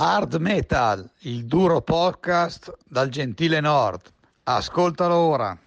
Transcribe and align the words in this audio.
Hard 0.00 0.36
Metal, 0.36 1.10
il 1.22 1.46
duro 1.46 1.80
podcast 1.80 2.72
dal 2.86 3.08
gentile 3.08 3.58
nord. 3.58 4.12
Ascoltalo 4.44 5.14
ora. 5.16 5.58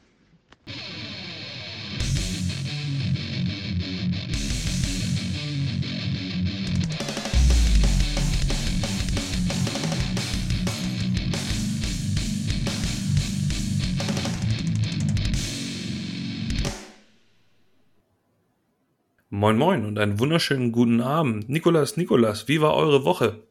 Moin 19.28 19.58
Moin 19.58 19.84
und 19.84 20.00
einen 20.00 20.20
wunderschönen 20.20 20.72
guten 20.72 21.02
Abend. 21.02 21.50
Nikolas, 21.50 21.98
Nikolas, 21.98 22.48
wie 22.48 22.62
war 22.62 22.76
eure 22.76 23.04
Woche? 23.04 23.51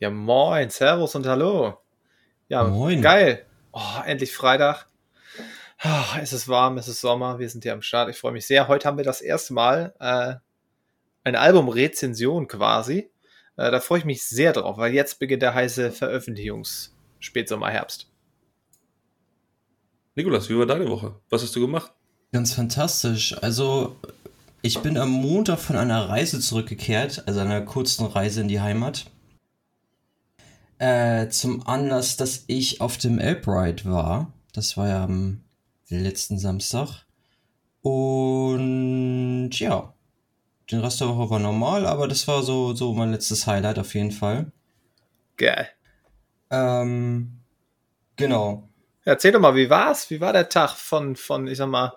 Ja, 0.00 0.08
moin, 0.08 0.70
Servus 0.70 1.14
und 1.14 1.26
Hallo. 1.26 1.76
Ja, 2.48 2.64
Moin. 2.64 3.02
geil. 3.02 3.44
Oh, 3.70 4.00
endlich 4.06 4.32
Freitag. 4.32 4.86
Ah, 5.78 6.16
es 6.22 6.32
ist 6.32 6.48
warm, 6.48 6.78
es 6.78 6.88
ist 6.88 7.02
Sommer, 7.02 7.38
wir 7.38 7.50
sind 7.50 7.64
hier 7.64 7.74
am 7.74 7.82
Start. 7.82 8.08
Ich 8.08 8.16
freue 8.16 8.32
mich 8.32 8.46
sehr. 8.46 8.66
Heute 8.66 8.88
haben 8.88 8.96
wir 8.96 9.04
das 9.04 9.20
erste 9.20 9.52
Mal 9.52 9.94
äh, 10.00 10.36
eine 11.22 11.38
Albumrezension 11.38 12.48
quasi. 12.48 13.10
Äh, 13.58 13.70
da 13.70 13.78
freue 13.80 13.98
ich 13.98 14.06
mich 14.06 14.26
sehr 14.26 14.54
drauf, 14.54 14.78
weil 14.78 14.94
jetzt 14.94 15.18
beginnt 15.18 15.42
der 15.42 15.52
heiße 15.52 15.92
Veröffentlichungs-Spätsommer, 15.92 17.68
Herbst. 17.68 18.10
Nikolas, 20.14 20.48
wie 20.48 20.56
war 20.56 20.64
deine 20.64 20.88
Woche? 20.88 21.20
Was 21.28 21.42
hast 21.42 21.54
du 21.54 21.60
gemacht? 21.60 21.92
Ganz 22.32 22.54
fantastisch. 22.54 23.36
Also, 23.42 23.96
ich 24.62 24.78
bin 24.78 24.96
am 24.96 25.10
Montag 25.10 25.58
von 25.58 25.76
einer 25.76 26.08
Reise 26.08 26.40
zurückgekehrt, 26.40 27.24
also 27.26 27.40
einer 27.40 27.60
kurzen 27.60 28.06
Reise 28.06 28.40
in 28.40 28.48
die 28.48 28.62
Heimat. 28.62 29.04
Äh, 30.80 31.28
zum 31.28 31.66
Anlass, 31.66 32.16
dass 32.16 32.44
ich 32.46 32.80
auf 32.80 32.96
dem 32.96 33.18
Elbride 33.18 33.84
war. 33.84 34.32
Das 34.54 34.78
war 34.78 34.88
ja 34.88 35.04
am 35.04 35.42
letzten 35.90 36.38
Samstag. 36.38 37.04
Und 37.82 39.50
ja, 39.52 39.92
den 40.70 40.80
Rest 40.80 41.02
der 41.02 41.08
Woche 41.08 41.28
war 41.28 41.38
normal, 41.38 41.84
aber 41.84 42.08
das 42.08 42.26
war 42.26 42.42
so, 42.42 42.74
so 42.74 42.94
mein 42.94 43.12
letztes 43.12 43.46
Highlight 43.46 43.78
auf 43.78 43.94
jeden 43.94 44.10
Fall. 44.10 44.52
Geil. 45.36 45.68
Ähm, 46.48 47.40
genau. 48.16 48.66
Erzähl 49.04 49.32
doch 49.32 49.40
mal, 49.40 49.54
wie 49.54 49.68
war's? 49.68 50.08
Wie 50.08 50.22
war 50.22 50.32
der 50.32 50.48
Tag 50.48 50.76
von, 50.76 51.14
von 51.14 51.46
ich 51.46 51.58
sag 51.58 51.68
mal, 51.68 51.92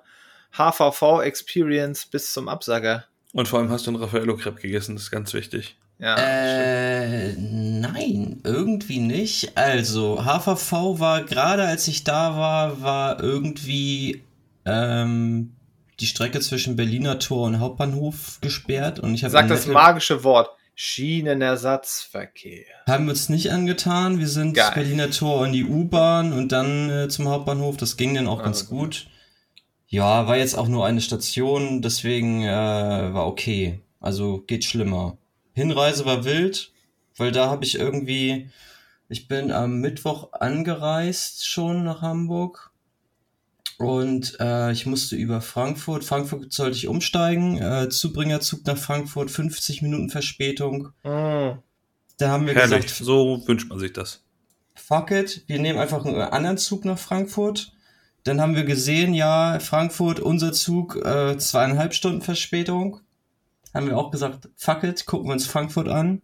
HVV-Experience 0.58 2.08
bis 2.08 2.34
zum 2.34 2.50
Absager? 2.50 3.06
Und 3.32 3.48
vor 3.48 3.60
allem 3.60 3.70
hast 3.70 3.88
du 3.88 3.92
einen 3.92 4.04
Raffaello 4.04 4.36
Crepe 4.36 4.60
gegessen, 4.60 4.96
das 4.96 5.04
ist 5.04 5.12
ganz 5.12 5.34
wichtig. 5.34 5.78
Ja, 6.04 6.18
Äh, 6.18 7.34
nein, 7.38 8.42
irgendwie 8.44 9.00
nicht. 9.00 9.58
Also, 9.58 10.26
HVV 10.26 11.00
war 11.00 11.24
gerade 11.24 11.64
als 11.64 11.88
ich 11.88 12.04
da 12.04 12.36
war, 12.36 12.82
war 12.82 13.24
irgendwie 13.24 14.22
ähm, 14.66 15.56
die 16.02 16.06
Strecke 16.08 16.42
zwischen 16.42 16.76
Berliner 16.76 17.20
Tor 17.20 17.46
und 17.48 17.62
Hauptbahnhof 17.62 18.40
gesperrt 18.42 19.00
und 19.00 19.14
ich 19.14 19.24
habe 19.24 19.32
Sag 19.32 19.48
das 19.48 19.66
magische 19.66 20.26
Wort. 20.26 20.50
Schienenersatzverkehr. 20.76 22.66
haben 22.88 23.06
wir 23.06 23.12
uns 23.12 23.30
nicht 23.30 23.52
angetan. 23.52 24.20
Wir 24.20 24.28
sind 24.28 24.56
Geil. 24.56 24.72
Berliner 24.74 25.10
Tor 25.12 25.46
in 25.46 25.54
die 25.54 25.64
U-Bahn 25.66 26.34
und 26.34 26.52
dann 26.52 26.90
äh, 26.90 27.08
zum 27.10 27.30
Hauptbahnhof. 27.30 27.78
Das 27.78 27.96
ging 27.96 28.14
dann 28.16 28.28
auch 28.28 28.44
ganz 28.44 28.62
Also 28.62 28.76
gut. 28.76 29.08
Ja, 29.88 30.28
war 30.28 30.36
jetzt 30.38 30.58
auch 30.58 30.68
nur 30.68 30.86
eine 30.86 31.00
Station, 31.02 31.82
deswegen 31.82 32.42
äh, 32.44 32.48
war 33.14 33.28
okay. 33.28 33.80
Also 34.00 34.40
geht 34.40 34.66
schlimmer. 34.66 35.18
Hinreise 35.54 36.06
war 36.06 36.26
wild, 36.26 36.72
weil 37.18 37.32
da 37.32 37.50
habe 37.50 37.66
ich 37.66 37.76
irgendwie, 37.78 38.50
ich 39.10 39.28
bin 39.28 39.52
am 39.52 39.80
Mittwoch 39.80 40.34
angereist 40.34 41.48
schon 41.48 41.84
nach 41.84 42.02
Hamburg 42.02 42.72
und 43.78 44.38
äh, 44.40 44.72
ich 44.72 44.86
musste 44.86 45.16
über 45.16 45.42
Frankfurt. 45.42 46.04
Frankfurt 46.04 46.52
sollte 46.54 46.78
ich 46.78 46.88
umsteigen. 46.88 47.58
Äh, 47.58 47.90
Zubringerzug 47.90 48.66
nach 48.66 48.78
Frankfurt, 48.78 49.32
50 49.32 49.82
Minuten 49.82 50.10
Verspätung. 50.10 50.90
Mm. 51.04 51.58
Da 52.18 52.30
haben 52.30 52.46
wir 52.46 52.54
Herrlich, 52.54 52.86
gesagt, 52.86 52.90
so 53.04 53.42
wünscht 53.48 53.70
man 53.70 53.80
sich 53.80 53.92
das. 53.94 54.24
fuck 54.76 55.12
it, 55.12 55.44
wir 55.48 55.60
nehmen 55.60 55.80
einfach 55.80 56.06
einen 56.06 56.16
anderen 56.16 56.58
Zug 56.58 56.86
nach 56.86 57.00
Frankfurt. 57.00 57.74
Dann 58.24 58.40
haben 58.40 58.56
wir 58.56 58.64
gesehen, 58.64 59.14
ja, 59.14 59.60
Frankfurt, 59.60 60.20
unser 60.20 60.54
Zug, 60.54 60.96
äh, 60.96 61.38
zweieinhalb 61.38 61.94
Stunden 61.94 62.22
Verspätung. 62.22 63.02
Haben 63.74 63.88
wir 63.88 63.98
auch 63.98 64.12
gesagt, 64.12 64.50
fuck 64.56 64.84
it, 64.84 65.06
gucken 65.06 65.28
wir 65.30 65.34
uns 65.34 65.46
Frankfurt 65.48 65.88
an. 65.88 66.22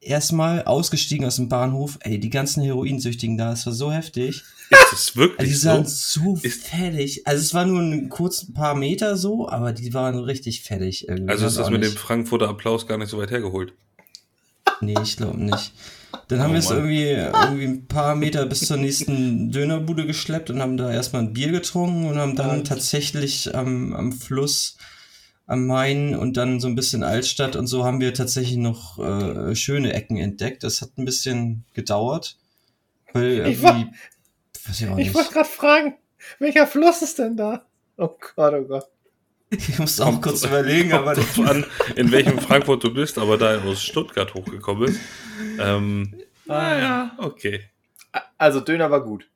Erstmal 0.00 0.64
ausgestiegen 0.64 1.24
aus 1.26 1.36
dem 1.36 1.48
Bahnhof, 1.48 1.96
ey, 2.00 2.18
die 2.18 2.28
ganzen 2.30 2.60
Heroinsüchtigen 2.64 3.38
da, 3.38 3.52
es 3.52 3.64
war 3.66 3.72
so 3.72 3.92
heftig. 3.92 4.42
Ist 4.70 4.92
es 4.92 4.92
Also 4.92 5.14
wirklich 5.16 5.48
die 5.48 5.54
so? 5.54 5.60
sahen 5.68 5.86
so 5.86 6.38
Ist- 6.42 6.66
fertig. 6.66 7.24
Also 7.26 7.40
es 7.40 7.54
war 7.54 7.64
nur 7.66 7.80
ein 7.80 8.08
kurz 8.08 8.42
ein 8.42 8.52
paar 8.54 8.74
Meter 8.74 9.16
so, 9.16 9.48
aber 9.48 9.72
die 9.72 9.94
waren 9.94 10.18
richtig 10.18 10.62
fertig 10.64 11.06
irgendwie. 11.08 11.30
Also 11.30 11.46
ist 11.46 11.56
das 11.56 11.70
mit 11.70 11.84
dem 11.84 11.90
nicht. 11.90 12.00
Frankfurter 12.00 12.48
Applaus 12.48 12.88
gar 12.88 12.98
nicht 12.98 13.10
so 13.10 13.18
weit 13.18 13.30
hergeholt. 13.30 13.74
Nee, 14.80 14.96
ich 15.04 15.16
glaube 15.16 15.38
nicht. 15.40 15.72
Dann 16.26 16.40
haben 16.40 16.50
Oh 16.50 16.54
wir 16.54 16.58
es 16.58 16.70
irgendwie, 16.70 17.02
irgendwie 17.10 17.64
ein 17.64 17.86
paar 17.86 18.16
Meter 18.16 18.44
bis 18.46 18.66
zur 18.66 18.78
nächsten 18.78 19.52
Dönerbude 19.52 20.04
geschleppt 20.06 20.50
und 20.50 20.60
haben 20.60 20.76
da 20.76 20.90
erstmal 20.92 21.22
ein 21.22 21.32
Bier 21.32 21.52
getrunken 21.52 22.06
und 22.06 22.18
haben 22.18 22.34
dann 22.34 22.64
tatsächlich 22.64 23.54
am, 23.54 23.94
am 23.94 24.12
Fluss, 24.12 24.76
am 25.52 25.66
Main 25.66 26.16
und 26.16 26.36
dann 26.36 26.58
so 26.60 26.66
ein 26.68 26.74
bisschen 26.74 27.02
Altstadt 27.04 27.54
und 27.56 27.66
so 27.66 27.84
haben 27.84 28.00
wir 28.00 28.14
tatsächlich 28.14 28.56
noch 28.56 28.98
äh, 28.98 29.54
schöne 29.54 29.92
Ecken 29.92 30.16
entdeckt. 30.16 30.64
Das 30.64 30.80
hat 30.82 30.96
ein 30.98 31.04
bisschen 31.04 31.64
gedauert. 31.74 32.36
Weil 33.12 33.46
Ich 33.46 33.62
war- 33.62 33.86
ich 34.70 34.80
Ich 34.98 35.14
wollte 35.14 35.32
gerade 35.32 35.48
fragen, 35.48 35.94
welcher 36.38 36.66
Fluss 36.66 37.02
ist 37.02 37.18
denn 37.18 37.36
da? 37.36 37.66
Oh 37.98 38.10
Gott, 38.36 38.54
oh 38.54 38.62
Gott. 38.64 38.86
Ich 39.50 39.78
musste 39.78 40.06
auch 40.06 40.20
kurz 40.22 40.44
überlegen, 40.46 40.92
aber 40.94 41.10
an, 41.46 41.66
in 41.96 42.10
welchem 42.10 42.38
Frankfurt 42.38 42.82
du 42.84 42.94
bist, 42.94 43.18
aber 43.18 43.36
da 43.36 43.52
er 43.52 43.64
aus 43.64 43.82
Stuttgart 43.82 44.32
hochgekommen 44.34 44.88
ist. 44.88 45.00
Ähm, 45.58 46.14
naja, 46.46 47.12
okay. 47.18 47.64
Also 48.38 48.60
Döner 48.60 48.90
war 48.90 49.02
gut. 49.04 49.28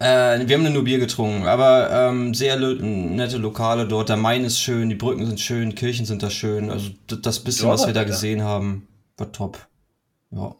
Äh, 0.00 0.46
wir 0.46 0.56
haben 0.56 0.72
nur 0.72 0.84
Bier 0.84 0.98
getrunken, 0.98 1.46
aber 1.46 1.90
ähm, 1.90 2.34
sehr 2.34 2.56
lo 2.56 2.74
nette 2.74 3.38
Lokale 3.38 3.86
dort. 3.88 4.08
Der 4.08 4.16
Main 4.16 4.44
ist 4.44 4.60
schön, 4.60 4.88
die 4.88 4.94
Brücken 4.94 5.26
sind 5.26 5.40
schön, 5.40 5.74
Kirchen 5.74 6.06
sind 6.06 6.22
da 6.22 6.30
schön. 6.30 6.70
Also 6.70 6.90
das 7.06 7.40
bisschen, 7.42 7.68
was 7.68 7.80
wir 7.80 7.86
da 7.88 8.00
Donnerwetter. 8.00 8.10
gesehen 8.12 8.42
haben, 8.42 8.86
war 9.16 9.32
top. 9.32 9.66
Ja. 10.30 10.54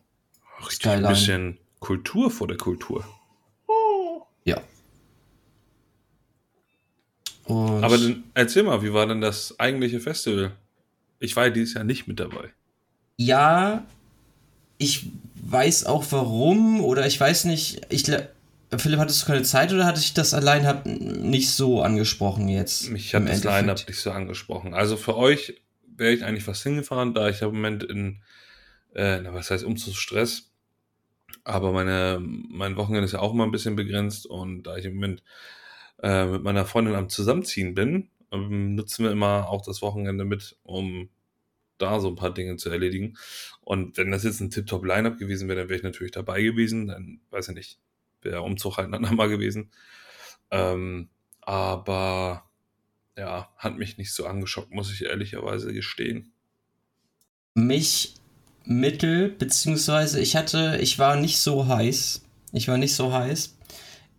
Richtig 0.60 0.76
Skyline. 0.76 1.06
ein 1.08 1.12
bisschen 1.14 1.58
Kultur 1.80 2.30
vor 2.30 2.48
der 2.48 2.56
Kultur. 2.56 3.04
Ja. 4.44 4.60
Und 7.44 7.82
Aber 7.84 7.96
dann, 7.98 8.24
erzähl 8.34 8.62
mal, 8.62 8.82
wie 8.82 8.92
war 8.92 9.06
denn 9.06 9.20
das 9.20 9.58
eigentliche 9.58 10.00
Festival? 10.00 10.52
Ich 11.20 11.34
war 11.36 11.44
ja 11.44 11.50
dieses 11.50 11.74
Jahr 11.74 11.84
nicht 11.84 12.06
mit 12.08 12.20
dabei. 12.20 12.50
ja, 13.16 13.84
ich 14.80 15.06
weiß 15.42 15.86
auch 15.86 16.04
warum 16.10 16.80
oder 16.84 17.04
ich 17.06 17.18
weiß 17.18 17.46
nicht. 17.46 17.80
Ich 17.90 18.02
gla- 18.04 18.28
Philipp, 18.76 18.98
hattest 18.98 19.22
du 19.22 19.26
keine 19.26 19.42
Zeit 19.42 19.72
oder 19.72 19.86
hatte 19.86 20.00
ich 20.00 20.12
das 20.12 20.34
allein 20.34 20.66
hab 20.66 20.84
nicht 20.84 21.50
so 21.50 21.82
angesprochen 21.82 22.48
jetzt? 22.48 22.90
Mich 22.90 23.14
hat 23.14 23.26
das? 23.26 23.44
Line-Up 23.44 23.88
nicht 23.88 24.00
so 24.00 24.10
angesprochen. 24.10 24.74
Also 24.74 24.96
für 24.96 25.16
euch 25.16 25.62
wäre 25.96 26.12
ich 26.12 26.24
eigentlich 26.24 26.44
fast 26.44 26.62
hingefahren, 26.62 27.14
da 27.14 27.28
ich 27.28 27.40
im 27.40 27.48
Moment 27.54 27.82
in, 27.82 28.22
äh, 28.94 29.20
na, 29.20 29.32
was 29.32 29.50
heißt 29.50 29.64
Umzugsstress. 29.64 30.50
Aber 31.44 31.72
meine, 31.72 32.20
mein 32.20 32.76
Wochenende 32.76 33.06
ist 33.06 33.12
ja 33.12 33.20
auch 33.20 33.32
immer 33.32 33.44
ein 33.44 33.50
bisschen 33.50 33.76
begrenzt 33.76 34.26
und 34.26 34.64
da 34.64 34.76
ich 34.76 34.84
im 34.84 34.94
Moment 34.94 35.22
äh, 36.02 36.26
mit 36.26 36.42
meiner 36.42 36.66
Freundin 36.66 36.94
am 36.94 37.08
Zusammenziehen 37.08 37.74
bin, 37.74 38.10
ähm, 38.32 38.74
nutzen 38.74 39.04
wir 39.04 39.12
immer 39.12 39.48
auch 39.48 39.62
das 39.62 39.80
Wochenende 39.80 40.24
mit, 40.24 40.56
um 40.62 41.08
da 41.78 42.00
so 42.00 42.08
ein 42.08 42.16
paar 42.16 42.34
Dinge 42.34 42.56
zu 42.56 42.70
erledigen. 42.70 43.16
Und 43.62 43.96
wenn 43.96 44.10
das 44.10 44.24
jetzt 44.24 44.40
ein 44.40 44.50
Tip-Top 44.50 44.84
Line-Up 44.84 45.18
gewesen 45.18 45.48
wäre, 45.48 45.60
dann 45.60 45.68
wäre 45.68 45.78
ich 45.78 45.84
natürlich 45.84 46.12
dabei 46.12 46.42
gewesen. 46.42 46.88
Dann 46.88 47.20
weiß 47.30 47.48
ich 47.48 47.54
nicht, 47.54 47.78
der 48.24 48.42
Umzug 48.42 48.76
halt 48.76 48.88
ein 48.88 48.94
andermal 48.94 49.28
gewesen. 49.28 49.70
Ähm, 50.50 51.08
aber 51.40 52.44
ja, 53.16 53.48
hat 53.56 53.76
mich 53.76 53.98
nicht 53.98 54.12
so 54.12 54.26
angeschockt, 54.26 54.70
muss 54.70 54.92
ich 54.92 55.04
ehrlicherweise 55.04 55.72
gestehen. 55.72 56.32
Mich 57.54 58.14
mittel, 58.64 59.30
beziehungsweise 59.30 60.20
ich 60.20 60.36
hatte, 60.36 60.78
ich 60.80 60.98
war 60.98 61.16
nicht 61.16 61.38
so 61.38 61.66
heiß. 61.66 62.24
Ich 62.52 62.68
war 62.68 62.78
nicht 62.78 62.94
so 62.94 63.12
heiß. 63.12 63.56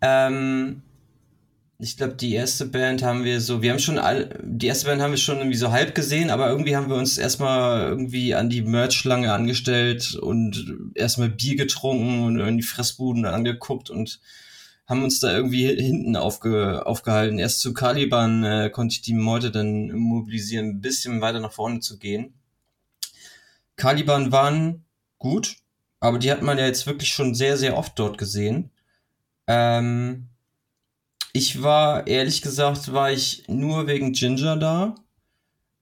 Ähm, 0.01 0.81
ich 1.81 1.95
glaube, 1.95 2.15
die 2.15 2.33
erste 2.33 2.65
Band 2.65 3.03
haben 3.03 3.23
wir 3.23 3.39
so, 3.39 3.61
wir 3.61 3.71
haben 3.71 3.79
schon 3.79 3.99
all, 3.99 4.37
die 4.43 4.67
erste 4.67 4.87
Band 4.87 5.01
haben 5.01 5.11
wir 5.11 5.17
schon 5.17 5.37
irgendwie 5.37 5.55
so 5.57 5.71
halb 5.71 5.95
gesehen, 5.95 6.29
aber 6.29 6.49
irgendwie 6.49 6.75
haben 6.75 6.89
wir 6.89 6.97
uns 6.97 7.17
erstmal 7.17 7.87
irgendwie 7.87 8.35
an 8.35 8.49
die 8.49 8.61
Merch-Schlange 8.61 9.31
angestellt 9.31 10.15
und 10.15 10.91
erstmal 10.95 11.29
Bier 11.29 11.55
getrunken 11.55 12.25
und 12.25 12.39
in 12.39 12.57
die 12.57 12.63
Fressbuden 12.63 13.25
angeguckt 13.25 13.89
und 13.89 14.19
haben 14.87 15.03
uns 15.03 15.21
da 15.21 15.31
irgendwie 15.33 15.67
hinten 15.73 16.17
aufge, 16.17 16.85
aufgehalten. 16.85 17.39
Erst 17.39 17.61
zu 17.61 17.73
Caliban 17.73 18.43
äh, 18.43 18.69
konnte 18.69 18.93
ich 18.93 19.01
die 19.01 19.13
Meute 19.13 19.49
dann 19.49 19.91
mobilisieren, 19.93 20.69
ein 20.69 20.81
bisschen 20.81 21.21
weiter 21.21 21.39
nach 21.39 21.53
vorne 21.53 21.79
zu 21.79 21.97
gehen. 21.97 22.33
Caliban 23.77 24.33
waren 24.33 24.83
gut, 25.17 25.55
aber 26.01 26.19
die 26.19 26.31
hat 26.31 26.41
man 26.41 26.57
ja 26.57 26.65
jetzt 26.65 26.87
wirklich 26.87 27.09
schon 27.09 27.35
sehr, 27.35 27.55
sehr 27.55 27.77
oft 27.77 27.97
dort 27.97 28.17
gesehen. 28.17 28.71
Ähm, 29.47 30.28
ich 31.33 31.61
war, 31.61 32.07
ehrlich 32.07 32.41
gesagt, 32.41 32.91
war 32.93 33.11
ich 33.11 33.43
nur 33.47 33.87
wegen 33.87 34.13
Ginger 34.13 34.57
da, 34.57 34.95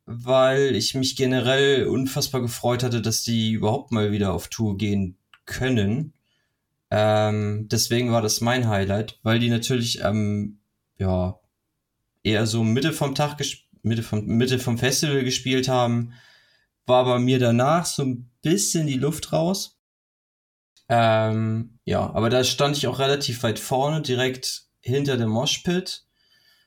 weil 0.05 0.75
ich 0.75 0.95
mich 0.95 1.15
generell 1.15 1.87
unfassbar 1.87 2.41
gefreut 2.41 2.83
hatte, 2.83 3.01
dass 3.01 3.23
die 3.23 3.51
überhaupt 3.51 3.91
mal 3.91 4.11
wieder 4.11 4.33
auf 4.33 4.47
Tour 4.47 4.77
gehen 4.77 5.17
können. 5.45 6.13
Ähm, 6.89 7.67
deswegen 7.69 8.11
war 8.11 8.21
das 8.21 8.41
mein 8.41 8.67
Highlight, 8.67 9.19
weil 9.23 9.39
die 9.39 9.49
natürlich, 9.49 10.01
ähm, 10.01 10.59
ja, 10.97 11.39
eher 12.23 12.47
so 12.47 12.63
Mitte 12.63 12.93
vom 12.93 13.15
Tag, 13.15 13.37
Mitte 13.83 14.03
vom, 14.03 14.25
Mitte 14.25 14.59
vom 14.59 14.77
Festival 14.77 15.23
gespielt 15.23 15.67
haben, 15.67 16.13
war 16.85 17.05
bei 17.05 17.19
mir 17.19 17.39
danach 17.39 17.85
so 17.85 18.03
ein 18.03 18.29
bisschen 18.41 18.87
die 18.87 18.97
Luft 18.97 19.33
raus. 19.33 19.77
Ähm, 20.89 21.79
ja, 21.83 22.09
aber 22.13 22.29
da 22.29 22.43
stand 22.43 22.77
ich 22.77 22.87
auch 22.87 22.99
relativ 22.99 23.43
weit 23.43 23.59
vorne, 23.59 24.01
direkt 24.01 24.66
hinter 24.87 25.17
dem 25.17 25.29
Moshpit. 25.29 26.03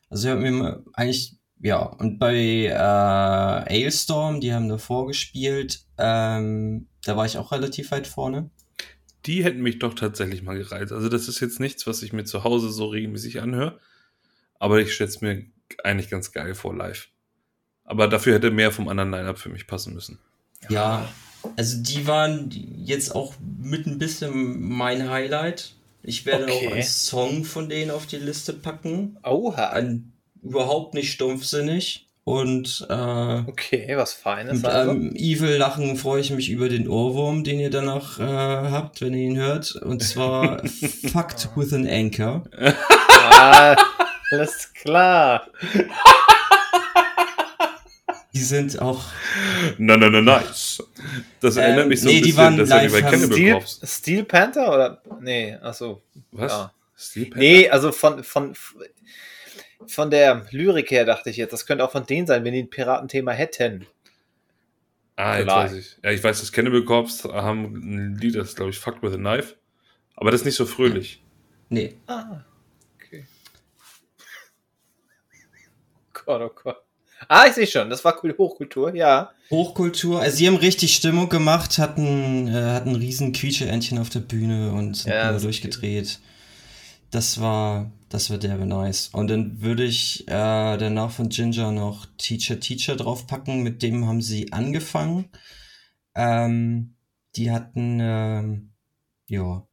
Also 0.09 0.29
ich 0.29 0.31
habe 0.33 0.41
mir 0.41 0.85
eigentlich, 0.93 1.37
ja, 1.61 1.79
und 1.79 2.19
bei 2.19 2.67
äh, 2.67 2.73
Ailstorm, 2.73 4.41
die 4.41 4.53
haben 4.53 4.69
davor 4.69 5.07
gespielt, 5.07 5.85
ähm, 5.99 6.89
da 7.05 7.17
war 7.17 7.27
ich 7.27 7.39
auch 7.39 7.53
relativ 7.53 7.91
weit 7.91 8.07
vorne. 8.07 8.51
Die 9.27 9.45
hätten 9.45 9.61
mich 9.61 9.79
doch 9.79 9.95
tatsächlich 9.95 10.43
mal 10.43 10.57
gereizt. 10.57 10.93
Also 10.93 11.09
das 11.09 11.29
ist 11.29 11.41
jetzt 11.41 11.61
nichts, 11.61 11.87
was 11.87 12.03
ich 12.03 12.13
mir 12.13 12.25
zu 12.25 12.45
Hause 12.45 12.71
so 12.71 12.87
regelmäßig 12.87 13.41
anhöre. 13.41 13.79
Aber 14.59 14.81
ich 14.81 14.95
stelle 14.95 15.11
es 15.11 15.21
mir 15.21 15.45
eigentlich 15.85 16.11
ganz 16.11 16.33
geil 16.33 16.55
vor 16.55 16.75
live. 16.75 17.09
Aber 17.85 18.09
dafür 18.09 18.35
hätte 18.35 18.51
mehr 18.51 18.73
vom 18.73 18.89
anderen 18.89 19.11
Line-Up 19.11 19.39
für 19.39 19.49
mich 19.49 19.67
passen 19.67 19.95
müssen. 19.95 20.19
Ja, 20.69 21.09
also 21.57 21.83
die 21.83 22.07
waren 22.07 22.51
jetzt 22.51 23.15
auch 23.15 23.35
mit 23.59 23.87
ein 23.87 23.99
bisschen 23.99 24.61
mein 24.61 25.11
Highlight. 25.11 25.75
Ich 26.03 26.27
werde 26.27 26.45
okay. 26.45 26.69
auch 26.69 26.73
einen 26.73 26.83
Song 26.83 27.45
von 27.45 27.69
denen 27.69 27.91
auf 27.91 28.07
die 28.07 28.17
Liste 28.17 28.53
packen. 28.53 29.19
Oha. 29.23 29.71
Ein, 29.71 30.13
überhaupt 30.43 30.95
nicht 30.95 31.13
stumpfsinnig. 31.13 32.07
Und 32.25 32.87
äh, 32.89 33.43
okay, 33.49 33.97
was 33.97 34.13
Feines. 34.13 34.63
Mit 34.63 34.67
also. 34.67 34.91
einem 34.91 35.17
Evil 35.17 35.57
Lachen 35.57 35.97
freue 35.97 36.21
ich 36.21 36.31
mich 36.31 36.51
über 36.51 36.69
den 36.69 36.87
Ohrwurm, 36.89 37.45
den 37.45 37.59
ihr 37.59 37.71
danach 37.71 38.21
äh, 38.21 38.23
habt, 38.23 39.01
wenn 39.01 39.15
ihr 39.15 39.27
ihn 39.27 39.37
hört. 39.37 39.75
Und 39.75 40.03
zwar 40.03 40.63
Fucked 41.13 41.49
with 41.57 41.73
an 41.73 41.89
Anchor. 41.89 42.45
Ah, 43.09 43.75
alles 44.31 44.73
klar. 44.75 45.47
Die 48.33 48.39
sind 48.39 48.81
auch. 48.81 49.05
Na, 49.79 49.97
na, 49.97 50.09
na, 50.09 50.21
nice. 50.21 50.83
Das 51.41 51.57
ähm, 51.57 51.63
erinnert 51.63 51.89
mich 51.89 52.01
so 52.01 52.09
nee, 52.09 52.19
ein 52.19 52.23
bisschen, 52.23 52.33
die 52.33 52.37
waren 52.37 52.57
dass 52.57 52.69
live 52.69 52.93
du 52.93 52.97
die 52.97 53.03
bei 53.03 53.11
Cannibal 53.11 53.63
Steel. 53.67 53.89
Steel 53.89 54.25
Panther 54.25 54.73
oder? 54.73 55.03
Nee, 55.21 55.57
achso. 55.57 56.03
Was? 56.31 56.53
Ja. 56.53 56.73
Steel 56.97 57.25
Panther? 57.25 57.39
Nee, 57.41 57.69
also 57.69 57.91
von, 57.91 58.23
von, 58.23 58.55
von 59.87 60.11
der 60.11 60.47
Lyrik 60.51 60.93
her 60.93 61.05
dachte 61.05 61.31
ich 61.31 61.39
jetzt, 61.39 61.53
das 61.53 61.67
könnte 61.67 61.85
auch 61.85 61.91
von 61.91 62.07
denen 62.07 62.29
sein, 62.29 62.45
wenn 62.45 62.53
die 62.53 62.63
ein 62.63 62.71
Piratenthema 62.71 63.33
hätten. 63.33 63.87
Ah, 65.17 65.39
jetzt 65.39 65.49
weiß 65.49 65.73
ich. 65.73 65.97
Ja, 66.03 66.11
ich 66.13 66.23
weiß, 66.23 66.41
das 66.41 66.53
Cannibal 66.53 66.85
Corpse 66.85 67.33
haben 67.33 67.75
ein 67.75 68.17
Lied, 68.17 68.37
das 68.37 68.55
glaube 68.55 68.71
ich 68.71 68.79
Fucked 68.79 69.03
with 69.03 69.13
a 69.13 69.17
Knife. 69.17 69.57
Aber 70.15 70.31
das 70.31 70.43
ist 70.43 70.45
nicht 70.47 70.57
so 70.57 70.67
fröhlich. 70.67 71.23
Nee. 71.69 71.97
Ah, 72.07 72.45
okay. 72.95 73.27
Gott, 76.13 76.41
oh 76.41 76.51
Gott. 76.63 76.90
Ah, 77.29 77.47
ich 77.47 77.55
sehe 77.55 77.67
schon, 77.67 77.91
das 77.91 78.05
war 78.05 78.19
cool, 78.23 78.35
Hochkultur, 78.37 78.95
ja. 78.95 79.31
Hochkultur, 79.51 80.21
also 80.21 80.37
sie 80.37 80.47
haben 80.47 80.57
richtig 80.57 80.95
Stimmung 80.95 81.29
gemacht, 81.29 81.79
hatten, 81.79 82.49
äh, 82.49 82.53
hatten 82.53 82.95
riesen 82.95 83.33
Quietscheentchen 83.33 83.99
auf 83.99 84.09
der 84.09 84.21
Bühne 84.21 84.73
und 84.73 84.97
sind 84.97 85.13
Ja, 85.13 85.37
durchgedreht. 85.39 86.21
Das 87.11 87.41
war, 87.41 87.91
das 88.09 88.31
war 88.31 88.39
derbe 88.39 88.67
nice. 88.67 89.11
Und 89.13 89.29
dann 89.29 89.61
würde 89.61 89.85
ich 89.85 90.29
äh, 90.29 90.77
danach 90.79 91.11
von 91.11 91.29
Ginger 91.29 91.73
noch 91.73 92.07
Teacher 92.19 92.61
Teacher 92.61 92.95
draufpacken, 92.97 93.63
mit 93.63 93.83
dem 93.83 94.07
haben 94.07 94.23
sie 94.23 94.53
angefangen. 94.53 95.29
Ähm, 96.15 96.95
die 97.37 97.51
hatten, 97.51 97.99
ähm, 98.01 98.73
ja, 99.27 99.67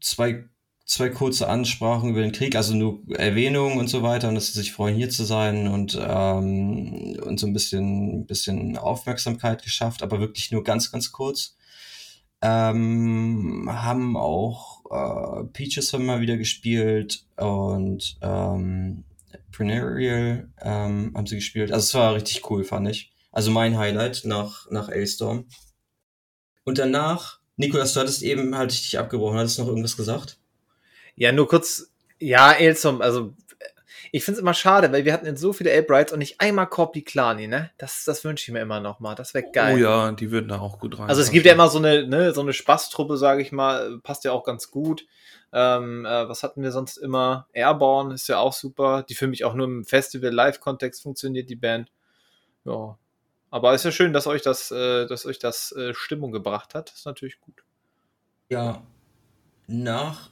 zwei, 0.00 0.44
zwei 0.90 1.08
kurze 1.08 1.48
Ansprachen 1.48 2.10
über 2.10 2.20
den 2.20 2.32
Krieg, 2.32 2.56
also 2.56 2.74
nur 2.74 3.00
Erwähnungen 3.10 3.78
und 3.78 3.86
so 3.86 4.02
weiter 4.02 4.28
und 4.28 4.34
dass 4.34 4.48
sie 4.48 4.58
sich 4.58 4.72
freuen, 4.72 4.96
hier 4.96 5.08
zu 5.08 5.22
sein 5.24 5.68
und, 5.68 5.96
ähm, 6.02 7.16
und 7.24 7.38
so 7.38 7.46
ein 7.46 7.52
bisschen, 7.52 8.26
bisschen 8.26 8.76
Aufmerksamkeit 8.76 9.62
geschafft, 9.62 10.02
aber 10.02 10.18
wirklich 10.18 10.50
nur 10.50 10.64
ganz, 10.64 10.90
ganz 10.90 11.12
kurz. 11.12 11.56
Ähm, 12.42 13.68
haben 13.70 14.16
auch 14.16 14.80
äh, 14.90 15.44
Peaches 15.52 15.92
haben 15.92 16.06
mal 16.06 16.22
wieder 16.22 16.36
gespielt 16.36 17.24
und 17.36 18.18
ähm, 18.20 19.04
Prenarial 19.52 20.48
ähm, 20.60 21.12
haben 21.14 21.26
sie 21.26 21.36
gespielt. 21.36 21.70
Also 21.70 21.84
es 21.84 21.94
war 21.94 22.14
richtig 22.16 22.50
cool, 22.50 22.64
fand 22.64 22.88
ich. 22.88 23.12
Also 23.30 23.52
mein 23.52 23.78
Highlight 23.78 24.22
nach, 24.24 24.68
nach 24.72 24.88
Ailstorm. 24.88 25.46
Und 26.64 26.78
danach, 26.78 27.38
Nikolas, 27.56 27.94
du 27.94 28.00
hattest 28.00 28.22
eben, 28.22 28.56
hatte 28.56 28.74
ich 28.74 28.82
dich 28.82 28.98
abgebrochen, 28.98 29.38
hattest 29.38 29.58
du 29.58 29.62
noch 29.62 29.68
irgendwas 29.68 29.96
gesagt? 29.96 30.39
Ja, 31.20 31.32
nur 31.32 31.48
kurz, 31.48 31.92
ja, 32.18 32.50
Elsom, 32.50 33.02
also 33.02 33.34
ich 34.10 34.24
finde 34.24 34.38
es 34.38 34.40
immer 34.40 34.54
schade, 34.54 34.90
weil 34.90 35.04
wir 35.04 35.12
hatten 35.12 35.26
jetzt 35.26 35.42
so 35.42 35.52
viele 35.52 35.70
Albrights 35.70 36.14
und 36.14 36.18
nicht 36.18 36.40
einmal 36.40 36.66
Corpi 36.66 37.02
Klani, 37.02 37.46
ne? 37.46 37.70
Das, 37.76 38.04
das 38.06 38.24
wünsche 38.24 38.44
ich 38.44 38.52
mir 38.54 38.60
immer 38.60 38.80
noch 38.80 39.00
mal. 39.00 39.14
Das 39.14 39.34
wäre 39.34 39.44
geil. 39.52 39.74
Oh 39.74 39.78
ja, 39.78 40.12
die 40.12 40.30
würden 40.30 40.48
da 40.48 40.60
auch 40.60 40.78
gut 40.78 40.98
rein. 40.98 41.10
Also 41.10 41.20
es 41.20 41.30
gibt 41.30 41.44
ja 41.44 41.52
immer 41.52 41.68
so 41.68 41.76
eine, 41.76 42.06
ne, 42.06 42.32
so 42.32 42.40
eine 42.40 42.54
Spaßtruppe, 42.54 43.18
sage 43.18 43.42
ich 43.42 43.52
mal, 43.52 44.00
passt 44.02 44.24
ja 44.24 44.32
auch 44.32 44.44
ganz 44.44 44.70
gut. 44.70 45.06
Ähm, 45.52 46.06
äh, 46.06 46.26
was 46.26 46.42
hatten 46.42 46.62
wir 46.62 46.72
sonst 46.72 46.96
immer? 46.96 47.48
Airborne 47.52 48.14
ist 48.14 48.26
ja 48.26 48.38
auch 48.38 48.54
super. 48.54 49.04
Die 49.06 49.14
für 49.14 49.26
mich 49.26 49.44
auch 49.44 49.52
nur 49.52 49.66
im 49.66 49.84
Festival-Live-Kontext 49.84 51.02
funktioniert, 51.02 51.50
die 51.50 51.56
Band. 51.56 51.92
Ja. 52.64 52.96
Aber 53.50 53.74
ist 53.74 53.84
ja 53.84 53.92
schön, 53.92 54.14
dass 54.14 54.26
euch 54.26 54.40
das, 54.40 54.70
äh, 54.70 55.06
dass 55.06 55.26
euch 55.26 55.38
das 55.38 55.72
äh, 55.72 55.92
Stimmung 55.92 56.32
gebracht 56.32 56.74
hat. 56.74 56.90
ist 56.92 57.04
natürlich 57.04 57.38
gut. 57.42 57.62
Ja. 58.48 58.80
Nach 59.66 60.30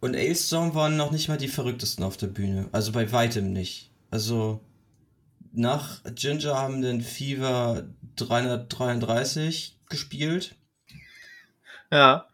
und 0.00 0.14
Ailstorm 0.14 0.74
waren 0.74 0.96
noch 0.96 1.10
nicht 1.10 1.28
mal 1.28 1.38
die 1.38 1.48
verrücktesten 1.48 2.04
auf 2.04 2.16
der 2.16 2.28
Bühne. 2.28 2.68
Also 2.72 2.92
bei 2.92 3.10
weitem 3.12 3.52
nicht. 3.52 3.90
Also 4.10 4.60
nach 5.52 6.02
Ginger 6.14 6.56
haben 6.56 6.82
den 6.82 7.00
Fever 7.00 7.88
333 8.16 9.76
gespielt. 9.88 10.54
Ja. 11.90 12.28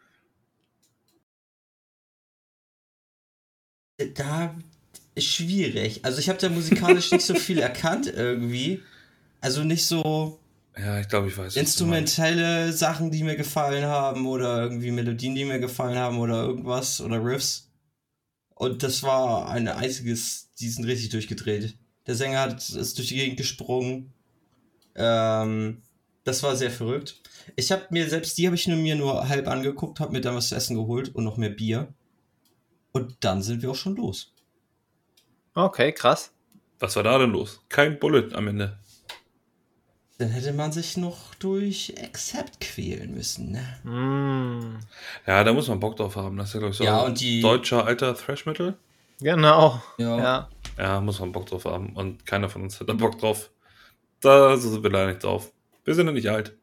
Da 4.14 4.54
ist 5.14 5.26
schwierig. 5.26 6.04
Also 6.04 6.18
ich 6.18 6.28
habe 6.28 6.38
da 6.38 6.49
musikalisch 6.49 7.12
nicht 7.12 7.25
so 7.25 7.35
viel 7.35 7.59
erkannt 7.59 8.06
irgendwie. 8.06 8.83
Also 9.40 9.62
nicht 9.62 9.87
so 9.87 10.38
ja, 10.76 11.00
ich 11.00 11.09
glaube, 11.09 11.28
ich 11.28 11.38
weiß. 11.38 11.57
instrumentelle 11.57 12.73
Sachen, 12.73 13.11
die 13.11 13.23
mir 13.23 13.37
gefallen 13.37 13.85
haben 13.85 14.26
oder 14.26 14.62
irgendwie 14.62 14.90
Melodien, 14.90 15.35
die 15.35 15.45
mir 15.45 15.61
gefallen 15.61 15.97
haben 15.97 16.19
oder 16.19 16.43
irgendwas 16.43 17.00
oder 17.00 17.25
Riffs. 17.25 17.71
Und 18.54 18.83
das 18.83 19.02
war 19.02 19.49
ein 19.49 19.69
einziges, 19.69 20.50
die 20.59 20.69
sind 20.69 20.85
richtig 20.85 21.11
durchgedreht. 21.11 21.76
Der 22.07 22.14
Sänger 22.14 22.40
hat, 22.40 22.69
ist 22.69 22.99
durch 22.99 23.09
die 23.09 23.16
Gegend 23.16 23.37
gesprungen. 23.37 24.12
Ähm, 24.95 25.83
das 26.25 26.43
war 26.43 26.57
sehr 26.57 26.71
verrückt. 26.71 27.21
Ich 27.57 27.71
habe 27.71 27.87
mir 27.90 28.09
selbst 28.09 28.37
die 28.38 28.47
habe 28.47 28.57
ich 28.57 28.66
nur 28.66 28.78
mir 28.78 28.97
nur 28.97 29.28
halb 29.28 29.49
angeguckt, 29.49 30.00
habe 30.00 30.12
mir 30.12 30.21
dann 30.21 30.35
was 30.35 30.49
zu 30.49 30.54
essen 30.54 30.76
geholt 30.76 31.14
und 31.14 31.25
noch 31.25 31.37
mehr 31.37 31.50
Bier. 31.50 31.93
Und 32.93 33.16
dann 33.21 33.43
sind 33.43 33.62
wir 33.62 33.71
auch 33.71 33.76
schon 33.76 33.97
los. 33.97 34.33
Okay, 35.54 35.93
krass. 35.93 36.33
Was 36.78 36.97
war 36.97 37.02
da 37.02 37.19
denn 37.19 37.31
los? 37.31 37.61
Kein 37.69 37.99
Bullet 37.99 38.35
am 38.35 38.49
Ende. 38.49 38.78
Dann 40.18 40.28
hätte 40.28 40.52
man 40.52 40.71
sich 40.71 40.97
noch 40.97 41.35
durch 41.37 41.94
Accept 42.00 42.61
quälen 42.61 43.14
müssen, 43.14 43.50
ne? 43.50 43.64
Mm, 43.83 44.78
Ja, 45.26 45.42
da 45.42 45.52
muss 45.52 45.66
man 45.68 45.80
Bock 45.80 45.97
drauf 45.97 46.14
haben. 46.14 46.37
Das 46.37 46.49
ist 46.49 46.54
ja, 46.54 46.61
glaube 46.61 46.71
ich, 46.73 46.78
so 46.78 46.85
Ja, 46.85 47.00
und 47.02 47.21
die- 47.21 47.40
deutscher 47.40 47.85
alter 47.85 48.14
Thrash 48.14 48.47
Metal. 48.47 48.76
genau. 49.21 49.83
Ja. 49.99 50.18
Ja. 50.18 50.49
Ja, 50.78 51.00
muss 51.00 51.18
man 51.18 51.33
Bock 51.33 51.47
drauf 51.47 51.64
haben. 51.64 51.94
Und 51.97 52.26
keiner 52.26 52.49
von 52.49 52.62
uns 52.62 52.78
hat 52.80 52.88
da 52.88 52.92
Bock 52.94 53.18
drauf. 53.18 53.50
Da 54.21 54.56
sind 54.56 54.83
wir 54.83 54.90
leider 54.90 55.09
nicht 55.09 55.25
drauf. 55.25 55.52
Wir 55.85 55.94
sind 55.94 56.06
ja 56.06 56.12
nicht 56.12 56.28
alt. 56.30 56.56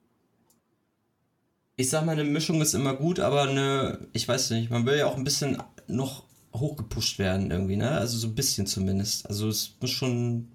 Ich 1.75 1.89
sag 1.89 2.05
mal, 2.05 2.13
eine 2.13 2.23
Mischung 2.23 2.61
ist 2.61 2.73
immer 2.73 2.93
gut, 2.95 3.19
aber 3.19 3.43
eine, 3.43 4.07
ich 4.13 4.27
weiß 4.27 4.51
nicht, 4.51 4.69
man 4.69 4.85
will 4.85 4.97
ja 4.97 5.07
auch 5.07 5.15
ein 5.17 5.23
bisschen 5.23 5.61
noch 5.87 6.25
hochgepusht 6.53 7.17
werden 7.19 7.49
irgendwie, 7.51 7.75
ne? 7.77 7.91
Also 7.91 8.17
so 8.17 8.27
ein 8.27 8.35
bisschen 8.35 8.67
zumindest. 8.67 9.27
Also 9.27 9.47
es 9.47 9.75
muss 9.81 9.89
schon, 9.91 10.51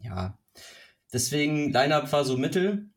ja. 0.00 0.36
Deswegen, 1.12 1.72
Line-Up 1.72 2.12
war 2.12 2.24
so 2.24 2.36
mittel. 2.36 2.90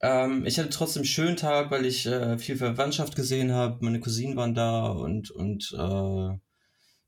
Ähm, 0.00 0.44
ich 0.46 0.58
hatte 0.58 0.70
trotzdem 0.70 1.00
einen 1.00 1.06
schönen 1.06 1.36
Tag, 1.36 1.70
weil 1.70 1.86
ich 1.86 2.06
äh, 2.06 2.38
viel 2.38 2.56
Verwandtschaft 2.56 3.16
gesehen 3.16 3.52
habe. 3.52 3.84
Meine 3.84 4.00
Cousinen 4.00 4.36
waren 4.36 4.54
da 4.54 4.86
und, 4.88 5.30
und 5.30 5.72
äh, 5.76 6.38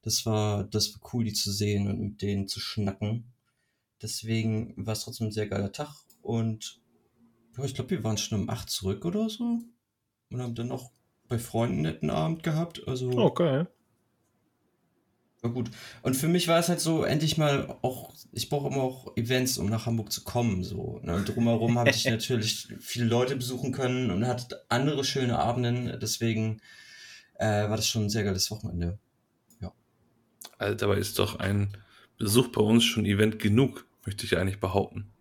das 0.02 0.24
war, 0.24 0.64
das 0.64 0.94
war 0.94 1.12
cool, 1.12 1.24
die 1.24 1.32
zu 1.32 1.52
sehen 1.52 1.88
und 1.88 2.00
mit 2.00 2.22
denen 2.22 2.48
zu 2.48 2.60
schnacken. 2.60 3.32
Deswegen 4.00 4.74
war 4.76 4.92
es 4.92 5.04
trotzdem 5.04 5.28
ein 5.28 5.32
sehr 5.32 5.48
geiler 5.48 5.72
Tag 5.72 5.94
und 6.22 6.80
ja, 7.56 7.64
ich 7.64 7.74
glaube, 7.74 7.90
wir 7.90 8.04
waren 8.04 8.16
schon 8.16 8.40
um 8.40 8.48
8 8.48 8.70
zurück 8.70 9.04
oder 9.04 9.28
so 9.28 9.60
und 10.30 10.42
haben 10.42 10.54
dann 10.54 10.68
noch 10.68 10.92
bei 11.28 11.38
Freunden 11.38 11.74
einen 11.74 11.82
netten 11.82 12.10
Abend 12.10 12.42
gehabt. 12.42 12.86
Also 12.86 13.10
Okay. 13.10 13.66
War 15.42 15.50
gut. 15.50 15.70
Und 16.02 16.16
für 16.16 16.28
mich 16.28 16.48
war 16.48 16.58
es 16.58 16.68
halt 16.68 16.80
so, 16.80 17.04
endlich 17.04 17.38
mal 17.38 17.76
auch, 17.82 18.12
ich 18.32 18.48
brauche 18.48 18.68
immer 18.68 18.82
auch 18.82 19.16
Events, 19.16 19.58
um 19.58 19.68
nach 19.68 19.86
Hamburg 19.86 20.12
zu 20.12 20.24
kommen. 20.24 20.64
So. 20.64 21.00
Ne? 21.02 21.14
Und 21.14 21.28
drumherum 21.28 21.78
habe 21.78 21.90
ich 21.90 22.04
natürlich 22.10 22.68
viele 22.80 23.06
Leute 23.06 23.36
besuchen 23.36 23.72
können 23.72 24.10
und 24.10 24.26
hatte 24.26 24.64
andere 24.68 25.04
schöne 25.04 25.38
Abenden. 25.38 25.98
Deswegen 26.00 26.60
äh, 27.34 27.68
war 27.68 27.76
das 27.76 27.88
schon 27.88 28.04
ein 28.04 28.10
sehr 28.10 28.24
geiles 28.24 28.50
Wochenende. 28.50 28.98
Also 30.58 30.74
dabei 30.74 30.96
ist 30.96 31.18
doch 31.18 31.38
ein 31.38 31.76
Besuch 32.18 32.48
bei 32.48 32.60
uns 32.60 32.84
schon 32.84 33.06
Event 33.06 33.38
genug, 33.38 33.86
möchte 34.04 34.26
ich 34.26 34.36
eigentlich 34.36 34.60
behaupten. 34.60 35.12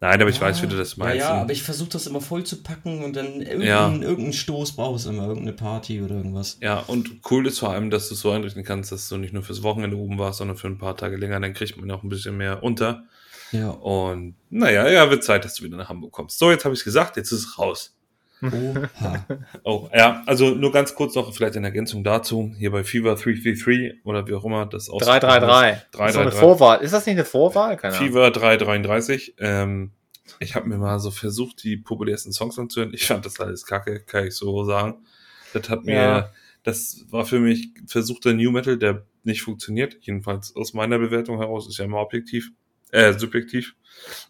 Nein, 0.00 0.20
aber 0.20 0.30
ich 0.30 0.40
weiß, 0.40 0.62
wie 0.62 0.68
du 0.68 0.76
das 0.76 0.96
meinst. 0.96 1.16
Ja, 1.18 1.34
ja 1.34 1.42
aber 1.42 1.52
ich 1.52 1.62
versuche 1.64 1.88
das 1.90 2.06
immer 2.06 2.20
voll 2.20 2.44
zu 2.44 2.62
packen 2.62 3.02
und 3.02 3.16
dann 3.16 3.40
irgendeinen, 3.40 3.62
Ja. 3.62 3.90
irgendeinen 3.90 4.32
Stoß 4.32 4.76
brauchst 4.76 5.06
du 5.06 5.10
immer, 5.10 5.24
irgendeine 5.24 5.54
Party 5.54 6.00
oder 6.02 6.14
irgendwas. 6.16 6.58
Ja, 6.60 6.78
und 6.86 7.20
cool 7.30 7.46
ist 7.48 7.58
vor 7.58 7.70
allem, 7.70 7.90
dass 7.90 8.08
du 8.08 8.14
es 8.14 8.20
so 8.20 8.30
einrichten 8.30 8.62
kannst, 8.62 8.92
dass 8.92 9.08
du 9.08 9.16
nicht 9.16 9.32
nur 9.32 9.42
fürs 9.42 9.64
Wochenende 9.64 9.96
oben 9.96 10.18
warst, 10.18 10.38
sondern 10.38 10.56
für 10.56 10.68
ein 10.68 10.78
paar 10.78 10.96
Tage 10.96 11.16
länger. 11.16 11.40
Dann 11.40 11.52
kriegt 11.52 11.76
man 11.76 11.90
auch 11.90 12.04
ein 12.04 12.08
bisschen 12.08 12.36
mehr 12.36 12.62
unter. 12.62 13.04
Ja. 13.50 13.70
Und 13.70 14.34
naja, 14.50 14.88
ja, 14.88 15.10
wird 15.10 15.24
Zeit, 15.24 15.44
dass 15.44 15.54
du 15.54 15.64
wieder 15.64 15.76
nach 15.76 15.88
Hamburg 15.88 16.12
kommst. 16.12 16.38
So, 16.38 16.50
jetzt 16.50 16.64
habe 16.64 16.74
ich 16.74 16.80
es 16.80 16.84
gesagt, 16.84 17.16
jetzt 17.16 17.32
ist 17.32 17.40
es 17.40 17.58
raus. 17.58 17.97
Oha. 18.42 19.26
Oh, 19.64 19.88
ja, 19.94 20.22
also 20.26 20.50
nur 20.50 20.72
ganz 20.72 20.94
kurz 20.94 21.14
noch 21.14 21.32
vielleicht 21.34 21.56
in 21.56 21.64
Ergänzung 21.64 22.04
dazu. 22.04 22.52
Hier 22.56 22.70
bei 22.70 22.84
Fever 22.84 23.14
333 23.16 24.04
oder 24.04 24.26
wie 24.26 24.34
auch 24.34 24.44
immer 24.44 24.66
das 24.66 24.88
aus 24.88 25.02
333. 25.02 25.86
Das 25.92 26.08
ist 26.08 26.14
so 26.14 26.20
eine 26.20 26.30
333. 26.30 26.40
Vorwahl. 26.40 26.80
Ist 26.80 26.92
das 26.92 27.06
nicht 27.06 27.16
eine 27.16 27.24
Vorwahl? 27.24 27.76
Keine 27.76 27.94
Ahnung. 27.96 28.06
Fever 28.08 28.30
333. 28.30 29.34
Ähm, 29.38 29.92
ich 30.40 30.54
habe 30.54 30.68
mir 30.68 30.76
mal 30.78 30.98
so 31.00 31.10
versucht, 31.10 31.62
die 31.64 31.76
populärsten 31.76 32.32
Songs 32.32 32.58
anzuhören. 32.58 32.92
Ich 32.94 33.06
fand 33.06 33.24
das 33.26 33.40
alles 33.40 33.64
kacke, 33.66 34.00
kann 34.00 34.26
ich 34.26 34.34
so 34.34 34.64
sagen. 34.64 35.04
Das 35.52 35.68
hat 35.68 35.84
mir, 35.84 35.94
Ja. 35.94 36.30
das 36.62 37.04
war 37.10 37.24
für 37.24 37.40
mich 37.40 37.70
versuchter 37.86 38.34
New 38.34 38.50
Metal, 38.50 38.76
der 38.78 39.04
nicht 39.24 39.42
funktioniert. 39.42 39.96
Jedenfalls 40.00 40.54
aus 40.54 40.74
meiner 40.74 40.98
Bewertung 40.98 41.38
heraus, 41.38 41.66
ist 41.68 41.78
ja 41.78 41.84
immer 41.86 41.98
objektiv, 42.00 42.50
äh, 42.92 43.12
subjektiv. 43.14 43.74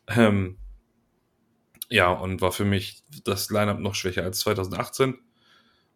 Ähm, 0.08 0.56
ja, 1.88 2.10
und 2.10 2.40
war 2.40 2.52
für 2.52 2.64
mich 2.64 3.02
das 3.24 3.50
Lineup 3.50 3.78
noch 3.78 3.94
schwächer 3.94 4.22
als 4.22 4.40
2018. 4.40 5.18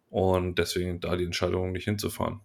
Und 0.09 0.59
deswegen 0.59 0.99
da 0.99 1.15
die 1.15 1.25
Entscheidung, 1.25 1.71
nicht 1.71 1.85
hinzufahren. 1.85 2.39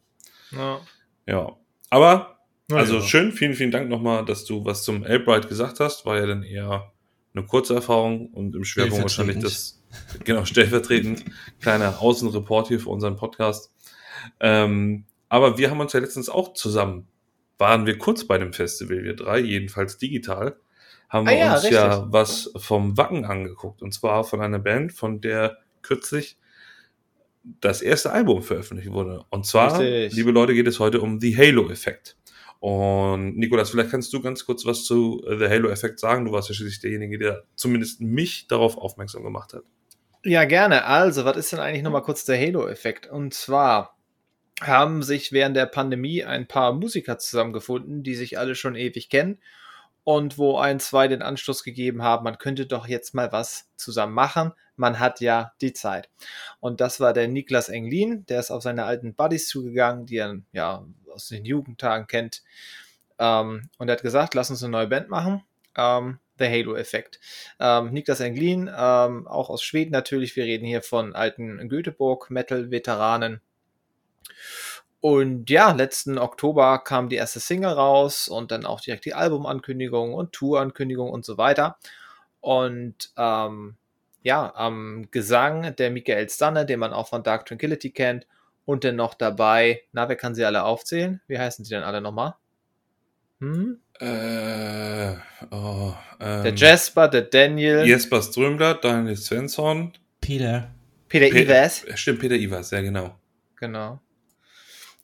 Ja. 0.52 0.80
Ja. 1.26 1.56
Aber 1.90 2.38
also 2.70 2.96
ja. 2.96 3.02
schön, 3.02 3.32
vielen, 3.32 3.54
vielen 3.54 3.70
Dank 3.70 3.88
nochmal, 3.88 4.24
dass 4.24 4.44
du 4.44 4.64
was 4.64 4.82
zum 4.82 5.02
Albright 5.02 5.48
gesagt 5.48 5.80
hast. 5.80 6.04
War 6.04 6.18
ja 6.18 6.26
dann 6.26 6.42
eher 6.42 6.92
eine 7.34 7.46
kurze 7.46 7.74
Erfahrung 7.74 8.28
und 8.28 8.54
im 8.54 8.64
Schwerpunkt 8.64 9.02
wahrscheinlich 9.02 9.38
das, 9.38 9.82
genau, 10.24 10.44
stellvertretend, 10.44 11.24
kleiner 11.60 12.00
Außenreport 12.00 12.68
hier 12.68 12.80
für 12.80 12.90
unseren 12.90 13.16
Podcast. 13.16 13.72
Ähm, 14.40 15.04
aber 15.28 15.58
wir 15.58 15.70
haben 15.70 15.80
uns 15.80 15.92
ja 15.92 16.00
letztens 16.00 16.28
auch 16.28 16.52
zusammen, 16.54 17.06
waren 17.56 17.86
wir 17.86 17.98
kurz 17.98 18.24
bei 18.24 18.38
dem 18.38 18.52
Festival, 18.52 19.02
wir 19.02 19.16
drei, 19.16 19.38
jedenfalls 19.40 19.98
digital, 19.98 20.58
haben 21.08 21.26
Ah 21.26 21.30
wir 21.30 21.38
ja, 21.38 21.54
uns 21.54 21.70
ja 21.70 21.86
richtig. 21.88 22.12
was 22.12 22.52
vom 22.56 22.96
Wacken 22.96 23.24
angeguckt. 23.24 23.82
Und 23.82 23.92
zwar 23.92 24.24
von 24.24 24.40
einer 24.40 24.58
Band, 24.58 24.92
von 24.92 25.20
der 25.20 25.58
kürzlich 25.82 26.36
das 27.60 27.80
erste 27.80 28.12
Album 28.12 28.42
veröffentlicht 28.42 28.92
wurde. 28.92 29.24
Und 29.30 29.46
zwar, 29.46 29.78
Richtig. 29.78 30.12
liebe 30.14 30.30
Leute, 30.32 30.54
geht 30.54 30.66
es 30.66 30.80
heute 30.80 31.00
um 31.00 31.20
The 31.20 31.36
Halo-Effekt. 31.36 32.16
Und 32.60 33.38
Nikolas, 33.38 33.70
vielleicht 33.70 33.90
kannst 33.90 34.12
du 34.12 34.20
ganz 34.20 34.44
kurz 34.44 34.66
was 34.66 34.84
zu 34.84 35.24
äh, 35.26 35.38
The 35.38 35.48
Halo-Effekt 35.48 36.00
sagen. 36.00 36.24
Du 36.24 36.32
warst 36.32 36.48
ja 36.48 36.54
schließlich 36.54 36.80
derjenige, 36.80 37.18
der 37.18 37.44
zumindest 37.54 38.00
mich 38.00 38.48
darauf 38.48 38.76
aufmerksam 38.76 39.22
gemacht 39.22 39.54
hat. 39.54 39.62
Ja, 40.24 40.44
gerne. 40.44 40.84
Also, 40.84 41.24
was 41.24 41.36
ist 41.36 41.52
denn 41.52 41.60
eigentlich 41.60 41.84
nochmal 41.84 42.02
kurz 42.02 42.24
der 42.24 42.38
Halo-Effekt? 42.38 43.06
Und 43.06 43.32
zwar 43.32 43.96
haben 44.60 45.02
sich 45.02 45.30
während 45.30 45.56
der 45.56 45.66
Pandemie 45.66 46.24
ein 46.24 46.48
paar 46.48 46.72
Musiker 46.72 47.18
zusammengefunden, 47.18 48.02
die 48.02 48.16
sich 48.16 48.38
alle 48.38 48.56
schon 48.56 48.74
ewig 48.74 49.08
kennen 49.08 49.38
und 50.08 50.38
wo 50.38 50.56
ein, 50.56 50.80
zwei 50.80 51.06
den 51.06 51.20
Anstoß 51.20 51.62
gegeben 51.64 52.02
haben, 52.02 52.24
man 52.24 52.38
könnte 52.38 52.64
doch 52.64 52.88
jetzt 52.88 53.12
mal 53.12 53.30
was 53.30 53.68
zusammen 53.76 54.14
machen. 54.14 54.54
Man 54.74 55.00
hat 55.00 55.20
ja 55.20 55.52
die 55.60 55.74
Zeit. 55.74 56.08
Und 56.60 56.80
das 56.80 56.98
war 56.98 57.12
der 57.12 57.28
Niklas 57.28 57.68
Englin, 57.68 58.24
der 58.24 58.40
ist 58.40 58.50
auf 58.50 58.62
seine 58.62 58.86
alten 58.86 59.14
Buddies 59.14 59.48
zugegangen, 59.48 60.06
die 60.06 60.16
er 60.16 60.38
ja 60.52 60.82
aus 61.12 61.28
den 61.28 61.44
Jugendtagen 61.44 62.06
kennt. 62.06 62.42
Ähm, 63.18 63.68
und 63.76 63.88
er 63.90 63.96
hat 63.96 64.02
gesagt, 64.02 64.32
lass 64.32 64.48
uns 64.48 64.62
eine 64.62 64.72
neue 64.72 64.86
Band 64.86 65.10
machen. 65.10 65.44
Ähm, 65.76 66.20
The 66.38 66.46
Halo-Effekt. 66.46 67.20
Ähm, 67.60 67.92
Niklas 67.92 68.20
Englin, 68.20 68.70
ähm, 68.74 69.28
auch 69.28 69.50
aus 69.50 69.62
Schweden 69.62 69.90
natürlich. 69.90 70.34
Wir 70.36 70.44
reden 70.44 70.64
hier 70.64 70.80
von 70.80 71.14
alten 71.14 71.68
Göteborg-Metal-Veteranen. 71.68 73.42
Und 75.00 75.48
ja, 75.48 75.70
letzten 75.72 76.18
Oktober 76.18 76.78
kam 76.80 77.08
die 77.08 77.16
erste 77.16 77.38
Single 77.40 77.70
raus 77.72 78.26
und 78.28 78.50
dann 78.50 78.64
auch 78.66 78.80
direkt 78.80 79.04
die 79.04 79.14
Albumankündigung 79.14 80.12
und 80.14 80.32
Tourankündigung 80.32 81.08
und 81.10 81.24
so 81.24 81.38
weiter. 81.38 81.76
Und 82.40 83.10
ähm, 83.16 83.76
ja, 84.22 84.52
am 84.56 85.08
Gesang 85.10 85.74
der 85.76 85.90
Michael 85.90 86.28
Stanne, 86.28 86.66
den 86.66 86.80
man 86.80 86.92
auch 86.92 87.08
von 87.08 87.22
Dark 87.22 87.46
Tranquility 87.46 87.90
kennt. 87.90 88.26
Und 88.64 88.84
dann 88.84 88.96
noch 88.96 89.14
dabei, 89.14 89.82
na, 89.92 90.08
wer 90.08 90.16
kann 90.16 90.34
sie 90.34 90.44
alle 90.44 90.64
aufzählen? 90.64 91.22
Wie 91.26 91.38
heißen 91.38 91.64
sie 91.64 91.70
denn 91.74 91.84
alle 91.84 92.00
nochmal? 92.02 92.34
Hm? 93.40 93.80
Äh, 94.00 95.12
oh, 95.50 95.92
ähm, 96.20 96.42
Der 96.42 96.54
Jasper, 96.54 97.08
der 97.08 97.22
Daniel, 97.22 97.86
Jesper 97.86 98.20
Strömblad, 98.20 98.84
Daniel 98.84 99.16
Svensson. 99.16 99.92
Peter. 100.20 100.70
Peter 101.08 101.30
Pe- 101.30 101.42
Ives. 101.44 101.84
äh, 101.84 101.96
Stimmt, 101.96 102.18
Peter 102.18 102.34
Ivers, 102.34 102.70
ja 102.72 102.80
genau. 102.82 103.16
Genau. 103.56 104.00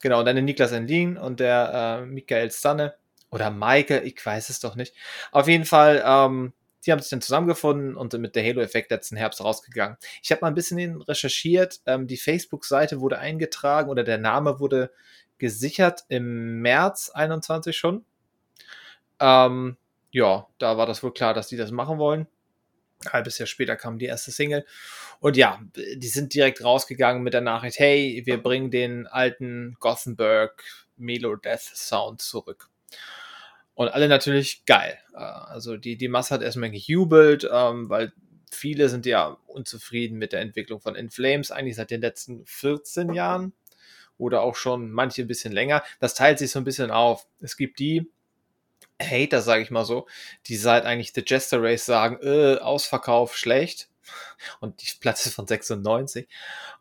Genau, 0.04 0.18
und 0.18 0.26
dann 0.26 0.37
der 0.37 0.44
Niklas 0.44 0.70
Endlin 0.73 1.16
und 1.16 1.40
der 1.40 2.02
äh, 2.02 2.04
Michael 2.04 2.50
Stanne. 2.50 2.94
Oder 3.30 3.50
Maike, 3.50 4.00
ich 4.00 4.25
weiß 4.25 4.50
es 4.50 4.61
doch 4.61 4.76
nicht. 4.76 4.94
Auf 5.32 5.49
jeden 5.49 5.64
Fall, 5.64 6.04
ähm, 6.06 6.52
die 6.84 6.92
haben 6.92 7.00
sich 7.00 7.08
dann 7.08 7.23
zusammengefunden 7.23 7.96
und 7.96 8.12
sind 8.12 8.20
mit 8.20 8.37
der 8.37 8.44
Halo-Effekt 8.44 8.90
letzten 8.90 9.16
Herbst 9.16 9.42
rausgegangen. 9.42 9.96
Ich 10.23 10.30
habe 10.30 10.42
mal 10.42 10.49
ein 10.49 10.54
bisschen 10.54 11.00
recherchiert. 11.00 11.80
Ähm, 11.87 12.06
die 12.06 12.18
Facebook-Seite 12.18 13.00
wurde 13.00 13.18
eingetragen 13.18 13.88
oder 13.88 14.04
der 14.04 14.18
Name 14.18 14.61
wurde 14.61 14.90
gesichert 15.38 16.04
im 16.08 16.61
März 16.61 17.08
21 17.08 17.75
schon. 17.75 18.04
Ähm, 19.20 19.78
ja, 20.11 20.49
da 20.58 20.76
war 20.76 20.84
das 20.84 21.02
wohl 21.02 21.14
klar, 21.14 21.32
dass 21.32 21.49
die 21.49 21.56
das 21.56 21.70
machen 21.70 21.96
wollen. 21.96 22.26
Halbes 23.10 23.38
Jahr 23.38 23.46
später 23.46 23.76
kam 23.76 23.98
die 23.98 24.06
erste 24.06 24.30
Single. 24.30 24.64
Und 25.20 25.36
ja, 25.36 25.60
die 25.76 26.08
sind 26.08 26.34
direkt 26.34 26.64
rausgegangen 26.64 27.22
mit 27.22 27.34
der 27.34 27.40
Nachricht, 27.40 27.78
hey, 27.78 28.22
wir 28.24 28.42
bringen 28.42 28.70
den 28.70 29.06
alten 29.06 29.76
Gothenburg 29.80 30.62
Melo 30.96 31.36
Death 31.36 31.60
Sound 31.74 32.22
zurück. 32.22 32.68
Und 33.74 33.88
alle 33.88 34.08
natürlich 34.08 34.64
geil. 34.66 34.98
Äh, 35.12 35.18
Also 35.18 35.76
die, 35.76 35.96
die 35.96 36.08
Masse 36.08 36.34
hat 36.34 36.42
erstmal 36.42 36.70
gejubelt, 36.70 37.48
ähm, 37.50 37.88
weil 37.88 38.12
viele 38.50 38.88
sind 38.88 39.04
ja 39.06 39.36
unzufrieden 39.46 40.16
mit 40.18 40.32
der 40.32 40.40
Entwicklung 40.40 40.80
von 40.80 40.94
In 40.94 41.10
Flames, 41.10 41.50
eigentlich 41.50 41.76
seit 41.76 41.90
den 41.90 42.00
letzten 42.00 42.46
14 42.46 43.12
Jahren 43.12 43.52
oder 44.16 44.42
auch 44.42 44.54
schon 44.54 44.92
manche 44.92 45.22
ein 45.22 45.28
bisschen 45.28 45.52
länger. 45.52 45.82
Das 45.98 46.14
teilt 46.14 46.38
sich 46.38 46.52
so 46.52 46.60
ein 46.60 46.64
bisschen 46.64 46.90
auf. 46.92 47.26
Es 47.40 47.56
gibt 47.56 47.80
die 47.80 48.10
Hater, 49.00 49.42
sage 49.42 49.62
ich 49.62 49.70
mal 49.70 49.84
so, 49.84 50.06
die 50.46 50.56
seit 50.56 50.84
eigentlich 50.84 51.12
The 51.14 51.24
Jester 51.26 51.62
Race 51.62 51.84
sagen, 51.84 52.18
äh, 52.22 52.58
Ausverkauf 52.58 53.36
schlecht. 53.36 53.88
Und 54.60 54.82
die 54.82 54.90
Platz 55.00 55.26
ist 55.26 55.34
von 55.34 55.46
96. 55.46 56.28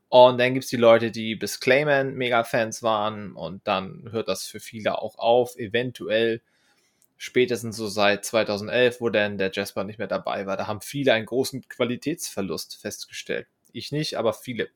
Und 0.09 0.37
dann 0.37 0.53
gibt's 0.53 0.69
die 0.69 0.77
Leute, 0.77 1.09
die 1.09 1.35
bis 1.35 1.59
Clayman 1.59 2.13
Mega-Fans 2.13 2.83
waren. 2.83 3.33
Und 3.33 3.67
dann 3.67 4.09
hört 4.11 4.27
das 4.27 4.45
für 4.45 4.59
viele 4.59 4.99
auch 4.99 5.17
auf. 5.17 5.55
Eventuell 5.57 6.41
spätestens 7.17 7.77
so 7.77 7.87
seit 7.87 8.25
2011, 8.25 9.01
wo 9.01 9.09
dann 9.09 9.37
der 9.37 9.51
Jasper 9.51 9.83
nicht 9.83 9.97
mehr 9.97 10.07
dabei 10.07 10.45
war. 10.45 10.57
Da 10.57 10.67
haben 10.67 10.81
viele 10.81 11.13
einen 11.13 11.25
großen 11.25 11.67
Qualitätsverlust 11.67 12.79
festgestellt. 12.79 13.47
Ich 13.71 13.91
nicht, 13.91 14.17
aber 14.17 14.33
viele. 14.33 14.69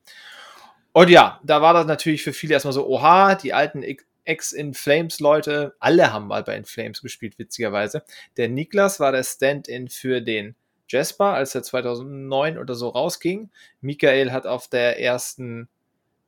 Und 0.92 1.10
ja, 1.10 1.40
da 1.44 1.62
war 1.62 1.74
das 1.74 1.86
natürlich 1.86 2.22
für 2.22 2.32
viele 2.32 2.54
erstmal 2.54 2.72
so, 2.72 2.88
oha, 2.88 3.34
die 3.34 3.52
alten 3.52 3.84
Ex-In 4.28 4.74
Flames 4.74 5.20
Leute, 5.20 5.74
alle 5.80 6.12
haben 6.12 6.28
mal 6.28 6.42
bei 6.42 6.56
In 6.56 6.64
Flames 6.64 7.00
gespielt, 7.02 7.38
witzigerweise. 7.38 8.04
Der 8.36 8.48
Niklas 8.48 9.00
war 9.00 9.10
der 9.12 9.24
Stand-in 9.24 9.88
für 9.88 10.20
den 10.20 10.54
Jasper, 10.88 11.34
als 11.34 11.54
er 11.54 11.62
2009 11.62 12.58
oder 12.58 12.74
so 12.74 12.88
rausging. 12.88 13.50
Michael 13.80 14.30
hat 14.32 14.46
auf 14.46 14.68
der 14.68 15.00
ersten 15.00 15.68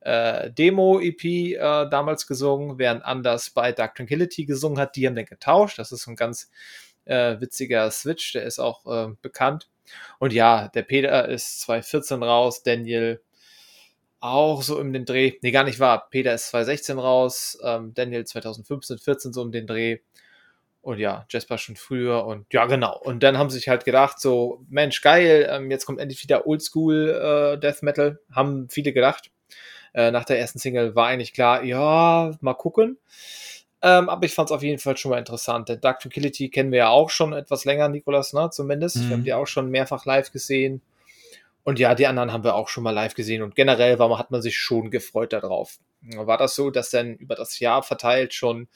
äh, 0.01 0.51
Demo-EP 0.51 1.23
äh, 1.23 1.57
damals 1.89 2.27
gesungen, 2.27 2.77
während 2.79 3.05
Anders 3.05 3.51
bei 3.51 3.71
Dark 3.71 3.95
Tranquility 3.95 4.45
gesungen 4.45 4.79
hat. 4.79 4.95
Die 4.95 5.05
haben 5.05 5.15
den 5.15 5.25
getauscht. 5.25 5.79
Das 5.79 5.91
ist 5.91 6.07
ein 6.07 6.15
ganz 6.15 6.49
äh, 7.05 7.39
witziger 7.39 7.89
Switch, 7.91 8.33
der 8.33 8.43
ist 8.43 8.59
auch 8.59 8.85
äh, 8.85 9.13
bekannt. 9.21 9.69
Und 10.19 10.33
ja, 10.33 10.69
der 10.69 10.83
Peter 10.83 11.27
ist 11.27 11.61
2014 11.61 12.23
raus, 12.23 12.63
Daniel 12.63 13.21
auch 14.21 14.61
so 14.61 14.79
um 14.79 14.93
den 14.93 15.05
Dreh. 15.05 15.33
Nee, 15.41 15.51
gar 15.51 15.63
nicht 15.63 15.79
wahr. 15.79 16.07
Peter 16.09 16.33
ist 16.33 16.47
2016 16.49 16.99
raus, 16.99 17.57
ähm, 17.63 17.93
Daniel 17.93 18.23
2015, 18.23 18.99
14 18.99 19.33
so 19.33 19.41
um 19.41 19.51
den 19.51 19.67
Dreh. 19.67 19.97
Und 20.81 20.97
ja, 20.97 21.25
Jasper 21.29 21.59
schon 21.59 21.75
früher 21.75 22.25
und 22.25 22.51
ja, 22.51 22.65
genau. 22.65 22.97
Und 22.97 23.21
dann 23.21 23.37
haben 23.37 23.51
sie 23.51 23.57
sich 23.57 23.69
halt 23.69 23.85
gedacht, 23.85 24.19
so, 24.19 24.63
Mensch, 24.69 25.01
geil, 25.01 25.47
ähm, 25.51 25.69
jetzt 25.69 25.85
kommt 25.85 25.99
endlich 25.99 26.23
wieder 26.23 26.47
Oldschool 26.47 27.09
äh, 27.09 27.59
Death 27.59 27.83
Metal, 27.83 28.19
haben 28.33 28.67
viele 28.69 28.91
gedacht. 28.91 29.29
Äh, 29.93 30.09
nach 30.09 30.25
der 30.25 30.39
ersten 30.39 30.57
Single 30.57 30.95
war 30.95 31.07
eigentlich 31.07 31.33
klar, 31.33 31.63
ja, 31.63 32.31
mal 32.41 32.53
gucken. 32.55 32.97
Ähm, 33.83 34.09
aber 34.09 34.25
ich 34.25 34.33
fand 34.33 34.49
es 34.49 34.55
auf 34.55 34.63
jeden 34.63 34.79
Fall 34.79 34.97
schon 34.97 35.11
mal 35.11 35.17
interessant. 35.19 35.69
Denn 35.69 35.81
Dark 35.81 35.99
Tranquility 35.99 36.49
kennen 36.49 36.71
wir 36.71 36.79
ja 36.79 36.89
auch 36.89 37.09
schon 37.09 37.33
etwas 37.33 37.65
länger, 37.65 37.89
Nikolas, 37.89 38.33
ne? 38.33 38.49
Zumindest. 38.51 38.97
Mhm. 38.97 39.01
Wir 39.01 39.11
haben 39.11 39.23
die 39.23 39.33
auch 39.33 39.47
schon 39.47 39.69
mehrfach 39.69 40.05
live 40.05 40.31
gesehen. 40.31 40.81
Und 41.63 41.79
ja, 41.79 41.93
die 41.95 42.07
anderen 42.07 42.31
haben 42.31 42.43
wir 42.43 42.55
auch 42.55 42.69
schon 42.69 42.83
mal 42.83 42.91
live 42.91 43.13
gesehen. 43.13 43.43
Und 43.43 43.55
generell 43.55 43.99
war, 43.99 44.17
hat 44.17 44.31
man 44.31 44.41
sich 44.41 44.57
schon 44.57 44.89
gefreut 44.89 45.33
darauf. 45.33 45.77
War 46.01 46.37
das 46.37 46.55
so, 46.55 46.71
dass 46.71 46.89
dann 46.89 47.15
über 47.15 47.35
das 47.35 47.59
Jahr 47.59 47.83
verteilt 47.83 48.33
schon 48.33 48.67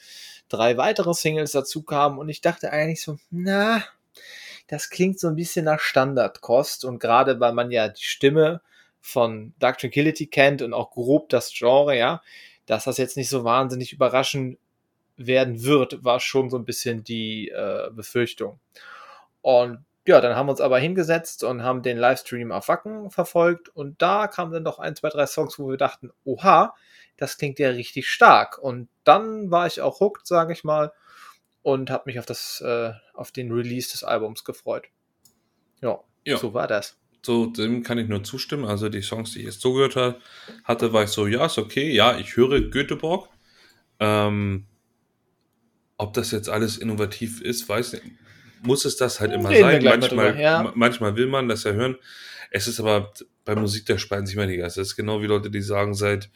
drei 0.48 0.76
weitere 0.76 1.12
Singles 1.14 1.52
dazu 1.52 1.82
kamen 1.82 2.18
und 2.18 2.28
ich 2.28 2.40
dachte 2.40 2.72
eigentlich 2.72 3.02
so, 3.02 3.18
na, 3.30 3.82
das 4.68 4.90
klingt 4.90 5.18
so 5.18 5.28
ein 5.28 5.36
bisschen 5.36 5.64
nach 5.64 5.80
Standardkost 5.80 6.84
und 6.84 6.98
gerade 6.98 7.40
weil 7.40 7.52
man 7.52 7.70
ja 7.70 7.88
die 7.88 8.04
Stimme 8.04 8.60
von 9.00 9.54
Dark 9.58 9.78
Tranquility 9.78 10.26
kennt 10.26 10.62
und 10.62 10.72
auch 10.72 10.90
grob 10.90 11.28
das 11.28 11.52
Genre, 11.52 11.96
ja, 11.96 12.22
dass 12.66 12.84
das 12.84 12.98
jetzt 12.98 13.16
nicht 13.16 13.28
so 13.28 13.44
wahnsinnig 13.44 13.92
überraschend 13.92 14.58
werden 15.16 15.62
wird, 15.62 16.04
war 16.04 16.20
schon 16.20 16.50
so 16.50 16.58
ein 16.58 16.64
bisschen 16.64 17.04
die 17.04 17.48
äh, 17.48 17.90
Befürchtung. 17.92 18.58
Und 19.40 19.84
ja, 20.06 20.20
dann 20.20 20.36
haben 20.36 20.46
wir 20.46 20.52
uns 20.52 20.60
aber 20.60 20.78
hingesetzt 20.78 21.44
und 21.44 21.62
haben 21.62 21.82
den 21.82 21.98
Livestream 21.98 22.52
auf 22.52 22.68
Wacken 22.68 23.10
verfolgt 23.10 23.68
und 23.68 24.00
da 24.00 24.26
kamen 24.28 24.52
dann 24.52 24.64
doch 24.64 24.78
ein, 24.78 24.94
zwei, 24.96 25.08
drei 25.08 25.26
Songs, 25.26 25.58
wo 25.58 25.68
wir 25.68 25.76
dachten, 25.76 26.10
oha, 26.24 26.74
das 27.16 27.38
klingt 27.38 27.58
ja 27.58 27.70
richtig 27.70 28.08
stark. 28.08 28.58
Und 28.58 28.88
dann 29.04 29.50
war 29.50 29.66
ich 29.66 29.80
auch 29.80 30.00
hooked, 30.00 30.26
sage 30.26 30.52
ich 30.52 30.64
mal, 30.64 30.92
und 31.62 31.90
habe 31.90 32.04
mich 32.06 32.18
auf 32.18 32.26
das, 32.26 32.60
äh, 32.60 32.92
auf 33.14 33.32
den 33.32 33.50
Release 33.52 33.90
des 33.90 34.04
Albums 34.04 34.44
gefreut. 34.44 34.84
Ja, 35.80 36.00
Ja. 36.24 36.36
so 36.36 36.54
war 36.54 36.66
das. 36.66 36.98
So, 37.24 37.46
dem 37.46 37.82
kann 37.82 37.98
ich 37.98 38.06
nur 38.08 38.22
zustimmen. 38.22 38.66
Also 38.66 38.88
die 38.88 39.02
Songs, 39.02 39.32
die 39.32 39.40
ich 39.40 39.46
jetzt 39.46 39.60
zugehört 39.60 39.96
ha- 39.96 40.14
hatte, 40.62 40.92
war 40.92 41.02
ich 41.02 41.10
so, 41.10 41.26
ja, 41.26 41.46
ist 41.46 41.58
okay. 41.58 41.90
Ja, 41.92 42.16
ich 42.16 42.36
höre 42.36 42.60
Göteborg. 42.60 43.28
Ähm, 43.98 44.66
ob 45.96 46.12
das 46.14 46.30
jetzt 46.30 46.48
alles 46.48 46.76
innovativ 46.76 47.40
ist, 47.40 47.68
weiß 47.68 47.94
nicht. 47.94 48.04
Muss 48.66 48.84
es 48.84 48.96
das 48.96 49.20
halt 49.20 49.32
immer 49.32 49.48
Reden 49.50 49.60
sein. 49.62 49.82
mal 49.84 49.98
Manchmal, 49.98 50.26
drüber, 50.32 50.40
ja. 50.40 50.62
ma- 50.62 50.72
manchmal 50.74 51.16
will 51.16 51.26
man 51.26 51.48
das 51.48 51.64
ja 51.64 51.72
hören. 51.72 51.96
Es 52.50 52.68
ist 52.68 52.78
aber 52.80 53.12
bei 53.44 53.54
Musik, 53.54 53.86
da 53.86 53.98
spalten 53.98 54.26
sich 54.26 54.36
immer 54.36 54.46
die 54.46 54.56
Geister. 54.56 54.80
Das 54.80 54.88
ist 54.88 54.96
genau 54.96 55.20
wie 55.22 55.26
Leute, 55.26 55.50
die 55.50 55.60
sagen, 55.62 55.94
seit 55.94 56.30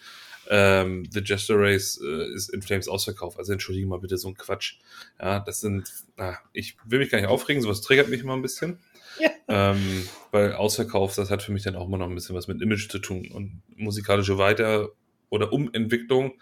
ähm, 0.49 1.05
The 1.11 1.21
Jester 1.21 1.55
Race 1.57 2.01
äh, 2.05 2.35
ist 2.35 2.49
in 2.49 2.63
Flames 2.63 2.89
ausverkauft. 2.89 3.39
Also 3.39 3.53
entschuldige 3.53 3.87
mal 3.87 4.01
bitte 4.01 4.17
so 4.17 4.29
ein 4.29 4.37
Quatsch. 4.37 4.79
Ja, 5.21 5.41
das 5.41 5.61
sind, 5.61 5.89
na, 6.17 6.39
ich 6.53 6.77
will 6.85 6.99
mich 6.99 7.11
gar 7.11 7.19
nicht 7.21 7.29
aufregen, 7.29 7.63
sowas 7.63 7.81
triggert 7.83 8.09
mich 8.09 8.23
immer 8.23 8.35
ein 8.35 8.43
bisschen. 8.43 8.79
Ja. 9.21 9.31
Ähm, 9.49 10.09
weil 10.31 10.55
Ausverkauf, 10.55 11.15
das 11.15 11.31
hat 11.31 11.43
für 11.43 11.53
mich 11.53 11.63
dann 11.63 11.77
auch 11.77 11.87
immer 11.87 11.99
noch 11.99 12.09
ein 12.09 12.15
bisschen 12.15 12.35
was 12.35 12.49
mit 12.49 12.61
Image 12.63 12.89
zu 12.91 12.99
tun. 12.99 13.29
Und 13.33 13.63
musikalische 13.77 14.39
Weiter- 14.39 14.89
oder 15.29 15.53
Umentwicklung 15.53 16.33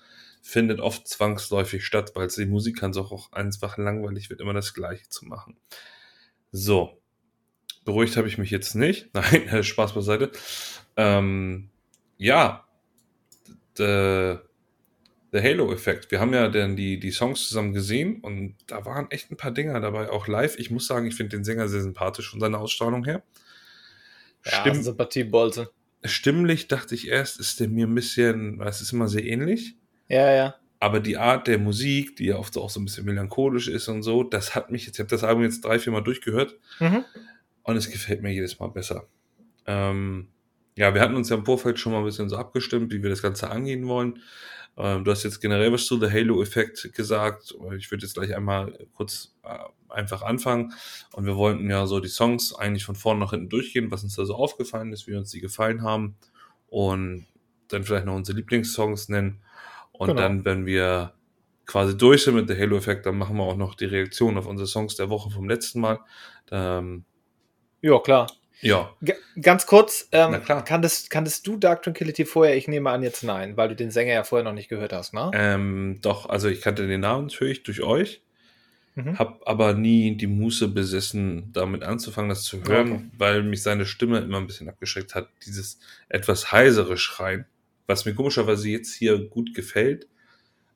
findet 0.42 0.80
oft 0.80 1.06
zwangsläufig 1.06 1.84
statt, 1.84 2.12
weil 2.14 2.26
es 2.26 2.36
den 2.36 2.50
Musikern 2.50 2.92
so 2.92 3.02
auch 3.02 3.32
einfach 3.32 3.76
langweilig 3.76 4.30
wird, 4.30 4.40
immer 4.40 4.54
das 4.54 4.74
Gleiche 4.74 5.08
zu 5.08 5.26
machen. 5.26 5.56
So. 6.52 7.00
Beruhigt 7.84 8.16
habe 8.16 8.28
ich 8.28 8.38
mich 8.38 8.50
jetzt 8.50 8.74
nicht. 8.74 9.10
Nein, 9.14 9.48
äh, 9.48 9.62
Spaß 9.62 9.94
beiseite. 9.94 10.30
Ähm, 10.96 11.70
ja. 12.16 12.66
Der, 13.78 14.42
der 15.32 15.42
Halo-Effekt. 15.42 16.10
Wir 16.10 16.20
haben 16.20 16.32
ja 16.32 16.48
dann 16.48 16.76
die, 16.76 16.98
die 16.98 17.10
Songs 17.10 17.48
zusammen 17.48 17.72
gesehen 17.72 18.20
und 18.20 18.56
da 18.66 18.84
waren 18.84 19.10
echt 19.10 19.30
ein 19.30 19.36
paar 19.36 19.52
Dinger 19.52 19.80
dabei, 19.80 20.10
auch 20.10 20.26
live. 20.26 20.58
Ich 20.58 20.70
muss 20.70 20.86
sagen, 20.86 21.06
ich 21.06 21.14
finde 21.14 21.36
den 21.36 21.44
Sänger 21.44 21.68
sehr 21.68 21.82
sympathisch 21.82 22.30
von 22.30 22.40
seiner 22.40 22.58
Ausstrahlung 22.58 23.04
her. 23.04 23.22
Ja, 24.44 24.60
Stimm, 24.60 24.82
stimmlich 26.04 26.68
dachte 26.68 26.94
ich 26.94 27.08
erst, 27.08 27.40
ist 27.40 27.60
der 27.60 27.68
mir 27.68 27.86
ein 27.86 27.94
bisschen, 27.94 28.58
weil 28.58 28.68
es 28.68 28.80
ist 28.80 28.92
immer 28.92 29.08
sehr 29.08 29.24
ähnlich. 29.24 29.76
Ja, 30.08 30.32
ja. 30.32 30.54
Aber 30.80 31.00
die 31.00 31.16
Art 31.16 31.46
der 31.48 31.58
Musik, 31.58 32.16
die 32.16 32.26
ja 32.26 32.36
oft 32.36 32.56
auch 32.56 32.70
so 32.70 32.80
ein 32.80 32.84
bisschen 32.84 33.04
melancholisch 33.04 33.68
ist 33.68 33.88
und 33.88 34.02
so, 34.02 34.22
das 34.22 34.54
hat 34.54 34.70
mich 34.70 34.86
jetzt, 34.86 34.96
ich 34.96 35.00
habe 35.00 35.10
das 35.10 35.24
Album 35.24 35.42
jetzt 35.42 35.64
drei, 35.64 35.78
vier 35.78 35.92
Mal 35.92 36.02
durchgehört 36.02 36.56
Mhm. 36.80 37.04
und 37.64 37.76
es 37.76 37.90
gefällt 37.90 38.22
mir 38.22 38.32
jedes 38.32 38.58
Mal 38.60 38.68
besser. 38.68 39.08
Ähm, 39.66 40.28
ja, 40.76 40.94
wir 40.94 41.00
hatten 41.00 41.16
uns 41.16 41.28
ja 41.28 41.36
im 41.36 41.44
Vorfeld 41.44 41.78
schon 41.80 41.92
mal 41.92 41.98
ein 41.98 42.04
bisschen 42.04 42.28
so 42.28 42.36
abgestimmt, 42.36 42.92
wie 42.92 43.02
wir 43.02 43.10
das 43.10 43.22
Ganze 43.22 43.50
angehen 43.50 43.88
wollen. 43.88 44.20
Ähm, 44.76 45.02
du 45.04 45.10
hast 45.10 45.24
jetzt 45.24 45.40
generell 45.40 45.72
was 45.72 45.86
zu 45.86 45.98
The 45.98 46.10
Halo-Effekt 46.12 46.92
gesagt. 46.94 47.56
Ich 47.76 47.90
würde 47.90 48.04
jetzt 48.06 48.14
gleich 48.14 48.34
einmal 48.36 48.86
kurz 48.94 49.34
äh, 49.42 49.58
einfach 49.88 50.22
anfangen. 50.22 50.72
Und 51.12 51.26
wir 51.26 51.34
wollten 51.36 51.68
ja 51.68 51.86
so 51.86 51.98
die 51.98 52.08
Songs 52.08 52.54
eigentlich 52.54 52.84
von 52.84 52.94
vorne 52.94 53.18
nach 53.18 53.30
hinten 53.30 53.48
durchgehen, 53.48 53.90
was 53.90 54.04
uns 54.04 54.14
da 54.14 54.24
so 54.24 54.36
aufgefallen 54.36 54.92
ist, 54.92 55.08
wie 55.08 55.16
uns 55.16 55.32
die 55.32 55.40
gefallen 55.40 55.82
haben. 55.82 56.16
Und 56.68 57.26
dann 57.68 57.82
vielleicht 57.82 58.06
noch 58.06 58.14
unsere 58.14 58.36
Lieblingssongs 58.38 59.08
nennen. 59.08 59.42
Und 59.98 60.08
Genau. 60.08 60.20
dann, 60.22 60.44
wenn 60.44 60.64
wir 60.64 61.12
quasi 61.66 61.96
durch 61.98 62.24
sind 62.24 62.34
mit 62.34 62.48
The 62.48 62.56
Halo-Effekt, 62.56 63.04
dann 63.04 63.18
machen 63.18 63.36
wir 63.36 63.42
auch 63.42 63.56
noch 63.56 63.74
die 63.74 63.84
Reaktion 63.84 64.38
auf 64.38 64.46
unsere 64.46 64.66
Songs 64.66 64.96
der 64.96 65.10
Woche 65.10 65.30
vom 65.30 65.48
letzten 65.48 65.80
Mal. 65.80 65.98
Ähm, 66.50 67.04
Ja, 67.82 67.98
klar. 68.00 68.26
ja, 68.60 68.90
G 69.02 69.12
ganz 69.40 69.66
kurz, 69.66 70.08
ähm, 70.12 70.30
Na 70.32 70.38
klar. 70.38 70.64
kanntest, 70.64 71.10
kanntest 71.10 71.46
du 71.46 71.56
Dark 71.56 71.82
Tranquility 71.82 72.24
vorher? 72.24 72.56
Ich 72.56 72.66
nehme 72.68 72.90
an, 72.90 73.02
jetzt 73.02 73.22
nein, 73.22 73.56
weil 73.56 73.68
du 73.68 73.76
den 73.76 73.90
Sänger 73.90 74.14
ja 74.14 74.24
vorher 74.24 74.44
noch 74.44 74.52
nicht 74.54 74.68
gehört 74.68 74.92
hast, 74.92 75.12
ne? 75.14 75.30
Ähm, 75.34 75.98
doch, 76.02 76.28
also 76.28 76.48
ich 76.48 76.60
kannte 76.60 76.86
den 76.88 77.00
Namen 77.00 77.26
natürlich 77.26 77.62
durch 77.64 77.82
euch, 77.82 78.22
Mhm. 78.96 79.16
habe 79.18 79.38
aber 79.46 79.74
nie 79.74 80.16
die 80.16 80.26
Muße 80.26 80.68
besessen, 80.68 81.52
damit 81.52 81.82
anzufangen, 81.84 82.30
das 82.30 82.42
zu 82.42 82.64
hören, 82.64 82.92
Okay. 82.92 83.04
weil 83.18 83.42
mich 83.44 83.62
seine 83.62 83.86
Stimme 83.86 84.18
immer 84.18 84.38
ein 84.38 84.46
bisschen 84.48 84.68
abgeschreckt 84.68 85.14
hat. 85.14 85.28
Dieses 85.46 85.78
etwas 86.08 86.50
heisere 86.50 86.96
Schreien, 86.96 87.46
was 87.88 88.04
mir 88.04 88.14
komischerweise 88.14 88.68
jetzt 88.68 88.94
hier 88.94 89.18
gut 89.18 89.54
gefällt. 89.54 90.06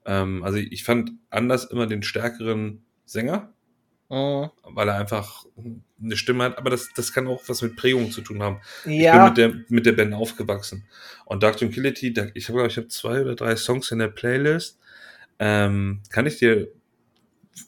Ähm, 0.05 0.42
also 0.42 0.59
ich 0.59 0.83
fand 0.83 1.12
anders 1.31 1.66
immer 1.66 1.87
den 1.87 2.03
stärkeren 2.03 2.83
Sänger, 3.05 3.53
Mhm. 4.11 4.51
weil 4.64 4.88
er 4.88 4.96
einfach 4.96 5.46
eine 6.03 6.16
Stimme 6.16 6.44
hat, 6.44 6.59
aber 6.59 6.70
das, 6.70 6.90
das 6.94 7.12
kann 7.12 7.27
auch 7.29 7.42
was 7.46 7.62
mit 7.62 7.77
Prägung 7.77 8.11
zu 8.11 8.20
tun 8.20 8.42
haben. 8.42 8.61
Ich 8.85 9.03
Ja, 9.05 9.16
bin 9.16 9.25
mit 9.29 9.37
der, 9.38 9.64
mit 9.68 9.87
der 9.87 9.92
Band 9.92 10.12
aufgewachsen. 10.14 10.87
Und 11.25 11.42
Dark 11.42 11.57
Tranquility, 11.59 12.09
ich 12.35 12.48
habe, 12.48 12.59
glaube 12.59 12.68
ich, 12.68 12.77
habe 12.77 12.88
zwei 12.88 13.22
oder 13.22 13.37
drei 13.37 13.55
Songs 13.57 13.90
in 13.90 14.01
der 14.01 14.09
Playlist. 14.09 14.79
Ähm, 15.38 16.01
kann 16.11 16.27
ich 16.27 16.38
dir, 16.38 16.68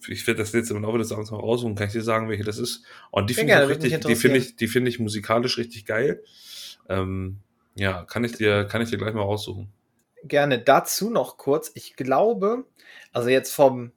ich 0.08 0.26
werde 0.26 0.38
das 0.38 0.52
jetzt 0.52 0.70
im 0.70 0.82
Laufe 0.82 0.98
des 0.98 1.12
Abends 1.12 1.30
mal 1.30 1.38
raussuchen, 1.38 1.76
kann 1.76 1.86
ich 1.86 1.92
dir 1.92 2.02
sagen, 2.02 2.28
welche 2.28 2.44
das 2.44 2.58
ist. 2.58 2.84
Und 3.10 3.30
die 3.30 3.34
finde 3.34 3.54
ich 3.62 3.68
richtig, 3.68 4.00
die 4.00 4.16
finde 4.16 4.38
ich, 4.38 4.56
die 4.56 4.68
finde 4.68 4.88
ich 4.90 4.98
musikalisch 4.98 5.56
richtig 5.58 5.86
geil. 5.86 6.22
Ähm, 6.88 7.38
ja, 7.74 8.04
kann 8.04 8.24
ich 8.24 8.32
dir, 8.32 8.64
kann 8.64 8.82
ich 8.82 8.90
dir 8.90 8.98
gleich 8.98 9.14
mal 9.14 9.22
raussuchen. 9.22 9.72
gerne 10.24 10.58
dazu 10.58 11.10
noch 11.10 11.36
kurz. 11.36 11.70
Ich 11.74 11.96
glaube, 11.96 12.64
also 13.12 13.28
jetzt 13.28 13.52
vom, 13.52 13.92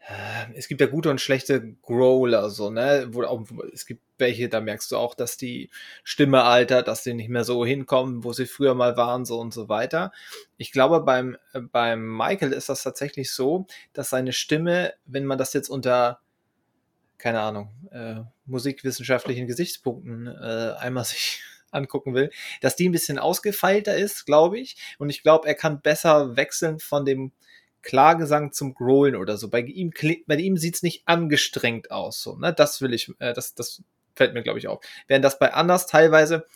äh, 0.00 0.52
es 0.54 0.68
gibt 0.68 0.80
ja 0.80 0.86
gute 0.88 1.10
und 1.10 1.20
schlechte 1.20 1.74
Growler, 1.82 2.50
so, 2.50 2.70
ne? 2.70 3.08
Wo 3.10 3.22
es 3.72 3.86
gibt 3.86 4.02
welche, 4.18 4.48
da 4.48 4.60
merkst 4.60 4.90
du 4.92 4.96
auch, 4.96 5.14
dass 5.14 5.36
die 5.36 5.68
Stimme 6.04 6.44
altert, 6.44 6.88
dass 6.88 7.02
die 7.02 7.14
nicht 7.14 7.28
mehr 7.28 7.44
so 7.44 7.66
hinkommen, 7.66 8.24
wo 8.24 8.32
sie 8.32 8.46
früher 8.46 8.74
mal 8.74 8.96
waren, 8.96 9.24
so 9.24 9.40
und 9.40 9.52
so 9.52 9.68
weiter. 9.68 10.12
Ich 10.56 10.72
glaube, 10.72 11.00
beim, 11.00 11.36
äh, 11.52 11.60
beim 11.60 12.16
Michael 12.16 12.52
ist 12.52 12.68
das 12.68 12.82
tatsächlich 12.82 13.32
so, 13.32 13.66
dass 13.92 14.10
seine 14.10 14.32
Stimme, 14.32 14.94
wenn 15.06 15.24
man 15.26 15.38
das 15.38 15.52
jetzt 15.54 15.68
unter, 15.68 16.20
keine 17.18 17.40
Ahnung, 17.40 17.70
äh, 17.90 18.20
musikwissenschaftlichen 18.46 19.46
Gesichtspunkten 19.46 20.26
äh, 20.26 20.74
einmal 20.78 21.04
sich 21.04 21.42
angucken 21.72 22.14
will, 22.14 22.30
dass 22.60 22.76
die 22.76 22.88
ein 22.88 22.92
bisschen 22.92 23.18
ausgefeilter 23.18 23.96
ist, 23.96 24.26
glaube 24.26 24.58
ich. 24.58 24.76
Und 24.98 25.10
ich 25.10 25.22
glaube, 25.22 25.48
er 25.48 25.54
kann 25.54 25.80
besser 25.80 26.36
wechseln 26.36 26.78
von 26.78 27.04
dem 27.04 27.32
Klagesang 27.82 28.52
zum 28.52 28.74
Growlen 28.74 29.16
oder 29.16 29.36
so. 29.36 29.48
Bei 29.48 29.60
ihm, 29.60 29.92
bei 30.26 30.36
ihm 30.36 30.56
sieht's 30.56 30.82
nicht 30.82 31.02
angestrengt 31.06 31.90
aus. 31.90 32.22
So, 32.22 32.36
ne? 32.36 32.52
Das 32.52 32.80
will 32.80 32.94
ich, 32.94 33.12
äh, 33.18 33.32
das, 33.32 33.54
das 33.54 33.82
fällt 34.14 34.34
mir, 34.34 34.42
glaube 34.42 34.58
ich, 34.58 34.68
auf. 34.68 34.84
Während 35.08 35.24
das 35.24 35.38
bei 35.38 35.52
Anders 35.52 35.86
teilweise, 35.86 36.46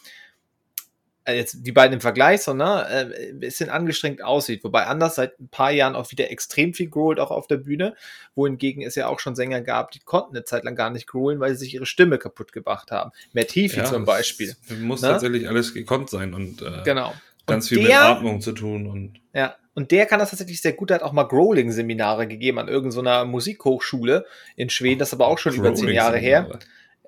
jetzt 1.32 1.58
die 1.66 1.72
beiden 1.72 1.94
im 1.94 2.00
Vergleich, 2.00 2.42
so, 2.42 2.54
ne, 2.54 2.86
äh, 2.88 3.30
ein 3.30 3.40
bisschen 3.40 3.68
angestrengt 3.70 4.22
aussieht. 4.22 4.62
Wobei 4.64 4.86
Anders 4.86 5.16
seit 5.16 5.38
ein 5.40 5.48
paar 5.48 5.70
Jahren 5.72 5.94
auch 5.96 6.10
wieder 6.10 6.30
extrem 6.30 6.74
viel 6.74 6.88
growlt, 6.88 7.18
auch 7.20 7.30
auf 7.30 7.46
der 7.46 7.56
Bühne. 7.56 7.94
Wohingegen 8.34 8.82
es 8.82 8.94
ja 8.94 9.08
auch 9.08 9.18
schon 9.20 9.34
Sänger 9.34 9.60
gab, 9.60 9.90
die 9.90 10.00
konnten 10.00 10.36
eine 10.36 10.44
Zeit 10.44 10.64
lang 10.64 10.74
gar 10.76 10.90
nicht 10.90 11.06
growlen, 11.06 11.40
weil 11.40 11.52
sie 11.54 11.64
sich 11.64 11.74
ihre 11.74 11.86
Stimme 11.86 12.18
kaputt 12.18 12.52
gemacht 12.52 12.90
haben. 12.90 13.10
Matt 13.32 13.50
Heafy 13.54 13.82
zum 13.84 14.04
das 14.04 14.04
Beispiel. 14.06 14.54
Muss 14.80 15.02
Ne? 15.02 15.08
tatsächlich 15.08 15.48
alles 15.48 15.74
gekonnt 15.74 16.10
sein 16.10 16.34
und 16.34 16.62
äh, 16.62 16.82
Genau. 16.84 17.12
ganz 17.46 17.64
Und 17.64 17.68
viel 17.68 17.78
mit 17.78 17.88
der- 17.88 18.02
Atmung 18.04 18.40
zu 18.40 18.52
tun 18.52 18.86
und 18.86 19.20
Ja, 19.32 19.54
und 19.74 19.90
der 19.90 20.06
kann 20.06 20.18
das 20.18 20.30
tatsächlich 20.30 20.62
sehr 20.62 20.72
gut. 20.72 20.88
Der 20.90 20.96
hat 20.96 21.02
auch 21.02 21.12
mal 21.12 21.24
Growling-Seminare 21.24 22.26
gegeben 22.26 22.58
an 22.58 22.68
irgendeiner 22.68 23.24
Musikhochschule 23.26 24.24
in 24.56 24.70
Schweden. 24.70 24.98
Das 24.98 25.08
ist 25.08 25.14
aber 25.14 25.26
auch 25.26 25.38
schon 25.38 25.54
über 25.54 25.74
zehn 25.74 25.90
Jahre 25.90 26.18
her. 26.18 26.58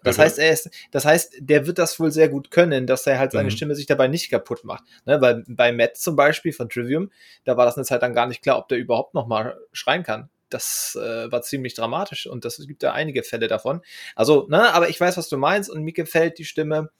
Das 0.05 0.19
heißt, 0.19 0.39
er 0.39 0.51
ist, 0.53 0.71
das 0.91 1.05
heißt, 1.05 1.37
der 1.41 1.67
wird 1.67 1.79
das 1.79 1.99
wohl 2.01 2.11
sehr 2.11 2.29
gut 2.29 2.51
können, 2.51 2.87
dass 2.87 3.07
er 3.07 3.19
halt 3.19 3.33
seine 3.33 3.47
Mhm. 3.49 3.51
Stimme 3.53 3.75
sich 3.75 3.87
dabei 3.87 4.09
nicht 4.09 4.31
kaputt 4.31 4.65
macht. 4.65 4.85
Ne, 5.05 5.21
weil 5.21 5.45
bei 5.49 5.73
Matt 5.73 5.97
zum 5.97 6.17
Beispiel 6.17 6.53
von 6.53 6.69
Trivium, 6.69 7.11
da 7.45 7.57
war 7.57 7.65
das 7.65 7.77
eine 7.77 7.85
Zeit 7.85 8.03
lang 8.03 8.15
gar 8.15 8.27
nicht 8.27 8.43
klar, 8.43 8.59
ob 8.59 8.69
der 8.69 8.79
überhaupt 8.79 9.15
noch 9.15 9.27
mal 9.27 9.59
schreien 9.73 10.03
kann. 10.03 10.31
Das 10.51 10.99
äh, 11.01 11.31
war 11.31 11.43
ziemlich 11.43 11.75
dramatisch 11.75 12.27
und 12.27 12.45
das 12.45 12.57
gibt 12.67 12.83
da 12.83 12.93
einige 12.93 13.23
Fälle 13.23 13.49
davon. 13.49 13.83
Also, 14.15 14.47
ne, 14.49 14.73
aber 14.73 14.89
ich 14.89 14.99
weiß, 14.99 15.17
was 15.17 15.29
du 15.29 15.37
meinst 15.37 15.69
und 15.71 15.83
mir 15.83 15.93
gefällt 15.93 16.39
die 16.39 16.45
Stimme. 16.47 16.91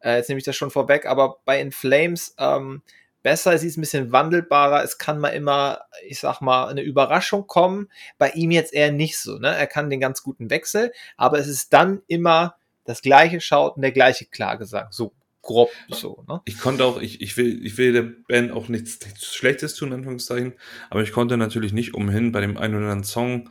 Äh, 0.00 0.16
jetzt 0.16 0.28
nehme 0.28 0.38
ich 0.38 0.44
das 0.44 0.56
schon 0.56 0.70
vorweg, 0.70 1.06
aber 1.06 1.36
bei 1.44 1.60
In 1.60 1.72
Flames 1.72 2.34
ähm, 2.38 2.82
besser, 3.24 3.58
sie 3.58 3.66
ist 3.66 3.76
ein 3.76 3.80
bisschen 3.80 4.12
wandelbarer. 4.12 4.84
Es 4.84 4.98
kann 4.98 5.18
mal 5.18 5.30
immer, 5.30 5.80
ich 6.06 6.20
sag 6.20 6.40
mal, 6.40 6.68
eine 6.68 6.82
Überraschung 6.82 7.48
kommen. 7.48 7.88
Bei 8.18 8.30
ihm 8.30 8.52
jetzt 8.52 8.72
eher 8.72 8.92
nicht 8.92 9.18
so. 9.18 9.38
Ne? 9.38 9.48
Er 9.48 9.66
kann 9.66 9.90
den 9.90 9.98
ganz 9.98 10.22
guten 10.22 10.50
Wechsel, 10.50 10.92
aber 11.16 11.40
es 11.40 11.48
ist 11.48 11.72
dann 11.72 12.02
immer 12.06 12.54
das 12.84 13.02
gleiche 13.02 13.40
Schaut 13.40 13.74
und 13.74 13.82
der 13.82 13.92
gleiche 13.92 14.26
Klagesang. 14.26 14.86
So 14.90 15.12
grob 15.42 15.70
so. 15.88 16.24
Ne? 16.28 16.40
Ich 16.44 16.58
konnte 16.58 16.84
auch, 16.84 17.00
ich, 17.00 17.20
ich, 17.20 17.36
will, 17.36 17.64
ich 17.64 17.76
will 17.76 17.92
der 17.92 18.02
Band 18.28 18.52
auch 18.52 18.68
nichts, 18.68 19.00
nichts 19.04 19.34
Schlechtes 19.34 19.74
tun, 19.74 19.92
Anführungszeichen, 19.92 20.54
aber 20.90 21.02
ich 21.02 21.12
konnte 21.12 21.36
natürlich 21.36 21.72
nicht 21.72 21.94
umhin, 21.94 22.32
bei 22.32 22.40
dem 22.40 22.56
einen 22.56 22.74
oder 22.74 22.84
anderen 22.84 23.04
Song 23.04 23.50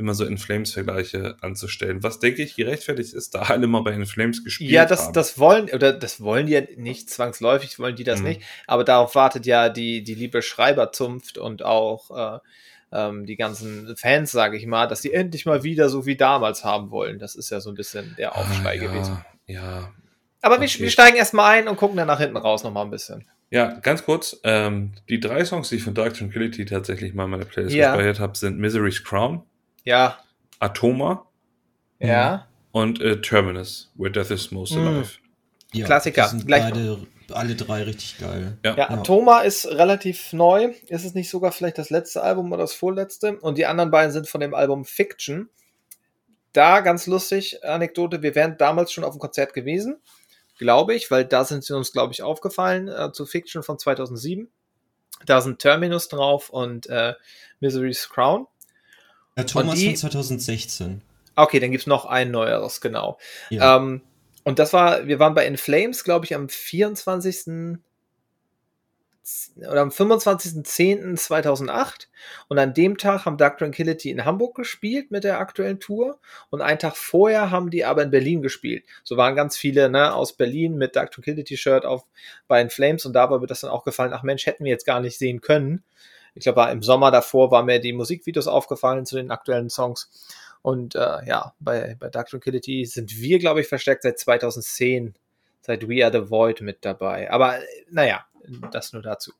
immer 0.00 0.14
so 0.14 0.24
In 0.24 0.38
Flames-Vergleiche 0.38 1.36
anzustellen. 1.40 2.02
Was 2.02 2.18
denke 2.18 2.42
ich 2.42 2.56
gerechtfertigt 2.56 3.14
ist, 3.14 3.34
da 3.34 3.42
alle 3.42 3.66
mal 3.68 3.82
bei 3.82 3.92
In 3.92 4.06
Flames 4.06 4.42
gespielt 4.42 4.70
Ja, 4.70 4.84
das, 4.86 5.04
haben. 5.06 5.12
das 5.12 5.38
wollen, 5.38 5.70
oder 5.70 5.92
das 5.92 6.20
wollen 6.20 6.46
die 6.46 6.54
ja 6.54 6.62
nicht 6.76 7.08
zwangsläufig, 7.10 7.78
wollen 7.78 7.94
die 7.94 8.04
das 8.04 8.20
Mhm. 8.20 8.26
nicht, 8.26 8.42
aber 8.66 8.82
darauf 8.82 9.14
wartet 9.14 9.46
ja 9.46 9.68
die, 9.68 10.02
die 10.02 10.14
liebe 10.14 10.42
Schreiberzunft 10.42 11.38
und 11.38 11.62
auch 11.64 12.10
äh, 12.36 12.38
ähm, 12.92 13.24
die 13.26 13.36
ganzen 13.36 13.94
Fans, 13.96 14.32
sage 14.32 14.56
ich 14.56 14.66
mal, 14.66 14.88
dass 14.88 15.00
die 15.00 15.12
endlich 15.12 15.46
mal 15.46 15.62
wieder 15.62 15.88
so 15.88 16.06
wie 16.06 16.16
damals 16.16 16.64
haben 16.64 16.90
wollen. 16.90 17.18
Das 17.20 17.36
ist 17.36 17.50
ja 17.50 17.60
so 17.60 17.70
ein 17.70 17.76
bisschen 17.76 18.14
der 18.18 18.36
Aufschrei 18.36 18.70
ah, 18.70 18.74
ja, 18.74 18.82
gewesen. 18.90 19.24
Ja, 19.46 19.92
Aber 20.42 20.60
wir, 20.60 20.66
okay. 20.68 20.80
wir 20.80 20.90
steigen 20.90 21.16
erstmal 21.16 21.58
ein 21.58 21.68
und 21.68 21.76
gucken 21.76 21.96
dann 21.96 22.08
nach 22.08 22.18
hinten 22.18 22.36
raus 22.36 22.64
nochmal 22.64 22.84
ein 22.84 22.90
bisschen. 22.90 23.24
Ja, 23.52 23.78
ganz 23.80 24.04
kurz, 24.04 24.38
ähm, 24.44 24.92
die 25.08 25.18
drei 25.18 25.44
Songs, 25.44 25.68
die 25.70 25.76
ich 25.76 25.82
von 25.82 25.92
Dark 25.94 26.14
Tranquility 26.14 26.64
tatsächlich 26.66 27.14
mal 27.14 27.24
in 27.24 27.30
meiner 27.30 27.44
Playlist 27.44 27.74
Ja. 27.74 27.90
gespeichert 27.96 28.20
habe, 28.20 28.36
sind 28.38 28.58
Misery's 28.60 29.02
Crown, 29.02 29.42
Ja, 29.84 30.18
Atoma 30.58 31.26
ja. 31.98 32.46
und 32.72 33.00
äh, 33.00 33.20
Terminus, 33.20 33.90
Where 33.96 34.10
Death 34.10 34.30
is 34.30 34.50
Most 34.50 34.74
Mhm. 34.74 34.86
Alive. 34.86 35.10
Ja, 35.72 35.86
Klassiker. 35.86 36.28
Sind 36.28 36.46
Gleich- 36.46 36.64
beide, 36.64 37.06
alle 37.32 37.54
drei 37.54 37.84
richtig 37.84 38.18
geil. 38.18 38.58
Ja. 38.64 38.72
Ja, 38.72 38.76
Ja. 38.78 38.90
Atoma 38.90 39.40
ist 39.40 39.66
relativ 39.66 40.32
neu. 40.32 40.74
Ist 40.88 41.04
es 41.04 41.14
nicht 41.14 41.30
sogar 41.30 41.52
vielleicht 41.52 41.78
das 41.78 41.90
letzte 41.90 42.22
Album 42.22 42.50
oder 42.52 42.62
das 42.62 42.74
vorletzte? 42.74 43.38
Und 43.38 43.56
die 43.56 43.66
anderen 43.66 43.90
beiden 43.90 44.12
sind 44.12 44.28
von 44.28 44.40
dem 44.40 44.52
Album 44.54 44.84
Fiction. 44.84 45.48
Da 46.52 46.80
ganz 46.80 47.06
lustig, 47.06 47.64
Anekdote, 47.64 48.22
wir 48.22 48.34
wären 48.34 48.58
damals 48.58 48.90
schon 48.92 49.04
auf 49.04 49.14
dem 49.14 49.20
Konzert 49.20 49.54
gewesen, 49.54 50.00
glaube 50.58 50.94
ich, 50.94 51.08
weil 51.10 51.24
da 51.24 51.44
sind 51.44 51.62
sie 51.62 51.76
uns, 51.76 51.92
glaube 51.92 52.12
ich, 52.12 52.22
aufgefallen, 52.24 52.88
äh, 52.88 53.12
zu 53.12 53.24
Fiction 53.26 53.62
von 53.62 53.78
2007. 53.78 54.50
Da 55.26 55.40
sind 55.40 55.60
Terminus 55.60 56.08
drauf 56.08 56.50
und 56.50 56.88
äh, 56.88 57.14
Misery's 57.60 58.08
Crown. 58.08 58.48
Ja, 59.36 59.44
Thomas 59.44 59.78
die- 59.78 59.86
von 59.86 59.96
2016. 59.96 61.02
Okay, 61.36 61.60
dann 61.60 61.70
gibt's 61.70 61.86
noch 61.86 62.06
ein 62.06 62.30
neueres, 62.30 62.80
genau. 62.80 63.18
Ja. 63.50 63.76
Ähm, 63.76 64.02
und 64.44 64.58
das 64.58 64.72
war, 64.72 65.06
wir 65.06 65.18
waren 65.18 65.34
bei 65.34 65.46
In 65.46 65.56
Flames, 65.56 66.04
glaube 66.04 66.24
ich, 66.24 66.34
am 66.34 66.48
24. 66.48 67.78
oder 69.58 69.82
am 69.82 69.90
25.10.2008 69.90 72.08
und 72.48 72.58
an 72.58 72.74
dem 72.74 72.98
Tag 72.98 73.26
haben 73.26 73.36
Dark 73.36 73.58
Tranquility 73.58 74.10
in 74.10 74.24
Hamburg 74.24 74.56
gespielt 74.56 75.10
mit 75.10 75.24
der 75.24 75.38
aktuellen 75.38 75.78
Tour 75.78 76.18
und 76.48 76.62
einen 76.62 76.78
Tag 76.78 76.96
vorher 76.96 77.50
haben 77.50 77.70
die 77.70 77.84
aber 77.84 78.02
in 78.02 78.10
Berlin 78.10 78.42
gespielt. 78.42 78.84
So 79.04 79.16
waren 79.16 79.36
ganz 79.36 79.56
viele 79.56 79.88
ne, 79.88 80.14
aus 80.14 80.32
Berlin 80.32 80.76
mit 80.76 80.96
Dark 80.96 81.12
Tranquility 81.12 81.56
Shirt 81.56 81.84
auf 81.84 82.04
bei 82.48 82.60
In 82.60 82.70
Flames 82.70 83.06
und 83.06 83.12
da 83.12 83.30
war 83.30 83.38
mir 83.38 83.46
das 83.46 83.60
dann 83.60 83.70
auch 83.70 83.84
gefallen, 83.84 84.12
ach 84.12 84.24
Mensch, 84.24 84.46
hätten 84.46 84.64
wir 84.64 84.72
jetzt 84.72 84.86
gar 84.86 85.00
nicht 85.00 85.18
sehen 85.18 85.40
können. 85.40 85.84
Ich 86.34 86.44
glaube, 86.44 86.68
im 86.70 86.82
Sommer 86.82 87.10
davor 87.10 87.50
waren 87.50 87.66
mir 87.66 87.80
die 87.80 87.92
Musikvideos 87.92 88.46
aufgefallen 88.46 89.06
zu 89.06 89.16
den 89.16 89.30
aktuellen 89.30 89.70
Songs. 89.70 90.10
Und 90.62 90.94
äh, 90.94 91.24
ja, 91.26 91.54
bei, 91.58 91.96
bei 91.98 92.08
Dark 92.10 92.28
Tranquility 92.28 92.84
sind 92.84 93.16
wir, 93.16 93.38
glaube 93.38 93.60
ich, 93.60 93.68
verstärkt 93.68 94.02
seit 94.02 94.18
2010, 94.18 95.14
seit 95.62 95.88
We 95.88 96.04
Are 96.04 96.12
the 96.12 96.30
Void 96.30 96.60
mit 96.60 96.84
dabei. 96.84 97.30
Aber 97.30 97.58
naja, 97.90 98.26
das 98.70 98.92
nur 98.92 99.02
dazu. 99.02 99.32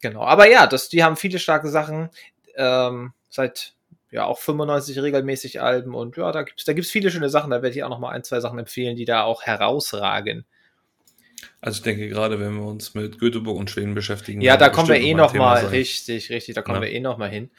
Genau. 0.00 0.22
Aber 0.22 0.48
ja, 0.48 0.66
das, 0.66 0.88
die 0.88 1.04
haben 1.04 1.16
viele 1.16 1.38
starke 1.38 1.68
Sachen. 1.68 2.10
Ähm, 2.56 3.12
seit 3.28 3.74
ja 4.10 4.24
auch 4.24 4.38
95 4.38 4.98
regelmäßig 5.00 5.60
Alben 5.60 5.94
und 5.94 6.16
ja, 6.16 6.32
da 6.32 6.42
gibt's 6.42 6.64
da 6.64 6.72
gibt's 6.72 6.90
viele 6.90 7.10
schöne 7.10 7.28
Sachen. 7.28 7.50
Da 7.50 7.62
werde 7.62 7.76
ich 7.76 7.84
auch 7.84 7.90
noch 7.90 7.98
mal 7.98 8.10
ein, 8.10 8.24
zwei 8.24 8.40
Sachen 8.40 8.58
empfehlen, 8.58 8.96
die 8.96 9.04
da 9.04 9.24
auch 9.24 9.42
herausragen. 9.42 10.46
Also 11.60 11.78
ich 11.78 11.82
denke, 11.82 12.08
gerade 12.08 12.40
wenn 12.40 12.54
wir 12.54 12.64
uns 12.64 12.94
mit 12.94 13.18
Göteborg 13.18 13.58
und 13.58 13.68
Schweden 13.70 13.94
beschäftigen. 13.94 14.40
Ja, 14.40 14.56
da 14.56 14.68
kommen 14.70 14.88
wir 14.88 14.96
eh 15.00 15.12
noch 15.12 15.18
noch 15.18 15.28
ein 15.28 15.32
Thema 15.34 15.44
mal 15.50 15.60
sein. 15.62 15.70
richtig, 15.70 16.30
richtig, 16.30 16.54
da 16.54 16.62
kommen 16.62 16.76
Ja. 16.76 16.82
wir 16.88 16.92
eh 16.92 17.00
noch 17.00 17.18
mal 17.18 17.28
hin. 17.30 17.50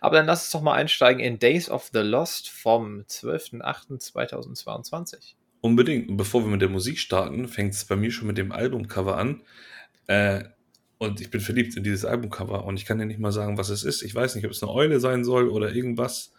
Aber 0.00 0.16
dann 0.16 0.26
lass 0.26 0.44
uns 0.44 0.50
doch 0.52 0.62
mal 0.62 0.74
einsteigen 0.74 1.20
in 1.22 1.38
Days 1.38 1.68
of 1.68 1.90
the 1.92 2.00
Lost 2.00 2.48
vom 2.48 3.04
12.08.2022. 4.04 5.34
Unbedingt. 5.60 6.08
Und 6.08 6.16
bevor 6.16 6.42
wir 6.44 6.48
mit 6.50 6.62
der 6.62 6.68
Musik 6.68 6.98
starten, 6.98 7.48
fängt 7.48 7.74
es 7.74 7.84
bei 7.84 7.96
mir 7.96 8.10
schon 8.10 8.26
mit 8.28 8.38
dem 8.38 8.52
Albumcover 8.52 9.16
an. 9.16 9.42
Äh, 10.06 10.44
und 10.98 11.20
ich 11.20 11.30
bin 11.30 11.40
verliebt 11.40 11.76
in 11.76 11.82
dieses 11.84 12.04
Albumcover 12.04 12.64
und 12.64 12.78
ich 12.78 12.86
kann 12.86 12.98
dir 12.98 13.06
nicht 13.06 13.20
mal 13.20 13.32
sagen, 13.32 13.58
was 13.58 13.68
es 13.68 13.84
ist. 13.84 14.02
Ich 14.02 14.14
weiß 14.14 14.34
nicht, 14.34 14.44
ob 14.46 14.50
es 14.52 14.62
eine 14.62 14.72
Eule 14.72 15.00
sein 15.00 15.24
soll 15.24 15.48
oder 15.48 15.74
irgendwas. 15.74 16.32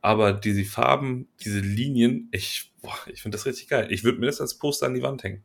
Aber 0.00 0.32
diese 0.32 0.64
Farben, 0.64 1.28
diese 1.44 1.60
Linien, 1.60 2.28
ich, 2.32 2.72
boah, 2.80 2.96
ich 3.12 3.22
finde 3.22 3.36
das 3.36 3.46
richtig 3.46 3.68
geil. 3.68 3.88
Ich 3.90 4.02
würde 4.02 4.18
mir 4.18 4.26
das 4.26 4.40
als 4.40 4.54
Poster 4.58 4.86
an 4.86 4.94
die 4.94 5.02
Wand 5.02 5.22
hängen. 5.22 5.44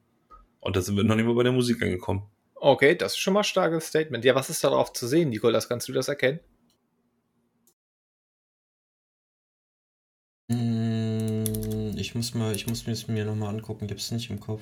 Und 0.68 0.76
da 0.76 0.82
sind 0.82 0.98
wir 0.98 1.06
noch 1.06 1.16
nicht 1.16 1.24
mal 1.26 1.34
bei 1.34 1.44
der 1.44 1.54
Musik 1.54 1.82
angekommen. 1.82 2.24
Okay, 2.56 2.94
das 2.94 3.14
ist 3.14 3.20
schon 3.20 3.34
mal 3.34 3.40
ein 3.40 3.44
starkes 3.46 3.88
Statement. 3.88 4.26
Ja, 4.26 4.36
was 4.36 4.50
ist 4.50 4.66
darauf 4.66 4.92
zu 4.92 5.08
sehen, 5.08 5.30
Nikolas? 5.30 5.70
Kannst 5.70 5.88
du 5.88 5.94
das 5.94 6.10
erkennen? 6.10 6.42
Mm, 10.50 11.96
Ich 11.98 12.16
muss 12.16 12.34
mal, 12.34 12.54
ich 12.54 12.68
muss 12.68 12.86
mir 12.86 12.92
das 12.94 13.08
mir 13.08 13.24
nochmal 13.24 13.56
angucken, 13.56 13.86
ich 13.86 13.92
hab's 13.92 14.12
nicht 14.12 14.30
im 14.30 14.40
Kopf. 14.42 14.62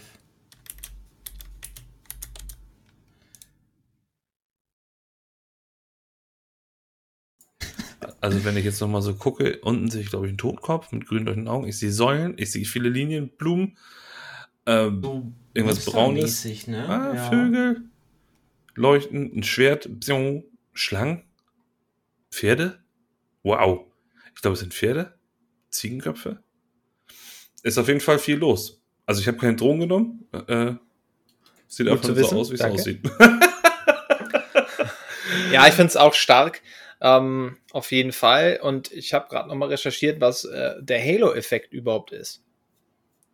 Also 8.22 8.44
wenn 8.46 8.58
ich 8.58 8.66
jetzt 8.66 8.80
noch 8.82 8.88
mal 8.88 9.02
so 9.02 9.16
gucke, 9.16 9.60
unten 9.62 9.90
sehe 9.90 10.02
ich, 10.02 10.10
glaube 10.10 10.26
ich, 10.28 10.30
einen 10.30 10.38
Totenkopf 10.38 10.92
mit 10.92 11.08
grün 11.08 11.26
leuchtenden 11.26 11.48
Augen. 11.52 11.68
Ich 11.68 11.78
sehe 11.80 11.92
Säulen, 11.92 12.36
ich 12.38 12.52
sehe 12.52 12.66
viele 12.66 12.90
Linien, 12.90 13.30
Blumen, 13.38 13.78
ähm, 14.66 15.02
So 15.02 15.32
irgendwas 15.54 15.86
Braunes. 15.86 16.24
Monstermäßig, 16.24 16.68
Ne? 16.68 16.90
Ah, 16.90 17.14
ja. 17.16 17.30
Vögel, 17.30 17.82
Leuchten, 18.76 19.32
ein 19.38 19.44
Schwert, 19.44 19.88
Bzing, 20.00 20.44
Schlangen, 20.74 21.24
Pferde. 22.32 22.80
Wow. 23.44 23.86
Ich 24.36 24.42
glaube, 24.42 24.54
es 24.54 24.60
sind 24.60 24.74
Pferde, 24.74 25.14
Ziegenköpfe. 25.70 26.44
Ist 27.64 27.78
auf 27.78 27.88
jeden 27.88 28.02
Fall 28.02 28.20
viel 28.20 28.38
los. 28.38 28.82
Also 29.06 29.22
ich 29.22 29.28
habe 29.28 29.38
keinen 29.38 29.58
Drogen 29.58 29.82
genommen. 29.82 30.28
Äh, 30.48 30.74
sieht 31.68 31.88
Gut 31.88 32.10
einfach 32.10 32.30
so 32.30 32.40
aus, 32.40 32.52
wie 32.52 32.56
es 32.56 32.62
aussieht. 32.62 33.02
Ja, 35.52 35.68
ich 35.68 35.74
finde 35.74 35.88
es 35.88 35.98
auch 35.98 36.14
stark. 36.14 36.62
Ähm, 37.02 37.58
auf 37.72 37.92
jeden 37.92 38.12
Fall. 38.12 38.60
Und 38.62 38.92
ich 38.92 39.14
habe 39.14 39.28
gerade 39.30 39.48
noch 39.48 39.56
mal 39.56 39.70
recherchiert, 39.70 40.22
was 40.22 40.46
äh, 40.46 40.76
der 40.82 41.02
Halo-Effekt 41.02 41.74
überhaupt 41.74 42.12
ist. 42.12 42.44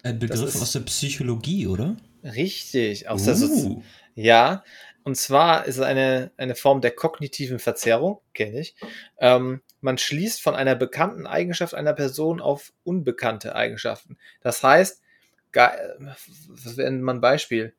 Ein 0.03 0.19
Begriff 0.19 0.61
aus 0.61 0.71
der 0.71 0.81
Psychologie, 0.81 1.67
oder? 1.67 1.95
Richtig. 2.23 3.07
Aus 3.09 3.25
der 3.25 3.35
Sozi 3.35 3.67
Uh, 3.67 3.83
Ja, 4.15 4.63
und 5.03 5.15
zwar 5.15 5.65
ist 5.65 5.77
es 5.77 5.81
eine, 5.81 6.31
eine 6.37 6.55
Form 6.55 6.81
der 6.81 6.91
kognitiven 6.91 7.59
Verzerrung, 7.59 8.19
kenne 8.33 8.59
ich. 8.59 8.75
Ähm, 9.19 9.61
man 9.79 9.97
schließt 9.97 10.41
von 10.41 10.53
einer 10.55 10.75
bekannten 10.75 11.25
Eigenschaft 11.25 11.73
einer 11.73 11.93
Person 11.93 12.39
auf 12.39 12.71
unbekannte 12.83 13.55
Eigenschaften. 13.55 14.17
Das 14.41 14.63
heißt, 14.63 15.01
geil, 15.51 16.15
was 16.47 16.77
wäre 16.77 16.91
denn 16.91 17.01
mal 17.01 17.15
ein 17.15 17.21
Beispiel? 17.21 17.73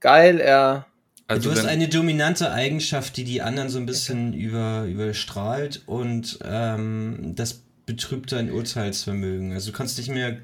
Geil, 0.00 0.40
er, 0.40 0.86
also 1.26 1.50
du 1.50 1.56
hast 1.56 1.66
eine 1.66 1.88
dominante 1.88 2.50
Eigenschaft, 2.52 3.16
die 3.16 3.24
die 3.24 3.42
anderen 3.42 3.68
so 3.68 3.78
ein 3.78 3.86
bisschen 3.86 4.32
über, 4.34 4.84
überstrahlt 4.84 5.82
und 5.86 6.38
ähm, 6.44 7.34
das 7.36 7.62
betrübt 7.86 8.32
dein 8.32 8.50
Urteilsvermögen. 8.50 9.52
Also 9.52 9.70
du 9.70 9.76
kannst 9.76 9.98
nicht 9.98 10.10
mehr 10.10 10.38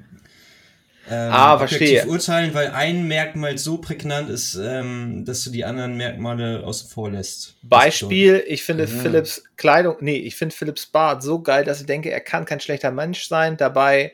ähm, 1.11 1.33
Ah, 1.33 1.55
objektiv 1.55 1.79
verstehe. 1.89 2.07
urteilen, 2.07 2.55
weil 2.55 2.69
ein 2.71 3.09
Merkmal 3.09 3.57
so 3.59 3.79
prägnant 3.79 4.29
ist, 4.31 4.55
ähm, 4.55 5.25
dass 5.25 5.45
du 5.45 5.51
die 5.51 5.65
anderen 5.65 5.97
Merkmale 5.97 6.65
außen 6.65 6.89
vor 6.89 7.11
lässt. 7.11 7.57
Beispiel, 7.63 8.45
ich 8.47 8.63
finde 8.65 8.85
Mhm. 8.87 9.01
Philips 9.01 9.43
Kleidung, 9.57 9.97
nee, 10.01 10.17
ich 10.17 10.37
finde 10.37 10.55
Philips 10.55 10.87
Bart 10.87 11.23
so 11.23 11.41
geil, 11.43 11.65
dass 11.65 11.81
ich 11.81 11.87
denke, 11.87 12.11
er 12.11 12.21
kann 12.21 12.45
kein 12.45 12.61
schlechter 12.61 12.91
Mensch 12.91 13.27
sein, 13.29 13.57
dabei 13.57 14.13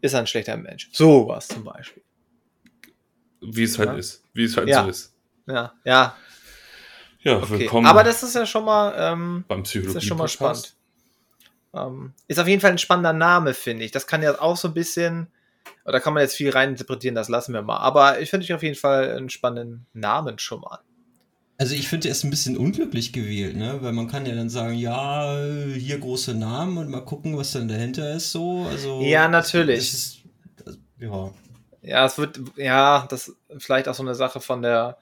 ist 0.00 0.14
er 0.14 0.20
ein 0.20 0.26
schlechter 0.26 0.56
Mensch. 0.56 0.88
So 0.92 1.28
was 1.28 1.48
zum 1.48 1.64
Beispiel. 1.64 2.02
wie 3.42 3.62
es 3.64 3.78
halt 3.78 3.88
Ja. 3.90 3.96
ist. 3.96 4.22
Wie 4.34 4.44
es 4.44 4.56
halt 4.56 4.68
Ja. 4.68 4.82
so 4.84 4.90
ist. 4.90 5.14
Ja, 5.46 5.72
ja, 5.84 6.16
Ja, 7.22 7.36
okay. 7.38 7.50
willkommen 7.60 7.86
Aber 7.86 8.02
das 8.04 8.22
ist 8.22 8.34
ja 8.34 8.44
schon 8.46 8.64
mal, 8.64 8.94
ähm, 8.96 9.44
beim 9.48 9.62
Das 9.62 9.70
Psychologie 9.70 9.98
ist 9.98 10.04
schon 10.04 10.16
mal 10.18 10.28
spannend. 10.28 10.74
Ähm, 11.74 12.12
ist 12.28 12.38
auf 12.40 12.48
jeden 12.48 12.60
Fall 12.60 12.70
ein 12.72 12.78
spannender 12.78 13.12
Name, 13.12 13.54
finde 13.54 13.84
ich. 13.84 13.90
Das 13.92 14.06
kann 14.06 14.22
ja 14.22 14.40
auch 14.40 14.56
so 14.56 14.68
ein 14.68 14.74
bisschen, 14.74 15.28
oder 15.84 16.00
kann 16.00 16.14
man 16.14 16.22
jetzt 16.22 16.36
viel 16.36 16.50
reininterpretieren, 16.50 17.14
das 17.14 17.28
lassen 17.28 17.52
wir 17.54 17.62
mal. 17.62 17.78
Aber 17.78 18.20
ich 18.20 18.30
finde 18.30 18.54
auf 18.54 18.62
jeden 18.62 18.76
Fall 18.76 19.16
einen 19.16 19.30
spannenden 19.30 19.86
Namen 19.92 20.38
schon 20.38 20.60
mal. 20.60 20.80
Also 21.60 21.74
ich 21.74 21.88
finde, 21.88 22.08
er 22.08 22.12
ist 22.12 22.24
ein 22.24 22.30
bisschen 22.30 22.56
unglücklich 22.56 23.12
gewählt, 23.12 23.54
ne? 23.54 23.82
Weil 23.82 23.92
man 23.92 24.08
kann 24.08 24.24
ja 24.24 24.34
dann 24.34 24.48
sagen, 24.48 24.74
ja, 24.74 25.36
hier 25.76 25.98
große 25.98 26.34
Namen 26.34 26.78
und 26.78 26.88
mal 26.88 27.04
gucken, 27.04 27.36
was 27.36 27.52
dann 27.52 27.68
dahinter 27.68 28.14
ist, 28.14 28.32
so. 28.32 28.66
Also 28.70 29.02
Ja, 29.02 29.28
natürlich. 29.28 29.90
Das 29.90 29.92
ist, 29.92 30.18
das, 30.64 30.78
ja. 30.98 31.30
Ja, 31.82 32.06
es 32.06 32.16
wird, 32.16 32.40
ja, 32.56 33.06
das 33.10 33.28
ist 33.28 33.36
vielleicht 33.58 33.88
auch 33.88 33.94
so 33.94 34.02
eine 34.02 34.14
Sache 34.14 34.40
von 34.40 34.62
der, 34.62 34.96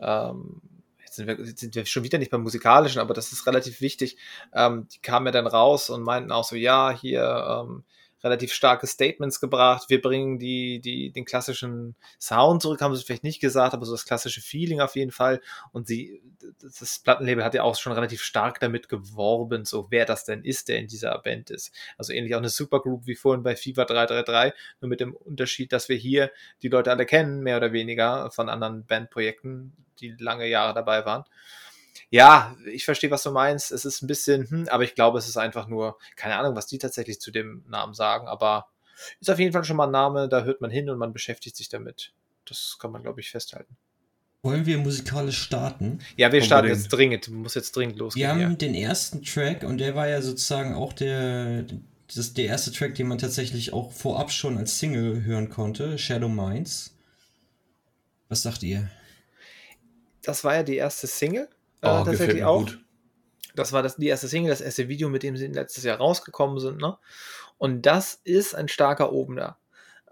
ähm, 0.00 0.62
jetzt 1.04 1.16
sind 1.16 1.26
wir, 1.26 1.38
jetzt 1.44 1.60
sind 1.60 1.74
wir 1.74 1.84
schon 1.84 2.04
wieder 2.04 2.16
nicht 2.16 2.30
beim 2.30 2.42
Musikalischen, 2.42 3.02
aber 3.02 3.12
das 3.12 3.30
ist 3.32 3.46
relativ 3.46 3.82
wichtig. 3.82 4.16
Ähm, 4.54 4.88
die 4.88 5.00
kamen 5.00 5.26
ja 5.26 5.32
dann 5.32 5.46
raus 5.46 5.90
und 5.90 6.02
meinten 6.02 6.32
auch 6.32 6.44
so, 6.44 6.56
ja, 6.56 6.90
hier 6.90 7.66
ähm, 7.66 7.84
relativ 8.22 8.52
starke 8.52 8.86
Statements 8.86 9.40
gebracht. 9.40 9.88
Wir 9.88 10.00
bringen 10.00 10.38
die, 10.38 10.80
die, 10.80 11.10
den 11.10 11.24
klassischen 11.24 11.94
Sound 12.20 12.62
zurück, 12.62 12.80
haben 12.80 12.94
sie 12.94 13.04
vielleicht 13.04 13.24
nicht 13.24 13.40
gesagt, 13.40 13.74
aber 13.74 13.84
so 13.84 13.92
das 13.92 14.04
klassische 14.04 14.40
Feeling 14.40 14.80
auf 14.80 14.96
jeden 14.96 15.10
Fall. 15.10 15.40
Und 15.72 15.86
sie, 15.86 16.22
das 16.60 16.98
Plattenlabel 16.98 17.44
hat 17.44 17.54
ja 17.54 17.62
auch 17.62 17.76
schon 17.76 17.92
relativ 17.92 18.22
stark 18.22 18.60
damit 18.60 18.88
geworben, 18.88 19.64
so 19.64 19.88
wer 19.90 20.04
das 20.04 20.24
denn 20.24 20.44
ist, 20.44 20.68
der 20.68 20.78
in 20.78 20.88
dieser 20.88 21.16
Band 21.18 21.50
ist. 21.50 21.72
Also 21.96 22.12
ähnlich 22.12 22.34
auch 22.34 22.38
eine 22.40 22.48
Supergroup 22.48 23.06
wie 23.06 23.14
vorhin 23.14 23.42
bei 23.42 23.56
FIFA 23.56 23.84
333, 23.84 24.60
nur 24.80 24.88
mit 24.88 25.00
dem 25.00 25.14
Unterschied, 25.14 25.72
dass 25.72 25.88
wir 25.88 25.96
hier 25.96 26.30
die 26.62 26.68
Leute 26.68 26.90
alle 26.90 27.06
kennen, 27.06 27.42
mehr 27.42 27.56
oder 27.56 27.72
weniger 27.72 28.30
von 28.30 28.48
anderen 28.48 28.84
Bandprojekten, 28.86 29.72
die 30.00 30.14
lange 30.18 30.46
Jahre 30.46 30.74
dabei 30.74 31.04
waren 31.04 31.24
ja, 32.10 32.56
ich 32.66 32.84
verstehe, 32.84 33.10
was 33.10 33.22
du 33.22 33.30
meinst. 33.30 33.70
Es 33.70 33.84
ist 33.84 34.02
ein 34.02 34.06
bisschen, 34.06 34.48
hm, 34.48 34.68
aber 34.68 34.84
ich 34.84 34.94
glaube, 34.94 35.18
es 35.18 35.28
ist 35.28 35.36
einfach 35.36 35.68
nur, 35.68 35.98
keine 36.16 36.36
Ahnung, 36.36 36.56
was 36.56 36.66
die 36.66 36.78
tatsächlich 36.78 37.20
zu 37.20 37.30
dem 37.30 37.64
Namen 37.68 37.94
sagen, 37.94 38.28
aber 38.28 38.68
ist 39.20 39.30
auf 39.30 39.38
jeden 39.38 39.52
Fall 39.52 39.64
schon 39.64 39.76
mal 39.76 39.86
ein 39.86 39.92
Name, 39.92 40.28
da 40.28 40.44
hört 40.44 40.60
man 40.60 40.70
hin 40.70 40.90
und 40.90 40.98
man 40.98 41.12
beschäftigt 41.12 41.56
sich 41.56 41.68
damit. 41.68 42.12
Das 42.46 42.78
kann 42.80 42.90
man, 42.90 43.02
glaube 43.02 43.20
ich, 43.20 43.30
festhalten. 43.30 43.76
Wollen 44.42 44.66
wir 44.66 44.78
musikalisch 44.78 45.38
starten? 45.38 45.98
Ja, 46.16 46.32
wir 46.32 46.42
starten 46.42 46.68
jetzt 46.68 46.88
dringend, 46.88 47.28
muss 47.28 47.54
jetzt 47.54 47.74
dringend 47.74 47.98
losgehen. 47.98 48.24
Wir 48.24 48.44
haben 48.44 48.52
ja. 48.52 48.56
den 48.56 48.74
ersten 48.74 49.22
Track 49.22 49.64
und 49.64 49.78
der 49.78 49.94
war 49.94 50.08
ja 50.08 50.22
sozusagen 50.22 50.74
auch 50.74 50.92
der, 50.92 51.64
das 52.14 52.34
der 52.34 52.46
erste 52.46 52.72
Track, 52.72 52.94
den 52.94 53.08
man 53.08 53.18
tatsächlich 53.18 53.72
auch 53.72 53.92
vorab 53.92 54.30
schon 54.30 54.56
als 54.56 54.78
Single 54.78 55.24
hören 55.24 55.48
konnte, 55.48 55.98
Shadow 55.98 56.28
Minds. 56.28 56.96
Was 58.28 58.42
sagt 58.42 58.62
ihr? 58.62 58.88
Das 60.22 60.44
war 60.44 60.54
ja 60.54 60.62
die 60.62 60.76
erste 60.76 61.06
Single. 61.08 61.48
Oh, 61.82 61.86
äh, 61.86 62.04
tatsächlich 62.04 62.44
auch. 62.44 62.60
Gut. 62.60 62.84
Das 63.54 63.72
war 63.72 63.82
das, 63.82 63.96
die 63.96 64.06
erste 64.06 64.28
Single, 64.28 64.50
das 64.50 64.60
erste 64.60 64.88
Video, 64.88 65.08
mit 65.08 65.22
dem 65.22 65.36
sie 65.36 65.48
letztes 65.48 65.84
Jahr 65.84 65.98
rausgekommen 65.98 66.60
sind. 66.60 66.80
Ne? 66.80 66.96
Und 67.56 67.82
das 67.82 68.14
ist 68.24 68.54
ein 68.54 68.68
starker 68.68 69.12
Opener. 69.12 69.58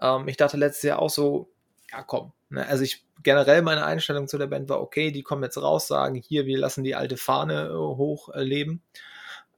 Ähm, 0.01 0.27
ich 0.27 0.37
dachte 0.37 0.57
letztes 0.57 0.83
Jahr 0.83 0.99
auch 0.99 1.09
so, 1.09 1.49
ja 1.91 2.03
komm. 2.03 2.33
Ne? 2.49 2.67
Also 2.67 2.83
ich 2.83 3.05
generell 3.23 3.61
meine 3.61 3.85
Einstellung 3.85 4.27
zu 4.27 4.37
der 4.37 4.47
Band 4.47 4.69
war, 4.69 4.81
okay, 4.81 5.11
die 5.11 5.23
kommen 5.23 5.43
jetzt 5.43 5.61
raus, 5.61 5.87
sagen, 5.87 6.15
hier, 6.15 6.45
wir 6.45 6.57
lassen 6.57 6.83
die 6.83 6.95
alte 6.95 7.17
Fahne 7.17 7.67
äh, 7.67 7.73
hochleben. 7.73 8.81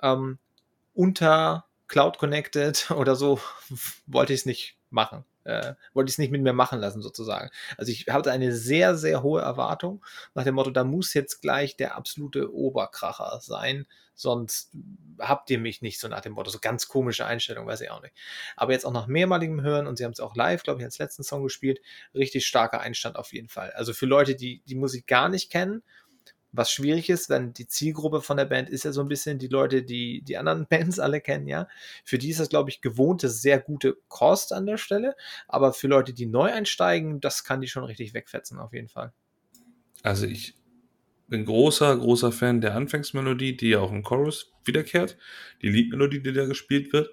Äh, 0.01 0.11
ähm, 0.11 0.37
unter 0.93 1.65
Cloud 1.87 2.17
Connected 2.19 2.91
oder 2.95 3.15
so 3.15 3.39
wollte 4.05 4.33
ich 4.33 4.41
es 4.41 4.45
nicht 4.45 4.77
machen 4.91 5.25
äh, 5.43 5.73
wollte 5.93 6.09
ich 6.09 6.15
es 6.15 6.17
nicht 6.19 6.31
mit 6.31 6.41
mir 6.41 6.53
machen 6.53 6.79
lassen, 6.79 7.01
sozusagen. 7.01 7.49
Also 7.77 7.91
ich 7.91 8.07
hatte 8.07 8.31
eine 8.31 8.53
sehr, 8.53 8.95
sehr 8.95 9.23
hohe 9.23 9.41
Erwartung 9.41 10.03
nach 10.33 10.43
dem 10.43 10.55
Motto, 10.55 10.71
da 10.71 10.83
muss 10.83 11.13
jetzt 11.13 11.41
gleich 11.41 11.77
der 11.77 11.95
absolute 11.95 12.53
Oberkracher 12.53 13.39
sein, 13.41 13.85
sonst 14.19 14.71
habt 15.17 15.49
ihr 15.49 15.59
mich 15.59 15.81
nicht 15.81 15.99
so 15.99 16.09
nach 16.09 16.19
dem 16.19 16.33
Motto. 16.33 16.49
So 16.49 16.59
ganz 16.59 16.89
komische 16.89 17.25
Einstellung, 17.25 17.65
weiß 17.67 17.81
ich 17.81 17.89
auch 17.89 18.01
nicht. 18.01 18.13
Aber 18.57 18.73
jetzt 18.73 18.85
auch 18.85 18.91
nach 18.91 19.07
mehrmaligem 19.07 19.61
Hören 19.61 19.87
und 19.87 19.97
sie 19.97 20.03
haben 20.03 20.11
es 20.11 20.19
auch 20.19 20.35
live, 20.35 20.63
glaube 20.63 20.81
ich, 20.81 20.85
als 20.85 20.99
letzten 20.99 21.23
Song 21.23 21.43
gespielt, 21.43 21.79
richtig 22.13 22.45
starker 22.45 22.81
Einstand 22.81 23.15
auf 23.15 23.31
jeden 23.31 23.47
Fall. 23.47 23.71
Also 23.71 23.93
für 23.93 24.05
Leute, 24.05 24.35
die 24.35 24.61
die 24.65 24.75
Musik 24.75 25.07
gar 25.07 25.29
nicht 25.29 25.49
kennen, 25.49 25.83
was 26.51 26.71
schwierig 26.71 27.09
ist, 27.09 27.29
denn 27.29 27.53
die 27.53 27.67
Zielgruppe 27.67 28.21
von 28.21 28.37
der 28.37 28.45
Band 28.45 28.69
ist 28.69 28.83
ja 28.83 28.91
so 28.91 29.01
ein 29.01 29.07
bisschen 29.07 29.37
die 29.37 29.47
Leute, 29.47 29.83
die 29.83 30.21
die 30.21 30.37
anderen 30.37 30.65
Bands 30.69 30.99
alle 30.99 31.21
kennen, 31.21 31.47
ja. 31.47 31.67
Für 32.03 32.17
die 32.17 32.29
ist 32.29 32.39
das, 32.39 32.49
glaube 32.49 32.69
ich, 32.69 32.81
gewohnte, 32.81 33.29
sehr 33.29 33.59
gute 33.59 33.97
Kost 34.07 34.53
an 34.53 34.65
der 34.65 34.77
Stelle. 34.77 35.15
Aber 35.47 35.73
für 35.73 35.87
Leute, 35.87 36.13
die 36.13 36.25
neu 36.25 36.51
einsteigen, 36.51 37.21
das 37.21 37.43
kann 37.43 37.61
die 37.61 37.67
schon 37.67 37.83
richtig 37.83 38.13
wegfetzen, 38.13 38.59
auf 38.59 38.73
jeden 38.73 38.89
Fall. 38.89 39.13
Also 40.01 40.25
ich 40.25 40.55
bin 41.27 41.45
großer, 41.45 41.95
großer 41.97 42.31
Fan 42.31 42.61
der 42.61 42.75
Anfangsmelodie, 42.75 43.55
die 43.55 43.69
ja 43.69 43.79
auch 43.79 43.91
im 43.91 44.01
Chorus 44.01 44.51
wiederkehrt. 44.65 45.17
Die 45.61 45.69
Liedmelodie, 45.69 46.23
die 46.23 46.33
da 46.33 46.45
gespielt 46.45 46.91
wird. 46.93 47.11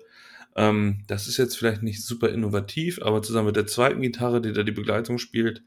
Ähm, 0.55 1.03
das 1.07 1.29
ist 1.29 1.37
jetzt 1.37 1.59
vielleicht 1.59 1.83
nicht 1.83 2.03
super 2.03 2.31
innovativ, 2.31 3.03
aber 3.03 3.21
zusammen 3.21 3.49
mit 3.49 3.57
der 3.57 3.67
zweiten 3.67 4.01
Gitarre, 4.01 4.41
die 4.41 4.55
da 4.55 4.63
die 4.63 4.73
Begleitung 4.73 5.19
spielt, 5.19 5.63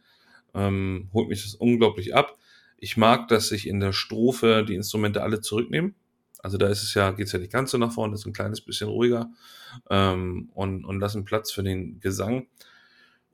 ähm, 0.55 1.11
holt 1.13 1.29
mich 1.29 1.43
das 1.43 1.53
unglaublich 1.53 2.15
ab 2.15 2.39
ich 2.81 2.97
mag, 2.97 3.27
dass 3.27 3.49
sich 3.49 3.67
in 3.67 3.79
der 3.79 3.93
Strophe 3.93 4.65
die 4.67 4.75
Instrumente 4.75 5.21
alle 5.21 5.41
zurücknehmen. 5.41 5.95
Also 6.41 6.57
da 6.57 6.67
ist 6.67 6.83
es 6.83 6.93
ja, 6.93 7.11
geht 7.11 7.27
es 7.27 7.33
ja 7.33 7.39
nicht 7.39 7.51
ganz 7.51 7.71
so 7.71 7.77
nach 7.77 7.91
vorne, 7.91 8.13
ist 8.13 8.25
ein 8.25 8.33
kleines 8.33 8.61
bisschen 8.61 8.87
ruhiger 8.87 9.29
ähm, 9.89 10.49
und, 10.53 10.85
und 10.85 10.99
lassen 10.99 11.25
Platz 11.25 11.51
für 11.51 11.63
den 11.63 11.99
Gesang. 11.99 12.47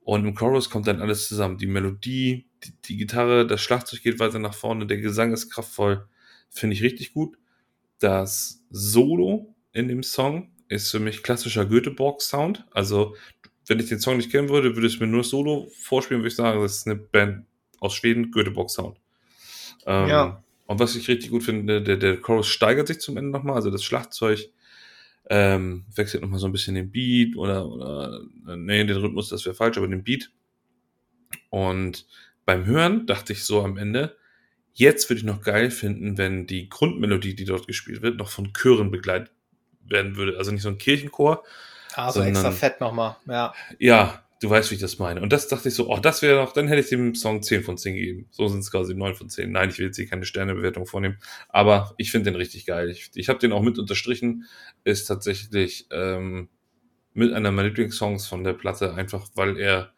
Und 0.02 0.24
im 0.24 0.34
Chorus 0.34 0.70
kommt 0.70 0.86
dann 0.86 1.00
alles 1.00 1.28
zusammen. 1.28 1.58
Die 1.58 1.66
Melodie, 1.66 2.46
die, 2.64 2.72
die 2.84 2.96
Gitarre, 2.96 3.46
das 3.46 3.60
Schlagzeug 3.60 4.02
geht 4.02 4.18
weiter 4.18 4.38
nach 4.38 4.54
vorne, 4.54 4.86
der 4.86 4.98
Gesang 4.98 5.32
ist 5.32 5.50
kraftvoll. 5.50 6.06
Finde 6.48 6.74
ich 6.74 6.82
richtig 6.82 7.12
gut. 7.12 7.38
Das 7.98 8.62
Solo 8.70 9.54
in 9.72 9.88
dem 9.88 10.02
Song 10.02 10.50
ist 10.68 10.90
für 10.90 11.00
mich 11.00 11.22
klassischer 11.22 11.66
Göteborg-Sound. 11.66 12.66
Also, 12.72 13.14
wenn 13.66 13.78
ich 13.78 13.88
den 13.88 14.00
Song 14.00 14.16
nicht 14.16 14.30
kennen 14.30 14.48
würde, 14.48 14.74
würde 14.74 14.86
ich 14.86 15.00
mir 15.00 15.06
nur 15.06 15.24
Solo 15.24 15.68
vorspielen, 15.80 16.22
würde 16.22 16.28
ich 16.28 16.36
sagen, 16.36 16.60
das 16.60 16.78
ist 16.78 16.86
eine 16.86 16.96
Band 16.96 17.46
aus 17.80 17.94
Schweden, 17.94 18.30
Göteborg-Sound. 18.30 18.98
Ähm, 19.86 20.08
ja. 20.08 20.42
Und 20.66 20.80
was 20.80 20.96
ich 20.96 21.08
richtig 21.08 21.30
gut 21.30 21.44
finde, 21.44 21.80
der, 21.80 21.96
der 21.96 22.16
Chorus 22.16 22.48
steigert 22.48 22.88
sich 22.88 23.00
zum 23.00 23.16
Ende 23.16 23.30
nochmal, 23.30 23.56
also 23.56 23.70
das 23.70 23.84
Schlagzeug 23.84 24.50
ähm, 25.28 25.84
wechselt 25.94 26.22
nochmal 26.22 26.38
so 26.38 26.46
ein 26.46 26.52
bisschen 26.52 26.74
den 26.74 26.90
Beat 26.90 27.36
oder, 27.36 27.66
oder 27.66 28.20
nee, 28.56 28.84
den 28.84 28.96
Rhythmus, 28.96 29.28
das 29.28 29.44
wäre 29.44 29.54
falsch, 29.54 29.78
aber 29.78 29.88
den 29.88 30.04
Beat. 30.04 30.30
Und 31.50 32.06
beim 32.44 32.64
Hören 32.64 33.06
dachte 33.06 33.32
ich 33.32 33.44
so 33.44 33.62
am 33.62 33.76
Ende, 33.76 34.16
jetzt 34.74 35.08
würde 35.08 35.18
ich 35.18 35.24
noch 35.24 35.42
geil 35.42 35.70
finden, 35.70 36.18
wenn 36.18 36.46
die 36.46 36.68
Grundmelodie, 36.68 37.34
die 37.34 37.44
dort 37.44 37.66
gespielt 37.66 38.02
wird, 38.02 38.16
noch 38.16 38.28
von 38.28 38.52
Chören 38.52 38.90
begleitet 38.90 39.32
werden 39.88 40.16
würde. 40.16 40.38
Also 40.38 40.52
nicht 40.52 40.62
so 40.62 40.68
ein 40.68 40.78
Kirchenchor. 40.78 41.44
Also 41.94 42.20
sondern, 42.20 42.34
extra 42.34 42.50
fett 42.50 42.80
nochmal, 42.80 43.16
ja. 43.26 43.54
Ja, 43.78 44.25
Du 44.40 44.50
weißt, 44.50 44.70
wie 44.70 44.74
ich 44.74 44.80
das 44.80 44.98
meine. 44.98 45.22
Und 45.22 45.32
das 45.32 45.48
dachte 45.48 45.68
ich 45.68 45.74
so, 45.74 45.88
oh, 45.88 45.98
das 45.98 46.20
wäre 46.20 46.44
doch, 46.44 46.52
dann 46.52 46.68
hätte 46.68 46.80
ich 46.80 46.88
dem 46.88 47.14
Song 47.14 47.42
10 47.42 47.62
von 47.62 47.78
10 47.78 47.94
gegeben. 47.94 48.28
So 48.30 48.48
sind 48.48 48.60
es 48.60 48.70
quasi 48.70 48.94
9 48.94 49.14
von 49.14 49.30
10. 49.30 49.50
Nein, 49.50 49.70
ich 49.70 49.78
will 49.78 49.86
jetzt 49.86 49.96
hier 49.96 50.06
keine 50.06 50.26
Sternebewertung 50.26 50.84
vornehmen. 50.84 51.18
Aber 51.48 51.94
ich 51.96 52.10
finde 52.10 52.30
den 52.30 52.36
richtig 52.36 52.66
geil. 52.66 52.90
Ich, 52.90 53.10
ich 53.14 53.30
habe 53.30 53.38
den 53.38 53.52
auch 53.52 53.62
mit 53.62 53.78
unterstrichen. 53.78 54.44
Ist 54.84 55.06
tatsächlich 55.06 55.86
ähm, 55.90 56.50
mit 57.14 57.32
einer 57.32 57.50
meiner 57.50 57.68
Lieblingssongs 57.68 58.26
von 58.26 58.44
der 58.44 58.52
Platte, 58.52 58.92
einfach 58.92 59.26
weil 59.34 59.58
er 59.58 59.94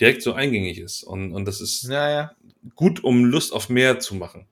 direkt 0.00 0.22
so 0.22 0.32
eingängig 0.32 0.78
ist. 0.78 1.02
Und, 1.02 1.34
und 1.34 1.44
das 1.44 1.60
ist 1.60 1.84
ja, 1.84 2.10
ja. 2.10 2.32
gut, 2.74 3.04
um 3.04 3.26
Lust 3.26 3.52
auf 3.52 3.68
mehr 3.68 4.00
zu 4.00 4.14
machen. 4.14 4.46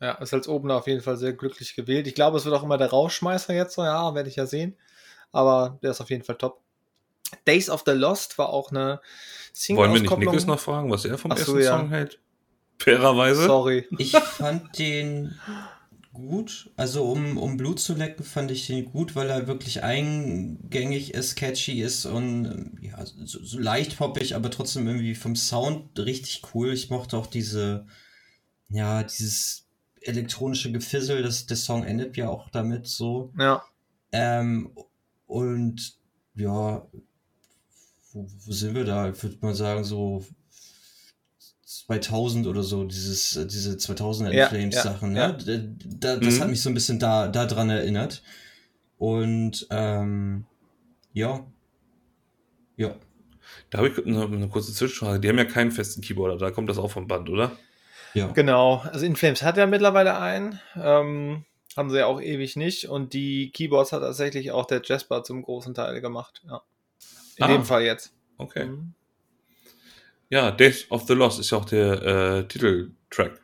Ja, 0.00 0.12
ist 0.14 0.34
als 0.34 0.48
Opener 0.48 0.76
auf 0.76 0.86
jeden 0.86 1.00
Fall 1.00 1.16
sehr 1.16 1.32
glücklich 1.32 1.74
gewählt. 1.74 2.06
Ich 2.06 2.14
glaube, 2.14 2.36
es 2.36 2.44
wird 2.44 2.54
auch 2.54 2.62
immer 2.62 2.78
der 2.78 2.90
Rausschmeißer 2.90 3.54
jetzt 3.54 3.74
so, 3.74 3.82
ja, 3.82 4.14
werde 4.14 4.28
ich 4.28 4.36
ja 4.36 4.46
sehen. 4.46 4.76
Aber 5.30 5.78
der 5.82 5.92
ist 5.92 6.00
auf 6.00 6.10
jeden 6.10 6.24
Fall 6.24 6.36
top. 6.36 6.60
Days 7.46 7.70
of 7.70 7.82
the 7.86 7.92
Lost 7.92 8.38
war 8.38 8.50
auch 8.50 8.70
eine 8.70 9.00
Single 9.52 9.82
Wollen 9.82 9.94
wir 9.94 10.00
nicht 10.02 10.18
Niklas 10.18 10.46
noch 10.46 10.60
fragen, 10.60 10.90
was 10.90 11.04
er 11.04 11.18
vom 11.18 11.32
Ach 11.32 11.36
ersten 11.36 11.52
so, 11.52 11.58
ja. 11.58 11.78
Song 11.78 11.88
hält? 11.90 12.18
Fairerweise. 12.78 13.44
Sorry. 13.44 13.86
Ich 13.98 14.12
fand 14.12 14.78
den 14.78 15.34
gut. 16.12 16.70
Also 16.76 17.04
um, 17.04 17.38
um 17.38 17.56
Blut 17.56 17.80
zu 17.80 17.94
lecken, 17.94 18.24
fand 18.24 18.50
ich 18.50 18.66
den 18.66 18.86
gut, 18.86 19.14
weil 19.16 19.30
er 19.30 19.46
wirklich 19.46 19.82
eingängig 19.82 21.14
ist, 21.14 21.36
catchy 21.36 21.80
ist 21.82 22.06
und 22.06 22.78
ja, 22.80 23.04
so, 23.04 23.42
so 23.42 23.58
leicht 23.58 23.96
poppig, 23.96 24.34
aber 24.34 24.50
trotzdem 24.50 24.86
irgendwie 24.86 25.14
vom 25.14 25.36
Sound 25.36 25.98
richtig 25.98 26.42
cool. 26.54 26.72
Ich 26.72 26.90
mochte 26.90 27.16
auch 27.16 27.26
diese, 27.26 27.86
ja, 28.68 29.02
dieses 29.02 29.66
elektronische 30.00 30.72
Gefissel, 30.72 31.22
das, 31.22 31.46
der 31.46 31.56
Song 31.56 31.84
endet 31.84 32.16
ja 32.16 32.28
auch 32.28 32.50
damit 32.50 32.86
so. 32.86 33.32
Ja. 33.38 33.62
Ähm, 34.10 34.72
und 35.26 35.94
ja, 36.34 36.86
wo, 38.12 38.26
wo 38.44 38.52
sind 38.52 38.74
wir 38.74 38.84
da? 38.84 39.08
Ich 39.08 39.22
würde 39.22 39.38
mal 39.40 39.54
sagen, 39.54 39.84
so 39.84 40.24
2000 41.64 42.46
oder 42.46 42.62
so, 42.62 42.84
dieses, 42.84 43.32
diese 43.48 43.72
2000er 43.72 44.32
ja, 44.32 44.48
Flames 44.48 44.74
ja, 44.76 44.82
Sachen, 44.82 45.12
ne? 45.12 45.18
Ja. 45.18 45.32
Da, 45.98 46.16
das 46.16 46.36
mhm. 46.36 46.40
hat 46.40 46.50
mich 46.50 46.62
so 46.62 46.70
ein 46.70 46.74
bisschen 46.74 46.98
da, 46.98 47.28
da 47.28 47.46
dran 47.46 47.70
erinnert. 47.70 48.22
Und, 48.98 49.66
ähm, 49.70 50.44
ja. 51.12 51.46
Ja. 52.76 52.94
Da 53.70 53.78
habe 53.78 53.88
ich 53.88 54.06
eine, 54.06 54.24
eine 54.24 54.48
kurze 54.48 54.72
Zwischenfrage. 54.72 55.20
Die 55.20 55.28
haben 55.28 55.38
ja 55.38 55.44
keinen 55.44 55.72
festen 55.72 56.02
Keyboarder, 56.02 56.36
da 56.36 56.50
kommt 56.50 56.68
das 56.68 56.78
auch 56.78 56.90
vom 56.90 57.06
Band, 57.06 57.28
oder? 57.28 57.52
Ja. 58.14 58.26
Genau. 58.28 58.82
Also 58.92 59.06
In 59.06 59.16
Flames 59.16 59.42
hat 59.42 59.56
ja 59.56 59.66
mittlerweile 59.66 60.18
einen. 60.18 60.60
Ähm, 60.76 61.44
haben 61.76 61.90
sie 61.90 61.98
ja 61.98 62.06
auch 62.06 62.20
ewig 62.20 62.56
nicht. 62.56 62.88
Und 62.88 63.14
die 63.14 63.50
Keyboards 63.50 63.92
hat 63.92 64.02
tatsächlich 64.02 64.52
auch 64.52 64.66
der 64.66 64.82
Jasper 64.84 65.22
zum 65.22 65.42
großen 65.42 65.74
Teil 65.74 66.00
gemacht. 66.00 66.42
Ja. 66.46 66.62
In 67.36 67.44
ah, 67.44 67.48
dem 67.48 67.64
Fall 67.64 67.82
jetzt. 67.82 68.12
Okay. 68.38 68.66
Mhm. 68.66 68.94
Ja, 70.28 70.50
Death 70.50 70.86
of 70.90 71.06
the 71.06 71.12
Lost 71.12 71.38
ist 71.40 71.50
ja 71.50 71.58
auch 71.58 71.64
der 71.64 72.02
äh, 72.02 72.48
Titeltrack. 72.48 73.40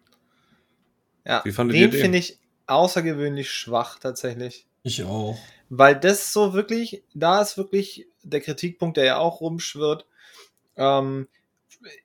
Ja, 1.27 1.43
Wie 1.45 1.53
fandet 1.53 1.77
den, 1.77 1.91
den? 1.91 2.01
finde 2.01 2.19
ich 2.19 2.39
außergewöhnlich 2.67 3.51
schwach 3.51 3.99
tatsächlich. 3.99 4.67
Ich 4.83 5.05
auch. 5.05 5.39
Weil 5.69 5.99
das 5.99 6.33
so 6.33 6.55
wirklich, 6.55 7.03
da 7.13 7.43
ist 7.43 7.59
wirklich 7.59 8.07
der 8.23 8.41
Kritikpunkt, 8.41 8.97
der 8.97 9.05
ja 9.05 9.19
auch 9.19 9.41
rumschwirrt. 9.41 10.07
Ähm, 10.77 11.29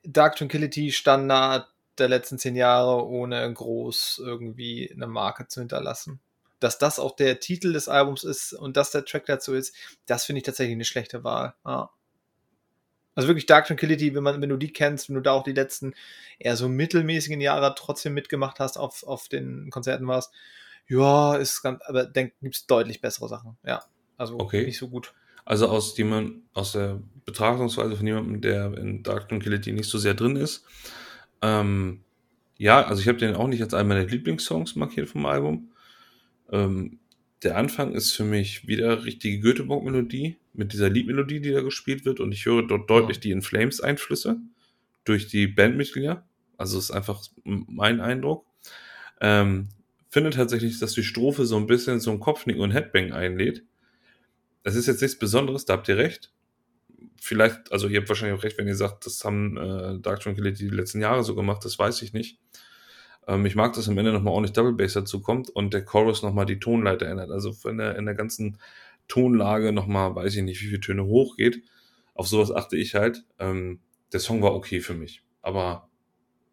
Dark 0.02 0.36
Tranquility 0.36 0.92
Standard, 0.92 1.68
der 1.98 2.08
letzten 2.08 2.38
zehn 2.38 2.56
Jahre, 2.56 3.06
ohne 3.06 3.52
groß 3.52 4.20
irgendwie 4.22 4.90
eine 4.92 5.06
Marke 5.06 5.48
zu 5.48 5.60
hinterlassen. 5.60 6.20
Dass 6.64 6.78
das 6.78 6.98
auch 6.98 7.14
der 7.14 7.40
Titel 7.40 7.74
des 7.74 7.88
Albums 7.88 8.24
ist 8.24 8.54
und 8.54 8.78
dass 8.78 8.90
der 8.90 9.04
Track 9.04 9.26
dazu 9.26 9.52
ist, 9.52 9.74
das 10.06 10.24
finde 10.24 10.38
ich 10.38 10.44
tatsächlich 10.44 10.74
eine 10.74 10.86
schlechte 10.86 11.22
Wahl. 11.22 11.54
Ja. 11.66 11.90
Also 13.14 13.28
wirklich 13.28 13.44
Dark 13.44 13.66
Tranquility, 13.66 14.14
wenn 14.14 14.22
man, 14.22 14.40
wenn 14.40 14.48
du 14.48 14.56
die 14.56 14.72
kennst, 14.72 15.08
wenn 15.08 15.16
du 15.16 15.20
da 15.20 15.32
auch 15.32 15.42
die 15.42 15.52
letzten 15.52 15.92
eher 16.38 16.56
so 16.56 16.66
mittelmäßigen 16.70 17.42
Jahre 17.42 17.74
trotzdem 17.76 18.14
mitgemacht 18.14 18.60
hast, 18.60 18.78
auf, 18.78 19.04
auf 19.04 19.28
den 19.28 19.68
Konzerten 19.70 20.06
warst, 20.06 20.32
ja, 20.88 21.36
ist 21.36 21.60
ganz, 21.60 21.82
aber 21.84 22.06
denk, 22.06 22.32
gibt's 22.40 22.66
deutlich 22.66 23.02
bessere 23.02 23.28
Sachen. 23.28 23.58
Ja. 23.62 23.84
Also 24.16 24.38
Okay. 24.38 24.64
nicht 24.64 24.78
so 24.78 24.88
gut. 24.88 25.12
Also 25.44 25.68
aus 25.68 25.96
jemand, 25.98 26.42
aus 26.54 26.72
der 26.72 27.02
Betrachtungsweise 27.26 27.94
von 27.94 28.06
jemandem, 28.06 28.40
der 28.40 28.72
in 28.78 29.02
Dark 29.02 29.28
Tranquility 29.28 29.72
nicht 29.72 29.90
so 29.90 29.98
sehr 29.98 30.14
drin 30.14 30.36
ist. 30.36 30.64
Ähm, 31.42 32.02
ja, 32.56 32.86
also 32.86 33.02
ich 33.02 33.08
habe 33.08 33.18
den 33.18 33.34
auch 33.36 33.48
nicht 33.48 33.62
als 33.62 33.74
einen 33.74 33.90
meiner 33.90 34.06
Lieblingssongs 34.06 34.76
markiert 34.76 35.10
vom 35.10 35.26
Album. 35.26 35.73
Ähm, 36.54 37.00
der 37.42 37.58
Anfang 37.58 37.94
ist 37.94 38.12
für 38.12 38.24
mich 38.24 38.66
wieder 38.66 39.04
richtige 39.04 39.40
Göteborg-Melodie 39.40 40.36
mit 40.54 40.72
dieser 40.72 40.88
Liedmelodie, 40.88 41.40
die 41.40 41.50
da 41.50 41.60
gespielt 41.60 42.04
wird 42.04 42.20
und 42.20 42.32
ich 42.32 42.46
höre 42.46 42.66
dort 42.66 42.88
deutlich 42.88 43.20
die 43.20 43.32
In 43.32 43.42
Flames 43.42 43.80
Einflüsse 43.80 44.38
durch 45.04 45.26
die 45.26 45.48
Bandmitglieder. 45.48 46.24
Also 46.56 46.78
ist 46.78 46.92
einfach 46.92 47.22
mein 47.42 48.00
Eindruck. 48.00 48.46
Ähm, 49.20 49.68
finde 50.08 50.30
tatsächlich, 50.30 50.78
dass 50.78 50.92
die 50.94 51.02
Strophe 51.02 51.44
so 51.44 51.56
ein 51.56 51.66
bisschen 51.66 51.98
so 51.98 52.12
ein 52.12 52.20
Kopfnicken 52.20 52.62
und 52.62 52.70
Headbang 52.70 53.12
einlädt. 53.12 53.64
Es 54.62 54.76
ist 54.76 54.86
jetzt 54.86 55.02
nichts 55.02 55.18
Besonderes, 55.18 55.64
da 55.64 55.74
habt 55.74 55.88
ihr 55.88 55.96
recht. 55.96 56.32
Vielleicht, 57.20 57.72
also 57.72 57.88
ihr 57.88 57.98
habt 57.98 58.08
wahrscheinlich 58.08 58.38
auch 58.38 58.44
recht, 58.44 58.56
wenn 58.58 58.68
ihr 58.68 58.76
sagt, 58.76 59.06
das 59.06 59.24
haben 59.24 59.56
äh, 59.56 60.00
Dark 60.00 60.20
Tranquility 60.20 60.68
die 60.68 60.76
letzten 60.76 61.00
Jahre 61.00 61.24
so 61.24 61.34
gemacht, 61.34 61.64
das 61.64 61.78
weiß 61.78 62.00
ich 62.02 62.12
nicht. 62.12 62.38
Ähm, 63.26 63.46
ich 63.46 63.54
mag, 63.54 63.72
dass 63.74 63.88
am 63.88 63.98
Ende 63.98 64.12
nochmal 64.12 64.34
ordentlich 64.34 64.52
Double 64.52 64.72
Bass 64.72 64.94
dazu 64.94 65.20
kommt 65.20 65.50
und 65.50 65.74
der 65.74 65.84
Chorus 65.84 66.22
nochmal 66.22 66.46
die 66.46 66.58
Tonleiter 66.58 67.06
ändert. 67.06 67.30
Also 67.30 67.54
in 67.68 67.78
der, 67.78 67.96
in 67.96 68.06
der 68.06 68.14
ganzen 68.14 68.58
Tonlage 69.08 69.72
nochmal, 69.72 70.14
weiß 70.14 70.34
ich 70.36 70.42
nicht, 70.42 70.60
wie 70.62 70.66
viele 70.66 70.80
Töne 70.80 71.04
hochgeht. 71.04 71.62
Auf 72.14 72.28
sowas 72.28 72.50
achte 72.50 72.76
ich 72.76 72.94
halt. 72.94 73.24
Ähm, 73.38 73.80
der 74.12 74.20
Song 74.20 74.42
war 74.42 74.54
okay 74.54 74.80
für 74.80 74.94
mich. 74.94 75.22
Aber 75.42 75.88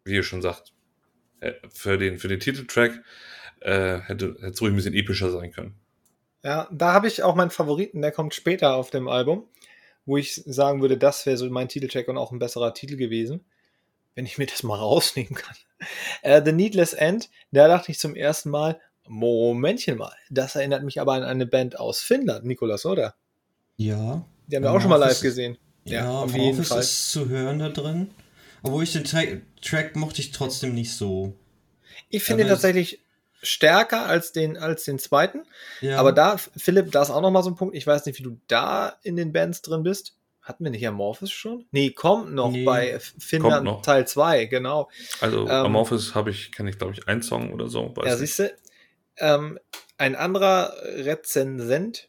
wie 0.04 0.14
ihr 0.14 0.22
schon 0.22 0.42
sagt, 0.42 0.72
äh, 1.40 1.52
für 1.70 1.98
den, 1.98 2.18
für 2.18 2.28
den 2.28 2.40
Titeltrack 2.40 3.02
äh, 3.60 3.98
hätte 4.00 4.34
hätte 4.40 4.48
es 4.48 4.60
ruhig 4.60 4.72
ein 4.72 4.76
bisschen 4.76 4.94
epischer 4.94 5.30
sein 5.30 5.52
können. 5.52 5.74
Ja, 6.42 6.68
da 6.72 6.92
habe 6.92 7.06
ich 7.06 7.22
auch 7.22 7.36
meinen 7.36 7.50
Favoriten, 7.50 8.02
der 8.02 8.10
kommt 8.10 8.34
später 8.34 8.74
auf 8.74 8.90
dem 8.90 9.08
Album, 9.08 9.48
wo 10.04 10.16
ich 10.16 10.34
sagen 10.34 10.80
würde, 10.80 10.98
das 10.98 11.24
wäre 11.24 11.36
so 11.36 11.48
mein 11.50 11.68
Titeltrack 11.68 12.08
und 12.08 12.18
auch 12.18 12.32
ein 12.32 12.40
besserer 12.40 12.74
Titel 12.74 12.96
gewesen, 12.96 13.44
wenn 14.14 14.26
ich 14.26 14.38
mir 14.38 14.46
das 14.46 14.62
mal 14.62 14.78
rausnehmen 14.78 15.34
kann. 15.34 15.56
Äh, 16.22 16.42
The 16.44 16.52
Needless 16.52 16.92
End, 16.92 17.28
da 17.50 17.68
dachte 17.68 17.90
ich 17.92 17.98
zum 17.98 18.14
ersten 18.14 18.50
Mal, 18.50 18.80
Momentchen 19.08 19.98
mal, 19.98 20.14
das 20.30 20.54
erinnert 20.54 20.84
mich 20.84 21.00
aber 21.00 21.14
an 21.14 21.24
eine 21.24 21.46
Band 21.46 21.78
aus 21.78 22.00
Finnland, 22.00 22.44
Nikolas, 22.44 22.86
oder? 22.86 23.14
Ja. 23.76 24.24
Die 24.46 24.56
haben 24.56 24.62
wir 24.62 24.70
auch 24.72 24.80
schon 24.80 24.90
mal 24.90 24.96
live 24.96 25.10
Amorphis- 25.12 25.22
gesehen. 25.22 25.58
Ja, 25.84 26.04
Ja, 26.04 26.10
auf 26.20 26.34
jeden 26.36 26.62
Fall. 26.62 26.80
ist 26.80 27.10
zu 27.10 27.28
hören 27.28 27.58
da 27.58 27.68
drin. 27.68 28.10
Obwohl 28.62 28.84
ich 28.84 28.92
den 28.92 29.02
Tra 29.04 29.22
Track 29.60 29.96
mochte 29.96 30.20
ich 30.20 30.30
trotzdem 30.30 30.74
nicht 30.74 30.92
so. 30.94 31.34
Ich 32.08 32.22
finde 32.22 32.46
tatsächlich 32.46 33.00
stärker 33.42 34.06
als 34.06 34.30
den, 34.30 34.56
als 34.56 34.84
den 34.84 35.00
zweiten. 35.00 35.42
Ja. 35.80 35.98
Aber 35.98 36.12
da, 36.12 36.36
Philipp, 36.36 36.92
da 36.92 37.02
ist 37.02 37.10
auch 37.10 37.20
nochmal 37.20 37.42
so 37.42 37.50
ein 37.50 37.56
Punkt. 37.56 37.74
Ich 37.74 37.84
weiß 37.86 38.06
nicht, 38.06 38.18
wie 38.20 38.22
du 38.22 38.38
da 38.46 38.96
in 39.02 39.16
den 39.16 39.32
Bands 39.32 39.62
drin 39.62 39.82
bist. 39.82 40.14
Hatten 40.42 40.64
wir 40.64 40.70
nicht 40.72 40.86
Amorphis 40.86 41.30
schon? 41.30 41.66
Nee, 41.70 41.90
kommt 41.90 42.32
noch 42.34 42.50
Nee. 42.50 42.64
bei 42.64 42.98
Finnland 43.18 43.64
noch. 43.64 43.82
Teil 43.82 44.06
2, 44.06 44.46
genau. 44.46 44.90
Also 45.20 45.42
Ähm, 45.44 45.48
Amorphis 45.50 46.14
habe 46.16 46.30
ich, 46.30 46.50
kenne 46.52 46.68
ich 46.70 46.78
glaube 46.78 46.94
ich 46.94 47.06
einen 47.08 47.22
Song 47.22 47.52
oder 47.52 47.68
so. 47.68 47.92
weiß 47.94 48.06
ja, 48.06 48.16
siehst 48.16 48.38
du, 48.40 48.52
ähm, 49.18 49.58
ein 49.98 50.16
anderer 50.16 50.72
Rezensent, 50.82 52.08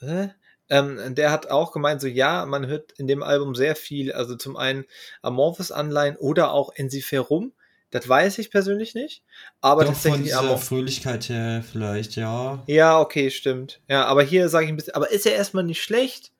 äh, 0.00 0.28
ähm, 0.70 1.14
der 1.14 1.30
hat 1.30 1.50
auch 1.50 1.72
gemeint, 1.72 2.00
so 2.00 2.06
ja, 2.06 2.46
man 2.46 2.66
hört 2.66 2.92
in 2.92 3.06
dem 3.06 3.22
Album 3.22 3.54
sehr 3.54 3.76
viel, 3.76 4.12
also 4.12 4.34
zum 4.34 4.56
einen 4.56 4.86
Amorphis-Anleihen 5.20 6.16
oder 6.16 6.52
auch 6.52 6.72
Ensiferum. 6.74 7.52
Das 7.90 8.08
weiß 8.08 8.38
ich 8.38 8.50
persönlich 8.50 8.94
nicht. 8.94 9.22
Aber 9.60 9.82
Doch 9.82 9.88
von 9.88 9.94
tatsächlich 9.94 10.22
dieser 10.28 10.40
Amorphis. 10.40 10.68
Fröhlichkeit 10.68 11.28
her 11.28 11.62
vielleicht, 11.70 12.16
ja. 12.16 12.62
Ja, 12.66 12.98
okay, 12.98 13.30
stimmt. 13.30 13.82
Ja, 13.88 14.06
aber 14.06 14.22
hier 14.22 14.48
sage 14.48 14.64
ich 14.64 14.72
ein 14.72 14.76
bisschen, 14.76 14.94
aber 14.94 15.10
ist 15.10 15.26
ja 15.26 15.32
erstmal 15.32 15.64
nicht 15.64 15.82
schlecht. 15.82 16.32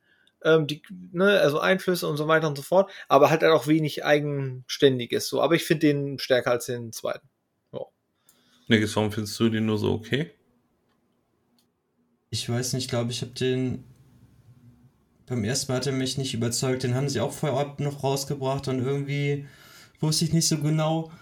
Ähm, 0.45 0.67
die, 0.67 0.83
ne, 1.13 1.41
also 1.41 1.59
Einflüsse 1.59 2.07
und 2.07 2.17
so 2.17 2.29
weiter 2.29 2.49
und 2.49 2.57
so 2.57 2.63
fort, 2.63 2.91
aber 3.09 3.31
halt 3.31 3.43
auch 3.45 3.67
wenig 3.67 4.05
eigenständiges 4.05 5.29
so. 5.29 5.41
Aber 5.41 5.55
ich 5.55 5.65
finde 5.65 5.87
den 5.87 6.19
stärker 6.19 6.51
als 6.51 6.67
den 6.67 6.93
zweiten. 6.93 7.29
Nicky, 8.67 8.87
warum 8.95 9.13
findest 9.13 9.39
du 9.39 9.49
den 9.49 9.67
nur 9.67 9.79
so 9.79 9.93
okay? 9.93 10.31
Ich 12.31 12.49
weiß 12.49 12.73
nicht, 12.73 12.85
ich 12.85 12.89
glaube, 12.89 13.11
ich 13.11 13.23
habe 13.23 13.33
den. 13.33 13.85
Beim 15.27 15.45
ersten 15.45 15.73
Mal 15.73 15.77
hat 15.77 15.87
er 15.87 15.93
mich 15.93 16.19
nicht 16.19 16.35
überzeugt. 16.35 16.83
Den 16.83 16.95
haben 16.95 17.09
sie 17.09 17.21
auch 17.21 17.33
vorab 17.33 17.81
noch 17.81 18.03
rausgebracht 18.03 18.69
und 18.69 18.81
irgendwie 18.81 19.47
wusste 20.01 20.25
ich 20.25 20.33
nicht 20.33 20.49
so 20.49 20.59
genau. 20.59 21.13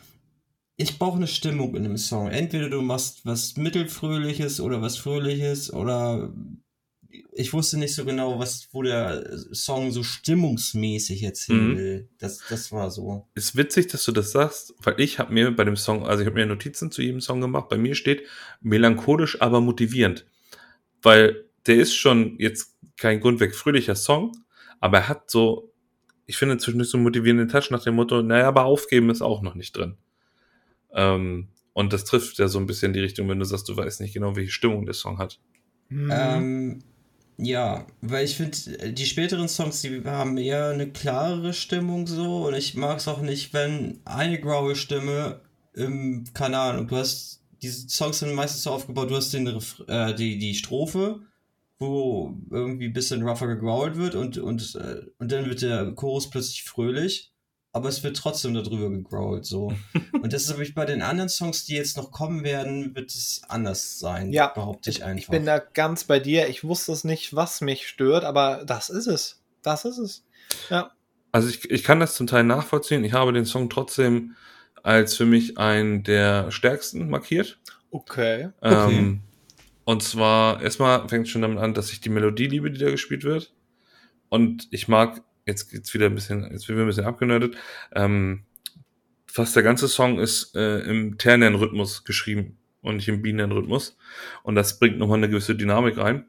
Ich 0.77 0.99
brauche 0.99 1.17
eine 1.17 1.29
Stimmung 1.29 1.77
in 1.77 1.85
einem 1.85 1.99
Song. 1.99 2.29
Entweder 2.29 2.71
du 2.71 2.81
machst 2.83 3.27
was 3.27 3.57
Mittelfröhliches 3.57 4.61
oder 4.61 4.83
was 4.83 4.97
Fröhliches 4.97 5.73
oder 5.73 6.33
ich 7.33 7.53
wusste 7.53 7.79
nicht 7.79 7.95
so 7.95 8.05
genau, 8.05 8.39
was, 8.39 8.69
wo 8.73 8.83
der 8.83 9.25
Song 9.53 9.91
so 9.91 10.03
stimmungsmäßig 10.03 11.21
jetzt 11.21 11.45
hin 11.45 11.71
Mhm. 11.73 11.77
will. 11.77 12.09
Das, 12.19 12.41
das 12.49 12.73
war 12.73 12.91
so. 12.91 13.27
Ist 13.35 13.57
witzig, 13.57 13.89
dass 13.89 14.05
du 14.05 14.13
das 14.13 14.33
sagst, 14.33 14.75
weil 14.83 15.01
ich 15.01 15.19
habe 15.19 15.33
mir 15.33 15.51
bei 15.55 15.65
dem 15.65 15.77
Song, 15.77 16.07
also 16.07 16.23
ich 16.23 16.27
habe 16.27 16.39
mir 16.39 16.47
Notizen 16.47 16.91
zu 16.91 17.03
jedem 17.03 17.21
Song 17.21 17.41
gemacht. 17.41 17.69
Bei 17.69 17.77
mir 17.77 17.95
steht 17.95 18.23
melancholisch, 18.61 19.41
aber 19.41 19.61
motivierend. 19.61 20.27
Weil 21.03 21.45
der 21.67 21.77
ist 21.77 21.95
schon 21.95 22.37
jetzt 22.39 22.77
kein 22.97 23.21
grundweg 23.21 23.55
fröhlicher 23.55 23.95
Song, 23.97 24.33
aber 24.81 24.99
er 24.99 25.09
hat 25.09 25.31
so, 25.31 25.73
ich 26.27 26.37
finde 26.37 26.57
zwischendurch 26.59 26.91
so 26.91 26.97
einen 26.97 27.05
motivierenden 27.05 27.49
Touch 27.49 27.71
nach 27.71 27.83
dem 27.83 27.95
Motto, 27.95 28.23
naja, 28.23 28.49
aber 28.49 28.65
aufgeben 28.65 29.11
ist 29.11 29.23
auch 29.23 29.43
noch 29.43 29.55
nicht 29.55 29.77
drin. 29.77 29.97
Ähm, 30.93 31.49
und 31.73 31.93
das 31.93 32.05
trifft 32.05 32.39
ja 32.39 32.49
so 32.49 32.59
ein 32.59 32.67
bisschen 32.67 32.93
die 32.93 33.01
Richtung, 33.01 33.29
wenn 33.29 33.39
du 33.39 33.45
sagst, 33.45 33.69
du 33.69 33.77
weißt 33.77 34.01
nicht 34.01 34.13
genau, 34.15 34.37
welche 34.37 34.51
Stimmung 34.51 34.85
der 34.85 34.95
Song 34.95 35.19
hat. 35.19 35.41
Mhm. 35.89 36.11
Ähm, 36.13 36.79
ja, 37.37 37.87
weil 38.01 38.25
ich 38.25 38.37
finde, 38.37 38.93
die 38.93 39.07
späteren 39.07 39.49
Songs, 39.49 39.83
die 39.83 40.03
haben 40.05 40.37
eher 40.37 40.69
eine 40.69 40.91
klarere 40.91 41.53
Stimmung 41.53 42.07
so 42.07 42.47
und 42.47 42.55
ich 42.55 42.75
mag 42.75 42.99
es 42.99 43.09
auch 43.09 43.23
nicht, 43.23 43.53
wenn 43.53 44.01
eine 44.05 44.41
graue 44.41 44.77
Stimme 44.77 45.41
im, 45.75 46.25
keine 46.35 46.59
Ahnung, 46.59 46.89
du 46.89 46.97
hast, 46.97 47.43
diese 47.63 47.89
Songs 47.89 48.19
sind 48.19 48.35
meistens 48.35 48.65
so 48.65 48.71
aufgebaut, 48.71 49.11
du 49.11 49.17
hast 49.17 49.33
den, 49.33 49.47
äh, 49.89 50.15
die, 50.15 50.39
die 50.39 50.55
Strophe, 50.55 51.21
wo 51.79 52.37
irgendwie 52.51 52.87
ein 52.87 52.93
bisschen 52.93 53.27
rougher 53.27 53.49
gegrowlt 53.49 53.97
wird 53.97 54.15
und, 54.15 54.39
und, 54.39 54.75
äh, 54.77 55.03
und 55.19 55.33
dann 55.33 55.47
wird 55.47 55.63
der 55.63 55.93
Chorus 55.93 56.31
plötzlich 56.31 56.65
fröhlich, 56.65 57.32
aber 57.73 57.89
es 57.89 58.03
wird 58.03 58.17
trotzdem 58.17 58.55
darüber 58.55 58.91
gegrowlt 58.91 59.47
so. 59.47 59.73
und 60.23 60.33
das 60.33 60.45
ist 60.45 60.51
aber 60.51 60.63
bei 60.75 60.85
den 60.85 61.03
anderen 61.03 61.29
Songs, 61.29 61.65
die 61.65 61.75
jetzt 61.75 61.97
noch 61.97 62.11
kommen 62.11 62.45
werden, 62.45 62.95
wird 62.95 63.11
es 63.11 63.43
anders 63.49 63.99
sein, 63.99 64.33
Ja, 64.33 64.49
behaupte 64.49 64.91
ich 64.91 64.99
ich, 64.99 65.05
einfach. 65.05 65.23
ich 65.23 65.29
bin 65.29 65.47
da 65.47 65.59
ganz 65.59 66.05
bei 66.05 66.21
dir. 66.21 66.49
Ich 66.49 66.65
wusste 66.65 66.93
es 66.93 67.05
nicht, 67.05 67.35
was 67.35 67.61
mich 67.61 67.89
stört, 67.89 68.25
aber 68.25 68.65
das 68.67 68.91
ist 68.91 69.07
es. 69.07 69.43
Das 69.63 69.85
ist 69.85 69.99
es. 69.99 70.25
Ja. 70.69 70.93
Also 71.31 71.49
ich, 71.49 71.71
ich 71.71 71.83
kann 71.83 72.01
das 72.01 72.15
zum 72.15 72.27
Teil 72.27 72.45
nachvollziehen. 72.45 73.05
Ich 73.05 73.15
habe 73.15 73.33
den 73.33 73.47
Song 73.47 73.71
trotzdem 73.71 74.37
als 74.83 75.17
für 75.17 75.25
mich 75.25 75.57
einen 75.59 76.03
der 76.03 76.51
stärksten 76.51 77.09
markiert. 77.09 77.59
Okay. 77.91 78.51
Okay. 78.61 78.97
Ähm, 78.99 79.21
und 79.85 80.03
zwar, 80.03 80.61
erstmal 80.63 81.09
fängt 81.09 81.27
es 81.27 81.33
schon 81.33 81.43
damit 81.43 81.59
an, 81.59 81.75
dass 81.75 81.93
ich 81.93 82.01
die 82.01 82.09
Melodie 82.09 82.47
liebe, 82.47 82.71
die 82.71 82.79
da 82.79 82.91
gespielt 82.91 83.25
wird. 83.25 83.53
Und 84.29 84.69
ich 84.71 84.89
mag, 84.89 85.23
jetzt 85.47 85.71
geht's 85.71 85.93
wieder 85.95 86.07
ein 86.07 86.15
bisschen, 86.15 86.43
jetzt 86.51 86.69
wird 86.69 86.77
wieder 86.77 86.85
ein 86.85 86.89
bisschen 86.89 87.05
abgenördet, 87.05 87.57
ähm, 87.95 88.45
fast 89.27 89.57
der 89.57 89.63
ganze 89.63 89.89
Song 89.89 90.19
ist 90.19 90.55
äh, 90.55 90.81
im 90.81 91.19
ternen 91.19 91.55
Rhythmus 91.55 92.05
geschrieben 92.05 92.59
und 92.83 92.97
nicht 92.97 93.09
im 93.09 93.23
binären 93.23 93.53
Rhythmus. 93.53 93.97
Und 94.43 94.55
das 94.55 94.79
bringt 94.79 94.99
nochmal 94.99 95.19
eine 95.19 95.29
gewisse 95.29 95.55
Dynamik 95.55 95.97
rein. 95.97 96.27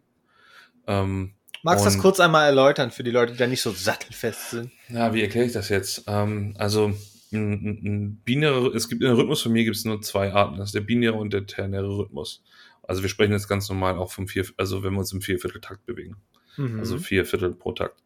Ähm, 0.87 1.33
Magst 1.63 1.85
du 1.85 1.89
das 1.89 1.97
kurz 1.97 2.19
einmal 2.19 2.45
erläutern 2.45 2.91
für 2.91 3.03
die 3.03 3.11
Leute, 3.11 3.33
die 3.33 3.37
da 3.39 3.47
nicht 3.47 3.61
so 3.61 3.71
sattelfest 3.71 4.49
sind? 4.51 4.71
Ja, 4.89 5.13
wie 5.13 5.21
erkläre 5.21 5.45
ich 5.45 5.53
das 5.53 5.69
jetzt? 5.69 6.03
Ähm, 6.07 6.55
also 6.57 6.93
ein, 7.31 7.79
ein, 7.83 8.21
binärer, 8.23 8.73
es 8.75 8.89
gibt 8.89 9.01
in 9.01 9.07
der 9.07 9.17
Rhythmusfamilie 9.17 9.65
gibt 9.65 9.77
es 9.77 9.85
nur 9.85 10.01
zwei 10.01 10.33
Arten, 10.33 10.57
das 10.57 10.69
ist 10.69 10.75
der 10.75 10.81
binäre 10.81 11.13
und 11.15 11.33
der 11.33 11.45
ternäre 11.45 11.87
Rhythmus. 11.87 12.43
Also 12.83 13.01
wir 13.01 13.09
sprechen 13.09 13.31
jetzt 13.31 13.47
ganz 13.47 13.69
normal 13.69 13.97
auch 13.97 14.11
vom 14.11 14.27
vier, 14.27 14.45
also 14.57 14.83
wenn 14.83 14.93
wir 14.93 14.99
uns 14.99 15.13
im 15.13 15.21
Viervierteltakt 15.21 15.85
bewegen, 15.85 16.17
Mhm. 16.57 16.79
also 16.79 16.97
vier 16.99 17.25
Viertel 17.25 17.55
pro 17.55 17.71
Takt. 17.71 18.03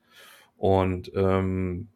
Und 0.58 1.12
ähm, 1.16 1.88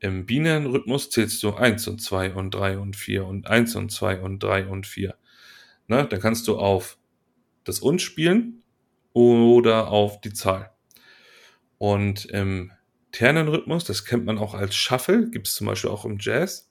im 0.00 0.26
binären 0.26 0.66
Rhythmus 0.66 1.10
zählst 1.10 1.42
du 1.42 1.54
eins 1.54 1.88
und 1.88 2.00
zwei 2.00 2.32
und 2.32 2.52
drei 2.52 2.78
und 2.78 2.94
vier 2.96 3.26
und 3.26 3.48
eins 3.48 3.74
und 3.76 3.90
zwei 3.90 4.20
und 4.20 4.42
drei 4.42 4.66
und 4.66 4.86
vier. 4.86 5.14
Ne? 5.88 6.06
Dann 6.08 6.20
kannst 6.20 6.46
du 6.48 6.56
auf 6.58 6.98
das 7.64 7.80
und 7.80 8.00
spielen 8.00 8.62
oder 9.12 9.88
auf 9.88 10.20
die 10.20 10.32
Zahl. 10.32 10.70
Und 11.78 12.26
im 12.26 12.72
ternen 13.12 13.48
Rhythmus, 13.48 13.84
das 13.84 14.04
kennt 14.04 14.24
man 14.24 14.38
auch 14.38 14.54
als 14.54 14.74
Shuffle, 14.74 15.30
gibt 15.30 15.48
es 15.48 15.54
zum 15.54 15.66
Beispiel 15.66 15.90
auch 15.90 16.04
im 16.04 16.18
Jazz. 16.20 16.70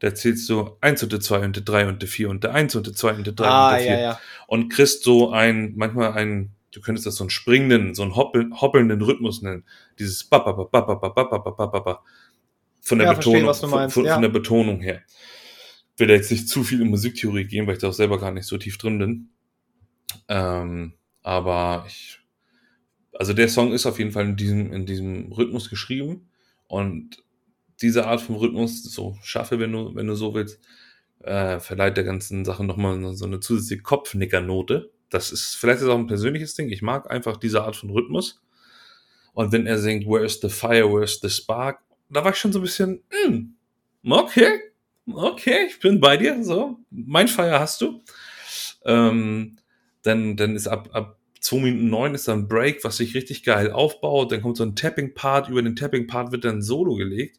da 0.00 0.14
zählst 0.14 0.48
du 0.48 0.76
eins 0.80 1.02
und 1.02 1.12
der 1.12 1.20
zwei 1.20 1.44
und 1.44 1.54
der 1.56 1.62
drei 1.62 1.86
und 1.86 2.02
der 2.02 2.08
vier 2.08 2.28
und 2.28 2.42
der 2.44 2.52
eins 2.54 2.74
und 2.74 2.86
der 2.86 2.94
zwei 2.94 3.12
und 3.14 3.24
der 3.26 3.34
drei 3.34 3.46
Ah, 3.46 3.66
und 3.68 3.72
der 3.72 3.80
vier. 3.86 3.92
ja, 3.94 4.00
ja. 4.00 4.20
Und 4.48 4.68
kriegst 4.68 5.04
so 5.04 5.30
ein, 5.30 5.74
manchmal 5.76 6.12
ein, 6.12 6.50
du 6.72 6.80
könntest 6.80 7.06
das 7.06 7.16
so 7.16 7.24
einen 7.24 7.30
springenden, 7.30 7.94
so 7.94 8.02
einen 8.02 8.16
hoppel, 8.16 8.50
hoppelnden 8.52 9.00
Rhythmus 9.00 9.42
nennen. 9.42 9.64
Dieses 9.98 10.24
ba 10.24 10.40
ba 10.40 10.52
ba 10.52 10.64
ba 10.64 10.80
ba 10.80 10.98
ba 11.08 11.24
ba 11.24 11.38
ba 11.38 11.66
ba 11.66 11.80
ba 11.80 12.04
von 12.80 12.98
der 12.98 13.06
Ja, 13.06 13.14
verstehe, 13.14 13.34
Betonung, 13.34 13.48
was 13.48 13.60
du 13.60 13.68
von, 13.68 13.78
meinst, 13.78 13.94
von, 13.94 14.04
ja. 14.04 14.14
von 14.14 14.22
der 14.22 14.28
Betonung 14.28 14.80
her. 14.80 15.02
Ich 15.94 16.00
will 16.00 16.08
da 16.08 16.14
jetzt 16.14 16.30
nicht 16.30 16.48
zu 16.48 16.64
viel 16.64 16.80
in 16.80 16.88
Musiktheorie 16.88 17.44
gehen, 17.44 17.66
weil 17.66 17.74
ich 17.74 17.80
da 17.80 17.88
auch 17.88 17.92
selber 17.92 18.18
gar 18.18 18.32
nicht 18.32 18.46
so 18.46 18.58
tief 18.58 18.76
drin 18.76 18.98
bin. 18.98 19.28
Ähm, 20.28 20.94
aber 21.22 21.84
ich, 21.86 22.18
also 23.12 23.34
der 23.34 23.48
Song 23.48 23.72
ist 23.72 23.86
auf 23.86 23.98
jeden 23.98 24.10
Fall 24.10 24.24
in 24.24 24.36
diesem, 24.36 24.72
in 24.72 24.84
diesem 24.84 25.30
Rhythmus 25.32 25.70
geschrieben 25.70 26.28
und 26.66 27.22
diese 27.82 28.06
Art 28.06 28.20
von 28.20 28.36
Rhythmus, 28.36 28.82
so 28.82 29.16
schaffe, 29.22 29.58
wenn 29.58 29.72
du, 29.72 29.94
wenn 29.94 30.06
du 30.06 30.14
so 30.14 30.34
willst, 30.34 30.60
äh, 31.20 31.60
verleiht 31.60 31.96
der 31.96 32.04
ganzen 32.04 32.44
Sache 32.44 32.64
nochmal 32.64 33.14
so 33.14 33.26
eine 33.26 33.40
zusätzliche 33.40 33.82
Kopfnickernote. 33.82 34.90
Das 35.12 35.30
ist 35.30 35.56
vielleicht 35.56 35.82
ist 35.82 35.88
auch 35.88 35.98
ein 35.98 36.06
persönliches 36.06 36.54
Ding. 36.54 36.70
Ich 36.70 36.80
mag 36.80 37.10
einfach 37.10 37.36
diese 37.36 37.62
Art 37.62 37.76
von 37.76 37.90
Rhythmus. 37.90 38.40
Und 39.34 39.52
wenn 39.52 39.66
er 39.66 39.78
singt, 39.78 40.06
Where's 40.06 40.40
the 40.40 40.48
fire, 40.48 40.90
where's 40.90 41.20
the 41.20 41.28
spark, 41.28 41.80
da 42.08 42.24
war 42.24 42.32
ich 42.32 42.38
schon 42.38 42.52
so 42.52 42.58
ein 42.58 42.62
bisschen, 42.62 43.02
hm, 43.08 43.54
okay, 44.08 44.60
okay, 45.10 45.66
ich 45.68 45.80
bin 45.80 46.00
bei 46.00 46.16
dir, 46.16 46.42
so, 46.42 46.78
mein 46.90 47.28
Feuer 47.28 47.60
hast 47.60 47.80
du. 47.80 48.02
Ähm, 48.84 49.58
dann, 50.02 50.36
dann 50.36 50.56
ist 50.56 50.66
ab, 50.66 50.88
ab 50.92 51.18
2 51.40 51.56
Minuten 51.56 51.90
9 51.90 52.14
ist 52.14 52.28
dann 52.28 52.40
ein 52.40 52.48
Break, 52.48 52.84
was 52.84 52.96
sich 52.96 53.14
richtig 53.14 53.44
geil 53.44 53.70
aufbaut. 53.70 54.32
Dann 54.32 54.42
kommt 54.42 54.56
so 54.56 54.64
ein 54.64 54.76
Tapping-Part, 54.76 55.48
über 55.48 55.62
den 55.62 55.76
Tapping-Part 55.76 56.32
wird 56.32 56.44
dann 56.44 56.62
Solo 56.62 56.94
gelegt. 56.94 57.38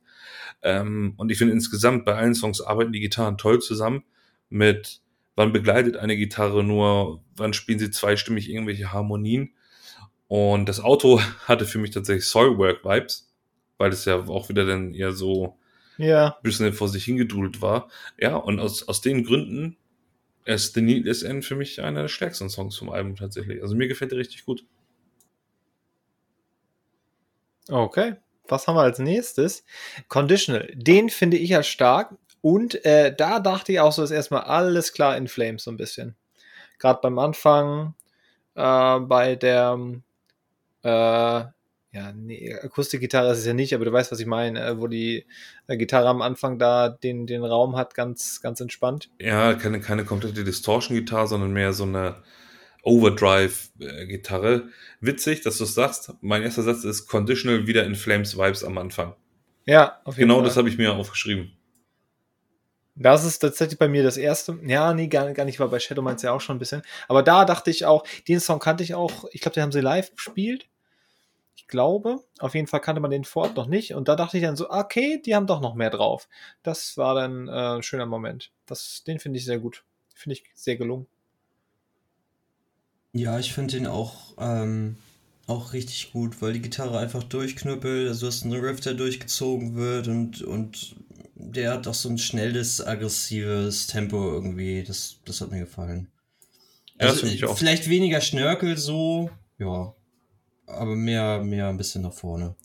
Ähm, 0.61 1.13
und 1.17 1.31
ich 1.31 1.37
finde 1.37 1.53
insgesamt 1.53 2.05
bei 2.05 2.15
allen 2.15 2.35
Songs 2.35 2.61
arbeiten 2.61 2.93
die 2.93 2.99
Gitarren 2.99 3.37
toll 3.37 3.61
zusammen 3.61 4.03
mit, 4.49 5.01
wann 5.35 5.53
begleitet 5.53 5.97
eine 5.97 6.17
Gitarre 6.17 6.63
nur, 6.63 7.23
wann 7.35 7.53
spielen 7.53 7.79
sie 7.79 7.91
zweistimmig 7.91 8.49
irgendwelche 8.49 8.91
Harmonien. 8.93 9.53
Und 10.27 10.67
das 10.69 10.79
Auto 10.79 11.19
hatte 11.47 11.65
für 11.65 11.79
mich 11.79 11.91
tatsächlich 11.91 12.25
Soilwork-Vibes, 12.27 13.31
weil 13.77 13.91
es 13.91 14.05
ja 14.05 14.17
auch 14.27 14.49
wieder 14.49 14.65
dann 14.65 14.93
eher 14.93 15.11
so 15.13 15.57
Ja. 15.97 16.27
ein 16.37 16.43
bisschen 16.43 16.73
vor 16.73 16.89
sich 16.89 17.05
hingedudelt 17.05 17.61
war. 17.61 17.89
Ja, 18.19 18.35
und 18.35 18.59
aus, 18.59 18.87
aus 18.87 19.01
den 19.01 19.23
Gründen 19.23 19.77
ist 20.45 20.73
The 20.75 20.81
Needless 20.81 21.23
End 21.23 21.45
für 21.45 21.55
mich 21.55 21.81
einer 21.81 22.01
der 22.03 22.07
stärksten 22.09 22.49
Songs 22.49 22.77
vom 22.77 22.89
Album 22.89 23.15
tatsächlich. 23.15 23.61
Also 23.61 23.75
mir 23.75 23.87
gefällt 23.87 24.11
der 24.11 24.19
richtig 24.19 24.45
gut. 24.45 24.65
Okay. 27.69 28.15
Was 28.49 28.67
haben 28.67 28.75
wir 28.75 28.81
als 28.81 28.99
nächstes? 28.99 29.63
Conditional. 30.09 30.69
Den 30.75 31.09
finde 31.09 31.37
ich 31.37 31.49
ja 31.51 31.63
stark. 31.63 32.15
Und 32.43 32.83
äh, 32.83 33.15
da 33.15 33.39
dachte 33.39 33.71
ich 33.71 33.79
auch 33.79 33.93
so, 33.93 34.03
ist 34.03 34.11
erstmal 34.11 34.41
alles 34.41 34.91
klar 34.91 35.15
in 35.15 35.29
Flames 35.29 35.63
so 35.63 35.71
ein 35.71 35.77
bisschen. 35.77 36.17
Gerade 36.77 36.99
beim 37.01 37.17
Anfang, 37.17 37.95
äh, 38.55 38.99
bei 38.99 39.37
der, 39.37 39.79
äh, 40.83 40.89
ja, 40.89 42.11
nee, 42.13 42.53
Akustikgitarre 42.61 43.31
ist 43.31 43.39
es 43.39 43.45
ja 43.45 43.53
nicht, 43.53 43.73
aber 43.73 43.85
du 43.85 43.93
weißt, 43.93 44.11
was 44.11 44.19
ich 44.19 44.25
meine, 44.25 44.61
äh, 44.61 44.77
wo 44.77 44.87
die 44.87 45.25
äh, 45.67 45.77
Gitarre 45.77 46.09
am 46.09 46.21
Anfang 46.21 46.59
da 46.59 46.89
den, 46.89 47.27
den 47.27 47.45
Raum 47.45 47.77
hat, 47.77 47.95
ganz, 47.95 48.41
ganz 48.41 48.59
entspannt. 48.59 49.09
Ja, 49.21 49.53
keine, 49.53 49.79
keine 49.79 50.03
komplette 50.03 50.43
Distortion-Gitarre, 50.43 51.27
sondern 51.27 51.53
mehr 51.53 51.71
so 51.71 51.83
eine 51.85 52.23
Overdrive-Gitarre. 52.81 54.67
Witzig, 54.99 55.43
dass 55.43 55.59
du 55.59 55.63
es 55.63 55.75
sagst. 55.75 56.11
Mein 56.19 56.43
erster 56.43 56.63
Satz 56.63 56.83
ist 56.83 57.07
Conditional 57.07 57.67
wieder 57.67 57.85
in 57.85 57.95
Flames 57.95 58.37
Vibes 58.37 58.65
am 58.65 58.77
Anfang. 58.77 59.15
Ja, 59.65 60.01
auf 60.03 60.17
jeden 60.17 60.27
Genau 60.27 60.39
Fall. 60.39 60.47
das 60.47 60.57
habe 60.57 60.67
ich 60.67 60.77
mir 60.77 60.93
aufgeschrieben. 60.93 61.53
Das 62.95 63.25
ist 63.25 63.39
tatsächlich 63.39 63.79
bei 63.79 63.87
mir 63.87 64.03
das 64.03 64.17
erste. 64.17 64.59
Ja, 64.63 64.93
nee, 64.93 65.07
gar, 65.07 65.31
gar 65.33 65.45
nicht, 65.45 65.59
war 65.59 65.69
bei 65.69 65.79
Shadow 65.79 66.03
Minds 66.03 66.21
ja 66.21 66.31
auch 66.31 66.41
schon 66.41 66.57
ein 66.57 66.59
bisschen. 66.59 66.83
Aber 67.07 67.23
da 67.23 67.43
dachte 67.45 67.71
ich 67.71 67.85
auch, 67.85 68.05
den 68.27 68.39
Song 68.39 68.59
kannte 68.59 68.83
ich 68.83 68.93
auch, 68.93 69.25
ich 69.31 69.41
glaube, 69.41 69.55
den 69.55 69.63
haben 69.63 69.71
sie 69.71 69.81
live 69.81 70.11
gespielt. 70.13 70.67
Ich 71.55 71.67
glaube, 71.67 72.23
auf 72.39 72.53
jeden 72.53 72.67
Fall 72.67 72.81
kannte 72.81 73.01
man 73.01 73.09
den 73.09 73.23
vor 73.23 73.43
Ort 73.43 73.55
noch 73.55 73.67
nicht. 73.67 73.95
Und 73.95 74.07
da 74.07 74.15
dachte 74.15 74.37
ich 74.37 74.43
dann 74.43 74.55
so, 74.55 74.69
okay, 74.69 75.21
die 75.25 75.35
haben 75.35 75.47
doch 75.47 75.59
noch 75.59 75.73
mehr 75.73 75.89
drauf. 75.89 76.27
Das 76.61 76.97
war 76.97 77.15
dann 77.15 77.47
äh, 77.47 77.77
ein 77.77 77.83
schöner 77.83 78.05
Moment. 78.05 78.51
Das, 78.67 79.03
den 79.05 79.19
finde 79.19 79.39
ich 79.39 79.45
sehr 79.45 79.59
gut. 79.59 79.83
Finde 80.13 80.33
ich 80.33 80.43
sehr 80.53 80.75
gelungen. 80.75 81.07
Ja, 83.13 83.39
ich 83.39 83.53
finde 83.53 83.77
den 83.77 83.87
auch, 83.87 84.33
ähm, 84.39 84.97
auch 85.47 85.73
richtig 85.73 86.11
gut, 86.11 86.41
weil 86.41 86.53
die 86.53 86.61
Gitarre 86.61 86.99
einfach 86.99 87.23
durchknüppelt, 87.23 88.07
also 88.07 88.21
du 88.21 88.27
hast 88.27 88.43
einen 88.43 88.59
Riff, 88.59 88.79
der 88.79 88.93
durchgezogen 88.95 89.75
wird 89.75 90.07
und, 90.07 90.41
und 90.41 90.95
der 91.35 91.73
hat 91.73 91.87
auch 91.87 91.93
so 91.93 92.09
ein 92.09 92.17
schnelles, 92.17 92.85
aggressives 92.85 93.87
Tempo 93.87 94.31
irgendwie. 94.31 94.83
Das, 94.83 95.19
das 95.25 95.41
hat 95.41 95.51
mir 95.51 95.61
gefallen. 95.61 96.09
Ja, 96.99 97.07
Also. 97.07 97.55
Vielleicht 97.55 97.89
weniger 97.89 98.21
Schnörkel 98.21 98.77
so, 98.77 99.29
ja. 99.57 99.93
Aber 100.65 100.95
mehr, 100.95 101.43
mehr 101.43 101.67
ein 101.67 101.77
bisschen 101.77 102.03
nach 102.03 102.13
vorne. 102.13 102.55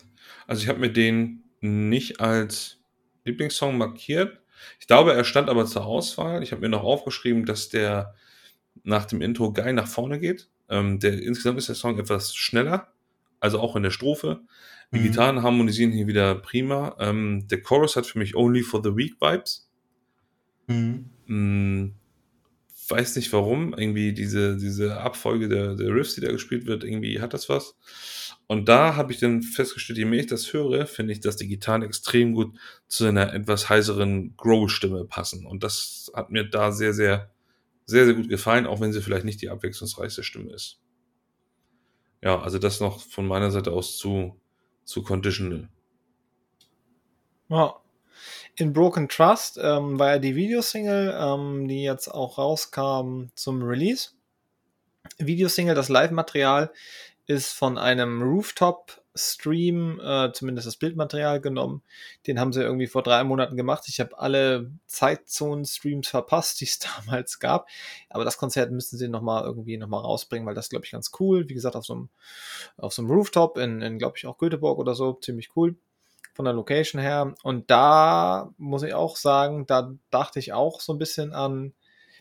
Also 0.46 0.62
ich 0.62 0.68
habe 0.68 0.78
mir 0.78 0.92
den 0.92 1.44
nicht 1.60 2.20
als 2.20 2.78
Lieblingssong 3.24 3.76
markiert. 3.76 4.40
Ich 4.80 4.86
glaube, 4.86 5.14
er 5.14 5.24
stand 5.24 5.48
aber 5.48 5.66
zur 5.66 5.84
Auswahl. 5.86 6.42
Ich 6.42 6.52
habe 6.52 6.62
mir 6.62 6.68
noch 6.68 6.84
aufgeschrieben, 6.84 7.44
dass 7.44 7.68
der 7.68 8.14
nach 8.84 9.04
dem 9.04 9.20
Intro 9.20 9.52
geil 9.52 9.72
nach 9.72 9.88
vorne 9.88 10.20
geht. 10.20 10.48
Ähm, 10.68 11.00
der, 11.00 11.20
insgesamt 11.20 11.58
ist 11.58 11.68
der 11.68 11.74
Song 11.74 11.98
etwas 11.98 12.34
schneller, 12.34 12.88
also 13.40 13.60
auch 13.60 13.76
in 13.76 13.82
der 13.82 13.90
Strophe. 13.90 14.40
Die 14.92 15.00
Mhm. 15.00 15.02
Gitarren 15.04 15.42
harmonisieren 15.42 15.92
hier 15.92 16.06
wieder 16.06 16.34
prima. 16.36 16.96
Ähm, 16.98 17.46
der 17.48 17.62
Chorus 17.62 17.96
hat 17.96 18.06
für 18.06 18.18
mich 18.18 18.34
Only 18.36 18.62
for 18.62 18.82
the 18.82 18.96
Weak 18.96 19.20
Vibes. 19.20 19.68
Mhm. 20.66 21.10
Hm, 21.26 21.94
weiß 22.88 23.16
nicht 23.16 23.32
warum. 23.32 23.74
Irgendwie 23.76 24.12
diese, 24.14 24.56
diese 24.56 24.98
Abfolge 25.00 25.48
der, 25.48 25.74
der 25.74 25.88
Riffs, 25.94 26.14
die 26.14 26.20
da 26.22 26.32
gespielt 26.32 26.66
wird, 26.66 26.84
irgendwie 26.84 27.20
hat 27.20 27.34
das 27.34 27.48
was. 27.48 27.76
Und 28.46 28.68
da 28.68 28.96
habe 28.96 29.12
ich 29.12 29.18
dann 29.18 29.42
festgestellt, 29.42 29.98
je 29.98 30.06
mehr 30.06 30.20
ich 30.20 30.26
das 30.26 30.52
höre, 30.54 30.86
finde 30.86 31.12
ich, 31.12 31.20
dass 31.20 31.36
die 31.36 31.48
Gitarren 31.48 31.82
extrem 31.82 32.32
gut 32.32 32.56
zu 32.86 33.04
einer 33.04 33.34
etwas 33.34 33.68
heiseren 33.68 34.34
Growl-Stimme 34.38 35.04
passen. 35.04 35.44
Und 35.46 35.62
das 35.64 36.10
hat 36.14 36.30
mir 36.30 36.44
da 36.48 36.72
sehr, 36.72 36.94
sehr, 36.94 37.30
sehr, 37.84 38.06
sehr 38.06 38.14
gut 38.14 38.30
gefallen, 38.30 38.66
auch 38.66 38.80
wenn 38.80 38.92
sie 38.92 39.02
vielleicht 39.02 39.26
nicht 39.26 39.42
die 39.42 39.50
abwechslungsreichste 39.50 40.22
Stimme 40.22 40.52
ist. 40.52 40.80
Ja, 42.22 42.40
also 42.40 42.58
das 42.58 42.80
noch 42.80 43.00
von 43.00 43.26
meiner 43.26 43.50
Seite 43.50 43.72
aus 43.72 43.96
zu, 43.98 44.40
zu 44.88 45.02
Conditional. 45.02 45.68
Ja. 47.48 47.76
In 48.56 48.72
Broken 48.72 49.08
Trust 49.08 49.58
ähm, 49.62 49.98
war 49.98 50.12
ja 50.12 50.18
die 50.18 50.34
Videosingle, 50.34 51.16
ähm, 51.20 51.68
die 51.68 51.82
jetzt 51.82 52.08
auch 52.08 52.38
rauskam 52.38 53.26
zum 53.34 53.62
Release. 53.62 54.10
Videosingle, 55.18 55.74
das 55.74 55.88
Live-Material 55.88 56.72
ist 57.28 57.52
von 57.52 57.76
einem 57.76 58.22
Rooftop-Stream, 58.22 60.00
äh, 60.00 60.32
zumindest 60.32 60.66
das 60.66 60.76
Bildmaterial 60.78 61.42
genommen. 61.42 61.82
Den 62.26 62.40
haben 62.40 62.54
sie 62.54 62.62
irgendwie 62.62 62.86
vor 62.86 63.02
drei 63.02 63.22
Monaten 63.22 63.54
gemacht. 63.54 63.84
Ich 63.86 64.00
habe 64.00 64.18
alle 64.18 64.72
Zeitzonen-Streams 64.86 66.08
verpasst, 66.08 66.58
die 66.60 66.64
es 66.64 66.78
damals 66.78 67.38
gab. 67.38 67.68
Aber 68.08 68.24
das 68.24 68.38
Konzert 68.38 68.72
müssen 68.72 68.96
sie 68.96 69.08
nochmal 69.08 69.44
irgendwie 69.44 69.76
nochmal 69.76 70.00
rausbringen, 70.00 70.46
weil 70.46 70.54
das 70.54 70.70
glaube 70.70 70.86
ich 70.86 70.92
ganz 70.92 71.12
cool. 71.20 71.46
Wie 71.50 71.54
gesagt, 71.54 71.76
auf 71.76 71.84
so 71.84 71.92
einem, 71.92 72.08
auf 72.78 72.94
so 72.94 73.02
einem 73.02 73.10
Rooftop 73.10 73.58
in, 73.58 73.82
in 73.82 73.98
glaube 73.98 74.16
ich, 74.16 74.26
auch 74.26 74.38
Göteborg 74.38 74.78
oder 74.78 74.94
so. 74.94 75.12
Ziemlich 75.12 75.54
cool 75.54 75.76
von 76.32 76.46
der 76.46 76.54
Location 76.54 76.98
her. 76.98 77.34
Und 77.42 77.70
da 77.70 78.54
muss 78.56 78.82
ich 78.84 78.94
auch 78.94 79.16
sagen, 79.16 79.66
da 79.66 79.92
dachte 80.10 80.38
ich 80.38 80.54
auch 80.54 80.80
so 80.80 80.94
ein 80.94 80.98
bisschen 80.98 81.34
an, 81.34 81.74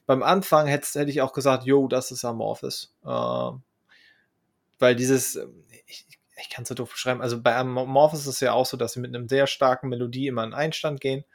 beim 0.06 0.22
Anfang 0.22 0.68
hätte, 0.68 1.00
hätte 1.00 1.12
ich 1.12 1.22
auch 1.22 1.32
gesagt, 1.32 1.64
yo, 1.64 1.88
das 1.88 2.12
ist 2.12 2.26
Amorphis. 2.26 2.94
Äh, 3.06 3.52
weil 4.80 4.96
dieses, 4.96 5.36
ähm, 5.36 5.64
ich, 5.86 6.06
ich 6.40 6.50
kann 6.50 6.64
es 6.64 6.70
so 6.70 6.76
doof 6.76 6.92
beschreiben, 6.92 7.22
also 7.22 7.42
bei 7.42 7.56
Amorphis 7.56 8.22
ist 8.22 8.28
es 8.28 8.40
ja 8.40 8.54
auch 8.54 8.66
so, 8.66 8.78
dass 8.78 8.94
sie 8.94 9.00
mit 9.00 9.16
einem 9.16 9.28
sehr 9.28 9.48
starken 9.48 9.90
Melodie 9.90 10.28
immer 10.28 10.44
in 10.44 10.54
Einstand 10.54 11.02
gehen 11.02 11.26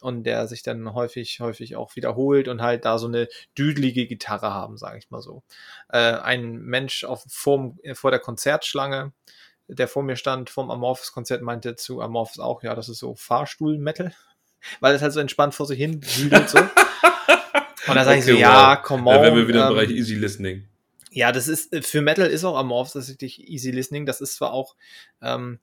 und 0.00 0.24
der 0.24 0.46
sich 0.46 0.62
dann 0.62 0.94
häufig, 0.94 1.40
häufig 1.40 1.76
auch 1.76 1.96
wiederholt 1.96 2.48
und 2.48 2.62
halt 2.62 2.84
da 2.84 2.98
so 2.98 3.08
eine 3.08 3.28
düdelige 3.56 4.06
Gitarre 4.06 4.52
haben, 4.52 4.76
sage 4.76 4.98
ich 4.98 5.10
mal 5.10 5.20
so. 5.20 5.42
Äh, 5.88 5.98
ein 5.98 6.58
Mensch 6.58 7.04
auf, 7.04 7.24
vor, 7.28 7.74
vor 7.94 8.10
der 8.10 8.20
Konzertschlange, 8.20 9.12
der 9.66 9.88
vor 9.88 10.02
mir 10.02 10.16
stand 10.16 10.50
vom 10.50 10.70
Amorphis-Konzert, 10.70 11.42
meinte 11.42 11.76
zu 11.76 12.00
Amorphis 12.00 12.38
auch, 12.38 12.62
ja, 12.62 12.74
das 12.74 12.88
ist 12.88 12.98
so 12.98 13.14
Fahrstuhl-Metal, 13.14 14.14
weil 14.80 14.94
es 14.94 15.02
halt 15.02 15.12
so 15.12 15.20
entspannt 15.20 15.54
vor 15.54 15.66
sich 15.66 15.78
hin 15.78 16.00
düdelt 16.00 16.48
so. 16.48 16.58
Und 17.86 17.94
da 17.94 18.04
sage 18.04 18.18
ich 18.18 18.24
so, 18.26 18.32
Okay, 18.32 18.40
ja, 18.40 18.76
wow. 18.76 18.82
come 18.82 19.08
on. 19.08 19.16
Da 19.16 19.22
wären 19.22 19.36
wir 19.36 19.48
wieder 19.48 19.62
im 19.62 19.68
ähm, 19.68 19.74
Bereich 19.74 19.90
Easy 19.90 20.14
Listening. 20.14 20.68
Ja, 21.10 21.32
das 21.32 21.48
ist, 21.48 21.72
äh, 21.72 21.82
für 21.82 22.02
Metal 22.02 22.26
ist 22.28 22.44
auch 22.44 22.56
Amorphs 22.56 22.92
tatsächlich 22.92 23.48
Easy 23.48 23.70
Listening. 23.70 24.06
Das 24.06 24.20
ist 24.20 24.34
zwar 24.36 24.52
auch 24.52 24.76
ähm, 25.22 25.58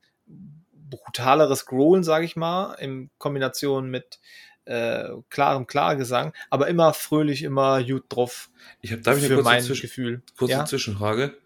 brutaleres 0.73 1.65
Growlen, 1.65 2.03
sage 2.03 2.25
ich 2.25 2.35
mal, 2.35 2.73
in 2.75 3.09
Kombination 3.17 3.89
mit 3.89 4.19
äh, 4.65 5.09
klarem 5.29 5.67
Klargesang, 5.67 6.33
aber 6.49 6.67
immer 6.67 6.93
fröhlich, 6.93 7.43
immer 7.43 7.83
gut 7.83 8.05
drauf 8.09 8.49
Ich 8.81 8.91
habe, 8.91 9.01
darf 9.01 9.17
ich 9.17 9.23
eine 9.23 9.29
für 9.29 9.35
kurze, 9.35 9.49
mein 9.49 9.63
Zwischen, 9.63 9.81
Gefühl. 9.83 10.23
kurze 10.37 10.53
ja? 10.53 10.65
Zwischenfrage? 10.65 11.37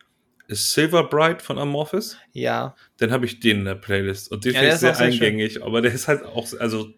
Ist 0.47 0.71
Silver 0.73 1.03
Bright 1.03 1.41
von 1.41 1.59
Amorphis? 1.59 2.17
ja, 2.31 2.75
Dann 2.97 3.11
habe 3.11 3.25
ich 3.25 3.39
den 3.39 3.59
in 3.59 3.65
der 3.65 3.75
Playlist. 3.75 4.31
Und 4.31 4.45
den 4.45 4.53
Ja, 4.53 4.61
finde 4.61 4.65
der 4.67 4.69
ich 4.69 4.73
ist 4.75 4.79
sehr 4.81 4.95
sehr 4.95 5.11
schön. 5.11 5.27
eingängig, 5.27 5.63
aber 5.63 5.81
der 5.81 5.93
ist 5.93 6.07
halt 6.07 6.23
auch, 6.23 6.47
also 6.59 6.91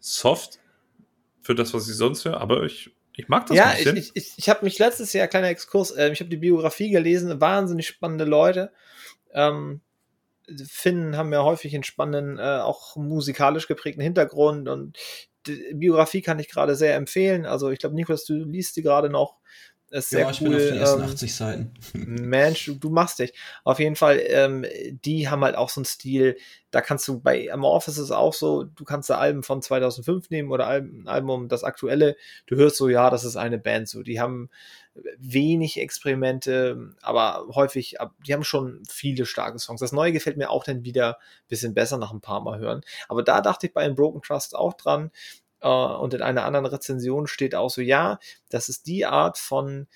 soft, 0.00 0.58
für 1.42 1.54
das, 1.54 1.72
was 1.72 1.88
ich 1.88 1.96
sonst 1.96 2.24
höre, 2.24 2.38
aber 2.40 2.64
ich, 2.64 2.90
ich 3.20 3.28
mag 3.28 3.46
das 3.46 3.56
ja, 3.56 3.70
bisschen. 3.70 3.96
ich, 3.96 4.10
ich, 4.14 4.32
ich 4.36 4.48
habe 4.48 4.64
mich 4.64 4.78
letztes 4.78 5.12
Jahr, 5.12 5.28
kleiner 5.28 5.48
Exkurs, 5.48 5.90
äh, 5.90 6.10
ich 6.10 6.20
habe 6.20 6.30
die 6.30 6.36
Biografie 6.36 6.90
gelesen, 6.90 7.40
wahnsinnig 7.40 7.86
spannende 7.86 8.24
Leute. 8.24 8.72
Ähm, 9.32 9.80
Finnen 10.66 11.16
haben 11.16 11.32
ja 11.32 11.44
häufig 11.44 11.74
einen 11.74 11.84
spannenden, 11.84 12.38
äh, 12.38 12.60
auch 12.60 12.96
musikalisch 12.96 13.68
geprägten 13.68 14.00
Hintergrund 14.00 14.68
und 14.68 14.98
die 15.46 15.72
Biografie 15.74 16.22
kann 16.22 16.38
ich 16.38 16.50
gerade 16.50 16.74
sehr 16.74 16.96
empfehlen. 16.96 17.46
Also 17.46 17.70
ich 17.70 17.78
glaube, 17.78 17.94
Niklas, 17.94 18.24
du 18.24 18.34
liest 18.44 18.76
die 18.76 18.82
gerade 18.82 19.08
noch. 19.08 19.36
Ist 19.90 20.10
sehr 20.10 20.20
ja, 20.20 20.30
ich 20.30 20.40
cool. 20.40 20.50
bin 20.50 20.56
auf 20.56 20.62
den 20.62 20.76
ersten 20.76 21.02
ähm, 21.02 21.08
80 21.08 21.34
Seiten. 21.34 21.74
Mensch, 21.94 22.64
du, 22.64 22.74
du 22.74 22.90
machst 22.90 23.18
dich. 23.18 23.32
Auf 23.64 23.80
jeden 23.80 23.96
Fall, 23.96 24.20
ähm, 24.24 24.64
die 25.04 25.28
haben 25.28 25.42
halt 25.42 25.56
auch 25.56 25.68
so 25.68 25.80
einen 25.80 25.84
Stil, 25.84 26.36
da 26.70 26.80
kannst 26.80 27.08
du 27.08 27.20
bei 27.20 27.52
Amorphis 27.52 27.94
ist 27.94 28.04
es 28.04 28.10
auch 28.12 28.32
so, 28.32 28.62
du 28.62 28.84
kannst 28.84 29.10
da 29.10 29.18
Alben 29.18 29.42
von 29.42 29.62
2005 29.62 30.30
nehmen 30.30 30.52
oder 30.52 30.68
ein 30.68 31.08
Album, 31.08 31.48
das 31.48 31.64
aktuelle, 31.64 32.16
du 32.46 32.54
hörst 32.54 32.76
so, 32.76 32.88
ja, 32.88 33.10
das 33.10 33.24
ist 33.24 33.34
eine 33.34 33.58
Band 33.58 33.88
so, 33.88 34.04
die 34.04 34.20
haben 34.20 34.48
wenig 35.18 35.80
Experimente, 35.80 36.94
aber 37.02 37.46
häufig, 37.54 37.96
die 38.24 38.32
haben 38.32 38.44
schon 38.44 38.82
viele 38.88 39.26
starke 39.26 39.58
Songs. 39.58 39.80
Das 39.80 39.92
Neue 39.92 40.12
gefällt 40.12 40.36
mir 40.36 40.50
auch 40.50 40.64
dann 40.64 40.84
wieder 40.84 41.18
ein 41.18 41.48
bisschen 41.48 41.74
besser 41.74 41.98
nach 41.98 42.12
ein 42.12 42.20
paar 42.20 42.42
Mal 42.42 42.58
hören. 42.58 42.82
Aber 43.08 43.22
da 43.22 43.40
dachte 43.40 43.66
ich 43.66 43.72
bei 43.72 43.82
einem 43.82 43.94
Broken 43.94 44.22
Trust 44.22 44.54
auch 44.54 44.74
dran, 44.74 45.10
und 45.68 46.14
in 46.14 46.22
einer 46.22 46.44
anderen 46.44 46.66
Rezension 46.66 47.26
steht 47.26 47.54
auch 47.54 47.70
so, 47.70 47.80
ja, 47.82 48.18
das 48.48 48.68
ist 48.68 48.86
die 48.86 49.06
Art 49.06 49.38
von, 49.38 49.86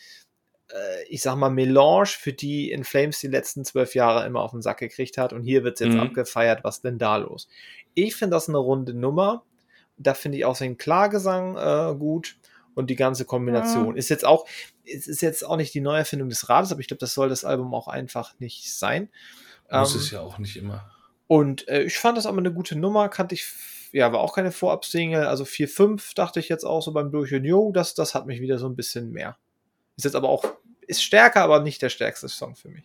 äh, 0.70 1.04
ich 1.08 1.22
sag 1.22 1.36
mal, 1.36 1.50
Melange, 1.50 2.06
für 2.06 2.32
die 2.32 2.70
In 2.70 2.84
Flames 2.84 3.20
die 3.20 3.28
letzten 3.28 3.64
zwölf 3.64 3.94
Jahre 3.94 4.26
immer 4.26 4.42
auf 4.42 4.52
den 4.52 4.62
Sack 4.62 4.78
gekriegt 4.78 5.18
hat. 5.18 5.32
Und 5.32 5.42
hier 5.42 5.64
wird's 5.64 5.80
jetzt 5.80 5.94
Mhm. 5.94 6.00
abgefeiert, 6.00 6.64
was 6.64 6.80
denn 6.82 6.98
da 6.98 7.16
los? 7.16 7.48
Ich 7.94 8.14
finde 8.16 8.36
das 8.36 8.48
eine 8.48 8.58
runde 8.58 8.94
Nummer. 8.94 9.44
Da 9.96 10.14
finde 10.14 10.38
ich 10.38 10.44
auch 10.44 10.56
den 10.58 10.76
Klagesang 10.76 11.56
äh, 11.56 11.94
gut 11.96 12.36
und 12.74 12.90
die 12.90 12.96
ganze 12.96 13.24
Kombination. 13.24 13.96
Ist 13.96 14.08
jetzt 14.08 14.24
auch, 14.24 14.46
es 14.84 15.06
ist 15.06 15.22
jetzt 15.22 15.44
auch 15.46 15.56
nicht 15.56 15.72
die 15.74 15.80
Neuerfindung 15.80 16.28
des 16.28 16.48
Rades, 16.48 16.72
aber 16.72 16.80
ich 16.80 16.88
glaube, 16.88 16.98
das 17.00 17.14
soll 17.14 17.28
das 17.28 17.44
Album 17.44 17.72
auch 17.74 17.86
einfach 17.88 18.34
nicht 18.40 18.74
sein. 18.74 19.08
Muss 19.70 19.94
Ähm, 19.94 20.00
es 20.00 20.10
ja 20.10 20.20
auch 20.20 20.38
nicht 20.38 20.56
immer. 20.56 20.90
und 21.26 21.68
äh, 21.68 21.82
ich 21.84 21.98
fand 21.98 22.18
das 22.18 22.26
aber 22.26 22.38
eine 22.38 22.52
gute 22.52 22.76
Nummer, 22.76 23.08
kannte 23.08 23.34
ich, 23.34 23.44
ja, 23.94 24.12
war 24.12 24.18
auch 24.18 24.34
keine 24.34 24.50
Vorab-Single, 24.50 25.24
also 25.24 25.44
4-5 25.44 26.16
dachte 26.16 26.40
ich 26.40 26.48
jetzt 26.48 26.64
auch 26.64 26.82
so 26.82 26.92
beim 26.92 27.12
Durchhören, 27.12 27.44
jo, 27.44 27.70
das, 27.70 27.94
das 27.94 28.16
hat 28.16 28.26
mich 28.26 28.40
wieder 28.40 28.58
so 28.58 28.66
ein 28.66 28.74
bisschen 28.74 29.12
mehr. 29.12 29.38
Ist 29.96 30.04
jetzt 30.04 30.16
aber 30.16 30.28
auch, 30.28 30.44
ist 30.88 31.04
stärker, 31.04 31.42
aber 31.42 31.60
nicht 31.60 31.80
der 31.80 31.90
stärkste 31.90 32.28
Song 32.28 32.56
für 32.56 32.68
mich. 32.68 32.82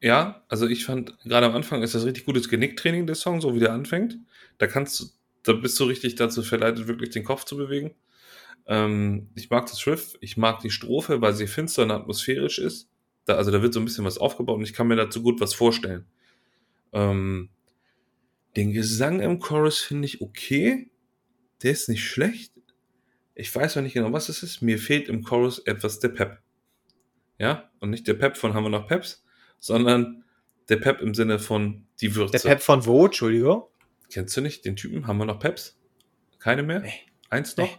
Ja, 0.00 0.42
also 0.48 0.66
ich 0.66 0.86
fand, 0.86 1.18
gerade 1.24 1.44
am 1.44 1.54
Anfang 1.54 1.82
ist 1.82 1.94
das 1.94 2.06
richtig 2.06 2.24
gutes 2.24 2.48
Genicktraining, 2.48 3.06
der 3.06 3.14
Song, 3.14 3.42
so 3.42 3.54
wie 3.54 3.58
der 3.58 3.74
anfängt. 3.74 4.16
Da 4.56 4.66
kannst 4.66 4.98
du, 5.00 5.04
da 5.42 5.52
bist 5.52 5.78
du 5.78 5.84
richtig 5.84 6.14
dazu 6.14 6.42
verleitet, 6.42 6.88
wirklich 6.88 7.10
den 7.10 7.24
Kopf 7.24 7.44
zu 7.44 7.58
bewegen. 7.58 7.94
Ähm, 8.66 9.28
ich 9.34 9.50
mag 9.50 9.66
das 9.66 9.86
Riff, 9.86 10.16
ich 10.22 10.38
mag 10.38 10.60
die 10.60 10.70
Strophe, 10.70 11.20
weil 11.20 11.34
sie 11.34 11.46
finster 11.46 11.82
und 11.82 11.90
atmosphärisch 11.90 12.58
ist. 12.58 12.88
Da, 13.26 13.34
also 13.34 13.50
da 13.50 13.60
wird 13.60 13.74
so 13.74 13.80
ein 13.80 13.84
bisschen 13.84 14.06
was 14.06 14.16
aufgebaut 14.16 14.56
und 14.56 14.64
ich 14.64 14.72
kann 14.72 14.88
mir 14.88 14.96
dazu 14.96 15.22
gut 15.22 15.42
was 15.42 15.52
vorstellen. 15.52 16.06
Ähm, 16.94 17.50
den 18.56 18.72
Gesang 18.72 19.20
im 19.20 19.38
Chorus 19.38 19.78
finde 19.78 20.06
ich 20.06 20.20
okay. 20.20 20.90
Der 21.62 21.72
ist 21.72 21.88
nicht 21.88 22.04
schlecht. 22.04 22.52
Ich 23.34 23.54
weiß 23.54 23.76
noch 23.76 23.82
nicht 23.82 23.92
genau, 23.92 24.12
was 24.12 24.28
es 24.28 24.42
ist. 24.42 24.62
Mir 24.62 24.78
fehlt 24.78 25.08
im 25.08 25.22
Chorus 25.22 25.58
etwas 25.60 25.98
der 26.00 26.08
Pep. 26.08 26.38
Ja, 27.38 27.70
und 27.80 27.90
nicht 27.90 28.08
der 28.08 28.14
Pep 28.14 28.36
von 28.36 28.54
haben 28.54 28.64
wir 28.64 28.70
noch 28.70 28.88
Peps, 28.88 29.24
sondern 29.58 30.24
der 30.70 30.76
Pep 30.76 31.02
im 31.02 31.14
Sinne 31.14 31.38
von 31.38 31.86
die 32.00 32.14
Würze. 32.14 32.32
Der 32.32 32.38
Pep 32.38 32.62
von 32.62 32.86
wo, 32.86 33.04
Entschuldigung? 33.04 33.64
Kennst 34.10 34.36
du 34.36 34.40
nicht 34.40 34.64
den 34.64 34.76
Typen? 34.76 35.06
Haben 35.06 35.18
wir 35.18 35.26
noch 35.26 35.38
Peps? 35.38 35.78
Keine 36.38 36.62
mehr? 36.62 36.80
Nee. 36.80 36.92
Eins 37.28 37.56
noch? 37.56 37.66
Nee. 37.66 37.78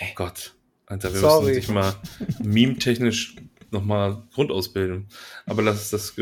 Oh 0.00 0.14
Gott. 0.16 0.56
Alter, 0.86 1.12
wir 1.12 1.20
Sorry. 1.20 1.46
müssen 1.46 1.60
dich 1.60 1.68
mal 1.68 1.94
meme-technisch 2.42 3.36
nochmal 3.70 4.26
grundausbilden. 4.34 5.08
Aber 5.46 5.62
das, 5.62 5.90
das 5.90 6.16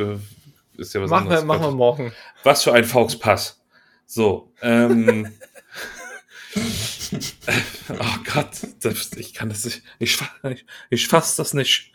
ist 0.76 0.94
ja 0.94 1.02
was 1.02 1.10
Machen 1.10 1.28
wir, 1.28 1.38
anderes. 1.38 1.44
machen 1.44 1.62
wir 1.62 1.76
morgen. 1.76 2.12
Was 2.42 2.62
für 2.62 2.72
ein 2.72 2.84
Fauxpass. 2.84 3.62
So, 4.06 4.52
ähm. 4.60 5.32
oh 7.88 8.16
Gott, 8.32 8.50
das, 8.80 9.12
ich 9.12 9.34
kann 9.34 9.48
das 9.48 9.64
nicht, 9.64 9.82
ich, 9.98 10.18
ich, 10.50 10.66
ich 10.90 11.08
fass 11.08 11.36
das 11.36 11.54
nicht. 11.54 11.92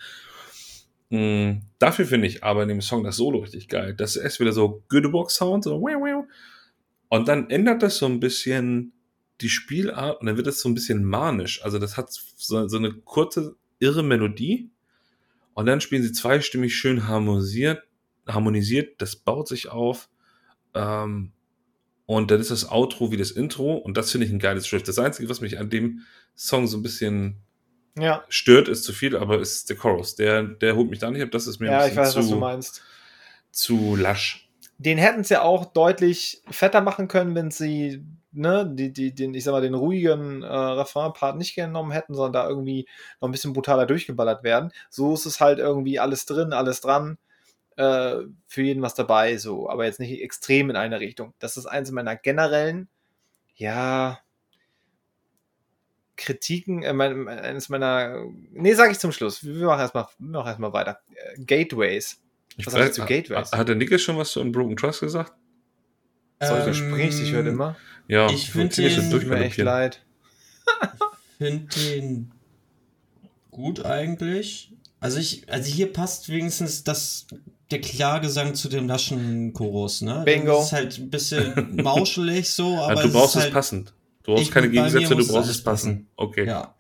Mm, 1.10 1.60
dafür 1.80 2.06
finde 2.06 2.28
ich 2.28 2.44
aber 2.44 2.64
in 2.64 2.70
dem 2.70 2.82
Song 2.82 3.04
das 3.04 3.18
Solo 3.18 3.40
richtig 3.40 3.70
geil. 3.70 3.94
Das 3.94 4.16
ist 4.16 4.24
erst 4.24 4.40
wieder 4.40 4.52
so 4.52 4.84
Göteborg-Sound, 4.90 5.64
so. 5.64 5.88
Und 7.10 7.28
dann 7.28 7.50
ändert 7.50 7.84
das 7.84 7.98
so 7.98 8.06
ein 8.06 8.20
bisschen 8.20 8.94
die 9.40 9.50
Spielart 9.50 10.20
und 10.20 10.28
dann 10.28 10.38
wird 10.38 10.48
es 10.48 10.60
so 10.60 10.68
ein 10.70 10.74
bisschen 10.74 11.04
manisch. 11.04 11.64
Also 11.64 11.80
das 11.80 11.96
hat 11.96 12.12
so, 12.12 12.68
so 12.68 12.78
eine 12.78 12.94
kurze, 12.94 13.56
irre 13.80 14.04
Melodie 14.04 14.72
und 15.54 15.68
dann 15.68 15.80
spielen 15.80 16.04
sie 16.04 16.12
zweistimmig 16.12 16.76
schön 16.76 17.08
harmonisiert, 17.08 17.84
harmonisiert, 18.28 19.02
das 19.02 19.16
baut 19.16 19.48
sich 19.48 19.70
auf. 19.70 20.10
Ähm, 20.74 21.32
und 22.06 22.32
dann 22.32 22.40
ist 22.40 22.52
das 22.52 22.70
Outro 22.72 23.12
wie 23.12 23.18
das 23.18 23.32
Intro 23.32 23.76
und 23.76 23.98
das 23.98 24.12
finde 24.12 24.28
ich 24.28 24.34
ein 24.34 24.40
geiles 24.40 24.72
Riff. 24.72 24.84
Das 24.84 25.00
Einzige, 25.00 25.30
was 25.30 25.42
mich 25.42 25.60
an 25.60 25.70
dem 25.70 26.02
Song 26.36 26.68
so 26.68 26.78
ein 26.78 26.84
bisschen 26.84 27.42
Ja, 27.98 28.24
stört, 28.30 28.68
ist 28.68 28.84
zu 28.84 28.94
viel, 28.94 29.16
aber 29.18 29.40
ist 29.40 29.70
der 29.70 29.76
Chorus. 29.78 30.16
Der, 30.16 30.44
der 30.44 30.76
holt 30.76 30.90
mich 30.90 31.00
da 31.00 31.10
nicht 31.12 31.22
ab. 31.24 31.32
Das 31.32 31.48
ist 31.48 31.60
mir 31.60 31.68
ja 31.68 31.74
ein 31.74 31.80
bisschen 31.80 31.98
weiß, 31.98 32.16
was 32.16 32.30
du 32.30 32.36
zu, 32.36 32.36
meinst. 32.38 32.84
zu 33.52 33.96
lasch. 33.96 34.50
Den 34.78 34.98
hätten 35.00 35.24
sie 35.24 35.34
ja 35.36 35.42
auch 35.42 35.66
deutlich 35.66 36.44
fetter 36.50 36.82
machen 36.82 37.08
können, 37.08 37.34
wenn 37.36 37.50
sie, 37.50 38.04
ne, 38.32 38.70
die, 38.72 38.94
die, 38.94 39.14
den, 39.16 39.34
ich 39.34 39.44
sag 39.44 39.52
mal, 39.54 39.62
den 39.62 39.74
ruhigen 39.74 40.44
äh, 40.44 40.48
Refrain-Part 40.48 41.38
nicht 41.38 41.56
genommen 41.56 41.92
hätten, 41.92 42.14
sondern 42.14 42.34
da 42.34 42.48
irgendwie 42.50 42.88
noch 43.20 43.28
ein 43.28 43.32
bisschen 43.32 43.54
brutaler 43.54 43.88
durchgeballert 43.88 44.44
werden. 44.44 44.72
So 44.92 45.14
ist 45.16 45.26
es 45.26 45.40
halt 45.40 45.58
irgendwie 45.60 46.00
alles 46.00 46.26
drin, 46.28 46.54
alles 46.54 46.82
dran, 46.82 47.18
äh, 47.78 48.18
für 48.48 48.62
jeden 48.62 48.82
was 48.82 48.94
dabei, 48.96 49.38
so, 49.38 49.70
aber 49.70 49.86
jetzt 49.86 50.00
nicht 50.00 50.22
extrem 50.22 50.70
in 50.70 50.76
eine 50.76 51.00
Richtung. 51.00 51.34
Das 51.40 51.58
ist 51.58 51.66
eins 51.66 51.90
meiner 51.92 52.16
generellen, 52.16 52.88
ja, 53.56 54.20
Kritiken, 56.16 56.82
äh, 56.84 56.94
mein, 56.94 57.28
eines 57.28 57.70
meiner, 57.70 58.26
nee, 58.52 58.74
sag 58.74 58.92
ich 58.92 58.98
zum 59.00 59.12
Schluss. 59.12 59.44
Wir 59.44 59.66
machen 59.68 59.80
erstmal, 59.82 60.08
wir 60.18 60.30
machen 60.40 60.48
erstmal 60.48 60.74
weiter. 60.74 61.00
Äh, 61.14 61.44
Gateways. 61.44 62.20
Ich 62.58 62.66
Was 62.66 62.74
sagst 62.74 62.98
du 62.98 63.02
zu 63.04 63.08
Gateways? 63.08 63.52
Hat 63.52 63.68
der 63.68 63.76
Nickes 63.76 64.02
schon 64.02 64.18
was 64.18 64.32
zu 64.32 64.42
Unbroken 64.42 64.76
Trust 64.76 65.02
gesagt? 65.02 65.34
Sorry, 66.42 66.68
Ähm, 66.68 66.74
springe 66.74 67.08
ich 67.08 67.34
heute 67.36 67.50
immer. 67.50 67.76
Ja, 68.08 68.30
Ich 68.32 68.50
find 68.52 68.76
Nickes 68.78 68.96
den- 68.96 69.12
Tut 69.12 69.28
mir 69.28 69.38
echt 69.40 69.58
leid. 69.58 70.04
finde 71.38 71.68
den 71.76 72.32
gut 73.52 73.86
eigentlich. 73.86 74.74
Also 75.00 75.20
ich, 75.20 75.48
also 75.52 75.72
hier 75.72 75.94
passt 75.94 76.30
wenigstens 76.30 76.84
das, 76.84 77.28
der 77.72 77.82
Klagesang 77.82 78.56
zu 78.56 78.70
dem 78.70 78.88
laschen 78.88 79.54
Chorus, 79.54 80.02
ne? 80.02 80.22
Bingo. 80.26 80.54
Das 80.58 80.66
ist 80.68 80.72
halt 80.74 80.98
ein 81.00 81.10
bisschen 81.10 81.76
mauschelig 81.84 82.50
so, 82.50 82.78
aber 82.78 82.96
Ja, 82.96 83.02
du 83.02 83.08
es 83.08 83.14
brauchst 83.14 83.36
es 83.36 83.42
halt, 83.44 83.54
passend. 83.54 83.94
Du 84.24 84.32
brauchst 84.32 84.44
Ich- 84.44 84.52
keine 84.52 84.70
Gegensätze, 84.70 85.16
du 85.16 85.28
brauchst 85.28 85.50
es 85.50 85.64
passend. 85.64 86.08
Okay. 86.16 86.46
Ja. 86.46 86.74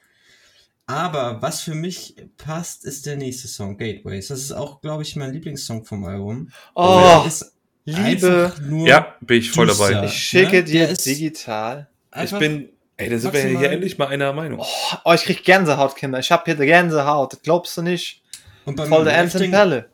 Aber 0.85 1.41
was 1.41 1.61
für 1.61 1.75
mich 1.75 2.15
passt, 2.37 2.85
ist 2.85 3.05
der 3.05 3.17
nächste 3.17 3.47
Song, 3.49 3.77
Gateways. 3.77 4.27
Das 4.29 4.39
ist 4.39 4.53
auch, 4.53 4.79
glaube 4.79 5.03
ich, 5.03 5.15
mein 5.17 5.33
Lieblingssong 5.33 5.83
vom 5.83 6.05
Album. 6.05 6.49
Oh, 6.75 7.01
Der 7.21 7.25
ist 7.27 7.53
Liebe, 7.83 8.53
Ja, 8.85 9.15
bin 9.21 9.39
ich 9.39 9.51
voll 9.51 9.67
düster. 9.67 9.91
dabei. 9.91 10.05
ich 10.07 10.13
schicke 10.13 10.57
ne? 10.57 10.63
dir 10.63 10.93
digital. 10.93 11.89
Ich 12.23 12.31
bin, 12.31 12.69
ey, 12.97 13.09
da 13.09 13.17
sind 13.17 13.33
wir 13.33 13.43
hier 13.59 13.69
endlich 13.71 13.97
mal 13.97 14.07
einer 14.07 14.31
Meinung. 14.33 14.59
Oh, 14.61 14.95
oh, 15.05 15.13
ich 15.13 15.23
krieg 15.23 15.43
Gänsehaut, 15.43 15.95
Kinder. 15.95 16.19
Ich 16.19 16.31
hab 16.31 16.45
hier 16.45 16.55
die 16.55 16.65
Gänsehaut. 16.65 17.33
Das 17.33 17.41
glaubst 17.41 17.75
du 17.77 17.81
nicht? 17.81 18.21
und 18.65 18.75
beim 18.75 18.89
Voll 18.89 19.05
der 19.05 19.17
Anton 19.17 19.49
Pelle. 19.51 19.89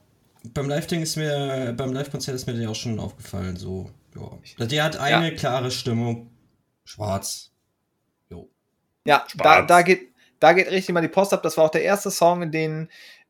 Beim 0.53 0.67
Live-Ding 0.69 1.01
ist 1.01 1.15
mir, 1.15 1.73
beim 1.77 1.93
Live-Konzert 1.93 2.35
ist 2.35 2.47
mir 2.47 2.53
der 2.53 2.69
auch 2.69 2.75
schon 2.75 2.99
aufgefallen, 2.99 3.55
so, 3.55 3.89
ja. 4.15 4.65
Der 4.65 4.83
hat 4.83 4.97
eine 4.97 5.33
klare 5.35 5.71
Stimmung. 5.71 6.29
Schwarz. 6.85 7.51
Jo. 8.29 8.49
Ja, 9.05 9.25
da, 9.35 9.43
Schwarz. 9.53 9.67
da, 9.67 9.81
geht, 9.81 10.11
da 10.39 10.53
geht 10.53 10.69
richtig 10.69 10.93
mal 10.93 11.01
die 11.01 11.07
Post 11.07 11.33
ab. 11.33 11.41
Das 11.43 11.57
war 11.57 11.65
auch 11.65 11.71
der 11.71 11.83
erste 11.83 12.11
Song, 12.11 12.41
in 12.43 12.51
den 12.51 12.89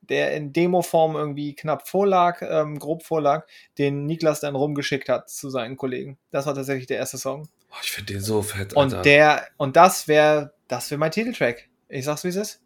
der 0.09 0.35
in 0.35 0.51
Demo-Form 0.51 1.15
irgendwie 1.15 1.55
knapp 1.55 1.87
vorlag, 1.87 2.41
ähm, 2.41 2.77
grob 2.77 3.03
vorlag, 3.03 3.47
den 3.77 4.05
Niklas 4.05 4.41
dann 4.41 4.55
rumgeschickt 4.55 5.07
hat 5.07 5.29
zu 5.29 5.49
seinen 5.49 5.77
Kollegen. 5.77 6.17
Das 6.29 6.45
war 6.45 6.53
tatsächlich 6.53 6.87
der 6.87 6.97
erste 6.97 7.17
Song. 7.17 7.47
Oh, 7.71 7.75
ich 7.81 7.91
finde 7.91 8.13
den 8.13 8.21
so 8.21 8.41
fett, 8.41 8.73
Und 8.73 8.93
Alter. 8.93 9.01
der, 9.01 9.47
und 9.55 9.77
das 9.77 10.09
wäre, 10.09 10.53
das 10.67 10.91
wäre 10.91 10.99
mein 10.99 11.11
Titeltrack. 11.11 11.69
Ich 11.87 12.03
sag's, 12.03 12.25
wie 12.25 12.29
es 12.29 12.35
ist. 12.35 12.61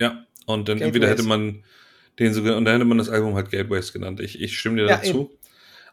ja, 0.00 0.24
und 0.46 0.66
dann 0.68 0.78
Gateways. 0.78 0.86
entweder 0.86 1.08
hätte 1.10 1.22
man 1.24 1.62
den 2.18 2.32
sogar, 2.34 2.56
und 2.56 2.64
dann 2.64 2.74
hätte 2.74 2.84
man 2.84 2.98
das 2.98 3.08
Album 3.08 3.34
halt 3.34 3.50
Gateways 3.50 3.92
genannt. 3.92 4.20
Ich, 4.20 4.40
ich 4.40 4.58
stimme 4.58 4.76
dir 4.76 4.86
Ja, 4.88 4.96
dazu. 4.96 5.30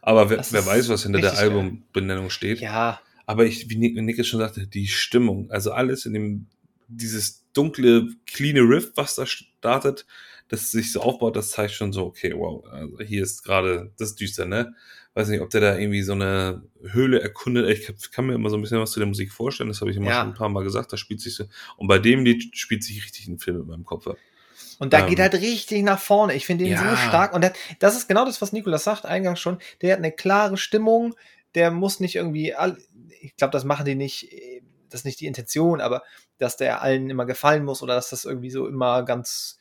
Aber 0.02 0.30
wer, 0.30 0.44
wer 0.50 0.66
weiß, 0.66 0.88
was 0.88 1.02
hinter 1.02 1.20
der. 1.20 1.36
Albumbenennung 1.36 2.30
steht. 2.30 2.60
Ja, 2.60 3.00
Aber 3.26 3.44
ich, 3.44 3.68
wie 3.70 3.76
Nick, 3.76 3.96
Nick 3.96 4.18
es 4.18 4.26
schon 4.28 4.40
sagte, 4.40 4.66
die 4.66 4.86
Stimmung, 4.86 5.50
also 5.50 5.72
alles 5.72 6.06
in 6.06 6.12
dem, 6.14 6.46
dieses 6.88 7.44
dunkle, 7.52 8.08
cleane 8.26 8.60
Riff, 8.60 8.92
was 8.94 9.16
da 9.16 9.26
startet, 9.26 10.06
das 10.48 10.70
sich 10.70 10.92
so 10.92 11.00
aufbaut, 11.00 11.34
das 11.34 11.50
zeigt 11.50 11.72
schon 11.72 11.92
so, 11.92 12.04
okay, 12.04 12.32
wow, 12.36 12.64
also 12.70 12.98
hier 13.00 13.22
ist 13.24 13.42
gerade, 13.42 13.92
das 13.98 14.10
ist 14.10 14.20
düster, 14.20 14.46
ne? 14.46 14.74
weiß 15.16 15.28
nicht, 15.28 15.40
ob 15.40 15.48
der 15.48 15.62
da 15.62 15.78
irgendwie 15.78 16.02
so 16.02 16.12
eine 16.12 16.62
Höhle 16.82 17.20
erkundet. 17.22 17.66
Ich 17.70 18.10
kann 18.10 18.26
mir 18.26 18.34
immer 18.34 18.50
so 18.50 18.56
ein 18.56 18.60
bisschen 18.60 18.78
was 18.80 18.90
zu 18.92 19.00
der 19.00 19.06
Musik 19.08 19.32
vorstellen, 19.32 19.70
das 19.70 19.80
habe 19.80 19.90
ich 19.90 19.96
immer 19.96 20.10
Ja. 20.10 20.20
schon 20.20 20.28
ein 20.32 20.34
paar 20.34 20.50
Mal 20.50 20.62
gesagt, 20.62 20.92
da 20.92 20.98
spielt 20.98 21.22
sich 21.22 21.34
so. 21.34 21.46
Und 21.78 21.88
bei 21.88 21.98
dem 21.98 22.22
Lied 22.22 22.54
spielt 22.54 22.84
sich 22.84 23.02
richtig 23.02 23.26
ein 23.26 23.38
Film 23.38 23.62
in 23.62 23.66
meinem 23.66 23.84
Kopf 23.84 24.06
ab. 24.06 24.18
Und 24.78 24.92
da 24.92 25.00
Ähm, 25.00 25.08
geht 25.08 25.20
halt 25.20 25.34
richtig 25.34 25.82
nach 25.82 25.98
vorne. 25.98 26.34
Ich 26.34 26.46
finde 26.46 26.64
ihn 26.64 26.72
ja. 26.72 26.90
so 26.90 26.96
stark. 26.96 27.34
Und 27.34 27.50
das 27.78 27.96
ist 27.96 28.08
genau 28.08 28.24
das, 28.24 28.42
was 28.42 28.52
Nikolas 28.52 28.84
sagt, 28.84 29.06
eingangs 29.06 29.40
schon. 29.40 29.58
Der 29.82 29.92
hat 29.92 29.98
eine 29.98 30.12
klare 30.12 30.56
Stimmung. 30.56 31.14
Der 31.54 31.70
muss 31.70 32.00
nicht 32.00 32.16
irgendwie, 32.16 32.54
all, 32.54 32.76
ich 33.20 33.36
glaube, 33.36 33.52
das 33.52 33.64
machen 33.64 33.86
die 33.86 33.94
nicht, 33.94 34.28
das 34.90 35.00
ist 35.00 35.04
nicht 35.04 35.20
die 35.20 35.26
Intention, 35.26 35.80
aber 35.80 36.02
dass 36.38 36.56
der 36.56 36.82
allen 36.82 37.08
immer 37.08 37.24
gefallen 37.24 37.64
muss 37.64 37.82
oder 37.82 37.94
dass 37.94 38.10
das 38.10 38.24
irgendwie 38.24 38.50
so 38.50 38.66
immer 38.66 39.04
ganz 39.04 39.58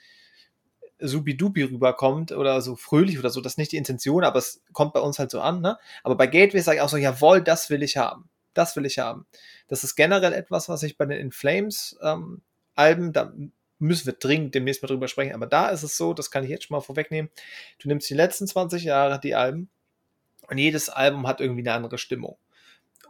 supidupi 0.99 1.63
rüberkommt 1.63 2.32
oder 2.32 2.61
so 2.61 2.76
fröhlich 2.76 3.20
oder 3.20 3.30
so, 3.30 3.41
das 3.41 3.53
ist 3.53 3.57
nicht 3.57 3.72
die 3.72 3.78
Intention, 3.78 4.24
aber 4.24 4.39
es 4.39 4.61
kommt 4.72 4.93
bei 4.93 4.99
uns 4.99 5.20
halt 5.20 5.32
so 5.32 5.41
an. 5.41 5.61
Ne? 5.61 5.78
Aber 6.03 6.16
bei 6.16 6.28
Gateway 6.28 6.61
sage 6.61 6.78
ich 6.78 6.82
auch 6.82 6.89
so, 6.89 6.97
jawohl, 6.97 7.41
das 7.41 7.70
will 7.70 7.84
ich 7.84 7.97
haben. 7.97 8.30
Das 8.53 8.76
will 8.76 8.86
ich 8.86 8.99
haben. 8.99 9.26
Das 9.68 9.84
ist 9.84 9.95
generell 9.95 10.34
etwas, 10.34 10.70
was 10.70 10.84
ich 10.84 10.97
bei 10.97 11.05
den 11.05 11.20
In 11.20 11.32
Flames 11.32 11.97
ähm, 12.01 12.41
Alben, 12.76 13.13
da 13.13 13.34
müssen 13.80 14.05
wir 14.05 14.13
dringend 14.13 14.55
demnächst 14.55 14.82
mal 14.82 14.88
drüber 14.88 15.07
sprechen, 15.07 15.34
aber 15.34 15.47
da 15.47 15.69
ist 15.69 15.84
es 15.84 15.97
so, 15.97 16.13
das 16.13 16.32
kann 16.32 16.43
ich 16.43 16.49
jetzt 16.49 16.65
schon 16.65 16.76
mal 16.76 16.82
vorwegnehmen, 16.82 17.30
du 17.80 17.88
nimmst 17.88 18.09
die 18.09 18.13
letzten 18.13 18.47
20 18.47 18.84
Jahre 18.84 19.19
die 19.19 19.36
Alben 19.36 19.69
und 20.49 20.57
jedes 20.57 20.89
Album 20.89 21.28
hat 21.28 21.41
irgendwie 21.41 21.61
eine 21.61 21.73
andere 21.73 21.97
Stimmung 21.97 22.38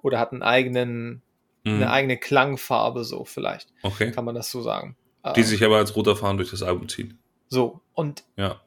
oder 0.02 0.20
hat 0.20 0.32
einen 0.32 0.44
eigenen, 0.44 1.22
Mhm. 1.64 1.76
eine 1.76 1.90
eigene 1.92 2.18
Klangfarbe 2.18 3.04
so 3.04 3.26
vielleicht, 3.26 3.72
Okay. 3.84 4.12
kann 4.12 4.26
man 4.26 4.36
das 4.36 4.52
so 4.52 4.62
sagen. 4.62 4.96
Die 5.36 5.40
Ähm, 5.42 5.46
sich 5.46 5.64
aber 5.64 5.78
als 5.78 5.96
roter 5.96 6.16
Faden 6.16 6.38
durch 6.38 6.52
das 6.52 6.62
Album 6.64 6.88
ziehen. 6.90 7.18
so 7.48 7.82
und 7.94 8.24
Ja. 8.38 8.62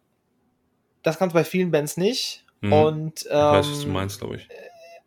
das 1.03 1.18
kannst 1.18 1.34
du 1.34 1.38
bei 1.38 1.44
vielen 1.44 1.70
Bands 1.70 1.96
nicht 1.96 2.44
Mhm. 2.61 2.72
und 2.72 3.22
ich 3.22 3.30
weiß, 3.30 3.70
was 3.70 3.80
du 3.80 3.86
ähm, 3.86 3.92
meinst, 3.92 4.18
glaube 4.18 4.36
ich. 4.36 4.49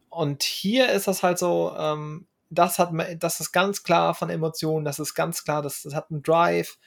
Und 0.09 0.43
hier 0.43 0.89
ist 0.91 1.07
das 1.07 1.23
halt 1.23 1.37
so, 1.39 1.73
ähm, 1.77 2.27
das 2.51 2.77
hat, 2.79 2.91
das 3.19 3.39
ist 3.39 3.51
ganz 3.51 3.81
klar 3.83 4.13
von 4.13 4.29
Emotionen, 4.29 4.85
das 4.85 4.99
ist 4.99 5.15
ganz 5.15 5.43
klar, 5.43 5.61
das, 5.61 5.81
das 5.83 5.95
hat 5.95 6.11
einen 6.11 6.21
Drive, 6.21 6.77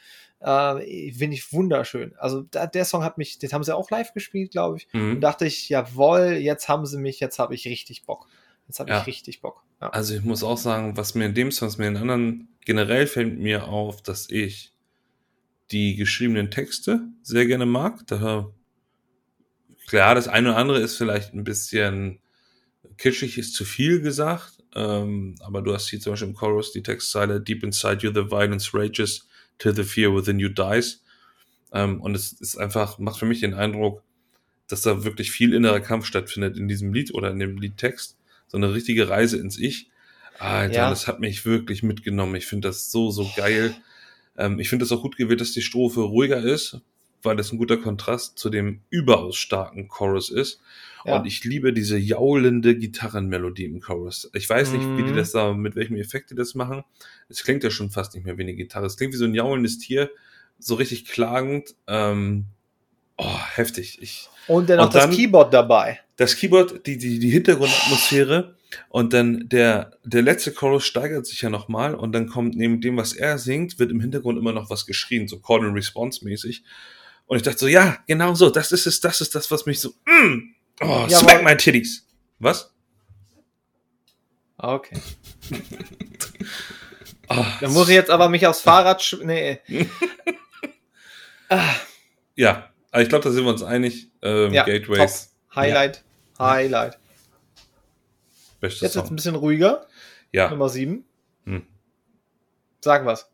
äh, 0.41 1.13
finde 1.13 1.37
ich 1.37 1.53
wunderschön. 1.53 2.15
Also 2.19 2.43
da, 2.43 2.67
der 2.67 2.85
Song 2.85 3.03
hat 3.03 3.19
mich, 3.19 3.39
den 3.39 3.51
haben 3.53 3.65
sie 3.65 3.75
auch 3.75 3.91
live 3.91 4.13
gespielt, 4.13 4.53
glaube 4.53 4.77
ich. 4.77 4.89
Und 4.93 5.15
Mhm. 5.15 5.21
dachte 5.21 5.47
ich, 5.47 5.69
jawohl, 5.69 6.33
jetzt 6.35 6.69
haben 6.69 6.85
sie 6.87 6.99
mich, 6.99 7.19
jetzt 7.19 7.39
habe 7.39 7.55
ich 7.55 7.67
richtig 7.67 8.05
Bock. 8.05 8.29
Jetzt 8.69 8.79
habe 8.79 8.91
Ja. 8.91 9.01
ich 9.01 9.07
richtig 9.07 9.41
Bock. 9.41 9.63
Ja. 9.81 9.89
Also 9.91 10.15
ich 10.15 10.23
muss 10.23 10.43
auch 10.45 10.59
sagen, 10.59 10.97
was 10.97 11.15
mir 11.15 11.27
in 11.27 11.35
dem 11.35 11.51
Song, 11.51 11.69
was 11.69 11.79
mir 11.79 11.89
in 11.89 11.97
anderen, 11.97 12.49
generell 12.65 13.07
fällt 13.07 13.39
mir 13.39 13.69
auf, 13.69 14.03
dass 14.03 14.29
ich 14.31 14.73
die 15.71 15.97
geschriebenen 15.97 16.51
Texte 16.51 17.01
sehr 17.23 17.47
gerne 17.47 17.67
mag. 17.67 18.07
Da, 18.07 18.51
klar, 19.87 20.15
das 20.15 20.29
eine 20.29 20.51
oder 20.51 20.59
andere 20.59 20.81
ist 20.81 20.97
vielleicht 20.97 21.33
ein 21.35 21.45
bisschen 21.45 22.21
kitschig, 22.99 23.39
ist 23.39 23.55
zu 23.55 23.65
viel 23.65 24.01
gesagt, 24.01 24.54
ähm, 24.75 25.35
aber 25.41 25.63
du 25.63 25.73
hast 25.73 25.89
hier 25.89 26.01
zum 26.01 26.13
Beispiel 26.13 26.29
im 26.29 26.35
Chorus 26.35 26.73
die 26.73 26.83
Textzeile 26.83 27.41
Deep 27.41 27.63
inside 27.63 27.99
you 28.07 28.13
the 28.13 28.31
violence 28.31 28.75
rages 28.75 29.27
till 29.59 29.75
the 29.75 29.85
fear 29.85 30.15
within 30.15 30.39
you 30.39 30.49
dies. 30.49 31.03
Ähm, 31.73 32.01
und 32.01 32.15
es 32.15 32.33
ist 32.33 32.57
einfach, 32.57 32.99
macht 32.99 33.19
für 33.19 33.27
mich 33.27 33.41
den 33.41 33.55
Eindruck, 33.55 34.03
dass 34.69 34.83
da 34.83 35.05
wirklich 35.05 35.31
viel 35.31 35.53
innerer 35.55 35.81
Kampf 35.81 36.07
stattfindet 36.07 36.57
in 36.57 36.69
diesem 36.69 36.93
Lied 36.93 37.13
oder 37.15 37.31
in 37.31 37.39
dem 37.39 37.59
Liedtext. 37.59 38.17
So 38.49 38.57
eine 38.57 38.73
richtige 38.73 39.09
Reise 39.09 39.37
ins 39.39 39.59
Ich. 39.59 39.91
Alter, 40.39 40.75
Ja. 40.75 40.91
das 40.91 41.07
hat 41.07 41.21
mich 41.21 41.45
wirklich 41.45 41.83
mitgenommen. 41.83 42.35
Ich 42.35 42.47
finde 42.47 42.69
das 42.69 42.91
so, 42.91 43.11
so 43.11 43.31
geil. 43.37 43.75
Ähm, 44.37 44.59
ich 44.59 44.69
finde 44.69 44.85
es 44.85 44.93
auch 44.93 45.03
gut 45.03 45.17
gewählt, 45.17 45.41
dass 45.41 45.53
die 45.53 45.63
Strophe 45.63 46.01
ruhiger 46.01 46.39
ist, 46.43 46.81
weil 47.25 47.37
das 47.37 47.53
ein 47.53 47.59
guter 47.59 47.77
Kontrast 47.77 48.39
zu 48.39 48.51
dem 48.51 48.81
überaus 48.91 49.37
starken 49.37 49.89
Chorus 49.89 50.31
ist. 50.31 50.61
Ja. 51.05 51.19
Und 51.19 51.27
ich 51.27 51.45
liebe 51.45 51.73
diese 51.73 51.99
jaulende 51.99 52.77
Gitarrenmelodie 52.77 53.65
im 53.67 53.81
Chorus. 53.81 54.31
Ich 54.33 54.49
weiß 54.49 54.73
nicht, 54.73 54.85
wie 54.97 55.03
die 55.03 55.11
Mhm. 55.13 55.17
das 55.17 55.33
da, 55.33 55.53
mit 55.53 55.77
welchem 55.77 55.97
Effekt 55.97 56.31
die 56.31 56.35
das 56.35 56.55
machen. 56.55 56.83
Es 57.29 57.43
klingt 57.45 57.63
ja 57.63 57.71
schon 57.71 57.91
fast 57.91 58.15
nicht 58.15 58.25
mehr 58.25 58.39
wie 58.39 58.43
eine 58.43 58.55
Gitarre. 58.55 58.87
Es 58.87 58.97
klingt 58.97 59.13
wie 59.13 59.19
so 59.19 59.25
ein 59.27 59.35
jaulendes 59.35 59.79
Tier, 59.79 60.11
so 60.59 60.77
richtig 60.77 61.05
klagend. 61.07 61.75
Ähm, 61.87 62.47
oh, 63.19 63.39
heftig. 63.55 63.99
Ich, 64.01 64.29
Und 64.47 64.71
dann 64.71 64.79
noch 64.79 64.91
dann- 64.91 65.09
das 65.11 65.17
Keyboard 65.17 65.53
dabei. 65.53 66.01
das 66.17 66.37
Keyboard, 66.37 66.87
die, 66.87 66.97
die, 66.97 67.19
die 67.19 67.31
Hintergrundatmosphäre 67.31 68.55
und 68.89 69.13
dann 69.13 69.49
der, 69.49 69.99
der 70.05 70.23
letzte 70.23 70.53
Chorus 70.53 70.85
steigert 70.87 71.27
sich 71.27 71.43
ja 71.43 71.51
nochmal 71.51 71.95
und 71.95 72.13
dann 72.13 72.29
kommt 72.29 72.57
neben 72.57 72.81
dem, 72.81 72.97
was 72.97 73.13
er 73.13 73.37
singt, 73.39 73.79
wird 73.79 73.91
im 73.91 74.01
Hintergrund 74.01 74.39
immer 74.39 74.53
noch 74.53 74.71
was 74.71 74.87
geschrien, 74.87 75.29
so 75.29 75.39
Call 75.39 75.65
and 75.65 75.75
Response 75.77 76.25
mäßig. 76.25 76.65
Und 77.27 77.37
ich 77.39 77.43
dachte 77.43 77.59
so, 77.59 77.67
ja, 77.69 77.99
genau 78.07 78.35
so, 78.35 78.51
das 78.51 78.73
ist 78.73 78.87
es, 78.87 79.01
das 79.01 79.21
ist 79.21 79.35
das, 79.35 79.51
was 79.51 79.67
mich 79.67 79.81
so, 79.81 79.91
mm, 80.07 80.55
oh, 80.83 81.07
Ja, 81.09 81.19
smack 81.19 81.43
my 81.43 81.57
titties. 81.57 82.07
Was? 82.39 82.73
Ah, 84.59 84.75
Okay. 84.75 85.01
Ah, 87.27 87.47
Dann 87.61 87.73
muss 87.73 87.89
ich 87.89 87.95
jetzt 87.95 88.11
aber 88.11 88.29
mich 88.29 88.47
aufs 88.47 88.61
Fahrrad 88.61 89.19
Nee. 89.23 89.59
ah, 91.49 91.75
Ja, 92.35 92.71
aber 92.91 93.03
ich 93.03 93.09
glaube, 93.09 93.25
da 93.25 93.31
sind 93.31 93.45
wir 93.45 93.51
uns 93.51 93.63
einig. 93.63 94.11
Ähm, 94.21 94.53
ja, 94.53 94.65
Gateways, 94.65 95.31
top. 95.49 95.57
Highlight. 95.57 96.05
Highlight. 96.39 96.99
bestes 98.61 98.83
Jetzt 98.83 98.83
wird 98.83 98.91
es 98.91 98.97
ein 98.97 99.07
Song. 99.09 99.17
bisschen 99.17 99.35
ruhiger. 99.37 99.87
Ja, 100.33 100.51
Nummer 100.51 100.69
7. 100.69 101.03
Hm. 101.47 101.67
Sag 102.83 103.07
was. 103.07 103.31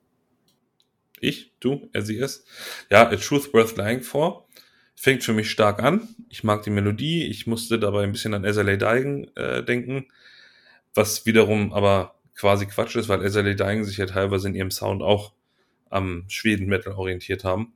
Ich, 1.20 1.52
du, 1.60 1.88
er, 1.92 2.02
sie, 2.02 2.18
es. 2.18 2.44
Ja, 2.90 3.08
A 3.08 3.16
Truth 3.16 3.52
Worth 3.52 3.76
Lying 3.76 4.02
For. 4.02 4.46
Fängt 4.96 5.24
für 5.24 5.32
mich 5.32 5.50
stark 5.50 5.82
an. 5.82 6.08
Ich 6.28 6.44
mag 6.44 6.62
die 6.62 6.70
Melodie. 6.70 7.26
Ich 7.26 7.46
musste 7.46 7.78
dabei 7.78 8.02
ein 8.04 8.12
bisschen 8.12 8.34
an 8.34 8.50
SLA 8.50 8.76
Dying 8.76 9.30
äh, 9.34 9.62
denken. 9.62 10.06
Was 10.94 11.24
wiederum 11.26 11.72
aber 11.72 12.16
quasi 12.34 12.66
Quatsch 12.66 12.96
ist, 12.96 13.08
weil 13.08 13.28
SLA 13.28 13.54
Dying 13.54 13.84
sich 13.84 13.98
ja 13.98 14.06
teilweise 14.06 14.48
in 14.48 14.54
ihrem 14.54 14.70
Sound 14.70 15.02
auch 15.02 15.32
am 15.90 16.24
Schweden-Metal 16.28 16.94
orientiert 16.94 17.44
haben. 17.44 17.74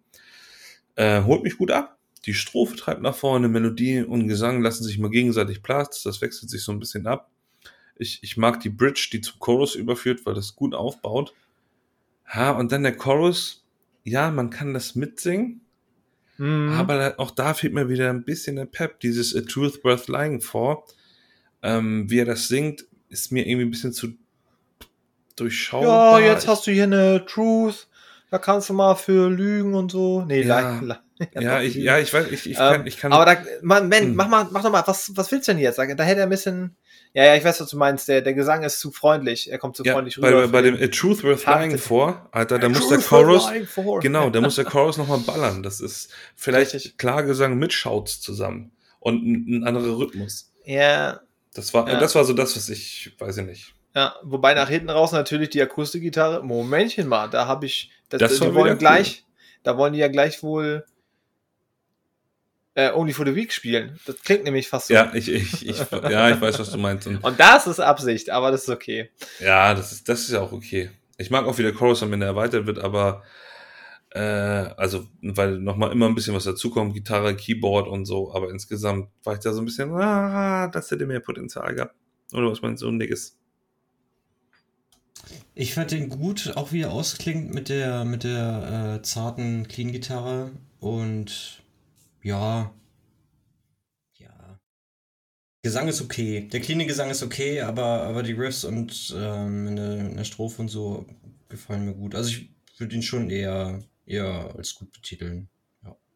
Äh, 0.97 1.23
holt 1.23 1.43
mich 1.43 1.59
gut 1.59 1.71
ab. 1.71 1.99
Die 2.27 2.35
Strophe 2.35 2.77
treibt 2.77 3.03
nach 3.03 3.15
vorne. 3.15 3.49
Melodie 3.49 4.03
und 4.03 4.29
Gesang 4.29 4.63
lassen 4.63 4.85
sich 4.85 4.99
mal 4.99 5.11
gegenseitig 5.11 5.63
Platz. 5.63 6.03
Das 6.03 6.21
wechselt 6.23 6.51
sich 6.51 6.63
so 6.63 6.73
ein 6.73 6.79
bisschen 6.79 7.07
ab. 7.07 7.31
Ich, 7.97 8.21
ich 8.23 8.37
mag 8.37 8.61
die 8.61 8.71
Bridge, 8.71 9.09
die 9.13 9.21
zum 9.21 9.39
Chorus 9.39 9.75
überführt, 9.75 10.25
weil 10.25 10.35
das 10.35 10.57
gut 10.57 10.75
aufbaut. 10.75 11.35
Ja, 12.33 12.53
und 12.53 12.73
dann 12.73 12.83
der 12.83 12.97
Chorus. 12.97 13.65
Ja, 14.05 14.31
man 14.31 14.51
kann 14.51 14.75
das 14.75 14.95
mitsingen, 14.95 15.63
Mhm. 16.37 16.71
aber 16.73 16.99
da- 16.99 17.15
auch 17.19 17.31
da 17.31 17.55
fehlt 17.55 17.73
mir 17.73 17.89
wieder 17.89 18.11
ein 18.11 18.25
bisschen 18.25 18.57
der 18.57 18.67
Pep, 18.67 19.01
dieses 19.01 19.35
A 19.35 19.41
Truth 19.41 19.83
Worth 19.85 20.09
Lying 20.09 20.41
vor. 20.41 20.85
Ähm, 21.63 22.11
wie 22.11 22.19
er 22.19 22.27
das 22.27 22.49
singt, 22.49 22.85
ist 23.09 23.33
mir 23.33 23.47
irgendwie 23.47 23.67
ein 23.67 23.71
bisschen 23.71 23.93
zu 23.95 24.09
ja, 24.09 24.15
durchschaubar. 25.37 26.21
jetzt 26.21 26.47
hast 26.47 26.67
du 26.67 26.71
hier 26.71 26.85
eine 26.85 27.25
Truth. 27.27 27.89
Da 28.31 28.39
kannst 28.39 28.69
du 28.69 28.75
mal 28.75 28.95
für 28.97 29.31
Lügen 29.31 29.75
und 29.75 29.91
so. 29.93 30.25
Nee, 30.25 30.43
Ja. 30.43 30.81
li- 30.81 30.95
ja, 31.35 31.57
doch, 31.59 31.63
ich, 31.63 31.75
ja, 31.77 31.99
ich 31.99 32.13
weiß, 32.13 32.27
ich, 32.31 32.51
ich, 32.51 32.59
Ähm, 32.59 32.73
kann, 32.73 32.87
ich 32.87 32.99
kann. 32.99 33.13
aber 33.13 33.25
da, 33.25 33.37
man, 33.63 33.89
man, 33.89 34.01
Hm. 34.03 34.17
mach 34.17 34.29
mal, 34.29 34.49
mach 34.51 34.63
doch 34.63 34.73
mal, 34.73 34.83
was, 34.87 35.17
was 35.17 35.31
willst 35.31 35.47
du 35.49 35.53
denn 35.53 35.61
jetzt? 35.63 35.79
Da 35.79 35.85
hätte 35.85 36.01
er 36.21 36.25
ein 36.25 36.29
bisschen, 36.31 36.77
ja, 37.15 37.25
ja, 37.25 37.37
ich 37.37 37.45
weiß, 37.45 37.61
was 37.61 37.71
du 37.71 37.77
meinst. 37.77 38.09
Der, 38.09 38.21
der 38.23 38.35
Gesang 38.35 38.63
ist 38.65 38.81
zu 38.81 38.91
freundlich. 38.91 39.51
Er 39.51 39.59
kommt 39.59 39.77
zu 39.77 39.85
ja, 39.85 39.93
freundlich 39.95 40.21
bei, 40.21 40.29
rüber. 40.29 40.49
bei 40.49 40.63
dem 40.63 40.75
A 40.75 40.87
Truth 40.89 41.23
Worth 41.25 41.47
Lying 41.47 41.79
vor, 41.79 42.29
Alter, 42.33 42.59
da 42.59 42.69
muss 42.69 42.89
der 42.89 42.99
Chorus, 42.99 43.49
for. 43.69 44.01
genau, 44.01 44.31
da 44.31 44.41
muss 44.41 44.57
der 44.57 44.65
Chorus 44.75 44.99
nochmal 44.99 45.19
ballern. 45.21 45.63
Das 45.63 45.81
ist 45.81 46.11
vielleicht 46.35 46.75
Richtig. 46.75 46.99
Klargesang 46.99 47.57
mit 47.57 47.73
Shouts 47.73 48.21
zusammen 48.21 48.73
und 49.01 49.25
ein, 49.25 49.47
ein 49.49 49.65
anderer 49.65 49.97
Rhythmus. 49.97 50.53
Ja, 50.65 51.21
Das 51.55 51.73
war, 51.73 51.89
Ja. 51.89 52.01
das 52.01 52.15
war 52.17 52.25
so 52.25 52.33
das, 52.33 52.57
was 52.57 52.69
ich, 52.69 53.15
weiß 53.19 53.37
ich 53.39 53.47
nicht. 53.47 53.75
ja, 53.95 54.17
wobei 54.25 54.55
nach 54.55 54.69
hinten 54.69 54.91
raus 54.91 55.13
natürlich 55.13 55.51
die 55.51 55.63
Akustikgitarre. 55.63 56.43
Momentchen 56.43 57.07
mal, 57.07 57.29
da 57.31 57.47
habe 57.47 57.67
ich, 57.67 57.91
das, 58.09 58.19
Das 58.19 58.35
die 58.35 58.41
wollen 58.55 58.65
wieder 58.65 58.77
gleich, 58.77 59.25
da 59.63 59.77
wollen 59.79 59.93
die 59.93 60.01
ja 60.01 60.09
gleich 60.09 60.43
wohl 60.43 60.85
äh, 62.75 62.91
Only 62.93 63.13
for 63.13 63.27
the 63.27 63.35
Week 63.35 63.53
spielen. 63.53 63.99
Das 64.07 64.21
klingt 64.23 64.45
nämlich 64.45 64.69
fast 64.69 64.89
so. 64.89 64.95
Ja, 64.95 65.13
ich, 65.15 65.29
ich, 65.29 65.67
ich, 65.67 65.79
ja, 65.91 66.31
ich 66.31 66.41
weiß, 66.41 66.59
was 66.59 66.71
du 66.71 66.79
meinst. 66.79 67.07
Und 67.07 67.23
Und 67.23 67.41
das 67.41 67.67
ist 67.67 67.81
Absicht, 67.81 68.31
aber 68.31 68.51
das 68.51 68.65
ist 68.65 68.71
okay. 68.71 69.11
ja, 69.41 69.75
das 69.75 69.93
ist, 69.93 70.09
das 70.09 70.21
ist 70.21 70.31
ja 70.31 70.41
auch 70.41 70.53
okay. 70.53 70.91
Ich 71.17 71.31
mag 71.31 71.47
auch, 71.47 71.57
wie 71.59 71.63
der 71.63 71.73
Chorus 71.73 72.03
am 72.03 72.13
Ende 72.13 72.27
erweitert 72.27 72.67
wird, 72.67 72.79
aber 72.79 73.23
äh, 74.11 74.21
also, 74.21 75.07
weil 75.23 75.59
nochmal 75.59 75.93
immer 75.93 76.07
ein 76.07 76.15
bisschen 76.15 76.35
was 76.35 76.45
dazukommt, 76.45 76.95
Gitarre, 76.95 77.37
Keyboard 77.37 77.89
und 77.89 78.05
so, 78.05 78.35
aber 78.35 78.51
insgesamt 78.51 79.09
war 79.23 79.35
ich 79.35 79.41
da 79.41 79.53
so 79.53 79.61
ein 79.61 79.65
bisschen, 79.65 79.93
ah, 79.93 80.69
das 80.69 80.91
hätte 80.91 81.07
mehr 81.07 81.21
Potenzial 81.21 81.75
gehabt. 81.75 81.95
Oder 82.33 82.51
was 82.51 82.63
meinst 82.63 82.83
du, 82.83 82.91
Nigges? 82.91 83.39
Ich 85.55 85.75
fand 85.75 85.93
den 85.93 86.09
gut, 86.09 86.53
auch 86.57 86.73
wie 86.73 86.83
er 86.83 86.93
ausklingt 86.93 87.55
mit 87.55 87.69
der, 87.69 88.05
mit 88.05 88.25
der 88.25 88.99
äh, 88.99 89.03
zarten 89.03 89.69
Clean-Gitarre. 89.69 90.51
Und 90.81 91.64
ja. 92.25 92.75
Ja. 94.19 94.59
Gesang 95.63 95.87
ist 95.89 96.03
okay. 96.03 96.49
Der 96.53 96.61
cleane 96.61 96.87
Gesang 96.87 97.11
ist 97.11 97.23
okay, 97.23 97.61
aber, 97.61 98.03
aber 98.03 98.23
die 98.23 98.33
Riffs 98.33 98.65
und 98.65 99.15
ähm, 99.17 99.69
in, 99.69 99.77
der, 99.77 99.99
in 99.99 100.17
der 100.17 100.25
Strophe 100.25 100.63
und 100.63 100.69
so 100.69 101.07
gefallen 101.49 101.85
mir 101.85 101.95
gut. 101.95 102.15
Also 102.15 102.31
ich 102.31 102.49
würde 102.79 102.97
ihn 102.97 103.03
schon 103.03 103.31
eher, 103.31 103.83
eher 104.07 104.53
als 104.57 104.75
gut 104.75 104.93
betiteln. 104.93 105.49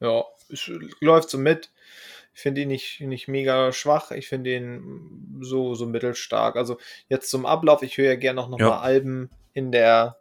Ja, 0.01 0.25
es 0.49 0.71
läuft 1.01 1.31
so 1.31 1.39
mit. 1.39 1.71
Ich 2.35 2.41
finde 2.41 2.61
ihn 2.61 2.69
nicht, 2.69 3.01
nicht 3.01 3.27
mega 3.27 3.73
schwach. 3.73 4.13
Ich 4.13 4.29
finde 4.29 4.55
ihn 4.55 5.39
so, 5.41 5.75
so 5.75 5.87
mittelstark. 5.87 6.55
Also 6.57 6.79
jetzt 7.09 7.31
zum 7.31 7.47
Ablauf. 7.47 7.83
Ich 7.83 7.99
höre 7.99 8.07
ja 8.07 8.15
gerne 8.17 8.37
noch, 8.41 8.49
noch 8.49 8.61
Ja. 8.61 8.69
mal 8.69 8.81
Alben 8.81 9.31
in 9.55 9.73
der 9.73 10.21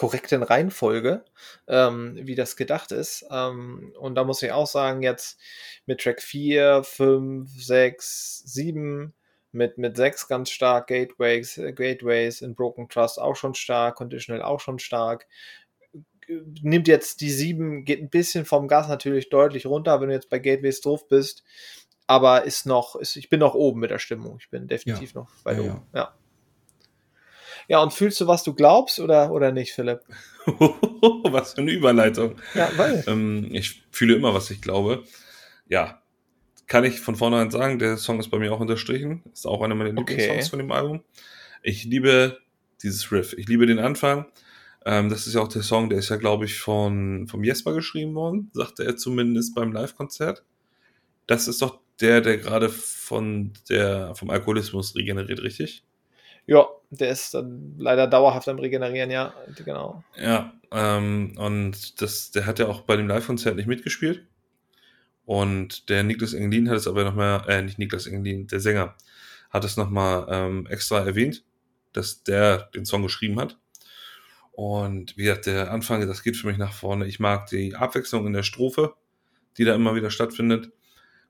korrekten 0.00 0.42
Reihenfolge, 0.42 1.26
ähm, 1.68 2.18
wie 2.22 2.34
das 2.34 2.56
gedacht 2.56 2.90
ist. 2.90 3.26
Ähm, 3.30 3.92
und 4.00 4.14
da 4.14 4.24
muss 4.24 4.42
ich 4.42 4.50
auch 4.50 4.66
sagen, 4.66 5.02
jetzt 5.02 5.38
mit 5.84 6.00
Track 6.00 6.22
4, 6.22 6.82
5, 6.82 7.62
6, 7.62 8.42
7, 8.46 9.12
mit, 9.52 9.76
mit 9.76 9.98
6 9.98 10.26
ganz 10.26 10.48
stark, 10.48 10.86
Gateways, 10.86 11.58
äh, 11.58 11.74
Gateways 11.74 12.40
in 12.40 12.54
Broken 12.54 12.88
Trust 12.88 13.20
auch 13.20 13.36
schon 13.36 13.54
stark, 13.54 13.96
Conditional 13.96 14.40
auch 14.40 14.60
schon 14.60 14.78
stark. 14.78 15.26
Nimmt 16.62 16.88
jetzt 16.88 17.20
die 17.20 17.30
7, 17.30 17.84
geht 17.84 18.00
ein 18.00 18.08
bisschen 18.08 18.46
vom 18.46 18.68
Gas 18.68 18.88
natürlich 18.88 19.28
deutlich 19.28 19.66
runter, 19.66 20.00
wenn 20.00 20.08
du 20.08 20.14
jetzt 20.14 20.30
bei 20.30 20.38
Gateways 20.38 20.80
drauf 20.80 21.08
bist. 21.08 21.44
Aber 22.06 22.44
ist 22.44 22.64
noch, 22.64 22.96
ist, 22.96 23.16
ich 23.16 23.28
bin 23.28 23.40
noch 23.40 23.54
oben 23.54 23.80
mit 23.80 23.90
der 23.90 23.98
Stimmung. 23.98 24.38
Ich 24.40 24.48
bin 24.48 24.66
definitiv 24.66 25.12
noch 25.12 25.28
weit 25.44 25.58
Ja, 25.58 25.62
ja. 25.62 25.70
oben. 25.70 25.86
Ja. 25.92 26.00
Ja, 26.00 26.14
und 27.78 27.92
fühlst 27.92 28.20
du, 28.20 28.26
was 28.26 28.42
du 28.42 28.52
glaubst 28.52 28.98
oder, 28.98 29.30
oder 29.30 29.52
nicht, 29.52 29.72
Philipp? 29.72 30.00
was 30.46 31.54
für 31.54 31.60
eine 31.60 31.70
Überleitung. 31.70 32.34
Ja, 32.54 32.68
weil. 32.76 33.04
Ähm, 33.06 33.48
ich 33.52 33.84
fühle 33.92 34.16
immer, 34.16 34.34
was 34.34 34.50
ich 34.50 34.60
glaube. 34.60 35.04
Ja, 35.68 36.02
kann 36.66 36.84
ich 36.84 37.00
von 37.00 37.16
vornherein 37.16 37.50
sagen, 37.50 37.78
der 37.78 37.96
Song 37.96 38.18
ist 38.18 38.30
bei 38.30 38.38
mir 38.38 38.52
auch 38.52 38.60
unterstrichen. 38.60 39.22
Ist 39.32 39.46
auch 39.46 39.62
einer 39.62 39.74
meiner 39.74 39.90
Okay. 39.90 40.14
Lieblingssongs 40.14 40.48
von 40.48 40.58
dem 40.58 40.72
Album. 40.72 41.04
Ich 41.62 41.84
liebe 41.84 42.38
dieses 42.82 43.12
Riff. 43.12 43.34
Ich 43.34 43.48
liebe 43.48 43.66
den 43.66 43.78
Anfang. 43.78 44.26
Ähm, 44.84 45.08
das 45.10 45.26
ist 45.26 45.34
ja 45.34 45.42
auch 45.42 45.48
der 45.48 45.62
Song, 45.62 45.90
der 45.90 45.98
ist 45.98 46.08
ja, 46.08 46.16
glaube 46.16 46.46
ich, 46.46 46.58
von, 46.58 47.28
vom 47.28 47.44
Jesper 47.44 47.74
geschrieben 47.74 48.14
worden, 48.14 48.50
sagte 48.54 48.84
er 48.84 48.96
zumindest 48.96 49.54
beim 49.54 49.72
Live-Konzert. 49.72 50.42
Das 51.26 51.48
ist 51.48 51.60
doch 51.60 51.80
der, 52.00 52.20
der 52.20 52.38
gerade 52.38 52.70
von 52.70 53.52
der, 53.68 54.14
vom 54.14 54.30
Alkoholismus 54.30 54.96
regeneriert, 54.96 55.42
richtig? 55.42 55.84
Ja, 56.46 56.66
der 56.90 57.10
ist 57.10 57.34
dann 57.34 57.74
leider 57.78 58.06
dauerhaft 58.06 58.48
am 58.48 58.58
Regenerieren, 58.58 59.10
ja, 59.10 59.32
genau. 59.64 60.02
Ja, 60.16 60.52
ähm, 60.72 61.34
und 61.36 62.00
das, 62.00 62.30
der 62.30 62.46
hat 62.46 62.58
ja 62.58 62.66
auch 62.66 62.82
bei 62.82 62.96
dem 62.96 63.08
Live-Konzert 63.08 63.56
nicht 63.56 63.68
mitgespielt. 63.68 64.26
Und 65.24 65.88
der 65.88 66.02
Niklas 66.02 66.34
Engelin 66.34 66.68
hat 66.68 66.76
es 66.76 66.88
aber 66.88 67.04
nochmal, 67.04 67.44
äh, 67.48 67.62
nicht 67.62 67.78
Niklas 67.78 68.06
Engelin, 68.06 68.48
der 68.48 68.60
Sänger, 68.60 68.96
hat 69.50 69.64
es 69.64 69.76
nochmal 69.76 70.26
ähm, 70.28 70.66
extra 70.66 71.00
erwähnt, 71.00 71.44
dass 71.92 72.22
der 72.22 72.70
den 72.74 72.84
Song 72.84 73.02
geschrieben 73.02 73.38
hat. 73.38 73.58
Und 74.52 75.16
wie 75.16 75.22
gesagt, 75.24 75.46
der 75.46 75.70
Anfang, 75.70 76.06
das 76.06 76.22
geht 76.22 76.36
für 76.36 76.46
mich 76.46 76.58
nach 76.58 76.72
vorne. 76.72 77.06
Ich 77.06 77.20
mag 77.20 77.46
die 77.46 77.74
Abwechslung 77.74 78.26
in 78.26 78.32
der 78.32 78.42
Strophe, 78.42 78.94
die 79.56 79.64
da 79.64 79.74
immer 79.74 79.94
wieder 79.94 80.10
stattfindet. 80.10 80.72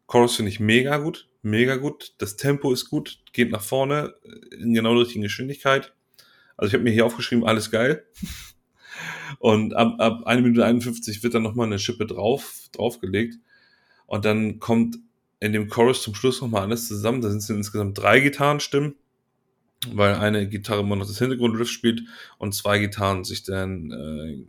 Chorus 0.07 0.37
finde 0.37 0.51
ich 0.51 0.61
mega 0.61 0.97
gut, 0.97 1.29
mega 1.43 1.77
gut. 1.77 2.15
Das 2.19 2.37
Tempo 2.37 2.73
ist 2.73 2.91
gut, 2.91 3.21
geht 3.33 3.51
nach 3.51 3.63
vorne 3.63 4.15
in 4.51 4.75
genau 4.75 4.95
der 4.95 5.03
richtigen 5.03 5.23
Geschwindigkeit. 5.23 5.95
Also 6.57 6.69
ich 6.69 6.75
habe 6.75 6.85
mir 6.85 6.93
hier 6.93 7.07
aufgeschrieben, 7.07 7.45
alles 7.45 7.71
geil. 7.71 8.05
Und 9.39 9.75
ab, 9.75 9.95
ab 9.99 10.27
1 10.27 10.43
Minute 10.43 10.65
51 10.65 11.23
wird 11.23 11.35
dann 11.35 11.43
nochmal 11.43 11.67
eine 11.67 11.79
Schippe 11.79 12.07
drauf, 12.07 12.69
draufgelegt. 12.73 13.37
Und 14.07 14.25
dann 14.25 14.59
kommt 14.59 14.99
in 15.39 15.53
dem 15.53 15.69
Chorus 15.69 16.03
zum 16.03 16.15
Schluss 16.15 16.41
nochmal 16.41 16.63
alles 16.63 16.89
zusammen. 16.89 17.23
Da 17.23 17.31
sind 17.31 17.39
es 17.39 17.49
insgesamt 17.49 17.97
drei 17.97 18.21
Gitarrenstimmen, 18.21 18.95
weil 19.93 20.17
eine 20.17 20.49
Gitarre 20.49 20.81
immer 20.81 20.97
noch 20.97 21.07
das 21.07 21.19
Hintergrundriff 21.19 21.71
spielt 21.71 22.03
und 22.39 22.55
zwei 22.55 22.79
Gitarren 22.79 23.25
sich 23.25 23.43
dann 23.43 23.91
äh, 23.91 24.45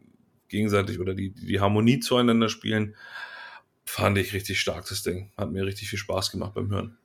gegenseitig 0.49 0.99
oder 0.99 1.13
die, 1.13 1.31
die 1.31 1.61
Harmonie 1.61 1.99
zueinander 1.99 2.49
spielen. 2.49 2.95
Fand 3.91 4.17
ich 4.17 4.31
richtig 4.31 4.57
stark, 4.61 4.87
das 4.87 5.03
Ding. 5.03 5.33
Hat 5.35 5.51
mir 5.51 5.65
richtig 5.65 5.89
viel 5.89 5.99
Spaß 5.99 6.31
gemacht 6.31 6.53
beim 6.53 6.69
Hören. 6.69 6.97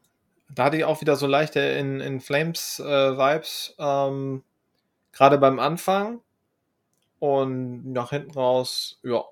Da 0.55 0.67
hatte 0.67 0.77
ich 0.77 0.85
auch 0.85 1.01
wieder 1.01 1.17
so 1.17 1.27
leichte 1.27 1.59
in, 1.59 1.99
in 2.01 2.21
Flames-Vibes, 2.21 3.75
ähm, 3.81 4.45
gerade 5.11 5.39
beim 5.39 5.59
Anfang 5.59 6.21
und 7.19 7.93
nach 7.93 8.11
hinten 8.11 8.31
raus, 8.31 9.01
ja. 9.03 9.25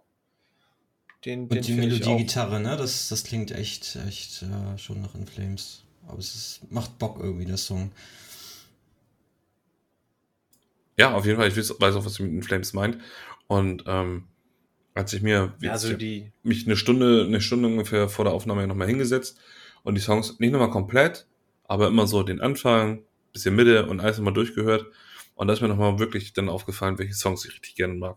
Den, 1.25 1.49
den 1.49 1.59
Und 1.59 1.69
die 1.69 1.75
Melodie-Gitarre, 1.75 2.59
ne? 2.59 2.77
Das, 2.77 3.07
das 3.07 3.23
klingt 3.23 3.53
echt, 3.53 3.95
echt 4.05 4.43
äh, 4.43 4.77
schon 4.77 5.01
nach 5.01 5.15
In 5.15 5.29
Flames. 5.29 5.85
Aber 6.09 6.19
es 6.19 6.35
ist, 6.35 6.73
macht 6.73 6.99
Bock 6.99 7.21
irgendwie, 7.21 7.47
der 7.47 7.57
Song. 7.57 7.93
Ja, 10.99 11.15
auf 11.15 11.25
jeden 11.25 11.39
Fall. 11.39 11.47
Ich 11.47 11.57
weiß 11.57 11.95
auch, 11.95 12.05
was 12.05 12.15
du 12.15 12.25
mit 12.25 12.33
den 12.33 12.43
Flames 12.43 12.73
meint. 12.73 12.99
Und 13.47 13.85
ähm, 13.87 14.27
als 14.95 15.13
ich 15.13 15.23
mir 15.23 15.55
Ja, 15.61 15.73
also 15.73 15.93
die, 15.93 16.33
mich 16.43 16.67
eine 16.67 16.77
Stunde, 16.77 17.25
eine 17.27 17.41
Stunde 17.41 17.69
ungefähr 17.69 18.09
vor 18.09 18.25
der 18.25 18.33
Aufnahme 18.33 18.67
nochmal 18.67 18.89
hingesetzt 18.89 19.39
und 19.83 19.97
die 19.97 20.01
Songs 20.01 20.39
nicht 20.39 20.53
nochmal 20.53 20.71
komplett, 20.71 21.27
aber 21.65 21.89
immer 21.89 22.07
so 22.07 22.23
den 22.23 22.41
Anfang, 22.41 23.05
bisschen 23.33 23.57
Mitte 23.57 23.87
und 23.87 24.01
alles 24.01 24.19
nochmal 24.19 24.35
durchgehört. 24.35 24.87
Und 25.35 25.49
da 25.49 25.55
ist 25.55 25.61
mir 25.61 25.69
nochmal 25.69 25.99
wirklich 25.99 26.33
dann 26.33 26.49
aufgefallen, 26.49 26.99
welche 26.99 27.15
Songs 27.15 27.45
ich 27.45 27.53
richtig 27.53 27.75
gerne 27.75 27.95
mag. 27.95 28.17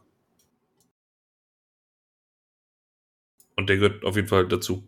Und 3.55 3.69
der 3.69 3.77
gehört 3.77 4.05
auf 4.05 4.15
jeden 4.15 4.27
Fall 4.27 4.47
dazu. 4.47 4.87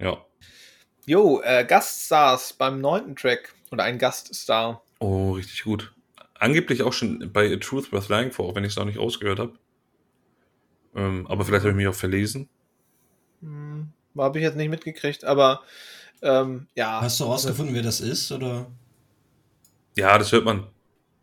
Ja. 0.00 0.26
Jo, 1.06 1.40
äh, 1.44 1.64
Gaststars 1.64 2.54
beim 2.54 2.80
neunten 2.80 3.14
Track 3.14 3.54
oder 3.70 3.84
ein 3.84 3.98
Gaststar. 3.98 4.82
Oh, 4.98 5.32
richtig 5.32 5.62
gut. 5.62 5.94
Angeblich 6.42 6.82
auch 6.82 6.92
schon 6.92 7.30
bei 7.32 7.54
A 7.54 7.56
Truth 7.56 7.92
Worth 7.92 8.08
Lying 8.08 8.32
vor, 8.32 8.48
auch 8.48 8.56
wenn 8.56 8.64
ich 8.64 8.72
es 8.72 8.76
noch 8.76 8.84
nicht 8.84 8.98
ausgehört 8.98 9.38
habe. 9.38 9.52
Ähm, 10.96 11.24
aber 11.28 11.44
vielleicht 11.44 11.62
habe 11.62 11.70
ich 11.70 11.76
mich 11.76 11.86
auch 11.86 11.94
verlesen. 11.94 12.48
Hm, 13.42 13.92
habe 14.18 14.38
ich 14.38 14.42
jetzt 14.42 14.56
nicht 14.56 14.68
mitgekriegt, 14.68 15.24
aber 15.24 15.62
ähm, 16.20 16.66
ja. 16.74 17.00
Hast 17.00 17.20
du 17.20 17.24
rausgefunden, 17.24 17.76
wer 17.76 17.84
das 17.84 18.00
ist? 18.00 18.32
Oder? 18.32 18.66
Ja, 19.96 20.18
das 20.18 20.32
hört 20.32 20.44
man. 20.44 20.66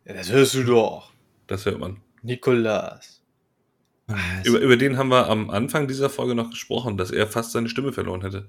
Ja, 0.06 0.14
das 0.14 0.32
hörst 0.32 0.54
du 0.54 0.64
doch. 0.64 1.12
Das 1.46 1.66
hört 1.66 1.78
man. 1.78 2.00
Nikolas. 2.22 3.20
Über, 4.44 4.58
über 4.58 4.78
den 4.78 4.96
haben 4.96 5.10
wir 5.10 5.28
am 5.28 5.50
Anfang 5.50 5.86
dieser 5.86 6.08
Folge 6.08 6.34
noch 6.34 6.48
gesprochen, 6.48 6.96
dass 6.96 7.10
er 7.10 7.26
fast 7.26 7.52
seine 7.52 7.68
Stimme 7.68 7.92
verloren 7.92 8.22
hätte. 8.22 8.48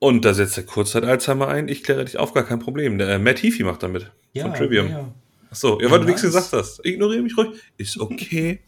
Und 0.00 0.24
da 0.24 0.32
setzt 0.34 0.56
der 0.56 0.64
Kurzzeit-Alzheimer 0.64 1.48
ein. 1.48 1.68
Ich 1.68 1.82
kläre 1.82 2.04
dich 2.04 2.18
auf, 2.18 2.32
gar 2.32 2.44
kein 2.44 2.60
Problem. 2.60 2.98
Der 2.98 3.08
äh, 3.08 3.18
Matt 3.18 3.42
Heafy 3.42 3.64
macht 3.64 3.82
damit. 3.82 4.10
ja, 4.32 4.44
von 4.44 4.54
Trivium. 4.54 4.88
Ja, 4.88 4.98
ja. 4.98 5.14
Achso, 5.50 5.80
ja, 5.80 5.90
weil 5.90 6.00
du 6.00 6.06
nichts 6.06 6.22
gesagt 6.22 6.52
hast. 6.52 6.84
Ignoriere 6.84 7.22
mich 7.22 7.36
ruhig. 7.36 7.60
Ist 7.78 7.98
okay. 7.98 8.60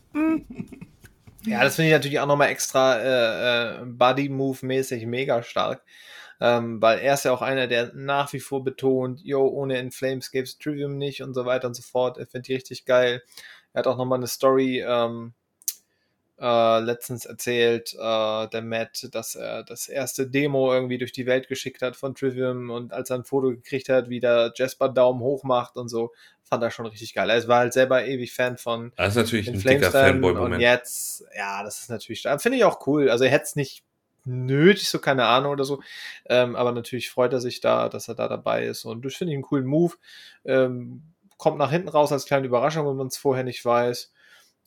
Ja, 1.44 1.62
das 1.62 1.76
finde 1.76 1.88
ich 1.88 1.94
natürlich 1.94 2.20
auch 2.20 2.26
nochmal 2.26 2.48
extra 2.48 2.96
äh, 2.98 3.82
äh, 3.82 3.84
Body-Move-mäßig 3.84 5.06
mega 5.06 5.42
stark. 5.42 5.82
Ähm, 6.40 6.80
weil 6.80 7.00
er 7.00 7.14
ist 7.14 7.26
ja 7.26 7.32
auch 7.32 7.42
einer, 7.42 7.66
der 7.66 7.92
nach 7.94 8.32
wie 8.32 8.40
vor 8.40 8.64
betont, 8.64 9.20
yo, 9.22 9.46
ohne 9.46 9.78
In 9.78 9.90
Flames 9.90 10.30
gäbe 10.30 10.44
es 10.44 10.58
Trivium 10.58 10.96
nicht 10.96 11.22
und 11.22 11.34
so 11.34 11.44
weiter 11.44 11.68
und 11.68 11.74
so 11.74 11.82
fort. 11.82 12.16
Er 12.16 12.26
findet 12.26 12.48
die 12.48 12.54
richtig 12.54 12.86
geil. 12.86 13.22
Er 13.72 13.80
hat 13.80 13.86
auch 13.86 13.98
nochmal 13.98 14.18
eine 14.18 14.26
Story 14.26 14.82
ähm, 14.86 15.34
äh, 16.40 16.80
letztens 16.80 17.26
erzählt, 17.26 17.94
äh, 17.94 18.48
der 18.48 18.62
Matt, 18.62 19.08
dass 19.12 19.34
er 19.34 19.62
das 19.62 19.88
erste 19.88 20.26
Demo 20.26 20.72
irgendwie 20.72 20.98
durch 20.98 21.12
die 21.12 21.26
Welt 21.26 21.48
geschickt 21.48 21.82
hat 21.82 21.96
von 21.96 22.14
Trivium 22.14 22.70
und 22.70 22.92
als 22.92 23.10
er 23.10 23.16
ein 23.16 23.24
Foto 23.24 23.50
gekriegt 23.50 23.88
hat, 23.88 24.08
wie 24.08 24.20
der 24.20 24.52
Jasper 24.56 24.88
Daumen 24.88 25.20
hoch 25.20 25.44
macht 25.44 25.76
und 25.76 25.88
so, 25.88 26.12
fand 26.42 26.62
er 26.62 26.70
schon 26.70 26.86
richtig 26.86 27.12
geil. 27.14 27.28
Er 27.28 27.46
war 27.46 27.58
halt 27.58 27.74
selber 27.74 28.06
ewig 28.06 28.32
Fan 28.32 28.56
von 28.56 28.92
Das 28.96 29.10
ist 29.10 29.16
natürlich 29.16 29.48
in 29.48 29.54
ein 29.54 29.60
dicker 29.60 29.90
dann 29.90 30.16
und 30.16 30.22
Fanboy-Moment. 30.22 30.62
jetzt, 30.62 31.24
ja, 31.36 31.62
das 31.62 31.80
ist 31.80 31.90
natürlich, 31.90 32.22
finde 32.38 32.56
ich 32.56 32.64
auch 32.64 32.86
cool. 32.86 33.10
Also 33.10 33.24
er 33.24 33.30
hätte 33.30 33.44
es 33.44 33.56
nicht 33.56 33.84
nötig, 34.24 34.88
so 34.88 34.98
keine 34.98 35.26
Ahnung 35.26 35.52
oder 35.52 35.64
so, 35.64 35.82
ähm, 36.26 36.56
aber 36.56 36.72
natürlich 36.72 37.10
freut 37.10 37.32
er 37.32 37.40
sich 37.40 37.60
da, 37.60 37.88
dass 37.88 38.08
er 38.08 38.14
da 38.14 38.28
dabei 38.28 38.64
ist 38.64 38.84
und 38.84 39.04
das 39.04 39.14
finde 39.14 39.32
ich 39.32 39.36
einen 39.36 39.42
coolen 39.42 39.66
Move. 39.66 39.94
Ähm, 40.44 41.02
kommt 41.36 41.58
nach 41.58 41.70
hinten 41.70 41.88
raus 41.88 42.12
als 42.12 42.26
kleine 42.26 42.46
Überraschung, 42.46 42.86
wenn 42.86 42.96
man 42.96 43.06
es 43.06 43.16
vorher 43.16 43.44
nicht 43.44 43.64
weiß. 43.64 44.12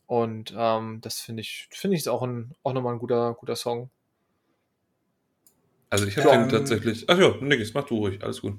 Und 0.06 0.54
ähm, 0.56 1.00
das 1.02 1.22
finde 1.22 1.42
ich, 1.42 1.68
finde 1.72 1.96
ich 1.96 2.02
ist 2.02 2.08
auch, 2.08 2.22
ein, 2.22 2.54
auch 2.64 2.74
nochmal 2.74 2.94
ein 2.94 3.00
guter, 3.00 3.34
guter 3.34 3.56
Song. 3.56 3.90
Also 5.90 6.06
ich 6.08 6.18
habe 6.18 6.30
Ja, 6.30 6.36
den 6.36 6.44
ähm, 6.44 6.50
tatsächlich. 6.50 7.06
Ach 7.08 7.18
ja, 7.18 7.36
nix, 7.40 7.74
mach 7.74 7.86
du 7.86 7.98
ruhig, 7.98 8.24
alles 8.24 8.42
gut. 8.42 8.58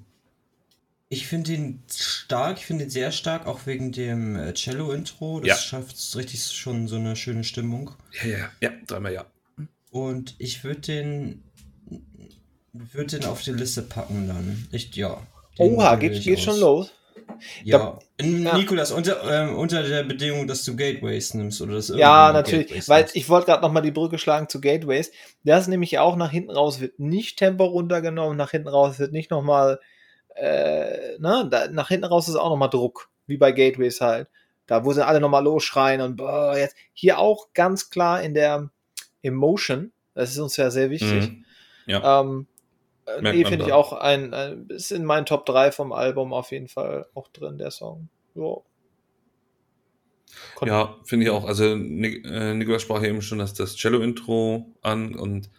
Ich 1.08 1.26
finde 1.26 1.52
ihn 1.52 1.82
stark, 1.92 2.58
ich 2.58 2.66
finde 2.66 2.84
ihn 2.84 2.90
sehr 2.90 3.12
stark, 3.12 3.46
auch 3.46 3.66
wegen 3.66 3.92
dem 3.92 4.36
äh, 4.36 4.54
Cello-Intro. 4.54 5.40
Das 5.40 5.48
Ja. 5.48 5.56
schafft 5.56 6.16
richtig 6.16 6.44
schon 6.44 6.88
so 6.88 6.96
eine 6.96 7.14
schöne 7.14 7.44
Stimmung. 7.44 7.90
Ja, 8.22 8.26
ja, 8.28 8.50
ja, 8.60 8.70
dreimal 8.86 9.12
ja. 9.12 9.26
Und 9.90 10.34
ich 10.38 10.64
würde 10.64 10.80
den, 10.80 11.44
würde 12.72 13.18
den 13.18 13.28
auf 13.28 13.42
die 13.42 13.52
Liste 13.52 13.82
packen 13.82 14.26
dann. 14.26 14.66
Ich, 14.72 14.94
ja. 14.96 15.24
Oha, 15.58 15.96
geht, 15.96 16.22
geht 16.24 16.38
aus. 16.38 16.44
schon 16.44 16.58
los. 16.58 16.92
Ja. 17.64 17.98
N- 18.18 18.42
Ja. 18.44 18.56
Nikolas, 18.56 18.92
unter, 18.92 19.22
ähm, 19.30 19.56
unter 19.56 19.82
der 19.82 20.04
Bedingung, 20.04 20.46
dass 20.46 20.64
du 20.64 20.76
Gateways 20.76 21.34
nimmst 21.34 21.60
oder 21.60 21.74
das 21.74 21.88
Ja, 21.88 22.32
natürlich. 22.32 22.66
Gateways 22.68 22.88
Weil 22.88 23.00
nimmst. 23.02 23.16
ich 23.16 23.28
wollte 23.28 23.46
gerade 23.46 23.62
nochmal 23.62 23.82
die 23.82 23.90
Brücke 23.90 24.18
schlagen 24.18 24.48
zu 24.48 24.60
Gateways. 24.60 25.10
Das 25.44 25.62
ist 25.62 25.68
nämlich 25.68 25.98
auch 25.98 26.16
nach 26.16 26.30
hinten 26.30 26.50
raus, 26.50 26.80
wird 26.80 26.98
nicht 26.98 27.38
Tempo 27.38 27.64
runtergenommen, 27.64 28.36
nach 28.36 28.50
hinten 28.52 28.68
raus 28.68 28.98
wird 28.98 29.12
nicht 29.12 29.30
nochmal, 29.30 29.80
äh, 30.36 31.18
ne, 31.18 31.48
da, 31.50 31.68
nach 31.68 31.88
hinten 31.88 32.04
raus 32.06 32.28
ist 32.28 32.36
auch 32.36 32.50
nochmal 32.50 32.70
Druck, 32.70 33.08
wie 33.26 33.36
bei 33.36 33.52
Gateways 33.52 34.00
halt. 34.00 34.28
Da, 34.66 34.84
wo 34.84 34.92
sie 34.92 35.04
alle 35.06 35.20
nochmal 35.20 35.44
losschreien 35.44 36.00
und 36.00 36.16
boah, 36.16 36.56
jetzt 36.56 36.74
hier 36.94 37.18
auch 37.18 37.48
ganz 37.52 37.90
klar 37.90 38.22
in 38.22 38.32
der 38.34 38.70
Emotion. 39.22 39.92
Das 40.14 40.30
ist 40.30 40.38
uns 40.38 40.56
ja 40.56 40.70
sehr 40.70 40.90
wichtig. 40.90 41.30
Mhm. 41.30 41.44
Ja. 41.86 42.20
Ähm, 42.20 42.46
äh, 42.53 42.53
Merkt 43.06 43.36
nee, 43.38 43.44
finde 43.44 43.66
ich 43.66 43.72
auch 43.72 43.92
ein, 43.92 44.32
ein, 44.32 44.66
ist 44.68 44.90
in 44.92 45.04
meinen 45.04 45.26
Top 45.26 45.44
3 45.46 45.72
vom 45.72 45.92
Album 45.92 46.32
auf 46.32 46.50
jeden 46.52 46.68
Fall 46.68 47.06
auch 47.14 47.28
drin, 47.28 47.58
der 47.58 47.70
Song. 47.70 48.08
Ja. 48.34 48.56
Kon- 50.56 50.68
Ja, 50.68 50.96
finde 51.04 51.26
ich 51.26 51.30
auch. 51.30 51.44
Also 51.44 51.76
Nik 51.76 52.24
äh, 52.26 52.54
Nikolas 52.54 52.82
sprach 52.82 53.02
ja 53.02 53.08
eben 53.08 53.22
schon 53.22 53.38
das, 53.38 53.54
das 53.54 53.76
Cello-Intro 53.76 54.74
an 54.82 55.14
und 55.14 55.50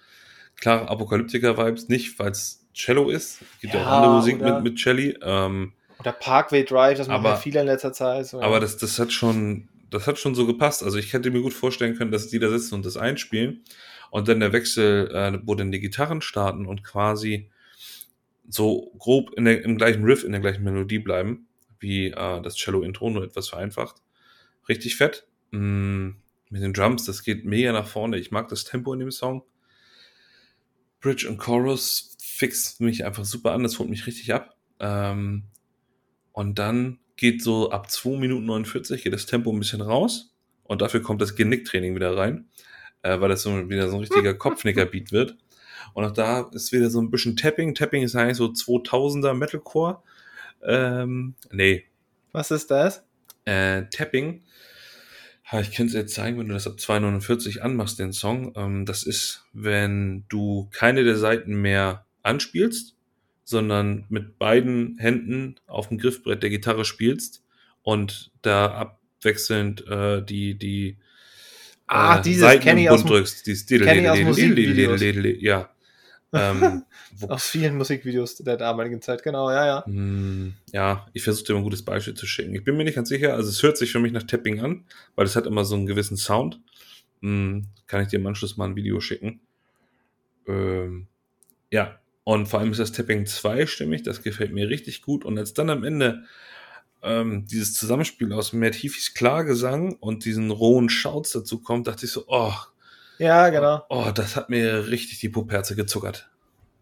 klare 0.57 0.89
Apokalyptiker-Vibes, 0.89 1.87
nicht 1.89 2.17
weil 2.19 2.31
es 2.31 2.65
Cello 2.73 3.09
ist. 3.09 3.41
Es 3.41 3.59
gibt 3.61 3.73
ja, 3.73 3.81
Ja, 3.81 3.87
auch 3.87 3.91
andere 3.91 4.13
Musik 4.13 4.41
oder- 4.41 4.55
mit, 4.55 4.71
mit 4.73 4.79
Celli. 4.79 5.17
Ähm, 5.21 5.73
Oder 5.99 6.11
Parkway 6.11 6.63
Drive, 6.65 6.97
das 6.97 7.07
machen 7.07 7.19
Aber- 7.21 7.29
ja 7.31 7.35
viele 7.37 7.61
in 7.61 7.67
letzter 7.67 7.93
Zeit. 7.93 8.25
So, 8.27 8.41
aber 8.41 8.55
ja. 8.55 8.59
das, 8.59 8.77
das 8.77 8.99
hat 8.99 9.13
schon, 9.13 9.69
das 9.91 10.07
hat 10.07 10.17
schon 10.19 10.35
so 10.35 10.45
gepasst. 10.45 10.83
Also 10.83 10.97
ich 10.97 11.13
hätte 11.13 11.31
mir 11.31 11.41
gut 11.41 11.53
vorstellen 11.53 11.95
können, 11.95 12.11
dass 12.11 12.27
die 12.27 12.39
da 12.39 12.49
sitzen 12.49 12.75
und 12.75 12.85
das 12.85 12.97
einspielen 12.97 13.63
und 14.15 14.29
dann 14.29 14.39
der 14.39 14.53
Wechsel, 14.53 15.11
äh, 15.13 15.39
wo 15.43 15.55
dann 15.55 15.73
die 15.73 15.81
Gitarren 15.81 16.21
starten 16.21 16.67
und 16.67 16.85
quasi 16.85 17.49
so 18.47 18.93
grob 18.97 19.33
in 19.35 19.43
der, 19.43 19.61
im 19.65 19.75
gleichen 19.75 20.05
Riff, 20.05 20.23
in 20.23 20.31
der 20.31 20.39
gleichen 20.39 20.63
Melodie 20.63 20.99
bleiben, 20.99 21.49
wie 21.81 22.11
äh, 22.11 22.41
das 22.41 22.55
Cello-Intro, 22.55 23.09
nur 23.09 23.25
etwas 23.25 23.49
vereinfacht. 23.49 23.97
Richtig 24.69 24.95
fett. 24.95 25.27
Mm, 25.51 26.11
mit 26.49 26.61
den 26.61 26.71
Drums, 26.71 27.03
das 27.03 27.23
geht 27.23 27.43
mega 27.43 27.73
nach 27.73 27.87
vorne. 27.87 28.17
Ich 28.17 28.31
mag 28.31 28.47
das 28.47 28.63
Tempo 28.63 28.93
in 28.93 29.01
dem 29.01 29.11
Song. 29.11 29.43
Bridge 31.01 31.27
und 31.27 31.37
Chorus 31.37 32.15
fixt 32.21 32.79
mich 32.79 33.03
einfach 33.03 33.25
super 33.25 33.51
an, 33.51 33.63
das 33.63 33.79
holt 33.79 33.89
mich 33.89 34.07
richtig 34.07 34.33
ab. 34.33 34.55
Ähm, 34.79 35.43
und 36.31 36.57
dann 36.57 36.99
geht 37.17 37.43
so 37.43 37.69
ab 37.69 37.91
2 37.91 38.17
Minuten 38.17 38.45
49 38.45 39.03
geht 39.03 39.11
das 39.11 39.25
Tempo 39.25 39.51
ein 39.51 39.59
bisschen 39.59 39.81
raus 39.81 40.33
und 40.63 40.81
dafür 40.81 41.01
kommt 41.01 41.21
das 41.21 41.35
Genicktraining 41.35 41.95
wieder 41.95 42.15
rein, 42.15 42.47
äh, 43.05 43.21
weil 43.21 43.29
das 43.29 43.43
so 43.43 43.69
wieder 43.69 43.87
so 43.89 43.95
ein 43.97 44.01
richtiger 44.01 44.33
Kopfnicker-Beat 44.37 45.11
wird. 45.11 45.37
Und 45.93 46.03
auch 46.03 46.11
da 46.11 46.49
ist 46.53 46.71
wieder 46.71 46.89
so 46.89 46.99
ein 47.01 47.11
bisschen 47.11 47.37
Tapping. 47.37 47.73
Tapping 47.75 48.03
ist 48.03 48.15
eigentlich 48.15 48.37
so 48.37 48.47
2000er 48.47 49.33
Metalcore. 49.33 50.01
Ähm, 50.63 51.35
nee, 51.51 51.85
Was 52.31 52.51
ist 52.51 52.71
das? 52.71 53.03
äh, 53.45 53.83
Tapping. 53.91 54.41
Ha, 55.51 55.59
Ich 55.61 55.71
könnte 55.73 55.91
es 55.91 55.93
jetzt 55.93 56.15
zeigen, 56.15 56.39
wenn 56.39 56.47
du 56.47 56.55
das 56.55 56.65
ab 56.65 56.77
2,49 56.79 57.59
anmachst, 57.59 57.99
den 57.99 58.11
Song. 58.13 58.53
Ähm, 58.55 58.85
das 58.85 59.03
ist, 59.03 59.45
wenn 59.53 60.25
du 60.27 60.67
keine 60.71 61.03
der 61.03 61.17
Seiten 61.17 61.61
mehr 61.61 62.05
anspielst, 62.23 62.95
sondern 63.43 64.05
mit 64.09 64.39
beiden 64.39 64.97
Händen 64.97 65.55
auf 65.67 65.89
dem 65.89 65.99
Griffbrett 65.99 66.41
der 66.41 66.49
Gitarre 66.49 66.83
spielst 66.83 67.43
und 67.83 68.31
da 68.41 68.71
abwechselnd 68.71 69.87
äh, 69.87 70.23
die, 70.23 70.57
die 70.57 70.97
Ah, 71.87 72.17
äh, 72.17 72.21
dieses 72.21 72.41
Seiten 72.41 72.63
kenn 72.63 72.77
im 72.77 72.83
ich 72.83 72.89
aus 72.89 73.05
drückst. 73.05 73.45
Dieses 73.45 73.65
kenn 73.67 73.99
ich 73.99 74.09
aus 74.09 74.19
Musikvideos. 74.19 75.01
Ja. 75.41 75.69
Ähm, 76.33 76.83
wo 77.17 77.27
Aus 77.27 77.45
vielen 77.45 77.77
Musikvideos 77.77 78.35
der 78.37 78.57
damaligen 78.57 79.01
Zeit, 79.01 79.23
genau, 79.23 79.49
ja, 79.49 79.65
ja. 79.65 79.85
hm, 79.85 80.53
Ja, 80.73 81.07
ich 81.13 81.23
versuche 81.23 81.45
dir 81.45 81.53
mal 81.53 81.59
ein 81.59 81.63
gutes 81.63 81.85
Beispiel 81.85 82.13
zu 82.13 82.25
schicken. 82.27 82.53
Ich 82.55 82.63
bin 82.63 82.75
mir 82.75 82.83
nicht 82.83 82.95
ganz 82.95 83.09
sicher, 83.09 83.35
also 83.35 83.49
es 83.49 83.63
hört 83.63 83.77
sich 83.77 83.91
für 83.91 83.99
mich 83.99 84.11
nach 84.11 84.23
Tapping 84.23 84.59
an, 84.59 84.83
weil 85.15 85.25
es 85.25 85.35
hat 85.35 85.45
immer 85.45 85.63
so 85.63 85.75
einen 85.75 85.85
gewissen 85.85 86.17
Sound. 86.17 86.59
Hm, 87.21 87.67
kann 87.87 88.01
ich 88.01 88.09
dir 88.09 88.19
im 88.19 88.27
Anschluss 88.27 88.57
mal 88.57 88.65
ein 88.65 88.75
Video 88.75 88.99
schicken. 88.99 89.39
Ähm, 90.47 91.07
ja, 91.71 91.99
und 92.25 92.47
vor 92.47 92.59
allem 92.59 92.71
ist 92.71 92.79
das 92.79 92.91
Tapping 92.91 93.25
zweistimmig, 93.25 94.03
das 94.03 94.21
gefällt 94.21 94.51
mir 94.51 94.67
richtig 94.69 95.01
gut. 95.01 95.23
Und 95.23 95.37
als 95.37 95.53
dann 95.53 95.69
am 95.69 95.83
Ende 95.83 96.23
ähm, 97.05 97.45
dieses 97.47 97.73
Zusammenspiel 97.75 98.33
aus 98.33 98.51
Matt 98.53 98.75
Heafys 98.75 99.13
Klargesang 99.13 99.93
und 99.95 100.25
diesen 100.25 100.51
rohen 100.51 100.89
Shouts 100.89 101.31
dazu 101.31 101.59
kommt, 101.61 101.87
dachte 101.87 102.05
ich 102.05 102.11
so, 102.11 102.25
oh, 102.27 102.53
Ja, 103.17 103.49
genau. 103.49 103.83
oh, 103.89 104.11
das 104.13 104.35
hat 104.35 104.49
mir 104.49 104.87
richtig 104.87 105.19
die 105.19 105.29
Puperze 105.29 105.75
gezuckert. 105.75 106.29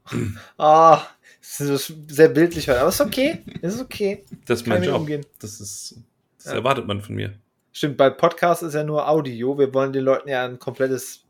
Ah, 0.57 1.01
das 1.39 1.59
ist 1.61 1.93
sehr 2.07 2.29
bildlich, 2.29 2.67
heute, 2.69 2.79
aber 2.79 2.89
ist 2.89 3.01
okay. 3.01 3.39
Ist 3.61 3.79
okay. 3.81 4.23
Das 4.45 4.59
ist 4.59 4.63
Kann 4.65 4.73
mein 4.73 4.81
mit 4.81 4.89
Job. 4.89 4.99
umgehen. 5.01 5.25
Das 5.39 5.59
ist, 5.61 5.95
das 6.37 6.45
Ja. 6.47 6.53
erwartet 6.53 6.87
man 6.87 7.01
von 7.01 7.15
mir. 7.15 7.33
Stimmt, 7.71 7.97
bei 7.97 8.09
Podcast 8.09 8.63
ist 8.63 8.73
ja 8.75 8.83
nur 8.83 9.07
Audio. 9.09 9.57
Wir 9.57 9.73
wollen 9.73 9.93
den 9.93 10.03
Leuten 10.03 10.29
ja 10.29 10.45
ein 10.45 10.59
komplettes 10.59 11.23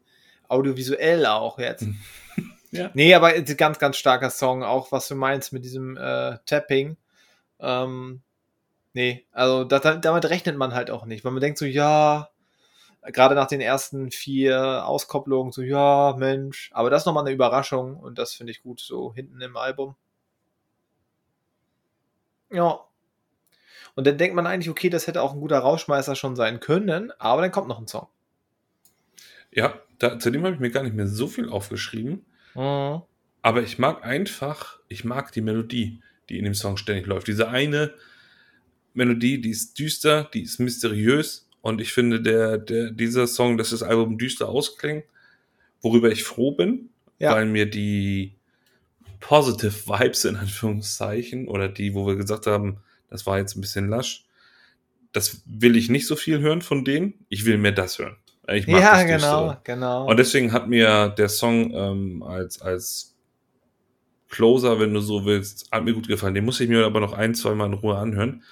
Audiovisuell 0.48 1.26
auch 1.26 1.58
jetzt. 1.60 1.86
Ja. 2.76 2.90
Nee, 2.96 3.14
aber 3.14 3.28
ein 3.28 3.46
ganz, 3.56 3.78
ganz 3.78 3.98
starker 3.98 4.32
Song, 4.32 4.64
auch 4.64 4.92
was 4.92 5.08
du 5.08 5.14
meinst 5.14 5.54
mit 5.54 5.64
diesem 5.64 5.96
äh, 5.96 6.40
Tapping. 6.48 6.98
Ähm, 7.60 8.22
nee, 8.94 9.26
also 9.32 9.64
da, 9.64 9.80
da- 9.80 9.98
damit 9.98 10.26
rechnet 10.30 10.58
man 10.58 10.74
halt 10.74 10.90
auch 10.92 11.06
nicht, 11.06 11.24
weil 11.26 11.32
man 11.32 11.42
denkt 11.42 11.58
so, 11.58 11.66
ja, 11.66 12.30
gerade 13.04 13.36
nach 13.36 13.48
den 13.48 13.62
ersten 13.62 14.12
vier 14.12 14.88
Auskopplungen, 14.88 15.52
so, 15.52 15.62
ja, 15.62 16.16
Mensch, 16.18 16.72
aber 16.74 16.90
das 16.90 17.04
ist 17.04 17.06
nochmal 17.06 17.26
eine 17.26 17.34
Überraschung 17.34 17.98
und 17.98 18.18
das 18.18 18.34
finde 18.34 18.52
ich 18.52 18.64
gut, 18.64 18.80
so 18.80 19.14
hinten 19.14 19.42
im 19.42 19.58
Album. 19.58 19.96
Ja. 22.52 22.80
Und 23.96 24.08
dann 24.08 24.18
denkt 24.18 24.36
man 24.36 24.48
eigentlich, 24.48 24.70
okay, 24.70 24.90
das 24.90 25.08
hätte 25.08 25.22
auch 25.22 25.34
ein 25.34 25.40
guter 25.40 25.60
Rauschmeißer 25.60 26.16
schon 26.16 26.36
sein 26.36 26.60
können, 26.60 27.12
aber 27.20 27.42
dann 27.42 27.52
kommt 27.52 27.68
noch 27.68 27.80
ein 27.80 27.88
Song. 27.88 28.08
Ja, 29.52 29.76
da, 30.00 30.18
zu 30.18 30.32
dem 30.32 30.44
habe 30.44 30.56
ich 30.56 30.60
mir 30.60 30.72
gar 30.72 30.84
nicht 30.84 30.96
mehr 30.96 31.08
so 31.08 31.28
viel 31.28 31.50
aufgeschrieben. 31.50 32.26
Mhm. 32.56 33.02
Aber 33.42 33.62
ich 33.62 33.78
mag 33.78 34.04
einfach, 34.06 34.80
ich 34.88 35.04
mag 35.04 35.32
die 35.32 35.42
Melodie, 35.42 36.02
die 36.30 36.40
in 36.40 36.46
dem 36.46 36.56
Song 36.56 36.78
ständig 36.78 37.06
läuft. 37.06 37.28
Diese 37.28 37.50
eine 37.50 37.94
Melodie, 38.94 39.42
die 39.42 39.50
ist 39.50 39.78
düster, 39.80 40.30
die 40.34 40.42
ist 40.44 40.60
mysteriös. 40.60 41.48
Und 41.62 41.80
ich 41.82 41.94
finde, 41.94 42.22
der, 42.22 42.58
der, 42.58 42.92
dieser 42.92 43.26
Song, 43.28 43.58
dass 43.58 43.70
das 43.72 43.84
Album 43.84 44.18
düster 44.18 44.50
ausklingt, 44.50 45.06
worüber 45.82 46.12
ich 46.12 46.24
froh 46.24 46.52
bin, 46.52 46.90
Ja. 47.20 47.34
weil 47.34 47.46
mir 47.46 47.66
die 47.70 48.34
positive 49.20 49.72
Vibes 49.88 50.26
in 50.26 50.36
Anführungszeichen 50.36 51.48
oder 51.48 51.70
die, 51.70 51.94
wo 51.94 52.06
wir 52.06 52.16
gesagt 52.16 52.48
haben, 52.48 52.78
das 53.10 53.26
war 53.26 53.38
jetzt 53.38 53.56
ein 53.56 53.62
bisschen 53.62 53.88
lasch, 53.88 54.26
das 55.14 55.42
will 55.46 55.76
ich 55.78 55.90
nicht 55.90 56.08
so 56.08 56.16
viel 56.16 56.40
hören 56.40 56.62
von 56.62 56.84
denen. 56.84 57.14
Ich 57.30 57.46
will 57.46 57.58
mehr 57.58 57.72
das 57.72 58.00
hören. 58.00 58.18
Ich 58.52 58.68
mag 58.68 58.82
Ja, 58.82 58.92
das 58.98 59.06
genau, 59.06 59.44
Düstere. 59.48 59.62
genau. 59.64 60.10
Und 60.10 60.18
deswegen 60.18 60.52
hat 60.52 60.68
mir 60.68 61.10
der 61.10 61.30
Song 61.30 61.72
ähm, 61.74 62.24
als, 62.24 62.62
als 62.62 63.16
Closer, 64.30 64.80
wenn 64.80 64.94
du 64.94 65.00
so 65.00 65.26
willst, 65.26 65.72
hat 65.72 65.86
mir 65.86 65.94
gut 65.94 66.08
gefallen. 66.08 66.34
Den 66.34 66.44
muss 66.46 66.60
ich 66.60 66.68
mir 66.68 66.86
aber 66.86 67.00
noch 67.00 67.14
ein, 67.14 67.36
zwei 67.36 67.54
Mal 67.54 67.68
in 67.68 67.74
Ruhe 67.74 67.98
anhören, 67.98 68.44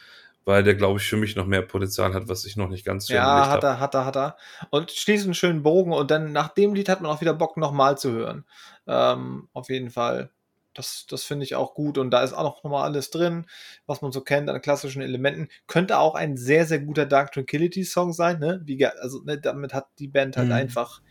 weil 0.51 0.63
der, 0.63 0.75
glaube 0.75 0.99
ich, 0.99 1.07
für 1.07 1.17
mich 1.17 1.35
noch 1.35 1.47
mehr 1.47 1.61
Potenzial 1.63 2.13
hat, 2.13 2.27
was 2.27 2.45
ich 2.45 2.57
noch 2.57 2.69
nicht 2.69 2.85
ganz 2.85 3.07
so 3.07 3.13
Ja, 3.13 3.49
hat 3.49 3.63
er, 3.63 3.79
hat 3.79 3.95
er, 3.95 4.05
hat 4.05 4.15
er. 4.17 4.37
Und 4.69 4.91
schließt 4.91 5.25
einen 5.25 5.33
schönen 5.33 5.63
Bogen 5.63 5.93
und 5.93 6.11
dann 6.11 6.31
nach 6.31 6.49
dem 6.49 6.73
Lied 6.73 6.89
hat 6.89 7.01
man 7.01 7.11
auch 7.11 7.21
wieder 7.21 7.33
Bock, 7.33 7.57
nochmal 7.57 7.97
zu 7.97 8.11
hören. 8.11 8.45
Ähm, 8.87 9.49
auf 9.53 9.69
jeden 9.69 9.89
Fall. 9.89 10.31
Das, 10.73 11.05
das 11.09 11.23
finde 11.23 11.43
ich 11.43 11.55
auch 11.55 11.73
gut 11.73 11.97
und 11.97 12.11
da 12.11 12.23
ist 12.23 12.31
auch 12.31 12.63
noch 12.63 12.71
mal 12.71 12.83
alles 12.83 13.09
drin, 13.09 13.45
was 13.87 14.01
man 14.01 14.13
so 14.13 14.21
kennt 14.21 14.49
an 14.49 14.61
klassischen 14.61 15.01
Elementen. 15.01 15.49
Könnte 15.67 15.97
auch 15.99 16.15
ein 16.15 16.37
sehr, 16.37 16.65
sehr 16.65 16.79
guter 16.79 17.05
Dark 17.05 17.33
Tranquility 17.33 17.83
Song 17.83 18.13
sein, 18.13 18.39
ne? 18.39 18.61
Wie, 18.63 18.85
also, 18.85 19.21
ne, 19.23 19.37
damit 19.37 19.73
hat 19.73 19.87
die 19.99 20.07
Band 20.07 20.37
halt 20.37 20.47
Mhm. 20.47 20.53
einfach 20.53 21.01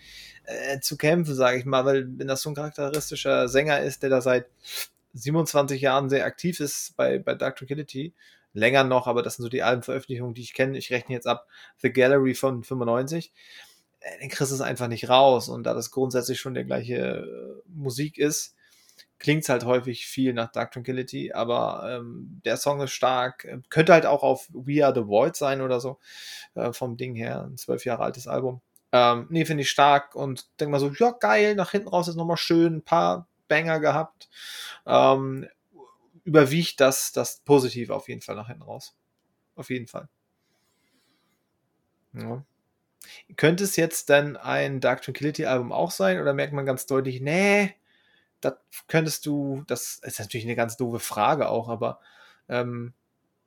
äh, 0.44 0.80
zu 0.80 0.96
kämpfen, 0.96 1.34
sage 1.34 1.58
ich 1.58 1.66
mal, 1.66 1.84
weil 1.84 2.08
wenn 2.18 2.28
das 2.28 2.40
so 2.42 2.50
ein 2.50 2.54
charakteristischer 2.54 3.48
Sänger 3.48 3.80
ist, 3.80 4.02
der 4.02 4.10
da 4.10 4.20
seit 4.22 4.46
27 5.12 5.80
Jahren 5.80 6.08
sehr 6.08 6.24
aktiv 6.24 6.60
ist 6.60 6.94
bei, 6.96 7.18
bei 7.18 7.34
Dark 7.34 7.56
Tranquility, 7.56 8.14
länger 8.52 8.84
noch, 8.84 9.06
aber 9.06 9.22
das 9.22 9.36
sind 9.36 9.44
so 9.44 9.48
die 9.48 9.62
Albenveröffentlichungen, 9.62 10.34
die 10.34 10.42
ich 10.42 10.54
kenne. 10.54 10.78
Ich 10.78 10.90
rechne 10.90 11.14
jetzt 11.14 11.26
ab 11.26 11.46
The 11.78 11.92
Gallery 11.92 12.34
von 12.34 12.62
95. 12.62 13.32
Äh, 14.00 14.18
Den 14.20 14.28
kriegst 14.28 14.50
du 14.50 14.54
es 14.54 14.60
einfach 14.60 14.88
nicht 14.88 15.08
raus. 15.08 15.48
Und 15.48 15.64
da 15.64 15.74
das 15.74 15.90
grundsätzlich 15.90 16.40
schon 16.40 16.54
der 16.54 16.64
gleiche 16.64 16.96
äh, 16.96 17.62
Musik 17.68 18.18
ist, 18.18 18.56
klingt 19.18 19.42
es 19.44 19.48
halt 19.48 19.64
häufig 19.64 20.06
viel 20.06 20.32
nach 20.32 20.50
Dark 20.50 20.72
Tranquility, 20.72 21.32
aber 21.32 21.98
ähm, 21.98 22.40
der 22.44 22.56
Song 22.56 22.80
ist 22.80 22.92
stark. 22.92 23.44
Äh, 23.44 23.58
Könnte 23.68 23.92
halt 23.92 24.06
auch 24.06 24.22
auf 24.22 24.48
We 24.52 24.84
Are 24.84 24.94
the 24.94 25.06
Void 25.06 25.36
sein 25.36 25.60
oder 25.60 25.80
so, 25.80 25.98
äh, 26.54 26.72
vom 26.72 26.96
Ding 26.96 27.14
her. 27.14 27.44
Ein 27.44 27.56
zwölf 27.56 27.84
Jahre 27.84 28.02
altes 28.02 28.26
Album. 28.26 28.60
Ähm, 28.92 29.26
nee, 29.30 29.44
finde 29.44 29.62
ich 29.62 29.70
stark 29.70 30.16
und 30.16 30.48
denk 30.58 30.72
mal 30.72 30.80
so, 30.80 30.90
ja, 30.90 31.12
geil, 31.12 31.54
nach 31.54 31.70
hinten 31.70 31.88
raus 31.88 32.08
ist 32.08 32.16
nochmal 32.16 32.38
schön, 32.38 32.76
ein 32.76 32.82
paar 32.82 33.28
Banger 33.46 33.78
gehabt. 33.78 34.28
Ähm, 34.86 35.46
überwiegt 36.24 36.80
das, 36.80 37.12
das 37.12 37.40
Positive 37.44 37.94
auf 37.94 38.08
jeden 38.08 38.20
Fall 38.20 38.36
nach 38.36 38.48
hinten 38.48 38.62
raus. 38.62 38.96
Auf 39.56 39.70
jeden 39.70 39.86
Fall. 39.86 40.08
Ja. 42.12 42.44
Könnte 43.36 43.64
es 43.64 43.76
jetzt 43.76 44.10
dann 44.10 44.36
ein 44.36 44.80
Dark 44.80 45.02
Tranquility 45.02 45.46
Album 45.46 45.72
auch 45.72 45.90
sein 45.90 46.20
oder 46.20 46.34
merkt 46.34 46.52
man 46.52 46.66
ganz 46.66 46.86
deutlich, 46.86 47.20
nee, 47.20 47.74
das 48.40 48.54
könntest 48.88 49.26
du, 49.26 49.64
das 49.66 50.00
ist 50.02 50.20
natürlich 50.20 50.46
eine 50.46 50.56
ganz 50.56 50.76
doofe 50.76 51.00
Frage 51.00 51.48
auch, 51.48 51.68
aber 51.68 52.00
ähm, 52.48 52.94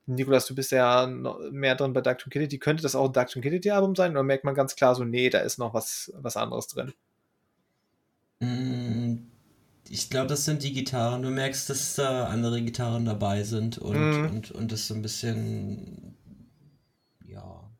Nikolas, 0.06 0.46
du 0.46 0.54
bist 0.54 0.70
ja 0.70 1.06
mehr 1.06 1.76
drin 1.76 1.94
bei 1.94 2.02
Dark 2.02 2.18
Tranquility. 2.18 2.58
Könnte 2.58 2.82
das 2.82 2.94
auch 2.94 3.06
ein 3.06 3.12
Dark 3.12 3.30
Tranquility 3.30 3.70
Album 3.70 3.94
sein 3.94 4.12
oder 4.12 4.22
merkt 4.22 4.44
man 4.44 4.54
ganz 4.54 4.76
klar 4.76 4.94
so, 4.94 5.04
nee, 5.04 5.30
da 5.30 5.38
ist 5.38 5.58
noch 5.58 5.72
was, 5.72 6.12
was 6.16 6.36
anderes 6.36 6.66
drin? 6.68 6.92
Mm, 8.40 9.03
Ich 9.94 10.10
glaube, 10.10 10.26
das 10.26 10.44
sind 10.44 10.64
die 10.64 10.72
Gitarren. 10.72 11.22
Du 11.22 11.30
merkst, 11.30 11.70
dass 11.70 11.94
da 11.94 12.26
andere 12.26 12.60
Gitarren 12.60 13.04
dabei 13.04 13.44
sind 13.44 13.78
und, 13.78 13.94
Mhm. 13.94 14.28
und, 14.28 14.50
und 14.50 14.72
das 14.72 14.88
so 14.88 14.94
ein 14.94 15.02
bisschen, 15.02 16.16
ja, 17.28 17.70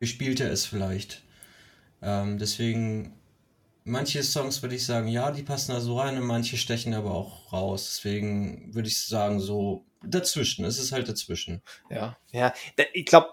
gespielt 0.00 0.40
er 0.40 0.50
ist 0.50 0.66
vielleicht. 0.66 1.22
Ähm, 2.02 2.38
deswegen, 2.38 3.14
manche 3.84 4.24
Songs 4.24 4.62
würde 4.62 4.74
ich 4.74 4.84
sagen, 4.84 5.06
ja, 5.06 5.30
die 5.30 5.44
passen 5.44 5.70
da 5.70 5.80
so 5.80 5.96
rein 5.96 6.16
und 6.18 6.26
manche 6.26 6.56
stechen 6.56 6.92
aber 6.92 7.12
auch 7.14 7.52
raus. 7.52 7.88
Deswegen 7.92 8.74
würde 8.74 8.88
ich 8.88 9.00
sagen, 9.00 9.38
so 9.38 9.84
dazwischen. 10.04 10.64
Es 10.64 10.80
ist 10.80 10.90
halt 10.90 11.08
dazwischen. 11.08 11.62
Ja, 11.88 12.16
ja. 12.32 12.52
Ich 12.94 13.06
glaube, 13.06 13.28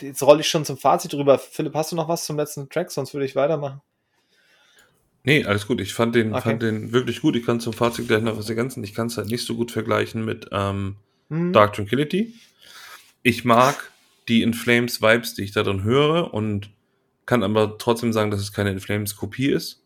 jetzt 0.00 0.22
rolle 0.22 0.40
ich 0.40 0.48
schon 0.48 0.64
zum 0.64 0.78
Fazit 0.78 1.12
drüber. 1.12 1.38
Philipp, 1.38 1.74
hast 1.74 1.92
du 1.92 1.96
noch 1.96 2.08
was 2.08 2.24
zum 2.24 2.38
letzten 2.38 2.70
Track? 2.70 2.90
Sonst 2.90 3.12
würde 3.12 3.26
ich 3.26 3.36
weitermachen. 3.36 3.82
Nee, 5.24 5.44
alles 5.44 5.66
gut. 5.66 5.80
Ich 5.80 5.92
fand 5.92 6.14
den, 6.14 6.32
okay. 6.32 6.42
fand 6.42 6.62
den 6.62 6.92
wirklich 6.92 7.20
gut. 7.20 7.36
Ich 7.36 7.44
kann 7.44 7.60
zum 7.60 7.72
Fazit 7.72 8.08
gleich 8.08 8.22
noch 8.22 8.38
was 8.38 8.48
ergänzen. 8.48 8.82
Ich 8.84 8.94
kann 8.94 9.08
es 9.08 9.16
halt 9.16 9.28
nicht 9.28 9.44
so 9.44 9.54
gut 9.54 9.70
vergleichen 9.70 10.24
mit 10.24 10.48
ähm, 10.52 10.96
hm. 11.28 11.52
Dark 11.52 11.74
Tranquility. 11.74 12.34
Ich 13.22 13.44
mag 13.44 13.90
die 14.28 14.42
In 14.42 14.54
Flames 14.54 15.02
Vibes, 15.02 15.34
die 15.34 15.42
ich 15.42 15.52
da 15.52 15.62
drin 15.62 15.82
höre 15.82 16.32
und 16.32 16.70
kann 17.26 17.42
aber 17.42 17.78
trotzdem 17.78 18.12
sagen, 18.12 18.30
dass 18.30 18.40
es 18.40 18.52
keine 18.52 18.70
In 18.70 18.80
Flames 18.80 19.16
Kopie 19.16 19.50
ist. 19.50 19.82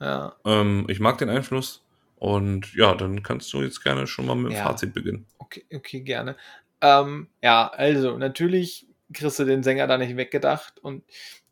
Ja. 0.00 0.34
Ähm, 0.44 0.86
ich 0.88 1.00
mag 1.00 1.18
den 1.18 1.30
Einfluss 1.30 1.84
und 2.16 2.74
ja, 2.74 2.94
dann 2.94 3.22
kannst 3.22 3.52
du 3.52 3.62
jetzt 3.62 3.82
gerne 3.82 4.06
schon 4.06 4.26
mal 4.26 4.34
mit 4.34 4.52
dem 4.52 4.56
ja. 4.56 4.64
Fazit 4.64 4.92
beginnen. 4.92 5.26
Okay, 5.38 5.64
okay, 5.72 6.00
gerne. 6.00 6.36
Ähm, 6.80 7.28
ja, 7.42 7.68
also 7.68 8.18
natürlich 8.18 8.86
kriegst 9.12 9.38
du 9.38 9.44
den 9.44 9.62
Sänger 9.62 9.86
da 9.86 9.96
nicht 9.96 10.16
weggedacht 10.16 10.78
und 10.80 11.04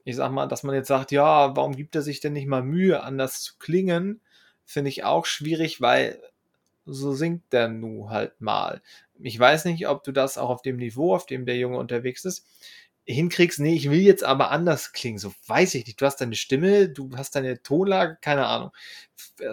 ich 0.04 0.16
sag 0.16 0.30
mal, 0.30 0.46
dass 0.46 0.62
man 0.62 0.74
jetzt 0.74 0.88
sagt, 0.88 1.12
ja, 1.12 1.56
warum 1.56 1.74
gibt 1.74 1.94
er 1.94 2.02
sich 2.02 2.20
denn 2.20 2.34
nicht 2.34 2.46
mal 2.46 2.62
Mühe, 2.62 3.02
anders 3.02 3.42
zu 3.42 3.54
klingen, 3.58 4.20
finde 4.64 4.90
ich 4.90 5.04
auch 5.04 5.26
schwierig, 5.26 5.80
weil 5.80 6.20
so 6.86 7.12
singt 7.12 7.52
der 7.52 7.68
nu 7.68 8.10
halt 8.10 8.40
mal. 8.40 8.82
Ich 9.20 9.38
weiß 9.38 9.64
nicht, 9.66 9.88
ob 9.88 10.04
du 10.04 10.12
das 10.12 10.38
auch 10.38 10.50
auf 10.50 10.62
dem 10.62 10.76
Niveau, 10.76 11.14
auf 11.14 11.26
dem 11.26 11.46
der 11.46 11.56
Junge 11.56 11.78
unterwegs 11.78 12.24
ist, 12.24 12.46
hinkriegst, 13.06 13.60
nee, 13.60 13.74
ich 13.74 13.90
will 13.90 14.00
jetzt 14.00 14.24
aber 14.24 14.50
anders 14.50 14.92
klingen. 14.92 15.18
So 15.18 15.34
weiß 15.46 15.74
ich 15.74 15.86
nicht. 15.86 16.00
Du 16.00 16.06
hast 16.06 16.20
deine 16.20 16.34
Stimme, 16.34 16.88
du 16.88 17.10
hast 17.16 17.34
deine 17.36 17.62
Tonlage, 17.62 18.16
keine 18.20 18.46
Ahnung. 18.46 18.70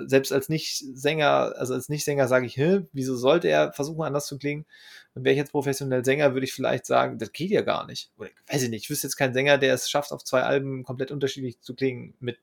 Selbst 0.06 0.32
als 0.32 0.48
Nicht-Sänger, 0.48 1.54
also 1.58 1.74
als 1.74 1.90
Nicht-Sänger 1.90 2.28
sage 2.28 2.46
ich, 2.46 2.56
Hä, 2.56 2.82
wieso 2.94 3.16
sollte 3.16 3.50
er 3.50 3.74
versuchen, 3.74 4.04
anders 4.04 4.28
zu 4.28 4.38
klingen? 4.38 4.66
Und 5.14 5.26
wäre 5.26 5.34
ich 5.34 5.40
jetzt 5.40 5.52
professionell 5.52 6.06
Sänger, 6.06 6.34
würde 6.34 6.46
ich 6.46 6.54
vielleicht 6.54 6.86
sagen, 6.86 7.18
das 7.18 7.34
geht 7.34 7.52
ja 7.52 7.62
gar 7.62 7.86
nicht. 7.86 8.12
Oder 8.18 8.30
weiß 8.48 8.64
ich 8.64 8.70
nicht. 8.70 8.84
Ich 8.84 8.90
wüsste 8.90 9.08
jetzt 9.08 9.18
keinen 9.18 9.34
Sänger, 9.34 9.58
der 9.58 9.74
es 9.74 9.90
schafft, 9.90 10.14
auf 10.14 10.24
zwei 10.24 10.44
Alben 10.44 10.84
komplett 10.84 11.12
unterschiedlich 11.12 11.60
zu 11.60 11.76
klingen 11.76 12.14
mit 12.20 12.40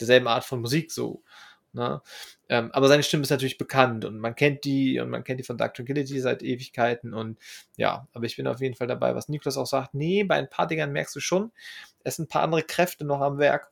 derselben 0.00 0.26
Art 0.26 0.44
von 0.44 0.60
Musik. 0.60 0.90
So. 0.90 1.22
Ne? 1.72 2.02
Ähm, 2.48 2.70
aber 2.72 2.88
seine 2.88 3.02
Stimme 3.02 3.22
ist 3.22 3.30
natürlich 3.30 3.58
bekannt 3.58 4.04
und 4.04 4.18
man 4.18 4.34
kennt 4.34 4.64
die 4.64 4.98
und 4.98 5.10
man 5.10 5.24
kennt 5.24 5.40
die 5.40 5.44
von 5.44 5.56
Dark 5.56 5.74
Tranquility 5.74 6.20
seit 6.20 6.42
Ewigkeiten 6.42 7.14
und 7.14 7.38
ja, 7.76 8.08
aber 8.12 8.24
ich 8.24 8.36
bin 8.36 8.46
auf 8.46 8.60
jeden 8.60 8.74
Fall 8.74 8.88
dabei, 8.88 9.14
was 9.14 9.28
Niklas 9.28 9.56
auch 9.56 9.66
sagt. 9.66 9.94
Nee, 9.94 10.24
bei 10.24 10.36
ein 10.36 10.50
paar 10.50 10.66
Dingern 10.66 10.92
merkst 10.92 11.14
du 11.14 11.20
schon, 11.20 11.52
es 12.02 12.16
sind 12.16 12.26
ein 12.26 12.28
paar 12.28 12.42
andere 12.42 12.62
Kräfte 12.62 13.04
noch 13.04 13.20
am 13.20 13.38
Werk. 13.38 13.70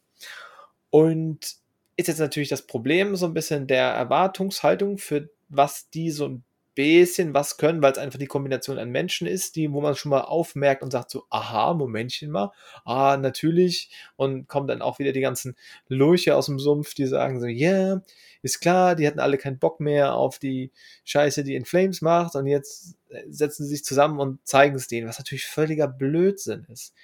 Und 0.90 1.56
ist 1.96 2.06
jetzt 2.06 2.20
natürlich 2.20 2.48
das 2.48 2.66
Problem 2.66 3.16
so 3.16 3.26
ein 3.26 3.34
bisschen 3.34 3.66
der 3.66 3.88
Erwartungshaltung, 3.88 4.98
für 4.98 5.28
was 5.48 5.90
die 5.90 6.10
so 6.10 6.28
ein 6.28 6.44
bisschen 6.78 7.34
was 7.34 7.56
können, 7.56 7.82
weil 7.82 7.90
es 7.90 7.98
einfach 7.98 8.20
die 8.20 8.28
Kombination 8.28 8.78
an 8.78 8.90
Menschen 8.90 9.26
ist, 9.26 9.56
die, 9.56 9.72
wo 9.72 9.80
man 9.80 9.96
schon 9.96 10.10
mal 10.10 10.20
aufmerkt 10.20 10.84
und 10.84 10.92
sagt 10.92 11.10
so, 11.10 11.24
aha, 11.28 11.74
Momentchen 11.74 12.30
mal, 12.30 12.52
ah, 12.84 13.16
natürlich, 13.16 13.90
und 14.14 14.46
kommen 14.46 14.68
dann 14.68 14.80
auch 14.80 15.00
wieder 15.00 15.10
die 15.10 15.20
ganzen 15.20 15.56
Lurche 15.88 16.36
aus 16.36 16.46
dem 16.46 16.60
Sumpf, 16.60 16.94
die 16.94 17.06
sagen 17.06 17.40
so, 17.40 17.46
ja, 17.48 17.70
yeah, 17.70 18.02
ist 18.48 18.60
klar, 18.60 18.94
die 18.96 19.06
hatten 19.06 19.20
alle 19.20 19.38
keinen 19.38 19.58
Bock 19.58 19.80
mehr 19.80 20.14
auf 20.14 20.38
die 20.38 20.72
Scheiße, 21.04 21.44
die 21.44 21.54
In 21.54 21.64
Flames 21.64 22.00
macht, 22.00 22.34
und 22.34 22.46
jetzt 22.46 22.96
setzen 23.28 23.64
sie 23.64 23.70
sich 23.70 23.84
zusammen 23.84 24.20
und 24.20 24.46
zeigen 24.46 24.76
es 24.76 24.88
denen, 24.88 25.08
was 25.08 25.18
natürlich 25.18 25.46
völliger 25.46 25.88
Blödsinn 25.88 26.66
ist. 26.70 26.94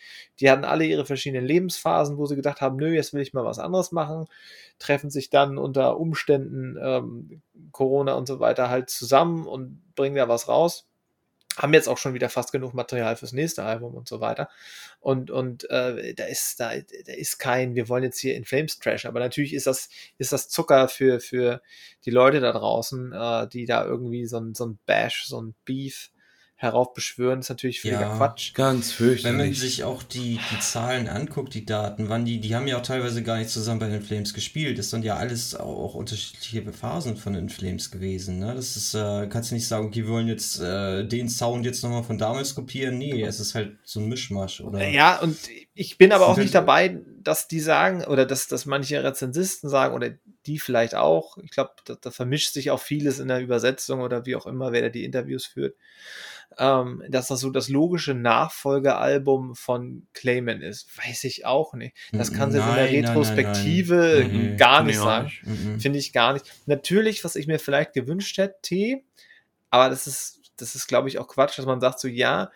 Die 0.41 0.51
hatten 0.51 0.65
alle 0.65 0.85
ihre 0.85 1.07
verschiedenen 1.07 1.47
Lebensphasen, 1.47 2.19
wo 2.19 2.27
sie 2.27 2.37
gedacht 2.37 2.61
haben, 2.61 2.77
nö, 2.77 2.95
jetzt 2.95 3.13
will 3.15 3.23
ich 3.23 3.35
mal 3.35 3.45
was 3.45 3.59
anderes 3.59 3.93
machen, 3.93 4.27
treffen 4.79 5.11
sich 5.11 5.31
dann 5.31 5.59
unter 5.59 5.99
Umständen 5.99 6.77
ähm, 6.81 7.43
Corona 7.73 8.15
und 8.15 8.27
so 8.27 8.41
weiter 8.41 8.71
halt 8.71 8.91
zusammen 8.91 9.47
und 9.47 9.83
bringen 9.95 10.17
da 10.17 10.29
was 10.29 10.49
raus 10.49 10.87
haben 11.57 11.75
jetzt 11.75 11.89
auch 11.89 11.99
schon 11.99 12.15
wieder 12.15 12.29
fast 12.29 12.53
genug 12.53 12.75
Material 12.75 13.17
fürs 13.17 13.33
nächste 13.33 13.63
Album 13.63 13.95
und 13.95 14.09
so 14.09 14.21
weiter. 14.21 14.49
Und, 15.01 15.31
und 15.31 15.69
äh, 15.71 16.15
da 16.15 16.25
ist, 16.25 16.59
da, 16.61 16.71
da 16.71 17.13
ist 17.13 17.39
kein, 17.39 17.75
wir 17.75 17.89
wollen 17.89 18.05
jetzt 18.05 18.19
hier 18.19 18.35
in 18.35 18.45
Flames 18.45 18.79
Trash, 18.79 19.07
aber 19.07 19.21
natürlich 19.21 19.55
ist 19.55 19.67
das, 19.67 19.89
ist 20.19 20.33
das 20.33 20.49
Zucker 20.49 20.89
für, 20.89 21.21
für 21.21 21.63
die 22.05 22.11
Leute 22.11 22.41
da 22.41 22.53
draußen, 22.53 23.13
äh, 23.13 23.49
die 23.49 23.67
da 23.67 23.85
irgendwie 23.85 24.27
so 24.27 24.39
ein, 24.39 24.55
so 24.55 24.67
ein 24.67 24.79
Bash, 24.87 25.27
so 25.27 25.41
ein 25.41 25.55
Beef 25.65 26.11
heraufbeschwören, 26.57 27.41
ist 27.41 27.49
natürlich 27.49 27.81
völliger 27.81 28.01
ja, 28.01 28.17
Quatsch. 28.17 28.55
Ganz 28.55 28.93
fürchterlich. 28.93 29.25
Wenn 29.25 29.37
man 29.37 29.55
sich 29.55 29.83
auch 29.83 30.03
die, 30.03 30.39
die 30.53 30.61
Zahlen 30.61 31.09
anguckt, 31.09 31.53
die 31.55 31.67
Daten, 31.67 32.09
wann 32.09 32.25
die, 32.25 32.41
die 32.41 32.55
haben 32.55 32.69
ja 32.69 32.79
auch 32.79 32.83
teilweise 32.83 33.23
gar 33.23 33.39
nicht 33.39 33.51
zusammen 33.51 33.81
bei 33.81 33.89
den 33.89 34.03
Flames 34.03 34.35
gespielt. 34.35 34.79
Das 34.79 34.91
sind 34.91 35.05
ja 35.05 35.17
alles 35.17 35.57
auch 35.57 35.95
unterschiedliche 35.95 36.73
Phasen 36.73 37.17
von 37.17 37.33
den 37.33 37.49
Flames 37.49 37.91
gewesen. 37.91 38.39
Ne? 38.39 38.55
Das 38.55 38.77
ist, 38.77 38.95
äh, 38.95 39.27
kannst 39.29 39.51
du 39.51 39.57
nicht 39.57 39.67
sagen, 39.67 39.87
okay, 39.87 40.05
wir 40.05 40.11
wollen 40.11 40.29
jetzt 40.29 40.61
äh, 40.61 41.05
den 41.05 41.29
Sound 41.29 41.67
jetzt 41.67 41.83
nochmal 41.83 42.05
von 42.05 42.19
damals 42.19 42.55
kopieren. 42.55 42.99
Nee, 42.99 43.23
es 43.23 43.41
ist 43.41 43.57
halt 43.57 43.77
so 43.83 43.99
ein 43.99 44.09
Mischmasch, 44.09 44.61
oder? 44.61 44.87
Ja, 44.87 45.21
und 45.21 45.37
ich 45.75 45.99
bin 45.99 46.13
aber 46.13 46.29
auch 46.29 46.37
nicht 46.37 46.55
dabei, 46.55 47.01
dass 47.21 47.49
die 47.49 47.61
sagen, 47.61 48.05
oder 48.05 48.27
dass, 48.27 48.47
dass 48.47 48.65
manche 48.65 49.03
Rezensisten 49.03 49.69
sagen, 49.69 49.95
oder 49.95 50.11
die 50.47 50.61
vielleicht 50.61 50.95
auch, 50.95 51.37
ich 51.39 51.51
glaube, 51.51 51.73
da, 51.85 51.97
da 52.01 52.11
vermischt 52.13 52.53
sich 52.53 52.71
auch 52.71 52.81
vieles 52.81 53.19
in 53.19 53.29
der 53.29 53.41
Übersetzung 53.41 54.03
oder 54.03 54.25
wie 54.25 54.37
auch 54.37 54.47
immer, 54.47 54.73
wer 54.73 54.83
da 54.83 54.89
die 54.89 55.05
Interviews 55.05 55.47
führt 55.47 55.75
ähm, 56.59 57.03
dass 57.09 57.29
das 57.29 57.41
so 57.41 57.51
das 57.51 57.69
logische 57.69 58.15
Nachfolgealbum 58.15 59.55
von 59.55 60.07
Clayman 60.13 60.61
ist. 60.61 60.89
Weiß 60.99 61.25
ich 61.25 61.47
auch 61.47 61.75
nicht. 61.75 61.97
Das 62.13 62.33
kann 62.33 62.53
sie 62.53 62.59
in 62.59 62.75
der 62.75 62.91
Retrospektive 62.91 64.21
nein, 64.21 64.33
nein, 64.33 64.47
nein. 64.47 64.57
gar 64.57 64.83
nicht 64.83 64.99
sagen. 64.99 65.31
Finde 65.79 65.99
ich 65.99 66.13
gar 66.13 66.33
nicht. 66.33 66.47
Natürlich, 66.67 67.25
was 67.25 67.37
ich 67.37 67.47
mir 67.47 67.59
vielleicht 67.59 67.93
gewünscht 67.93 68.39
hätte, 68.39 69.01
aber 69.71 69.89
das 69.91 70.07
ist, 70.07 70.41
das 70.57 70.75
ist, 70.75 70.87
glaube 70.87 71.09
ich, 71.09 71.19
auch 71.19 71.29
Quatsch, 71.29 71.59
dass 71.59 71.67
man 71.67 71.81
sagt 71.81 71.99
so, 72.01 72.09
ja, 72.09 72.51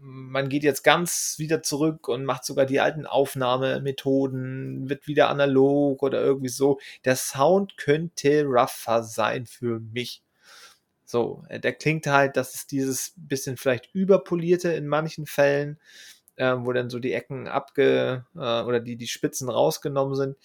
man 0.00 0.48
geht 0.48 0.62
jetzt 0.62 0.84
ganz 0.84 1.36
wieder 1.38 1.62
zurück 1.62 2.08
und 2.08 2.24
macht 2.24 2.44
sogar 2.44 2.66
die 2.66 2.80
alten 2.80 3.06
Aufnahmemethoden, 3.06 4.88
wird 4.88 5.06
wieder 5.06 5.28
analog 5.28 6.02
oder 6.02 6.20
irgendwie 6.20 6.48
so. 6.48 6.78
Der 7.04 7.16
Sound 7.16 7.76
könnte 7.76 8.44
rougher 8.44 9.02
sein 9.02 9.46
für 9.46 9.80
mich. 9.80 10.22
So, 11.10 11.42
äh, 11.48 11.58
der 11.58 11.72
klingt 11.72 12.06
halt, 12.06 12.36
das 12.36 12.54
ist 12.54 12.70
dieses 12.70 13.14
bisschen 13.16 13.56
vielleicht 13.56 13.88
überpolierte 13.94 14.72
in 14.72 14.86
manchen 14.86 15.24
Fällen, 15.24 15.80
äh, 16.36 16.54
wo 16.58 16.70
dann 16.70 16.90
so 16.90 16.98
die 16.98 17.14
Ecken 17.14 17.48
abge 17.48 18.26
äh, 18.36 18.38
oder 18.38 18.78
die, 18.78 18.96
die 18.96 19.06
Spitzen 19.06 19.48
rausgenommen 19.48 20.14
sind. 20.16 20.36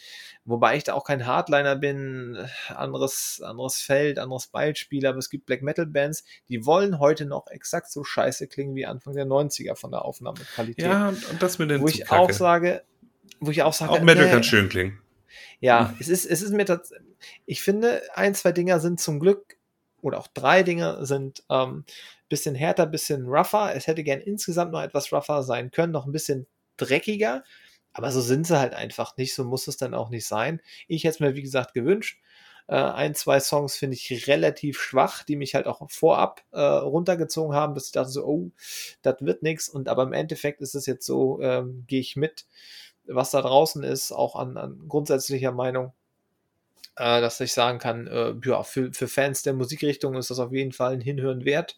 Wobei 0.46 0.78
ich 0.78 0.86
da 0.86 0.94
auch 0.94 1.04
kein 1.04 1.28
Hardliner 1.28 1.76
bin, 1.76 2.38
anderes, 2.70 3.42
anderes 3.44 3.82
Feld, 3.82 4.18
anderes 4.20 4.48
Beispiel, 4.48 5.06
aber 5.06 5.18
es 5.18 5.30
gibt 5.30 5.48
Black 5.48 5.64
Metal 5.64 5.86
Bands, 5.86 6.24
die 6.48 6.66
wollen 6.66 6.98
heute 6.98 7.26
noch 7.26 7.48
exakt 7.48 7.92
so 7.92 8.06
scheiße 8.06 8.48
klingen 8.48 8.74
wie 8.74 8.86
Anfang 8.86 9.16
der 9.16 9.26
90er 9.26 9.76
von 9.76 9.92
der 9.92 10.06
Aufnahmequalität. 10.06 10.86
Ja, 10.86 11.10
und 11.10 11.44
das 11.44 11.60
mit 11.60 11.72
den 11.72 11.82
Wo 11.82 11.90
ich 11.90 12.10
auch 12.10 12.32
sage, 12.32 12.84
wo 13.42 13.52
ich 13.52 13.64
auch 13.64 13.74
sage, 13.74 13.92
auch 13.92 14.02
Metal 14.02 14.28
äh, 14.28 14.32
kann 14.32 14.44
schön 14.44 14.70
klingen. 14.70 15.02
Ja, 15.60 15.94
es 16.00 16.08
ist, 16.08 16.26
es 16.26 16.42
ist 16.42 16.54
mir 16.54 16.66
tatsächlich, 16.66 17.06
ich 17.46 17.62
finde, 17.62 18.02
ein, 18.14 18.34
zwei 18.34 18.54
Dinger 18.54 18.80
sind 18.80 19.02
zum 19.02 19.20
Glück 19.20 19.58
oder 20.04 20.20
auch 20.20 20.28
drei 20.28 20.64
Dinge 20.64 21.06
sind 21.06 21.44
ähm, 21.50 21.86
bisschen 22.30 22.56
härter, 22.56 22.86
bisschen 22.86 23.26
rougher. 23.26 23.74
Es 23.76 23.88
hätte 23.88 24.04
gern 24.04 24.20
insgesamt 24.20 24.72
noch 24.72 24.82
etwas 24.82 25.12
rougher 25.12 25.44
sein 25.44 25.72
können, 25.72 25.94
noch 25.94 26.06
ein 26.06 26.12
bisschen 26.12 26.48
dreckiger. 26.78 27.44
Aber 27.94 28.12
so 28.12 28.22
sind 28.22 28.48
sie 28.48 28.60
halt 28.60 28.74
einfach 28.74 29.18
nicht. 29.18 29.34
So 29.34 29.44
muss 29.44 29.68
es 29.68 29.78
dann 29.78 29.94
auch 29.94 30.10
nicht 30.10 30.26
sein. 30.26 30.62
Ich 30.88 31.04
hätte 31.04 31.16
es 31.16 31.20
mir, 31.20 31.36
wie 31.36 31.42
gesagt, 31.44 31.74
gewünscht. 31.74 32.20
Äh, 32.68 32.76
ein, 32.76 33.16
zwei 33.16 33.40
Songs 33.40 33.76
finde 33.76 33.96
ich 33.96 34.28
relativ 34.28 34.80
schwach, 34.82 35.24
die 35.24 35.36
mich 35.36 35.56
halt 35.56 35.68
auch 35.68 35.90
vorab 35.90 36.44
äh, 36.52 36.60
runtergezogen 36.60 37.56
haben, 37.56 37.74
dass 37.76 37.88
ich 37.88 37.92
dachte 37.92 38.10
so, 38.10 38.26
oh, 38.26 38.52
das 39.02 39.18
wird 39.22 39.44
nichts. 39.44 39.70
Und 39.70 39.88
aber 39.90 40.04
im 40.04 40.14
Endeffekt 40.14 40.62
ist 40.62 40.76
es 40.76 40.86
jetzt 40.86 41.06
so, 41.06 41.42
ähm, 41.42 41.86
gehe 41.88 42.00
ich 42.00 42.16
mit, 42.16 42.46
was 43.06 43.32
da 43.32 43.42
draußen 43.42 43.84
ist, 43.84 44.12
auch 44.12 44.36
an, 44.36 44.58
an 44.58 44.86
grundsätzlicher 44.88 45.52
Meinung 45.52 45.94
äh, 46.96 47.22
dass 47.22 47.40
ich 47.40 47.54
sagen 47.54 47.80
kann, 47.80 48.08
äh, 48.08 48.34
ja, 48.44 48.64
für, 48.64 48.94
für 48.94 49.08
Fans 49.08 49.42
der 49.44 49.54
Musikrichtung 49.54 50.16
ist 50.16 50.30
das 50.30 50.40
auf 50.40 50.52
jeden 50.52 50.72
Fall 50.72 50.94
ein 50.94 51.02
Hinhören 51.02 51.46
wert. 51.46 51.78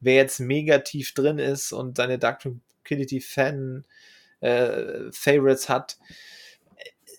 Wer 0.00 0.14
jetzt 0.14 0.40
mega 0.40 0.78
tief 0.78 1.14
drin 1.14 1.38
ist 1.38 1.72
und 1.72 1.96
seine 1.96 2.18
Dark 2.18 2.40
Tranquility 2.40 3.20
Fan 3.20 3.84
äh, 4.40 5.10
Favorites 5.12 5.68
hat, 5.68 5.98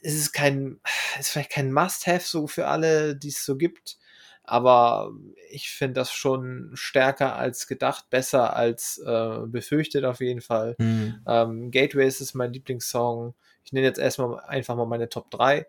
ist 0.01 0.19
es 0.19 0.31
kein, 0.31 0.79
ist 1.19 1.29
vielleicht 1.29 1.51
kein 1.51 1.71
Must-Have 1.71 2.25
so 2.25 2.47
für 2.47 2.67
alle, 2.67 3.15
die 3.15 3.29
es 3.29 3.45
so 3.45 3.55
gibt. 3.55 3.97
Aber 4.43 5.11
ich 5.49 5.69
finde 5.69 6.01
das 6.01 6.11
schon 6.11 6.71
stärker 6.73 7.35
als 7.35 7.67
gedacht, 7.67 8.09
besser 8.09 8.55
als 8.55 8.97
äh, 8.97 9.39
befürchtet 9.45 10.03
auf 10.03 10.19
jeden 10.19 10.41
Fall. 10.41 10.75
Mhm. 10.79 11.21
Ähm, 11.27 11.71
Gateways 11.71 12.21
ist 12.21 12.33
mein 12.33 12.51
Lieblingssong. 12.51 13.35
Ich 13.63 13.71
nenne 13.71 13.85
jetzt 13.85 13.99
erstmal 13.99 14.39
einfach 14.41 14.75
mal 14.75 14.87
meine 14.87 15.09
Top 15.09 15.29
3. 15.29 15.67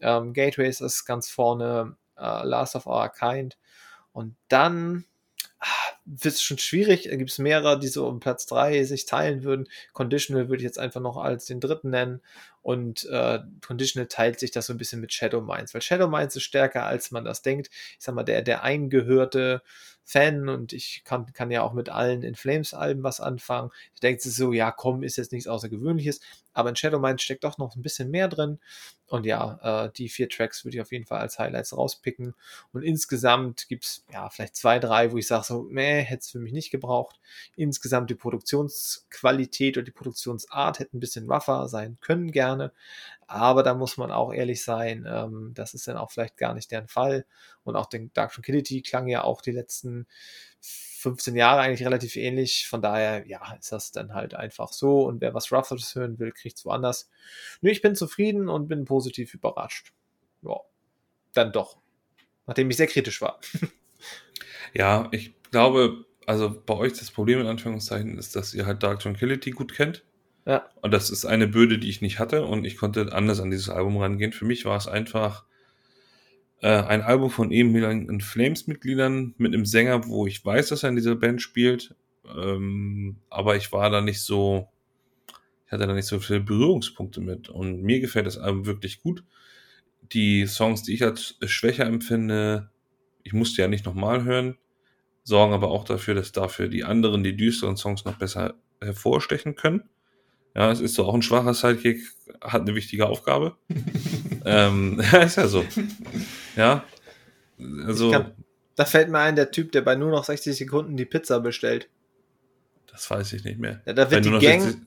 Ähm, 0.00 0.32
Gateways 0.32 0.80
ist 0.80 1.04
ganz 1.04 1.28
vorne, 1.28 1.96
äh, 2.16 2.44
Last 2.44 2.76
of 2.76 2.86
Our 2.86 3.10
Kind. 3.10 3.56
Und 4.12 4.36
dann 4.48 5.04
wird 6.04 6.34
es 6.34 6.42
schon 6.42 6.58
schwierig. 6.58 7.04
Da 7.04 7.16
gibt 7.16 7.30
es 7.30 7.38
mehrere, 7.38 7.78
die 7.78 7.88
so 7.88 8.08
um 8.08 8.20
Platz 8.20 8.46
drei 8.46 8.82
sich 8.84 9.06
teilen 9.06 9.44
würden. 9.44 9.68
Conditional 9.92 10.48
würde 10.48 10.62
ich 10.62 10.64
jetzt 10.64 10.78
einfach 10.78 11.00
noch 11.00 11.16
als 11.16 11.44
den 11.44 11.60
dritten 11.60 11.90
nennen. 11.90 12.22
Und 12.62 13.04
äh, 13.06 13.40
Conditional 13.64 14.08
teilt 14.08 14.40
sich 14.40 14.50
das 14.50 14.66
so 14.66 14.74
ein 14.74 14.78
bisschen 14.78 15.00
mit 15.00 15.12
Shadow 15.12 15.40
Minds, 15.40 15.72
weil 15.74 15.82
Shadow 15.82 16.08
Minds 16.08 16.36
ist 16.36 16.42
stärker, 16.42 16.86
als 16.86 17.10
man 17.10 17.24
das 17.24 17.42
denkt. 17.42 17.68
Ich 17.70 17.98
sag 18.00 18.14
mal, 18.14 18.24
der, 18.24 18.42
der 18.42 18.62
eingehörte 18.62 19.62
Fan 20.10 20.48
und 20.48 20.72
ich 20.72 21.02
kann, 21.04 21.32
kann 21.32 21.50
ja 21.50 21.62
auch 21.62 21.72
mit 21.72 21.88
allen 21.88 22.22
In 22.22 22.34
Flames 22.34 22.74
Alben 22.74 23.02
was 23.02 23.20
anfangen. 23.20 23.70
Ich 23.94 24.00
denke 24.00 24.20
so, 24.28 24.52
ja, 24.52 24.72
komm, 24.72 25.02
ist 25.02 25.16
jetzt 25.16 25.32
nichts 25.32 25.46
Außergewöhnliches, 25.46 26.20
aber 26.52 26.70
in 26.70 26.76
Shadow 26.76 26.98
Minds 26.98 27.22
steckt 27.22 27.44
doch 27.44 27.58
noch 27.58 27.76
ein 27.76 27.82
bisschen 27.82 28.10
mehr 28.10 28.28
drin. 28.28 28.58
Und 29.06 29.26
ja, 29.26 29.86
äh, 29.86 29.90
die 29.96 30.08
vier 30.08 30.28
Tracks 30.28 30.64
würde 30.64 30.76
ich 30.76 30.80
auf 30.80 30.92
jeden 30.92 31.04
Fall 31.04 31.20
als 31.20 31.38
Highlights 31.38 31.76
rauspicken. 31.76 32.34
Und 32.72 32.82
insgesamt 32.82 33.68
gibt 33.68 33.84
es 33.84 34.04
ja 34.12 34.28
vielleicht 34.30 34.56
zwei, 34.56 34.78
drei, 34.78 35.10
wo 35.12 35.16
ich 35.16 35.26
sage 35.26 35.44
so, 35.44 35.62
meh, 35.62 36.02
hätte 36.02 36.20
es 36.20 36.30
für 36.30 36.38
mich 36.38 36.52
nicht 36.52 36.70
gebraucht. 36.70 37.20
Insgesamt 37.56 38.10
die 38.10 38.14
Produktionsqualität 38.14 39.78
und 39.78 39.86
die 39.86 39.92
Produktionsart 39.92 40.78
hätte 40.78 40.96
ein 40.96 41.00
bisschen 41.00 41.30
rougher 41.30 41.68
sein 41.68 41.98
können, 42.00 42.30
gerne. 42.30 42.72
Aber 43.30 43.62
da 43.62 43.74
muss 43.74 43.96
man 43.96 44.10
auch 44.10 44.32
ehrlich 44.32 44.64
sein, 44.64 45.06
ähm, 45.08 45.52
das 45.54 45.72
ist 45.72 45.86
dann 45.86 45.96
auch 45.96 46.10
vielleicht 46.10 46.36
gar 46.36 46.52
nicht 46.52 46.68
deren 46.72 46.88
Fall. 46.88 47.24
Und 47.62 47.76
auch 47.76 47.86
den 47.86 48.12
Dark 48.12 48.32
Tranquility 48.32 48.82
klang 48.82 49.06
ja 49.06 49.22
auch 49.22 49.40
die 49.40 49.52
letzten 49.52 50.08
15 50.60 51.36
Jahre 51.36 51.60
eigentlich 51.60 51.86
relativ 51.86 52.16
ähnlich. 52.16 52.66
Von 52.68 52.82
daher, 52.82 53.24
ja, 53.28 53.54
ist 53.54 53.70
das 53.70 53.92
dann 53.92 54.14
halt 54.14 54.34
einfach 54.34 54.72
so. 54.72 55.04
Und 55.04 55.20
wer 55.20 55.32
was 55.32 55.52
Roughes 55.52 55.94
hören 55.94 56.18
will, 56.18 56.32
kriegt 56.32 56.58
es 56.58 56.64
woanders. 56.64 57.08
Nö, 57.60 57.70
ich 57.70 57.82
bin 57.82 57.94
zufrieden 57.94 58.48
und 58.48 58.66
bin 58.66 58.84
positiv 58.84 59.32
überrascht. 59.32 59.92
Ja, 60.42 60.56
dann 61.32 61.52
doch. 61.52 61.78
Nachdem 62.46 62.68
ich 62.68 62.78
sehr 62.78 62.88
kritisch 62.88 63.22
war. 63.22 63.38
ja, 64.74 65.06
ich 65.12 65.40
glaube, 65.52 66.04
also 66.26 66.60
bei 66.66 66.74
euch 66.74 66.94
das 66.94 67.12
Problem 67.12 67.40
in 67.40 67.46
Anführungszeichen 67.46 68.18
ist, 68.18 68.34
dass 68.34 68.54
ihr 68.54 68.66
halt 68.66 68.82
Dark 68.82 68.98
Tranquility 68.98 69.52
gut 69.52 69.72
kennt. 69.72 70.02
Ja. 70.46 70.68
Und 70.80 70.92
das 70.92 71.10
ist 71.10 71.26
eine 71.26 71.46
Bürde, 71.46 71.78
die 71.78 71.88
ich 71.88 72.00
nicht 72.00 72.18
hatte 72.18 72.44
und 72.44 72.64
ich 72.64 72.76
konnte 72.76 73.12
anders 73.12 73.40
an 73.40 73.50
dieses 73.50 73.68
Album 73.68 73.98
rangehen. 73.98 74.32
Für 74.32 74.44
mich 74.46 74.64
war 74.64 74.76
es 74.76 74.86
einfach 74.86 75.44
äh, 76.62 76.68
ein 76.68 77.02
Album 77.02 77.30
von 77.30 77.50
ehemaligen 77.50 78.20
Flames-Mitgliedern 78.20 79.34
mit 79.38 79.54
einem 79.54 79.66
Sänger, 79.66 80.06
wo 80.06 80.26
ich 80.26 80.44
weiß, 80.44 80.68
dass 80.68 80.82
er 80.82 80.90
in 80.90 80.96
dieser 80.96 81.16
Band 81.16 81.42
spielt. 81.42 81.94
Ähm, 82.36 83.16
aber 83.28 83.56
ich 83.56 83.72
war 83.72 83.90
da 83.90 84.00
nicht 84.00 84.20
so, 84.20 84.68
ich 85.66 85.72
hatte 85.72 85.86
da 85.86 85.94
nicht 85.94 86.06
so 86.06 86.20
viele 86.20 86.40
Berührungspunkte 86.40 87.20
mit. 87.20 87.48
Und 87.48 87.82
mir 87.82 88.00
gefällt 88.00 88.26
das 88.26 88.38
Album 88.38 88.66
wirklich 88.66 89.00
gut. 89.02 89.24
Die 90.12 90.46
Songs, 90.46 90.82
die 90.82 90.94
ich 90.94 91.02
als 91.02 91.36
schwächer 91.44 91.86
empfinde, 91.86 92.70
ich 93.22 93.32
musste 93.32 93.62
ja 93.62 93.68
nicht 93.68 93.84
nochmal 93.84 94.24
hören, 94.24 94.56
sorgen 95.22 95.52
aber 95.52 95.70
auch 95.70 95.84
dafür, 95.84 96.14
dass 96.14 96.32
dafür 96.32 96.68
die 96.68 96.84
anderen, 96.84 97.22
die 97.22 97.36
düsteren 97.36 97.76
Songs 97.76 98.04
noch 98.04 98.16
besser 98.16 98.54
hervorstechen 98.80 99.54
können. 99.54 99.84
Ja, 100.54 100.70
es 100.70 100.80
ist 100.80 100.94
so 100.94 101.06
auch 101.06 101.14
ein 101.14 101.22
schwacher 101.22 101.54
Sidekick, 101.54 102.02
hat 102.40 102.62
eine 102.62 102.74
wichtige 102.74 103.06
Aufgabe. 103.06 103.56
ähm, 104.44 105.00
ist 105.22 105.36
ja 105.36 105.46
so. 105.46 105.64
Ja. 106.56 106.84
Also. 107.86 108.10
Kann, 108.10 108.32
da 108.76 108.84
fällt 108.84 109.10
mir 109.10 109.18
ein, 109.18 109.36
der 109.36 109.50
Typ, 109.50 109.72
der 109.72 109.82
bei 109.82 109.94
nur 109.94 110.10
noch 110.10 110.24
60 110.24 110.56
Sekunden 110.56 110.96
die 110.96 111.04
Pizza 111.04 111.40
bestellt. 111.40 111.88
Das 112.86 113.10
weiß 113.10 113.32
ich 113.34 113.44
nicht 113.44 113.58
mehr. 113.58 113.80
Ja, 113.84 113.92
da 113.92 114.10
wird 114.10 114.24
die 114.24 114.38
Gang, 114.38 114.86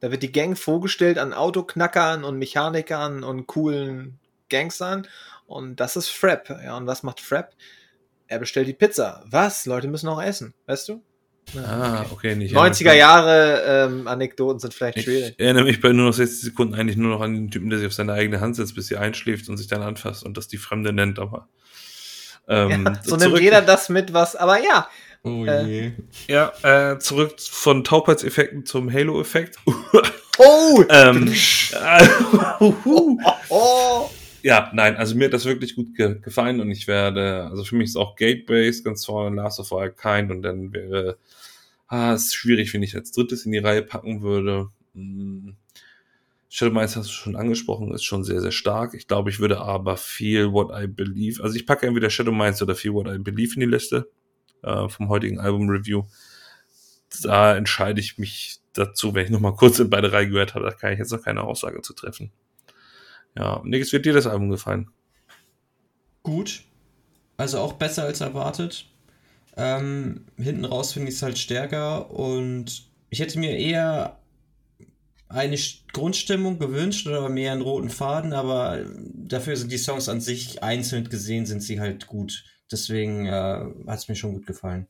da 0.00 0.10
wird 0.10 0.22
die 0.22 0.32
Gang 0.32 0.58
vorgestellt 0.58 1.18
an 1.18 1.32
Autoknackern 1.32 2.24
und 2.24 2.38
Mechanikern 2.38 3.22
und 3.22 3.46
coolen 3.46 4.18
Gangstern. 4.48 5.06
Und 5.46 5.76
das 5.76 5.96
ist 5.96 6.08
Frap. 6.08 6.48
Ja, 6.48 6.76
und 6.76 6.86
was 6.86 7.02
macht 7.02 7.20
Frap? 7.20 7.54
Er 8.26 8.38
bestellt 8.38 8.66
die 8.68 8.74
Pizza. 8.74 9.22
Was? 9.26 9.66
Leute 9.66 9.88
müssen 9.88 10.08
auch 10.08 10.20
essen. 10.20 10.54
Weißt 10.66 10.88
du? 10.88 11.02
Ah, 11.54 12.04
okay, 12.10 12.34
nicht. 12.34 12.54
90er 12.54 12.92
Jahre 12.92 13.62
ähm, 13.66 14.08
Anekdoten 14.08 14.58
sind 14.58 14.74
vielleicht 14.74 15.02
schwierig. 15.02 15.34
Ich 15.36 15.44
erinnere 15.44 15.64
mich 15.64 15.80
bei 15.80 15.92
nur 15.92 16.06
noch 16.06 16.12
60 16.12 16.40
Sekunden 16.40 16.74
eigentlich 16.74 16.96
nur 16.96 17.12
noch 17.12 17.20
an 17.20 17.34
den 17.34 17.50
Typen, 17.50 17.70
der 17.70 17.78
sich 17.78 17.86
auf 17.86 17.94
seine 17.94 18.14
eigene 18.14 18.40
Hand 18.40 18.56
setzt, 18.56 18.74
bis 18.74 18.88
sie 18.88 18.96
einschläft 18.96 19.48
und 19.48 19.56
sich 19.56 19.68
dann 19.68 19.82
anfasst 19.82 20.24
und 20.24 20.36
das 20.36 20.48
die 20.48 20.58
Fremde 20.58 20.92
nennt, 20.92 21.18
aber. 21.18 21.48
Ähm, 22.48 22.84
ja, 22.84 23.00
so 23.04 23.16
nimmt 23.16 23.40
jeder 23.40 23.62
das 23.62 23.88
mit, 23.88 24.12
was, 24.12 24.34
aber 24.34 24.58
ja. 24.62 24.88
Oh 25.22 25.44
äh, 25.44 25.64
je. 25.64 25.92
Ja, 26.28 26.52
äh, 26.62 26.98
zurück 26.98 27.34
von 27.40 27.84
Taubheitseffekten 27.84 28.66
zum 28.66 28.92
Halo-Effekt. 28.92 29.58
oh! 30.38 30.84
ähm, 30.88 31.32
oh, 32.60 32.74
oh, 32.84 33.18
oh. 33.48 34.10
Ja, 34.46 34.70
nein, 34.72 34.94
also 34.94 35.16
mir 35.16 35.24
hat 35.24 35.32
das 35.32 35.44
wirklich 35.44 35.74
gut 35.74 35.96
ge 35.96 36.20
gefallen 36.20 36.60
und 36.60 36.70
ich 36.70 36.86
werde, 36.86 37.48
also 37.50 37.64
für 37.64 37.74
mich 37.74 37.86
ist 37.86 37.96
auch 37.96 38.14
Gateways 38.14 38.84
ganz 38.84 39.04
vorne, 39.04 39.34
Last 39.34 39.58
of 39.58 39.72
All 39.72 39.92
Kind 39.92 40.30
und 40.30 40.42
dann 40.42 40.72
wäre 40.72 41.18
ah, 41.88 42.14
ist 42.14 42.32
schwierig, 42.32 42.72
wenn 42.72 42.84
ich 42.84 42.94
als 42.94 43.10
drittes 43.10 43.44
in 43.44 43.50
die 43.50 43.58
Reihe 43.58 43.82
packen 43.82 44.22
würde. 44.22 44.68
Hm. 44.94 45.56
Shadow 46.48 46.72
Minds 46.72 46.94
hast 46.94 47.08
du 47.08 47.12
schon 47.12 47.34
angesprochen, 47.34 47.92
ist 47.92 48.04
schon 48.04 48.22
sehr, 48.22 48.40
sehr 48.40 48.52
stark. 48.52 48.94
Ich 48.94 49.08
glaube, 49.08 49.30
ich 49.30 49.40
würde 49.40 49.60
aber 49.60 49.96
viel 49.96 50.52
What 50.52 50.70
I 50.80 50.86
Believe, 50.86 51.42
also 51.42 51.56
ich 51.56 51.66
packe 51.66 51.88
entweder 51.88 52.08
Shadow 52.08 52.30
Minds 52.30 52.62
oder 52.62 52.76
viel 52.76 52.92
What 52.94 53.08
I 53.08 53.18
Believe 53.18 53.54
in 53.54 53.60
die 53.62 53.66
Liste 53.66 54.08
äh, 54.62 54.88
vom 54.88 55.08
heutigen 55.08 55.40
Album-Review. 55.40 56.04
Da 57.24 57.56
entscheide 57.56 58.00
ich 58.00 58.16
mich 58.18 58.60
dazu, 58.74 59.12
wenn 59.12 59.24
ich 59.24 59.30
nochmal 59.32 59.56
kurz 59.56 59.80
in 59.80 59.90
beide 59.90 60.12
Reihen 60.12 60.30
gehört 60.30 60.54
habe, 60.54 60.66
da 60.66 60.70
kann 60.70 60.92
ich 60.92 61.00
jetzt 61.00 61.10
noch 61.10 61.22
keine 61.22 61.42
Aussage 61.42 61.82
zu 61.82 61.94
treffen. 61.94 62.30
Ja, 63.36 63.60
Nix, 63.64 63.92
wird 63.92 64.06
dir 64.06 64.12
das 64.12 64.26
Album 64.26 64.50
gefallen? 64.50 64.90
Gut. 66.22 66.62
Also 67.36 67.58
auch 67.58 67.74
besser 67.74 68.04
als 68.04 68.20
erwartet. 68.20 68.86
Ähm, 69.56 70.26
hinten 70.36 70.64
raus 70.64 70.92
finde 70.92 71.08
ich 71.08 71.16
es 71.16 71.22
halt 71.22 71.38
stärker 71.38 72.10
und 72.10 72.84
ich 73.10 73.20
hätte 73.20 73.38
mir 73.38 73.56
eher 73.56 74.18
eine 75.28 75.58
Grundstimmung 75.92 76.58
gewünscht 76.58 77.06
oder 77.06 77.28
mehr 77.28 77.52
einen 77.52 77.62
roten 77.62 77.90
Faden, 77.90 78.32
aber 78.32 78.84
dafür 79.14 79.56
sind 79.56 79.72
die 79.72 79.78
Songs 79.78 80.08
an 80.08 80.20
sich 80.20 80.62
einzeln 80.62 81.08
gesehen, 81.08 81.46
sind 81.46 81.62
sie 81.62 81.80
halt 81.80 82.06
gut. 82.06 82.44
Deswegen 82.70 83.26
äh, 83.26 83.64
hat 83.86 83.98
es 83.98 84.08
mir 84.08 84.16
schon 84.16 84.34
gut 84.34 84.46
gefallen. 84.46 84.88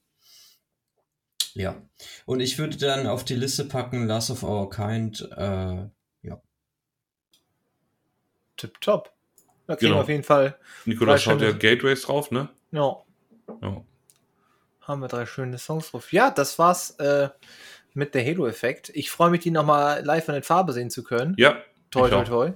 Ja. 1.55 1.81
Und 2.27 2.41
ich 2.41 2.59
würde 2.59 2.77
dann 2.77 3.07
auf 3.07 3.25
die 3.25 3.35
Liste 3.35 3.65
packen 3.65 4.07
Last 4.07 4.31
of 4.31 4.43
Our 4.43 4.69
Kind. 4.69 5.29
Äh. 5.37 5.87
Tipptopp. 8.57 9.13
Da 9.67 9.75
kriegen 9.75 9.89
genau. 9.89 9.99
wir 9.99 10.03
auf 10.03 10.09
jeden 10.09 10.23
Fall. 10.23 10.57
Nikolas 10.85 11.23
schaut 11.23 11.41
ja 11.41 11.53
Gateways 11.53 12.03
drauf, 12.03 12.31
ne? 12.31 12.49
Ja. 12.71 12.97
ja 13.61 13.83
haben 14.87 15.01
wir 15.01 15.09
drei 15.09 15.27
schöne 15.27 15.59
Songs 15.59 15.91
drauf. 15.91 16.13
Ja, 16.13 16.31
das 16.31 16.59
war's 16.59 16.91
äh, 16.99 17.29
mit 17.95 18.15
der 18.15 18.25
Halo-Effekt. 18.25 18.91
Ich 18.95 19.11
freue 19.11 19.31
mich, 19.31 19.41
die 19.41 19.51
nochmal 19.51 20.05
live 20.05 20.29
in 20.29 20.35
der 20.35 20.43
Farbe 20.43 20.73
sehen 20.73 20.91
zu 20.91 21.03
können. 21.03 21.35
Ja. 21.39 21.61
Toi, 21.91 22.09
toi, 22.09 22.25
toi. 22.25 22.53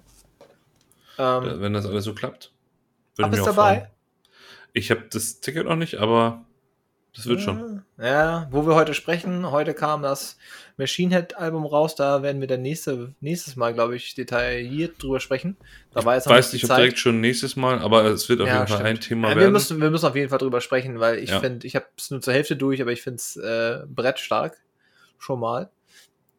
Ähm, 1.18 1.60
Wenn 1.60 1.72
das 1.72 1.86
alles 1.86 2.04
so 2.04 2.14
klappt. 2.14 2.52
Würde 3.16 3.30
bist 3.30 3.46
dabei? 3.46 3.78
Freuen. 3.78 3.90
Ich 4.72 4.90
habe 4.90 5.02
das 5.10 5.40
Ticket 5.40 5.66
noch 5.66 5.76
nicht, 5.76 5.96
aber 5.96 6.44
das 7.14 7.26
wird 7.26 7.40
schon. 7.40 7.82
Ja, 7.98 8.46
wo 8.50 8.66
wir 8.66 8.74
heute 8.74 8.94
sprechen, 8.94 9.50
heute 9.50 9.74
kam 9.74 10.02
das 10.02 10.38
Machine 10.76 11.14
Head 11.14 11.36
Album 11.36 11.66
raus, 11.66 11.94
da 11.96 12.22
werden 12.22 12.40
wir 12.40 12.48
dann 12.48 12.62
nächste, 12.62 13.14
nächstes 13.20 13.56
Mal, 13.56 13.74
glaube 13.74 13.96
ich, 13.96 14.14
detailliert 14.14 15.02
drüber 15.02 15.20
sprechen. 15.20 15.56
Da 15.92 16.00
ich 16.00 16.06
weiß 16.06 16.52
nicht, 16.52 16.64
ob 16.64 16.76
direkt 16.76 16.98
schon 16.98 17.20
nächstes 17.20 17.56
Mal, 17.56 17.80
aber 17.80 18.04
es 18.04 18.28
wird 18.28 18.40
auf 18.40 18.46
ja, 18.48 18.60
jeden 18.60 18.68
Fall 18.68 18.86
ein 18.86 19.00
Thema 19.00 19.28
ja, 19.28 19.36
werden. 19.36 19.48
Wir 19.48 19.50
müssen, 19.50 19.80
wir 19.80 19.90
müssen 19.90 20.06
auf 20.06 20.16
jeden 20.16 20.28
Fall 20.28 20.38
drüber 20.38 20.60
sprechen, 20.60 21.00
weil 21.00 21.18
ich 21.18 21.30
ja. 21.30 21.40
finde, 21.40 21.66
ich 21.66 21.74
habe 21.74 21.86
es 21.96 22.10
nur 22.10 22.20
zur 22.20 22.32
Hälfte 22.32 22.56
durch, 22.56 22.80
aber 22.80 22.92
ich 22.92 23.02
finde 23.02 23.16
es 23.16 23.36
äh, 23.36 23.80
brettstark. 23.88 24.56
Schon 25.18 25.40
mal. 25.40 25.70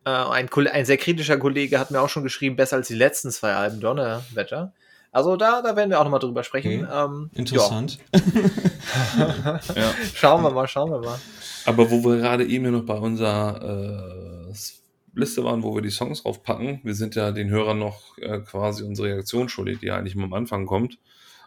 Äh, 0.05 0.09
ein, 0.09 0.49
ein 0.49 0.85
sehr 0.85 0.97
kritischer 0.97 1.37
Kollege 1.37 1.79
hat 1.79 1.91
mir 1.91 2.01
auch 2.01 2.09
schon 2.09 2.23
geschrieben, 2.23 2.55
besser 2.55 2.77
als 2.77 2.87
die 2.87 2.95
letzten 2.95 3.29
zwei 3.29 3.53
Alben, 3.53 3.79
Donnerwetter. 3.79 4.73
Also 5.11 5.35
da, 5.35 5.61
da 5.61 5.75
werden 5.75 5.89
wir 5.89 5.99
auch 5.99 6.05
nochmal 6.05 6.21
drüber 6.21 6.43
sprechen. 6.43 6.85
Okay. 6.85 7.05
Ähm, 7.05 7.29
Interessant. 7.33 7.99
Ja. 8.13 9.59
ja. 9.75 9.93
Schauen 10.15 10.41
wir 10.41 10.51
mal, 10.51 10.67
schauen 10.67 10.89
wir 10.89 10.99
mal. 10.99 11.19
Aber 11.65 11.91
wo 11.91 12.03
wir 12.03 12.17
gerade 12.17 12.45
eben 12.45 12.71
noch 12.71 12.85
bei 12.85 12.97
unserer 12.97 14.49
äh, 14.49 14.53
Liste 15.13 15.43
waren, 15.43 15.63
wo 15.63 15.75
wir 15.75 15.81
die 15.81 15.89
Songs 15.89 16.23
draufpacken, 16.23 16.79
wir 16.83 16.95
sind 16.95 17.15
ja 17.15 17.31
den 17.31 17.49
Hörern 17.49 17.79
noch 17.79 18.17
äh, 18.19 18.39
quasi 18.39 18.83
unsere 18.83 19.09
Reaktion 19.09 19.49
schuldig, 19.49 19.79
die 19.79 19.87
ja 19.87 19.97
eigentlich 19.97 20.15
immer 20.15 20.25
am 20.25 20.33
Anfang 20.33 20.65
kommt. 20.65 20.97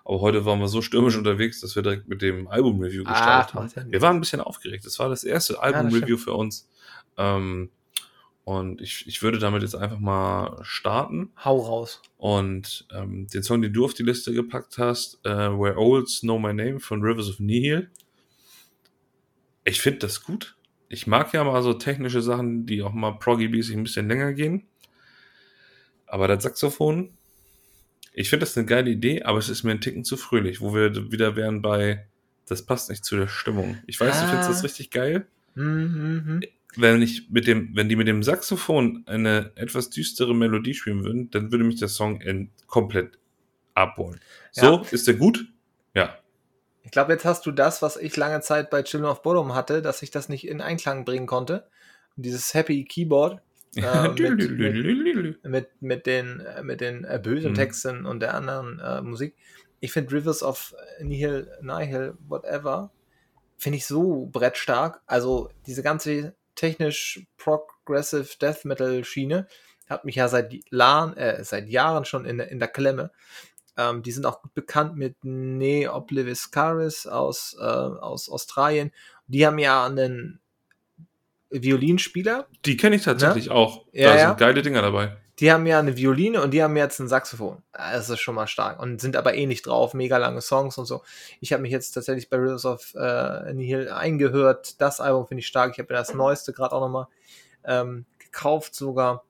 Aber 0.05 0.21
heute 0.21 0.45
waren 0.45 0.61
wir 0.61 0.69
so 0.69 0.83
stürmisch 0.83 1.17
unterwegs, 1.17 1.63
dass 1.63 1.75
wir 1.75 1.83
direkt 1.83 2.09
mit 2.09 2.21
dem 2.21 2.47
Album-Review 2.47 3.05
gestartet 3.05 3.57
ah, 3.57 3.61
haben. 3.61 3.91
Wir 3.91 4.03
waren 4.03 4.17
ein 4.17 4.21
bisschen 4.21 4.43
aufgeregt. 4.43 4.85
Das 4.85 4.99
war 4.99 5.09
das 5.09 5.25
erste 5.25 5.63
Album-Review 5.63 6.17
ja, 6.17 6.23
für 6.23 6.35
uns. 6.35 6.69
Ähm, 7.17 7.71
und 8.45 8.81
ich, 8.81 9.07
ich 9.07 9.23
würde 9.23 9.39
damit 9.39 9.63
jetzt 9.63 9.75
einfach 9.75 9.99
mal 9.99 10.59
starten. 10.63 11.31
Hau 11.45 11.59
raus. 11.59 12.03
Und 12.19 12.87
ähm, 12.93 13.27
den 13.29 13.43
Song, 13.43 13.63
den 13.63 13.73
du 13.73 13.85
auf 13.85 13.95
die 13.95 14.03
Liste 14.03 14.33
gepackt 14.35 14.79
hast, 14.79 15.19
äh, 15.25 15.31
Where 15.31 15.79
Olds 15.79 16.21
Know 16.21 16.39
My 16.39 16.53
Name 16.53 16.79
von 16.81 17.03
Rivers 17.03 17.29
of 17.31 17.41
Nihil. 17.41 17.91
Ich 19.65 19.81
finde 19.81 20.01
das 20.01 20.23
gut. 20.23 20.57
Ich 20.89 21.07
mag 21.07 21.33
ja 21.33 21.43
mal 21.43 21.63
so 21.63 21.73
technische 21.73 22.21
Sachen, 22.21 22.67
die 22.67 22.83
auch 22.83 22.93
mal 22.93 23.13
proggy-mäßig 23.19 23.73
ein 23.77 23.83
bisschen 23.83 24.09
länger 24.09 24.33
gehen. 24.35 24.67
Aber 26.07 26.29
das 26.29 26.43
Saxophon, 26.43 27.17
ich 28.13 28.29
finde 28.29 28.45
das 28.45 28.57
eine 28.57 28.67
geile 28.67 28.91
Idee, 28.91 29.23
aber 29.23 29.39
es 29.39 29.49
ist 29.49 29.65
mir 29.65 29.73
ein 29.73 29.81
Ticken 29.81 30.05
zu 30.05 30.17
fröhlich, 30.17 30.61
wo 30.61 30.75
wir 30.75 31.11
wieder 31.11 31.35
wären 31.35 31.63
bei 31.63 32.07
das 32.47 32.61
passt 32.67 32.91
nicht 32.91 33.07
zu 33.07 33.17
der 33.17 33.27
Stimmung. 33.27 33.79
Ich 33.87 33.99
weiß, 33.99 34.21
du 34.21 34.27
findest 34.27 34.51
Ah. 34.51 34.53
das 34.53 34.65
richtig 34.65 34.91
geil. 34.91 35.27
Mhm. 35.55 36.43
Wenn 36.77 37.03
ich 37.03 37.31
mit 37.31 37.47
dem, 37.47 37.71
wenn 37.75 37.89
die 37.89 37.97
mit 37.97 38.09
dem 38.09 38.23
Saxophon 38.23 39.05
eine 39.07 39.53
etwas 39.57 39.91
düstere 39.91 40.35
Melodie 40.35 40.75
spielen 40.75 41.05
würden, 41.05 41.31
dann 41.31 41.53
würde 41.53 41.65
mich 41.65 41.77
der 41.79 41.89
Song 41.89 42.21
komplett 42.67 43.19
abholen. 43.75 44.21
So, 44.53 44.67
Ja. 44.67 44.83
ist 44.91 45.07
der 45.07 45.15
gut? 45.15 45.47
Ja. 45.95 46.19
Ich 46.83 46.91
glaube, 46.91 47.13
jetzt 47.13 47.25
hast 47.25 47.47
du 47.47 47.51
das, 47.53 47.81
was 47.83 47.97
ich 47.97 48.17
lange 48.17 48.41
Zeit 48.41 48.71
bei 48.71 48.83
Children 48.83 49.11
of 49.11 49.23
Bodom 49.23 49.55
hatte, 49.55 49.83
dass 49.83 50.03
ich 50.03 50.11
das 50.11 50.29
nicht 50.29 50.47
in 50.47 50.61
Einklang 50.61 51.05
bringen 51.05 51.27
konnte. 51.27 51.67
Und 52.17 52.27
dieses 52.27 52.53
Happy 52.55 52.85
Keyboard 52.85 53.41
äh, 53.77 54.09
mit, 54.09 54.51
mit, 54.51 55.45
mit, 55.45 55.69
mit 55.81 56.07
den, 56.07 56.41
äh, 56.41 56.63
mit 56.63 56.81
den 56.81 57.05
äh, 57.05 57.21
bösen 57.23 57.53
Mhm. 57.53 57.57
Texten 57.57 58.07
und 58.07 58.21
der 58.21 58.35
anderen 58.35 58.79
äh, 58.81 59.01
Musik. 59.03 59.35
Ich 59.81 59.93
finde 59.93 60.13
Rivers 60.13 60.43
of 60.43 60.75
Nihil, 61.03 61.49
Nihil, 61.61 62.15
whatever, 62.29 62.91
finde 63.59 63.79
ich 63.79 63.87
so 63.87 64.27
brettstark. 64.27 65.01
Also 65.07 65.51
diese 65.67 65.83
ganze 65.83 66.35
technisch 66.55 67.27
progressive 67.37 68.29
Death 68.41 68.65
Metal 68.65 69.05
Schiene 69.05 69.47
hat 69.89 70.05
mich 70.05 70.15
ja 70.15 70.29
seit, 70.29 70.55
Lan, 70.71 71.17
äh, 71.17 71.45
seit 71.45 71.69
Jahren 71.69 72.05
schon 72.05 72.25
in, 72.25 72.39
der- 72.39 72.49
in 72.51 72.59
der 72.59 72.69
Klemme. 72.69 73.11
Ähm, 73.77 74.03
die 74.03 74.13
sind 74.13 74.25
auch 74.25 74.41
gut 74.41 74.55
bekannt 74.55 74.97
mit 74.97 75.17
Ne 75.25 75.89
Obliviscaris 75.93 77.07
aus, 77.07 77.57
äh, 77.61 77.63
aus 77.65 78.29
Australien. 78.29 78.93
Die 79.27 79.47
haben 79.47 79.59
ja 79.59 79.85
einen 79.87 80.41
Violinspieler 81.51 82.49
Die 82.65 82.77
kenne 82.77 82.97
ich 82.97 83.03
tatsächlich 83.03 83.51
auch. 83.51 83.87
Ja, 83.93 84.09
da 84.13 84.17
ja. 84.19 84.29
sind 84.29 84.39
geile 84.39 84.63
Dinger 84.63 84.83
dabei. 84.83 85.17
Die 85.41 85.51
haben 85.51 85.67
ja 85.67 85.79
eine 85.79 85.97
Violine 85.97 86.41
und 86.43 86.53
die 86.53 86.63
haben 86.63 86.77
jetzt 86.77 87.01
ein 87.01 87.09
Saxophon. 87.09 87.63
Das 87.73 88.09
ist 88.09 88.21
schon 88.21 88.37
mal 88.37 88.47
stark. 88.47 88.81
Und 88.81 89.01
sind 89.01 89.17
aber 89.17 89.35
eh 89.35 89.47
nicht 89.47 89.67
drauf, 89.67 89.93
mega 89.95 90.17
lange 90.17 90.41
Songs 90.41 90.79
und 90.79 90.87
so. 90.87 91.03
Ich 91.41 91.53
habe 91.53 91.63
mich 91.63 91.73
jetzt 91.73 91.93
tatsächlich 91.93 92.31
bei 92.31 92.37
Rivers 92.37 92.65
of 92.65 92.95
äh, 92.95 93.53
Nihil 93.53 93.89
eingehört. 93.89 94.81
Das 94.81 95.01
Album 95.01 95.27
finde 95.27 95.41
ich 95.41 95.47
stark. 95.47 95.73
Ich 95.73 95.79
habe 95.79 95.93
mir 95.93 95.99
das 95.99 96.15
neueste 96.15 96.53
gerade 96.53 96.73
auch 96.73 96.81
nochmal 96.81 97.09
ähm, 97.65 98.07
gekauft 98.19 98.75
sogar. 98.75 99.25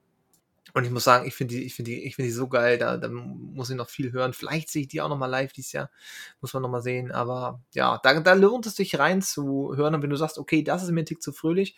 Und 0.74 0.84
ich 0.84 0.90
muss 0.90 1.04
sagen, 1.04 1.24
ich 1.26 1.34
finde 1.34 1.54
die, 1.54 1.64
ich 1.64 1.74
finde 1.74 1.92
die, 1.92 2.04
ich 2.04 2.16
finde 2.16 2.28
die 2.28 2.34
so 2.34 2.48
geil. 2.48 2.76
Da, 2.78 2.96
da 2.96 3.08
muss 3.08 3.70
ich 3.70 3.76
noch 3.76 3.88
viel 3.88 4.12
hören. 4.12 4.32
Vielleicht 4.34 4.68
sehe 4.68 4.82
ich 4.82 4.88
die 4.88 5.00
auch 5.00 5.08
nochmal 5.08 5.30
live 5.30 5.52
dieses 5.52 5.72
Jahr. 5.72 5.88
Muss 6.40 6.52
man 6.52 6.62
nochmal 6.62 6.82
sehen. 6.82 7.12
Aber 7.12 7.60
ja, 7.72 8.00
da, 8.02 8.20
da 8.20 8.32
lohnt 8.34 8.66
es 8.66 8.76
sich 8.76 8.98
reinzuhören. 8.98 9.94
Und 9.94 10.02
wenn 10.02 10.10
du 10.10 10.16
sagst, 10.16 10.36
okay, 10.36 10.64
das 10.64 10.82
ist 10.82 10.90
mir 10.90 11.02
ein 11.02 11.06
Tick 11.06 11.22
zu 11.22 11.32
fröhlich, 11.32 11.76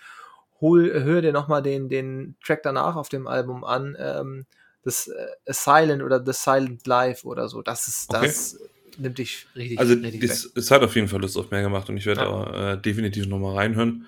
hol, 0.60 0.92
hör 1.04 1.22
dir 1.22 1.32
nochmal 1.32 1.62
den, 1.62 1.88
den 1.88 2.36
Track 2.44 2.62
danach 2.62 2.96
auf 2.96 3.08
dem 3.08 3.26
Album 3.26 3.64
an. 3.64 3.96
Ähm, 3.98 4.46
das 4.82 5.08
äh, 5.08 5.26
A 5.48 5.52
Silent 5.52 6.02
oder 6.02 6.24
The 6.24 6.32
Silent 6.32 6.86
Life 6.86 7.26
oder 7.26 7.48
so. 7.48 7.62
Das 7.62 7.88
ist, 7.88 8.14
Okay. 8.14 8.26
das 8.26 8.58
nimmt 8.98 9.18
dich 9.18 9.46
richtig, 9.56 9.78
Also 9.78 9.94
richtig 9.94 10.22
es, 10.22 10.50
es 10.54 10.70
hat 10.70 10.82
auf 10.82 10.94
jeden 10.94 11.08
Fall 11.08 11.20
Lust 11.20 11.36
auf 11.36 11.50
mehr 11.50 11.62
gemacht 11.62 11.88
und 11.88 11.96
ich 11.96 12.06
werde 12.06 12.22
Ja. 12.22 12.44
da 12.44 12.72
äh, 12.72 12.80
definitiv 12.80 13.26
nochmal 13.26 13.56
reinhören. 13.56 14.06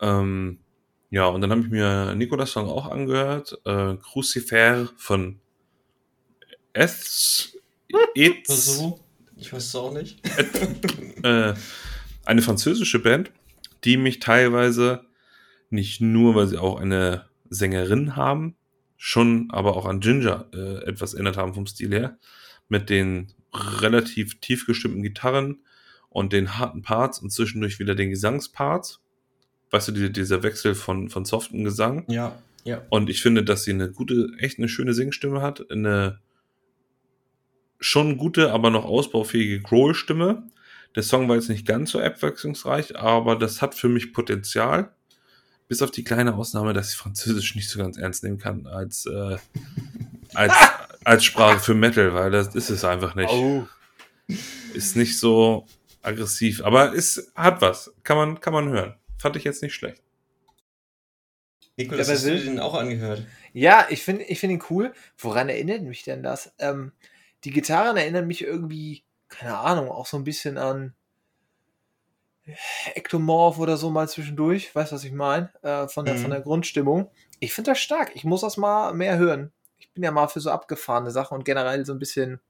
Ähm, 0.00 0.58
ja, 1.10 1.26
und 1.26 1.40
dann 1.40 1.50
habe 1.50 1.62
ich 1.62 1.68
mir 1.70 2.14
Nikolas 2.14 2.50
Song 2.50 2.68
auch 2.68 2.86
angehört. 2.90 3.58
Äh, 3.64 3.96
Crucifer 3.96 4.88
von 4.96 5.40
Es. 6.72 7.56
Etz, 8.14 8.76
So, 8.76 9.00
ich 9.36 9.52
weiß 9.52 9.64
es 9.66 9.74
auch 9.76 9.92
nicht. 9.92 10.20
äh, 11.22 11.54
eine 12.24 12.42
französische 12.42 12.98
Band, 12.98 13.30
die 13.84 13.96
mich 13.96 14.20
teilweise 14.20 15.04
nicht 15.70 16.00
nur, 16.00 16.34
weil 16.34 16.46
sie 16.46 16.58
auch 16.58 16.80
eine 16.80 17.26
Sängerin 17.50 18.16
haben, 18.16 18.56
schon 18.96 19.50
aber 19.50 19.76
auch 19.76 19.86
an 19.86 20.00
Ginger 20.00 20.46
äh, 20.52 20.84
etwas 20.84 21.14
erinnert 21.14 21.36
haben 21.36 21.54
vom 21.54 21.66
Stil 21.66 21.92
her. 21.92 22.18
Mit 22.68 22.90
den 22.90 23.32
relativ 23.52 24.40
tief 24.40 24.66
gestimmten 24.66 25.02
Gitarren 25.02 25.62
und 26.10 26.32
den 26.32 26.58
harten 26.58 26.82
Parts 26.82 27.18
und 27.18 27.30
zwischendurch 27.30 27.78
wieder 27.78 27.94
den 27.94 28.10
Gesangsparts. 28.10 29.00
Weißt 29.70 29.88
du, 29.88 29.92
die, 29.92 30.12
dieser 30.12 30.42
Wechsel 30.42 30.74
von, 30.74 31.08
von 31.08 31.24
soften 31.24 31.64
Gesang. 31.64 32.04
Ja, 32.08 32.38
ja. 32.64 32.82
Und 32.90 33.08
ich 33.08 33.22
finde, 33.22 33.44
dass 33.44 33.64
sie 33.64 33.72
eine 33.72 33.90
gute, 33.90 34.30
echt 34.38 34.58
eine 34.58 34.68
schöne 34.68 34.94
Singstimme 34.94 35.40
hat. 35.40 35.70
Eine 35.70 36.20
schon 37.80 38.16
gute, 38.16 38.52
aber 38.52 38.70
noch 38.70 38.84
ausbaufähige 38.84 39.60
Growl-Stimme. 39.60 40.42
Der 40.94 41.02
Song 41.02 41.28
war 41.28 41.36
jetzt 41.36 41.48
nicht 41.48 41.66
ganz 41.66 41.90
so 41.92 42.00
abwechslungsreich, 42.00 42.96
aber 42.96 43.36
das 43.36 43.62
hat 43.62 43.74
für 43.74 43.88
mich 43.88 44.12
Potenzial. 44.12 44.94
Bis 45.68 45.82
auf 45.82 45.90
die 45.90 46.04
kleine 46.04 46.34
Ausnahme, 46.34 46.72
dass 46.72 46.90
ich 46.90 46.96
Französisch 46.96 47.54
nicht 47.54 47.68
so 47.68 47.78
ganz 47.78 47.98
ernst 47.98 48.24
nehmen 48.24 48.38
kann 48.38 48.66
als, 48.66 49.06
äh, 49.06 49.36
als, 50.34 50.54
als 51.04 51.24
Sprache 51.24 51.60
für 51.60 51.74
Metal, 51.74 52.14
weil 52.14 52.30
das 52.30 52.54
ist 52.54 52.70
es 52.70 52.84
einfach 52.84 53.14
nicht. 53.14 53.30
Oh. 53.30 53.66
Ist 54.74 54.96
nicht 54.96 55.18
so 55.18 55.66
aggressiv, 56.02 56.64
aber 56.64 56.94
es 56.94 57.32
hat 57.34 57.60
was. 57.60 57.92
Kann 58.02 58.16
man, 58.16 58.40
kann 58.40 58.52
man 58.52 58.68
hören. 58.70 58.94
Fand 59.18 59.36
ich 59.36 59.44
jetzt 59.44 59.62
nicht 59.62 59.74
schlecht. 59.74 60.02
Wer 61.76 61.98
hast 61.98 62.24
du 62.24 62.38
den 62.38 62.58
auch 62.58 62.74
angehört? 62.74 63.24
Ja, 63.52 63.86
ich 63.88 64.02
finde 64.02 64.24
ich 64.24 64.40
find 64.40 64.52
ihn 64.52 64.64
cool. 64.68 64.92
Woran 65.16 65.48
erinnert 65.48 65.82
mich 65.82 66.02
denn 66.02 66.22
das? 66.22 66.52
Ähm, 66.58 66.92
die 67.44 67.50
Gitarren 67.50 67.96
erinnern 67.96 68.26
mich 68.26 68.42
irgendwie, 68.42 69.04
keine 69.28 69.58
Ahnung, 69.58 69.90
auch 69.90 70.06
so 70.06 70.16
ein 70.16 70.24
bisschen 70.24 70.58
an 70.58 70.94
Ectomorph 72.94 73.58
oder 73.58 73.76
so 73.76 73.90
mal 73.90 74.08
zwischendurch. 74.08 74.74
Weißt 74.74 74.92
du, 74.92 74.96
was 74.96 75.04
ich 75.04 75.12
meine? 75.12 75.50
Äh, 75.62 75.88
von, 75.88 76.04
der, 76.04 76.14
Mhm. 76.14 76.18
von 76.18 76.30
der 76.30 76.40
Grundstimmung. 76.40 77.10
Ich 77.40 77.52
finde 77.54 77.70
das 77.72 77.78
stark. 77.78 78.10
Ich 78.14 78.24
muss 78.24 78.40
das 78.40 78.56
mal 78.56 78.92
mehr 78.94 79.18
hören. 79.18 79.52
Ich 79.78 79.92
bin 79.92 80.02
ja 80.02 80.10
mal 80.10 80.28
für 80.28 80.40
so 80.40 80.50
abgefahrene 80.50 81.10
Sachen 81.10 81.36
und 81.36 81.44
generell 81.44 81.84
so 81.86 81.92
ein 81.92 81.98
bisschen. 81.98 82.40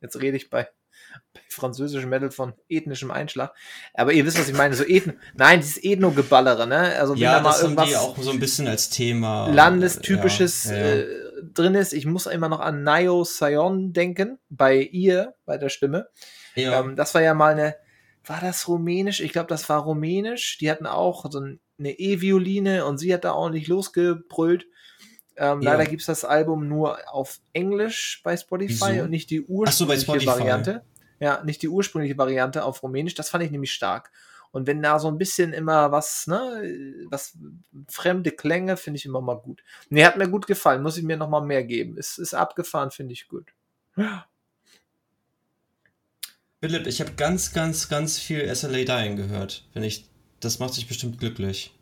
Jetzt 0.00 0.20
rede 0.20 0.36
ich 0.36 0.50
bei, 0.50 0.68
bei 1.34 1.40
französischem 1.48 2.10
Metal 2.10 2.30
von 2.30 2.52
ethnischem 2.68 3.10
Einschlag. 3.10 3.54
Aber 3.94 4.12
ihr 4.12 4.26
wisst, 4.26 4.38
was 4.38 4.48
ich 4.48 4.56
meine. 4.56 4.74
So 4.74 4.84
Ethno. 4.84 5.14
Nein, 5.34 5.60
dieses 5.60 5.82
Ethno-Geballere, 5.82 6.66
ne? 6.66 6.96
Also 6.98 7.14
wenn 7.14 7.20
Ja, 7.20 7.36
da 7.36 7.40
mal 7.42 7.50
das 7.50 7.62
irgendwas 7.62 7.88
die 7.88 7.96
auch 7.96 8.16
so 8.18 8.30
ein 8.30 8.40
bisschen 8.40 8.68
als 8.68 8.90
Thema. 8.90 9.48
landestypisches 9.48 10.64
Ja, 10.64 10.76
ja. 10.76 10.84
Äh, 10.96 11.06
drin 11.54 11.74
ist. 11.74 11.92
Ich 11.92 12.06
muss 12.06 12.26
immer 12.26 12.48
noch 12.48 12.60
an 12.60 12.82
Nayo 12.82 13.24
Sayon 13.24 13.92
denken, 13.92 14.38
bei 14.50 14.76
ihr, 14.78 15.34
bei 15.46 15.56
der 15.58 15.68
Stimme. 15.68 16.08
ja. 16.54 16.80
Ähm, 16.80 16.96
das 16.96 17.14
war 17.14 17.22
ja 17.22 17.34
mal 17.34 17.52
eine, 17.52 17.76
war 18.24 18.40
das 18.40 18.68
rumänisch? 18.68 19.20
Ich 19.20 19.32
glaube, 19.32 19.48
das 19.48 19.68
war 19.68 19.82
rumänisch. 19.82 20.58
Die 20.58 20.70
hatten 20.70 20.86
auch 20.86 21.30
so 21.30 21.40
ein- 21.40 21.60
eine 21.78 21.98
E-Violine 21.98 22.84
und 22.86 22.98
sie 22.98 23.12
hat 23.12 23.24
da 23.24 23.34
ordentlich 23.34 23.66
losgebrüllt. 23.68 24.66
Ähm, 25.36 25.60
Ja. 25.62 25.72
Leider 25.72 25.86
gibt's 25.90 26.06
das 26.06 26.24
Album 26.24 26.68
nur 26.68 26.98
auf 27.12 27.40
Englisch 27.52 28.20
bei 28.22 28.36
Spotify 28.36 28.92
Wieso? 28.92 29.02
und 29.04 29.10
nicht 29.10 29.30
die 29.30 29.38
so, 29.38 29.52
ursprüngliche 29.52 30.02
Spotify. 30.02 30.26
Variante. 30.28 30.84
Ja, 31.20 31.42
nicht 31.44 31.62
die 31.62 31.68
ursprüngliche 31.68 32.16
Variante 32.18 32.64
auf 32.64 32.82
Rumänisch. 32.82 33.14
Das 33.14 33.30
fand 33.30 33.42
ich 33.44 33.50
nämlich 33.50 33.72
stark. 33.72 34.10
Und 34.52 34.68
wenn 34.68 34.82
da 34.82 35.00
so 35.00 35.08
ein 35.08 35.18
bisschen 35.18 35.52
immer 35.52 35.90
was, 35.90 36.28
ne, 36.28 37.06
was 37.10 37.36
fremde 37.88 38.30
Klänge, 38.30 38.76
finde 38.76 38.98
ich 38.98 39.04
immer 39.06 39.20
mal 39.20 39.34
gut. 39.40 39.64
Nee, 39.88 40.04
hat 40.04 40.16
mir 40.16 40.28
gut 40.28 40.46
gefallen. 40.46 40.82
Muss 40.82 40.96
ich 40.96 41.02
mir 41.02 41.16
noch 41.16 41.28
mal 41.28 41.40
mehr 41.40 41.64
geben. 41.64 41.96
Ist, 41.96 42.18
ist 42.18 42.34
abgefahren, 42.34 42.92
finde 42.92 43.14
ich 43.14 43.26
gut. 43.26 43.52
Philipp, 46.64 46.86
ich 46.86 46.98
habe 47.02 47.12
ganz, 47.12 47.52
ganz, 47.52 47.90
ganz 47.90 48.18
viel 48.18 48.48
SLA 48.54 48.84
Dying 48.84 49.16
gehört. 49.16 49.66
Wenn 49.74 49.82
ich, 49.82 50.06
das 50.40 50.60
macht 50.60 50.74
dich 50.78 50.88
bestimmt 50.88 51.18
glücklich. 51.18 51.74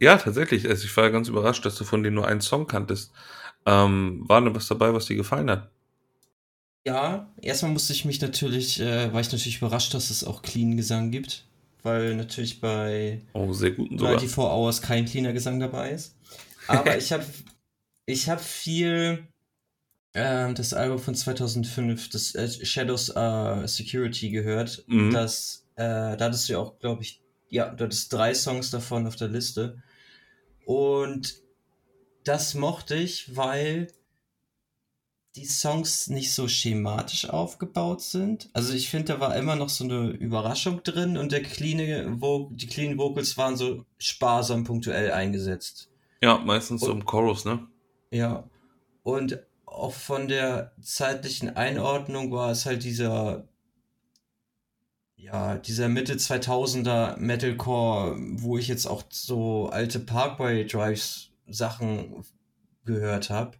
Ja, 0.00 0.16
tatsächlich. 0.16 0.68
Also 0.68 0.86
ich 0.86 0.96
war 0.96 1.08
ganz 1.12 1.28
überrascht, 1.28 1.64
dass 1.64 1.76
du 1.76 1.84
von 1.84 2.02
denen 2.02 2.16
nur 2.16 2.26
einen 2.26 2.40
Song 2.40 2.66
kanntest. 2.66 3.12
Ähm, 3.64 4.24
war 4.26 4.40
denn 4.40 4.56
was 4.56 4.66
dabei, 4.66 4.92
was 4.92 5.06
dir 5.06 5.14
gefallen 5.14 5.48
hat? 5.48 5.70
Ja, 6.84 7.32
erstmal 7.40 7.70
musste 7.70 7.92
ich 7.92 8.04
mich 8.06 8.20
natürlich, 8.20 8.80
äh, 8.80 9.12
war 9.12 9.20
ich 9.20 9.30
natürlich 9.30 9.58
überrascht, 9.58 9.94
dass 9.94 10.10
es 10.10 10.24
auch 10.24 10.42
Clean 10.42 10.76
Gesang 10.76 11.12
gibt. 11.12 11.46
Weil 11.84 12.16
natürlich 12.16 12.60
bei 12.60 13.20
Oh, 13.34 13.52
sehr 13.52 13.70
guten 13.70 14.00
sogar. 14.00 14.18
94 14.18 14.36
Hours 14.36 14.82
kein 14.82 15.04
cleaner 15.04 15.32
Gesang 15.32 15.60
dabei 15.60 15.92
ist. 15.92 16.16
Aber 16.66 16.98
ich 16.98 17.12
habe 17.12 17.24
ich 18.04 18.28
hab 18.28 18.40
viel 18.40 19.28
ähm, 20.18 20.54
das 20.54 20.72
Album 20.74 20.98
von 20.98 21.14
2005, 21.14 22.10
das 22.10 22.34
äh, 22.34 22.48
Shadows 22.64 23.10
uh, 23.16 23.66
Security 23.66 24.30
gehört. 24.30 24.84
Mhm. 24.86 25.12
Das, 25.12 25.64
äh, 25.76 26.16
da 26.16 26.18
hattest 26.26 26.48
du 26.48 26.54
ja 26.54 26.58
auch, 26.58 26.78
glaube 26.78 27.02
ich, 27.02 27.20
ja, 27.48 27.68
du 27.68 27.84
hattest 27.84 28.12
drei 28.12 28.34
Songs 28.34 28.70
davon 28.70 29.06
auf 29.06 29.16
der 29.16 29.28
Liste. 29.28 29.82
Und 30.66 31.36
das 32.24 32.54
mochte 32.54 32.94
ich, 32.94 33.36
weil 33.36 33.88
die 35.36 35.46
Songs 35.46 36.08
nicht 36.08 36.32
so 36.34 36.48
schematisch 36.48 37.28
aufgebaut 37.30 38.02
sind. 38.02 38.50
Also 38.52 38.72
ich 38.72 38.90
finde, 38.90 39.14
da 39.14 39.20
war 39.20 39.36
immer 39.36 39.56
noch 39.56 39.68
so 39.68 39.84
eine 39.84 40.08
Überraschung 40.10 40.82
drin 40.82 41.16
und 41.16 41.32
der 41.32 41.42
clean 41.42 42.20
Vo 42.20 42.50
die 42.52 42.66
clean 42.66 42.98
Vocals 42.98 43.36
waren 43.38 43.56
so 43.56 43.84
sparsam 43.98 44.64
punktuell 44.64 45.12
eingesetzt. 45.12 45.90
Ja, 46.20 46.38
meistens 46.38 46.80
so 46.80 46.90
Und- 46.90 47.00
im 47.00 47.04
Chorus, 47.04 47.44
ne? 47.44 47.66
Ja. 48.10 48.48
Und 49.04 49.38
auch 49.72 49.94
von 49.94 50.28
der 50.28 50.72
zeitlichen 50.80 51.56
Einordnung 51.56 52.32
war 52.32 52.50
es 52.50 52.66
halt 52.66 52.84
dieser, 52.84 53.48
ja, 55.16 55.58
dieser 55.58 55.88
Mitte 55.88 56.14
2000er 56.14 57.16
Metalcore, 57.18 58.16
wo 58.18 58.58
ich 58.58 58.68
jetzt 58.68 58.86
auch 58.86 59.04
so 59.10 59.68
alte 59.68 60.00
Parkway 60.00 60.66
Drives 60.66 61.30
Sachen 61.46 62.24
gehört 62.84 63.30
habe. 63.30 63.56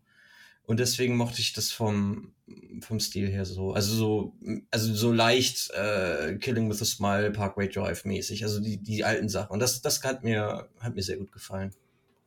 Und 0.65 0.81
deswegen 0.81 1.17
mochte 1.17 1.41
ich 1.41 1.55
das 1.55 1.71
vom 1.73 2.35
vom 2.81 3.01
Stil 3.01 3.29
her 3.29 3.45
so. 3.45 3.73
Also 3.73 3.95
so, 3.95 4.37
also 4.71 4.95
so 4.95 5.13
leicht 5.13 5.71
äh, 5.71 6.37
Killing 6.37 6.71
with 6.71 6.83
a 6.83 6.85
Smile, 6.85 7.31
Parkway 7.31 7.69
Drive 7.69 8.05
mäßig. 8.05 8.45
Also 8.45 8.61
die, 8.61 8.79
die 8.79 9.05
alten 9.05 9.29
Sachen. 9.29 9.53
Und 9.53 9.61
das, 9.61 9.83
das 9.83 10.03
hat 10.03 10.25
mir, 10.25 10.69
hat 10.81 10.95
mir 10.95 11.03
sehr 11.03 11.17
gut 11.17 11.33
gefallen. 11.33 11.73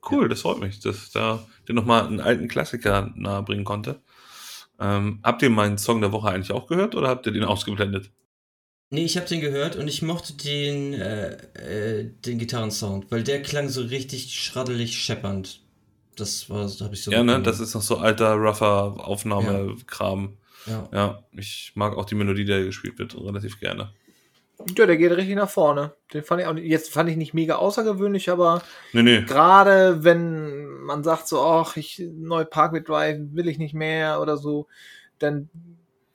Cool, 0.10 0.30
das 0.30 0.42
freut 0.42 0.60
mich, 0.60 0.80
dass 0.80 1.12
da 1.12 1.46
dir 1.68 1.74
nochmal 1.74 2.08
einen 2.08 2.20
alten 2.20 2.48
Klassiker 2.48 3.12
nahebringen 3.16 3.66
konnte. 3.66 4.02
Ähm, 4.80 5.20
habt 5.24 5.42
ihr 5.44 5.50
meinen 5.50 5.78
Song 5.78 6.02
der 6.02 6.12
Woche 6.12 6.30
eigentlich 6.30 6.52
auch 6.52 6.68
gehört 6.68 6.96
oder 6.96 7.08
habt 7.08 7.26
ihr 7.28 7.32
den 7.32 7.44
ausgeblendet? 7.44 8.12
Nee, 8.90 9.06
ich 9.06 9.16
habe 9.16 9.28
den 9.28 9.40
gehört 9.40 9.76
und 9.78 9.88
ich 9.88 10.02
mochte 10.02 10.34
den, 10.34 10.94
äh, 10.94 11.34
äh, 11.54 12.12
den 12.26 12.40
Gitarrensound, 12.40 13.10
weil 13.10 13.24
der 13.24 13.42
klang 13.42 13.70
so 13.70 13.82
richtig 13.82 14.38
schraddelig 14.38 14.98
scheppernd. 14.98 15.62
Das 16.18 16.50
war, 16.50 16.68
da 16.68 16.86
habe 16.86 16.96
ich 16.96 17.04
so. 17.04 17.12
Ja, 17.12 17.24
ne, 17.24 17.42
das 17.42 17.60
ist 17.60 17.74
noch 17.74 17.82
so 17.82 17.98
alter, 17.98 18.34
rougher 18.34 19.08
Aufnahmekram. 19.08 20.38
Ja. 20.68 20.90
Ja, 20.92 21.24
ich 21.32 21.72
mag 21.76 21.98
auch 21.98 22.06
die 22.06 22.16
Melodie, 22.16 22.44
die 22.44 22.52
da 22.52 22.62
gespielt 22.62 23.00
wird, 23.00 23.16
relativ 23.16 23.60
gerne. 23.60 23.94
Ja, 24.78 24.86
der 24.86 24.98
geht 24.98 25.12
richtig 25.12 25.36
nach 25.36 25.50
vorne. 25.50 25.94
Den 26.14 26.24
fand 26.24 26.42
ich 26.42 26.48
auch 26.48 26.56
jetzt 26.56 26.92
fand 26.92 27.10
ich 27.10 27.18
nicht 27.18 27.34
mega 27.34 27.56
außergewöhnlich, 27.56 28.30
aber 28.30 28.62
Nee, 28.94 29.04
nee. 29.04 29.22
gerade 29.22 30.04
wenn 30.04 30.82
man 30.82 31.04
sagt 31.04 31.28
so, 31.28 31.42
ach, 31.42 31.78
ich 31.78 32.02
neu 32.14 32.46
Parkway 32.46 32.82
Drive 32.82 33.20
will 33.32 33.48
ich 33.48 33.58
nicht 33.58 33.74
mehr 33.74 34.22
oder 34.22 34.38
so, 34.38 34.68
dann 35.20 35.50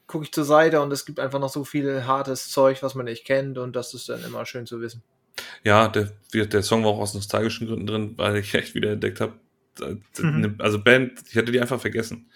gucke 0.06 0.24
ich 0.24 0.32
zur 0.32 0.44
Seite 0.44 0.80
und 0.80 0.92
es 0.92 1.04
gibt 1.04 1.20
einfach 1.20 1.40
noch 1.40 1.48
so 1.48 1.64
viel 1.64 2.06
hartes 2.06 2.48
Zeug, 2.50 2.82
was 2.82 2.94
man 2.94 3.06
nicht 3.06 3.24
kennt 3.24 3.58
und 3.58 3.74
das 3.74 3.94
ist 3.94 4.08
dann 4.08 4.24
immer 4.24 4.46
schön 4.46 4.66
zu 4.66 4.80
wissen. 4.80 5.02
Ja, 5.64 5.88
der, 5.88 6.12
der 6.32 6.46
der 6.46 6.62
Song 6.62 6.84
war 6.84 6.92
auch 6.92 7.00
aus 7.00 7.14
nostalgischen 7.14 7.66
Gründen 7.66 7.86
drin, 7.86 8.14
weil 8.16 8.36
ich 8.36 8.54
echt 8.54 8.74
wieder 8.74 8.92
entdeckt 8.92 9.20
habe. 9.20 9.34
Also 10.58 10.82
Band, 10.82 11.20
ich 11.28 11.36
hatte 11.36 11.52
die 11.52 11.60
einfach 11.60 11.80
vergessen. 11.80 12.30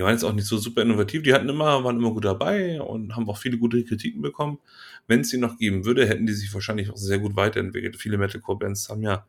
Die 0.00 0.04
waren 0.04 0.12
jetzt 0.14 0.24
auch 0.24 0.32
nicht 0.32 0.46
so 0.46 0.56
super 0.56 0.80
innovativ, 0.80 1.24
die 1.24 1.34
hatten 1.34 1.50
immer, 1.50 1.84
waren 1.84 1.98
immer 1.98 2.10
gut 2.10 2.24
dabei 2.24 2.80
und 2.80 3.14
haben 3.16 3.28
auch 3.28 3.36
viele 3.36 3.58
gute 3.58 3.84
Kritiken 3.84 4.22
bekommen. 4.22 4.58
Wenn 5.06 5.20
es 5.20 5.28
sie 5.28 5.36
noch 5.36 5.58
geben 5.58 5.84
würde, 5.84 6.08
hätten 6.08 6.24
die 6.24 6.32
sich 6.32 6.54
wahrscheinlich 6.54 6.88
auch 6.88 6.96
sehr 6.96 7.18
gut 7.18 7.36
weiterentwickelt. 7.36 7.96
Viele 7.96 8.16
Metalcore-Bands 8.16 8.88
haben 8.88 9.02
ja 9.02 9.26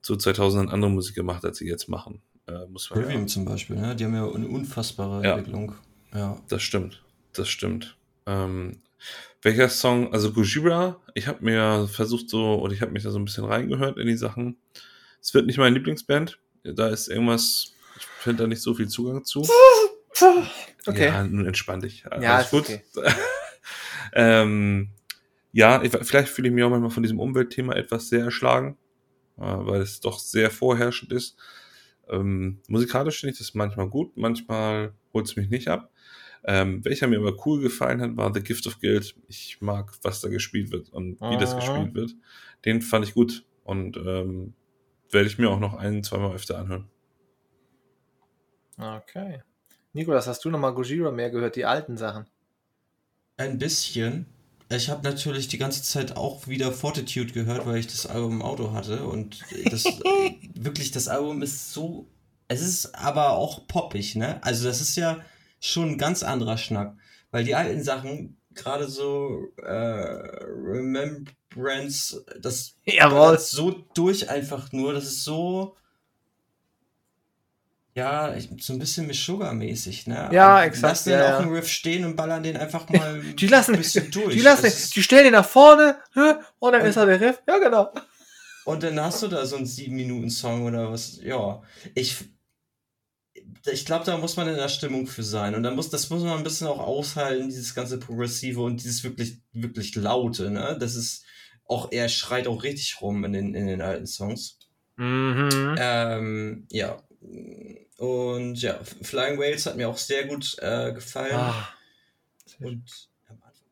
zu 0.00 0.16
2000 0.16 0.72
andere 0.72 0.90
Musik 0.90 1.14
gemacht, 1.14 1.44
als 1.44 1.58
sie 1.58 1.68
jetzt 1.68 1.88
machen. 1.88 2.20
Äh, 2.48 2.66
muss 2.66 2.90
man 2.90 3.00
Trivium 3.04 3.28
zum 3.28 3.44
Beispiel, 3.44 3.76
ne? 3.76 3.94
Die 3.94 4.04
haben 4.04 4.12
ja 4.12 4.28
eine 4.28 4.48
unfassbare 4.48 5.22
Ja. 5.22 5.36
Entwicklung. 5.36 5.76
Ja. 6.12 6.36
Das 6.48 6.62
stimmt, 6.64 7.04
das 7.34 7.48
stimmt. 7.48 7.96
Ähm, 8.26 8.78
welcher 9.40 9.68
Song, 9.68 10.12
also 10.12 10.32
Gojira, 10.32 11.00
ich 11.14 11.28
habe 11.28 11.44
mir 11.44 11.86
versucht 11.86 12.28
so, 12.28 12.60
oder 12.60 12.74
ich 12.74 12.80
habe 12.82 12.90
mich 12.90 13.04
da 13.04 13.12
so 13.12 13.20
ein 13.20 13.24
bisschen 13.24 13.44
reingehört 13.44 13.98
in 13.98 14.08
die 14.08 14.16
Sachen. 14.16 14.56
Es 15.20 15.32
wird 15.32 15.46
nicht 15.46 15.58
meine 15.58 15.76
Lieblingsband, 15.76 16.40
da 16.64 16.88
ist 16.88 17.06
irgendwas, 17.06 17.72
ich 17.96 18.04
finde 18.18 18.42
da 18.42 18.48
nicht 18.48 18.62
so 18.62 18.74
viel 18.74 18.88
Zugang 18.88 19.24
zu. 19.24 19.46
Okay. 20.86 21.06
Ja, 21.06 21.24
nun 21.24 21.46
entspann 21.46 21.80
dich. 21.80 22.04
Ja, 22.04 22.36
Alles 22.36 22.46
ist 22.46 22.50
gut. 22.50 22.80
okay. 22.96 23.12
ähm, 24.14 24.90
ja, 25.52 25.82
ich, 25.82 25.92
vielleicht 25.92 26.28
fühle 26.28 26.48
ich 26.48 26.54
mich 26.54 26.64
auch 26.64 26.70
manchmal 26.70 26.90
von 26.90 27.02
diesem 27.02 27.20
Umweltthema 27.20 27.74
etwas 27.74 28.08
sehr 28.08 28.24
erschlagen, 28.24 28.76
äh, 29.38 29.42
weil 29.42 29.80
es 29.80 30.00
doch 30.00 30.18
sehr 30.18 30.50
vorherrschend 30.50 31.12
ist. 31.12 31.36
Ähm, 32.08 32.60
musikalisch 32.68 33.20
finde 33.20 33.32
ich 33.32 33.38
das 33.38 33.54
manchmal 33.54 33.88
gut, 33.88 34.16
manchmal 34.16 34.92
holt 35.12 35.26
es 35.26 35.36
mich 35.36 35.48
nicht 35.50 35.68
ab. 35.68 35.90
Ähm, 36.44 36.84
welcher 36.84 37.06
mir 37.06 37.20
aber 37.20 37.36
cool 37.46 37.60
gefallen 37.60 38.00
hat, 38.00 38.16
war 38.16 38.34
The 38.34 38.42
Gift 38.42 38.66
of 38.66 38.80
Guild. 38.80 39.14
Ich 39.28 39.60
mag, 39.60 39.92
was 40.02 40.20
da 40.20 40.28
gespielt 40.28 40.72
wird 40.72 40.88
und 40.88 41.20
wie 41.20 41.36
das 41.36 41.54
gespielt 41.54 41.94
wird. 41.94 42.16
Den 42.64 42.82
fand 42.82 43.06
ich 43.06 43.14
gut 43.14 43.44
und 43.62 43.96
ähm, 43.96 44.54
werde 45.10 45.28
ich 45.28 45.38
mir 45.38 45.50
auch 45.50 45.60
noch 45.60 45.74
ein, 45.74 46.02
zweimal 46.02 46.34
öfter 46.34 46.58
anhören. 46.58 46.88
Okay. 48.76 49.42
Nikolas, 49.92 50.26
hast 50.26 50.44
du 50.44 50.50
nochmal 50.50 50.74
Gojira 50.74 51.10
mehr 51.10 51.30
gehört, 51.30 51.56
die 51.56 51.66
alten 51.66 51.96
Sachen? 51.96 52.26
Ein 53.36 53.58
bisschen. 53.58 54.26
Ich 54.70 54.88
habe 54.88 55.02
natürlich 55.02 55.48
die 55.48 55.58
ganze 55.58 55.82
Zeit 55.82 56.16
auch 56.16 56.46
wieder 56.48 56.72
Fortitude 56.72 57.32
gehört, 57.32 57.66
weil 57.66 57.76
ich 57.76 57.88
das 57.88 58.06
Album 58.06 58.32
im 58.32 58.42
Auto 58.42 58.72
hatte. 58.72 59.04
Und 59.04 59.42
das 59.70 59.84
wirklich, 60.54 60.92
das 60.92 61.08
Album 61.08 61.42
ist 61.42 61.74
so. 61.74 62.08
Es 62.48 62.62
ist 62.62 62.94
aber 62.94 63.32
auch 63.32 63.66
poppig, 63.66 64.16
ne? 64.16 64.42
Also, 64.42 64.66
das 64.66 64.80
ist 64.80 64.96
ja 64.96 65.20
schon 65.60 65.90
ein 65.90 65.98
ganz 65.98 66.22
anderer 66.22 66.56
Schnack. 66.56 66.96
Weil 67.30 67.44
die 67.44 67.54
alten 67.54 67.82
Sachen, 67.82 68.38
gerade 68.54 68.88
so 68.88 69.48
äh, 69.56 69.72
Remembrance, 69.72 72.24
das 72.40 72.76
Jawohl. 72.84 73.18
ballert 73.18 73.42
so 73.42 73.70
durch 73.94 74.30
einfach 74.30 74.72
nur. 74.72 74.94
Das 74.94 75.04
ist 75.04 75.24
so. 75.24 75.76
Ja, 77.94 78.34
ich- 78.34 78.48
so 78.60 78.72
ein 78.72 78.78
bisschen 78.78 79.06
Meshuggah-mäßig, 79.06 80.06
ne? 80.08 80.30
Ja, 80.32 80.58
Und 80.60 80.64
exakt, 80.64 80.82
Lassen 80.92 81.10
ja, 81.10 81.16
den 81.18 81.24
ja. 81.28 81.36
auch 81.38 81.42
im 81.42 81.52
Riff 81.52 81.68
stehen 81.68 82.04
und 82.06 82.16
ballern 82.16 82.42
den 82.42 82.56
einfach 82.56 82.88
mal 82.88 83.20
Die 83.38 83.46
lassen, 83.48 83.72
ein 83.74 83.78
bisschen 83.80 84.10
durch. 84.10 84.34
die 84.34 84.40
lassen, 84.40 84.66
ist- 84.66 84.96
die 84.96 85.02
stellen 85.02 85.26
ihn 85.26 85.32
nach 85.32 85.46
vorne 85.48 85.98
und 86.58 86.72
dann 86.72 86.80
Und- 86.82 86.88
ist 86.88 86.96
er 86.96 87.06
der 87.06 87.20
Riff. 87.20 87.42
Ja, 87.46 87.58
genau. 87.58 87.92
Und 88.64 88.82
dann 88.82 88.98
hast 89.00 89.22
du 89.22 89.28
da 89.28 89.44
so 89.44 89.56
einen 89.56 89.66
7-Minuten-Song 89.66 90.64
oder 90.64 90.90
was. 90.92 91.18
Ja, 91.22 91.60
ich, 91.94 92.16
ich 93.70 93.84
glaube, 93.84 94.04
da 94.06 94.16
muss 94.16 94.36
man 94.36 94.48
in 94.48 94.54
der 94.56 94.68
Stimmung 94.68 95.06
für 95.06 95.22
sein. 95.24 95.54
Und 95.54 95.62
dann 95.64 95.74
muss, 95.74 95.90
das 95.90 96.08
muss 96.10 96.22
man 96.22 96.38
ein 96.38 96.44
bisschen 96.44 96.68
auch 96.68 96.78
aushalten, 96.78 97.48
dieses 97.48 97.74
ganze 97.74 97.98
Progressive 97.98 98.60
und 98.62 98.82
dieses 98.82 99.02
wirklich, 99.04 99.40
wirklich 99.52 99.94
Laute, 99.96 100.50
ne? 100.50 100.76
Das 100.78 100.94
ist 100.94 101.24
auch, 101.66 101.90
er 101.92 102.08
schreit 102.08 102.46
auch 102.46 102.62
richtig 102.62 103.00
rum 103.00 103.24
in 103.24 103.32
den, 103.32 103.54
in 103.54 103.66
den 103.66 103.80
alten 103.82 104.06
Songs. 104.06 104.58
Mhm. 104.96 105.74
Ähm, 105.78 106.66
ja. 106.70 107.02
Und 108.02 108.60
ja, 108.60 108.80
Flying 108.82 109.38
Whales 109.38 109.64
hat 109.64 109.76
mir 109.76 109.88
auch 109.88 109.96
sehr 109.96 110.26
gut 110.26 110.58
äh, 110.58 110.92
gefallen. 110.92 111.36
Ah. 111.36 111.68
Und 112.58 113.08
am 113.28 113.40
Anfang 113.40 113.68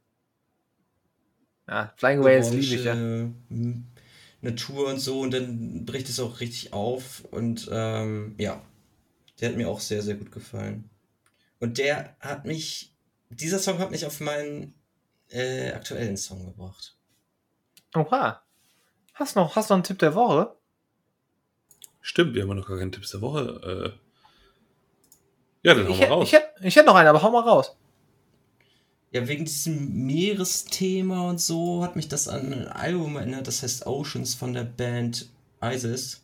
Ja, 1.66 1.92
Flying 1.96 2.22
Whales 2.22 2.50
liebe 2.50 2.76
ich 2.76 2.84
ja. 2.84 2.92
orange, 2.92 3.34
m, 3.50 3.88
Natur 4.40 4.86
und 4.86 5.00
so 5.00 5.18
und 5.22 5.32
dann 5.32 5.84
bricht 5.84 6.08
es 6.08 6.20
auch 6.20 6.38
richtig 6.38 6.72
auf 6.72 7.24
und 7.32 7.68
ähm, 7.72 8.36
ja, 8.38 8.62
der 9.40 9.48
hat 9.48 9.56
mir 9.56 9.68
auch 9.68 9.80
sehr, 9.80 10.00
sehr 10.00 10.14
gut 10.14 10.30
gefallen. 10.30 10.88
Und 11.58 11.78
der 11.78 12.14
hat 12.20 12.44
mich, 12.44 12.94
dieser 13.30 13.58
Song 13.58 13.80
hat 13.80 13.90
mich 13.90 14.06
auf 14.06 14.20
meinen 14.20 14.74
äh, 15.30 15.72
aktuellen 15.72 16.16
Song 16.16 16.46
gebracht. 16.46 16.96
Oha. 17.96 18.44
Hast 19.14 19.34
noch, 19.34 19.56
hast 19.56 19.70
noch 19.70 19.76
einen 19.76 19.82
Tipp 19.82 19.98
der 19.98 20.14
Woche? 20.14 20.54
Stimmt, 22.00 22.34
wir 22.34 22.42
haben 22.42 22.56
noch 22.56 22.68
gar 22.68 22.78
keinen 22.78 22.92
Tipps 22.92 23.10
der 23.10 23.22
Woche. 23.22 23.98
Ja, 25.62 25.74
dann 25.74 25.88
hau 25.88 25.92
Ich, 25.92 26.00
mal 26.00 26.06
raus. 26.06 26.32
ich, 26.32 26.38
ich 26.66 26.76
hätte 26.76 26.86
noch 26.86 26.94
einen, 26.94 27.08
aber 27.08 27.22
hau 27.22 27.30
mal 27.30 27.40
raus. 27.42 27.76
Ja, 29.12 29.26
wegen 29.26 29.44
diesem 29.44 30.06
Meeresthema 30.06 31.28
und 31.28 31.40
so 31.40 31.82
hat 31.82 31.96
mich 31.96 32.08
das 32.08 32.28
an 32.28 32.52
ein 32.52 32.68
Album 32.68 33.16
erinnert, 33.16 33.46
das 33.48 33.62
heißt 33.62 33.86
Oceans 33.86 34.34
von 34.34 34.52
der 34.54 34.64
Band 34.64 35.28
ISIS. 35.62 36.22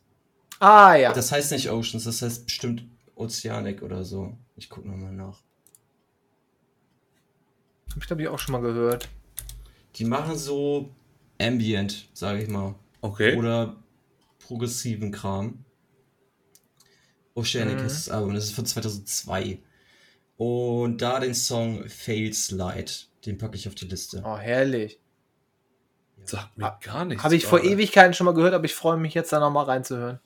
Ah, 0.60 0.94
ja. 0.94 1.12
Das 1.12 1.32
heißt 1.32 1.50
nicht 1.52 1.68
Oceans, 1.70 2.04
das 2.04 2.22
heißt 2.22 2.46
bestimmt 2.46 2.84
Oceanic 3.16 3.82
oder 3.82 4.04
so. 4.04 4.36
Ich 4.56 4.70
guck 4.70 4.84
nochmal 4.84 5.12
nach. 5.12 5.40
Hab 7.90 7.98
ich 7.98 8.06
glaube 8.06 8.22
ich 8.22 8.28
auch 8.28 8.38
schon 8.38 8.52
mal 8.52 8.62
gehört. 8.62 9.08
Die 9.96 10.04
machen 10.04 10.36
so 10.38 10.90
Ambient, 11.40 12.08
sage 12.14 12.42
ich 12.42 12.48
mal. 12.48 12.74
Okay. 13.00 13.36
Oder 13.36 13.76
progressiven 14.46 15.10
Kram. 15.10 15.64
Oceanic 17.36 17.78
Mhm. 17.80 17.86
ist 17.86 18.06
das 18.06 18.14
Album, 18.14 18.34
das 18.34 18.44
ist 18.44 18.52
von 18.54 18.66
2002. 18.66 19.58
Und 20.36 20.98
da 21.00 21.20
den 21.20 21.34
Song 21.34 21.88
Fail 21.88 22.32
Slide, 22.34 22.90
den 23.24 23.38
packe 23.38 23.56
ich 23.56 23.68
auf 23.68 23.74
die 23.74 23.86
Liste. 23.86 24.22
Oh, 24.24 24.36
herrlich. 24.36 24.98
Sagt 26.24 26.58
mir 26.58 26.76
gar 26.82 27.04
nichts. 27.04 27.22
Habe 27.22 27.36
ich 27.36 27.46
vor. 27.46 27.62
Ewigkeiten 27.62 28.12
schon 28.12 28.24
mal 28.24 28.34
gehört, 28.34 28.52
aber 28.54 28.64
ich 28.64 28.74
freue 28.74 28.96
mich 28.96 29.14
jetzt 29.14 29.32
da 29.32 29.38
nochmal 29.38 29.64
reinzuhören. 29.66 30.18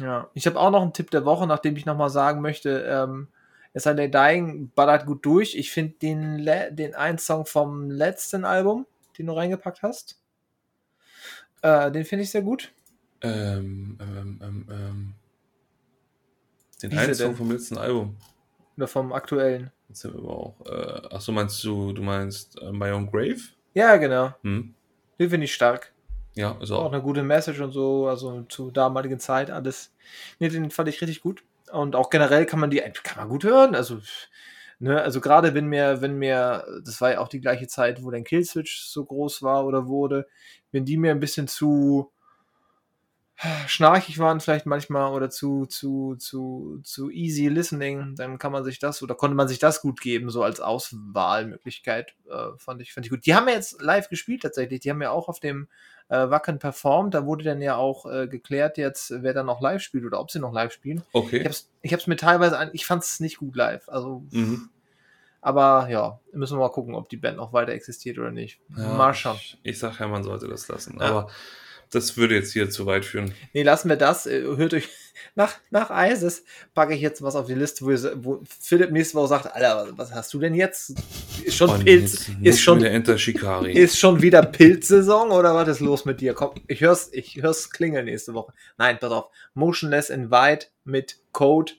Ja, 0.00 0.28
ich 0.34 0.46
habe 0.46 0.58
auch 0.58 0.70
noch 0.70 0.82
einen 0.82 0.92
Tipp 0.92 1.10
der 1.10 1.24
Woche, 1.24 1.46
nachdem 1.46 1.76
ich 1.76 1.86
nochmal 1.86 2.10
sagen 2.10 2.40
möchte, 2.40 2.80
ähm, 2.88 3.28
es 3.74 3.86
hat 3.86 3.98
der 3.98 4.08
Dying 4.08 4.70
ballert 4.74 5.06
gut 5.06 5.24
durch. 5.26 5.54
Ich 5.54 5.70
finde 5.70 5.94
den, 6.00 6.38
le- 6.38 6.72
den 6.72 6.94
einen 6.94 7.18
Song 7.18 7.46
vom 7.46 7.90
letzten 7.90 8.44
Album, 8.44 8.86
den 9.18 9.26
du 9.26 9.34
reingepackt 9.34 9.82
hast, 9.82 10.18
äh, 11.62 11.92
den 11.92 12.04
finde 12.04 12.24
ich 12.24 12.30
sehr 12.30 12.42
gut. 12.42 12.72
Ähm, 13.20 13.98
ähm, 14.00 14.40
ähm, 14.42 14.66
ähm. 14.70 15.14
Den 16.82 16.90
Wie 16.92 16.98
einen 16.98 17.14
Song 17.14 17.28
denn? 17.28 17.36
vom 17.36 17.50
letzten 17.50 17.78
Album. 17.78 18.16
Oder 18.76 18.88
vom 18.88 19.12
aktuellen. 19.12 19.70
Jetzt 19.88 20.00
sind 20.00 20.14
wir 20.14 20.20
aber 20.20 20.36
auch. 20.36 20.66
Äh, 20.66 21.08
ach 21.12 21.20
so, 21.20 21.32
meinst 21.32 21.62
du, 21.64 21.92
du 21.92 22.02
meinst 22.02 22.60
äh, 22.60 22.72
My 22.72 22.90
Own 22.90 23.10
Grave? 23.10 23.40
Ja, 23.74 23.96
genau. 23.96 24.34
Hm? 24.42 24.74
Den 25.18 25.30
finde 25.30 25.44
ich 25.44 25.54
stark. 25.54 25.92
Ja, 26.34 26.58
ist 26.60 26.72
Auch 26.72 26.86
auch. 26.86 26.92
eine 26.92 27.00
gute 27.02 27.22
Message 27.22 27.60
und 27.60 27.70
so, 27.70 28.08
also 28.08 28.42
zur 28.48 28.72
damaligen 28.72 29.20
Zeit 29.20 29.50
alles. 29.50 29.92
Nee, 30.40 30.48
den 30.48 30.70
fand 30.72 30.88
ich 30.88 31.00
richtig 31.00 31.20
gut. 31.22 31.44
Und 31.70 31.94
auch 31.94 32.10
generell 32.10 32.44
kann 32.46 32.58
man 32.60 32.70
die 32.70 32.80
kann 32.80 33.18
man 33.18 33.28
gut 33.28 33.44
hören. 33.44 33.76
Also, 33.76 34.00
ne, 34.80 35.00
also 35.00 35.20
gerade 35.20 35.54
wenn 35.54 35.66
mir, 35.66 36.00
wenn 36.00 36.16
mir, 36.18 36.64
das 36.84 37.00
war 37.00 37.12
ja 37.12 37.18
auch 37.20 37.28
die 37.28 37.40
gleiche 37.40 37.68
Zeit, 37.68 38.02
wo 38.02 38.10
dein 38.10 38.24
Killswitch 38.24 38.80
so 38.86 39.04
groß 39.04 39.42
war 39.42 39.64
oder 39.64 39.86
wurde, 39.86 40.26
wenn 40.72 40.84
die 40.84 40.96
mir 40.96 41.12
ein 41.12 41.20
bisschen 41.20 41.46
zu 41.46 42.10
schnarchig 43.66 44.18
waren 44.18 44.40
vielleicht 44.40 44.64
manchmal 44.66 45.12
oder 45.12 45.28
zu, 45.28 45.66
zu, 45.66 46.16
zu, 46.16 46.80
zu 46.84 47.10
easy 47.10 47.48
listening, 47.48 48.14
dann 48.14 48.38
kann 48.38 48.52
man 48.52 48.64
sich 48.64 48.78
das 48.78 49.02
oder 49.02 49.14
konnte 49.14 49.34
man 49.36 49.48
sich 49.48 49.58
das 49.58 49.80
gut 49.80 50.00
geben, 50.00 50.30
so 50.30 50.42
als 50.42 50.60
Auswahlmöglichkeit, 50.60 52.14
äh, 52.30 52.56
fand 52.58 52.80
ich, 52.80 52.92
fand 52.92 53.06
ich 53.06 53.10
gut. 53.10 53.26
Die 53.26 53.34
haben 53.34 53.48
ja 53.48 53.54
jetzt 53.54 53.80
live 53.82 54.08
gespielt 54.08 54.42
tatsächlich, 54.42 54.80
die 54.80 54.90
haben 54.90 55.02
ja 55.02 55.10
auch 55.10 55.28
auf 55.28 55.40
dem 55.40 55.68
äh, 56.08 56.30
Wacken 56.30 56.58
performt, 56.58 57.14
da 57.14 57.26
wurde 57.26 57.44
dann 57.44 57.60
ja 57.60 57.76
auch 57.76 58.06
äh, 58.06 58.28
geklärt 58.28 58.78
jetzt, 58.78 59.12
wer 59.22 59.34
dann 59.34 59.46
noch 59.46 59.60
live 59.60 59.82
spielt 59.82 60.04
oder 60.04 60.20
ob 60.20 60.30
sie 60.30 60.38
noch 60.38 60.52
live 60.52 60.72
spielen. 60.72 61.02
Ich 61.08 61.12
Okay. 61.12 61.44
hab's, 61.44 61.68
ich 61.82 61.92
hab's 61.92 62.06
mir 62.06 62.16
teilweise, 62.16 62.56
an, 62.58 62.70
ich 62.72 62.86
fand's 62.86 63.20
nicht 63.20 63.38
gut 63.38 63.56
live, 63.56 63.88
also, 63.88 64.22
Mhm. 64.30 64.68
aber 65.40 65.88
ja, 65.90 66.20
müssen 66.32 66.56
wir 66.56 66.60
mal 66.60 66.70
gucken, 66.72 66.94
ob 66.94 67.08
die 67.08 67.16
Band 67.16 67.36
noch 67.36 67.52
weiter 67.52 67.72
existiert 67.72 68.18
oder 68.18 68.30
nicht. 68.30 68.60
Ja, 68.76 68.88
mal 68.88 69.12
schauen. 69.14 69.36
Ich, 69.36 69.58
ich 69.62 69.78
sag 69.78 69.98
ja, 69.98 70.06
man 70.06 70.22
sollte 70.22 70.46
das 70.46 70.68
lassen. 70.68 70.98
Ja. 71.00 71.06
Aber 71.06 71.30
das 71.90 72.16
würde 72.16 72.34
jetzt 72.34 72.52
hier 72.52 72.70
zu 72.70 72.86
weit 72.86 73.04
führen. 73.04 73.32
Nee, 73.52 73.62
lassen 73.62 73.88
wir 73.88 73.96
das. 73.96 74.26
Äh, 74.26 74.42
Hört 74.42 74.74
euch 74.74 74.88
nach, 75.34 75.54
nach 75.70 75.90
ISIS 75.90 76.44
packe 76.74 76.94
ich 76.94 77.00
jetzt 77.00 77.22
was 77.22 77.36
auf 77.36 77.46
die 77.46 77.54
Liste, 77.54 77.84
wo, 77.84 78.24
wo 78.24 78.42
Philipp 78.60 78.90
nächste 78.90 79.16
Woche 79.16 79.28
sagt, 79.28 79.54
Alter, 79.54 79.88
was 79.96 80.12
hast 80.12 80.32
du 80.34 80.38
denn 80.38 80.54
jetzt? 80.54 80.94
Ist 81.44 81.56
schon 81.56 81.70
Und 81.70 81.84
Pilz, 81.84 82.30
ist 82.42 82.60
schon, 82.60 82.78
wieder 82.78 82.90
Enter 82.90 83.18
Shikari. 83.18 83.72
ist 83.74 83.98
schon 83.98 84.22
wieder 84.22 84.42
Pilzsaison 84.42 85.30
oder 85.30 85.54
was 85.54 85.68
ist 85.68 85.80
los 85.80 86.04
mit 86.04 86.20
dir? 86.20 86.34
Komm, 86.34 86.52
ich 86.66 86.80
hör's, 86.80 87.10
ich 87.12 87.42
hör's 87.42 87.70
klingeln 87.70 88.06
nächste 88.06 88.34
Woche. 88.34 88.52
Nein, 88.76 88.98
pass 89.00 89.12
auf. 89.12 89.30
Motionless 89.54 90.10
in 90.10 90.30
White 90.30 90.68
mit 90.84 91.18
Code. 91.32 91.72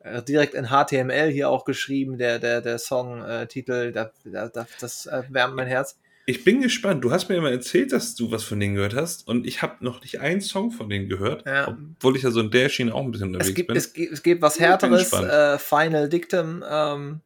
Äh, 0.00 0.22
direkt 0.22 0.54
in 0.54 0.68
HTML 0.68 1.30
hier 1.30 1.50
auch 1.50 1.64
geschrieben, 1.64 2.16
der, 2.16 2.38
der, 2.38 2.60
der 2.60 2.78
Songtitel, 2.78 3.92
da, 3.92 4.12
da, 4.24 4.48
da, 4.48 4.66
das 4.80 5.06
äh, 5.06 5.22
wärmt 5.30 5.56
mein 5.56 5.66
Herz. 5.66 5.98
Ich 6.28 6.42
bin 6.42 6.60
gespannt. 6.60 7.04
Du 7.04 7.12
hast 7.12 7.28
mir 7.28 7.36
immer 7.36 7.52
erzählt, 7.52 7.92
dass 7.92 8.16
du 8.16 8.32
was 8.32 8.42
von 8.42 8.58
denen 8.58 8.74
gehört 8.74 8.94
hast. 8.94 9.28
Und 9.28 9.46
ich 9.46 9.62
habe 9.62 9.84
noch 9.84 10.02
nicht 10.02 10.20
einen 10.20 10.40
Song 10.40 10.72
von 10.72 10.90
denen 10.90 11.08
gehört. 11.08 11.46
Ja. 11.46 11.68
Obwohl 11.68 12.16
ich 12.16 12.22
ja 12.24 12.32
so 12.32 12.40
in 12.40 12.50
der 12.50 12.68
Schiene 12.68 12.92
auch 12.92 13.02
ein 13.02 13.12
bisschen 13.12 13.28
unterwegs 13.28 13.50
Es 13.50 13.54
gibt, 13.54 13.68
bin. 13.68 13.76
es, 13.76 13.92
gibt, 13.92 14.12
es 14.12 14.22
gibt 14.24 14.42
was 14.42 14.58
härteres, 14.58 15.12
äh, 15.12 15.56
Final 15.58 16.08
Dictum, 16.08 16.64
ähm, 16.68 17.20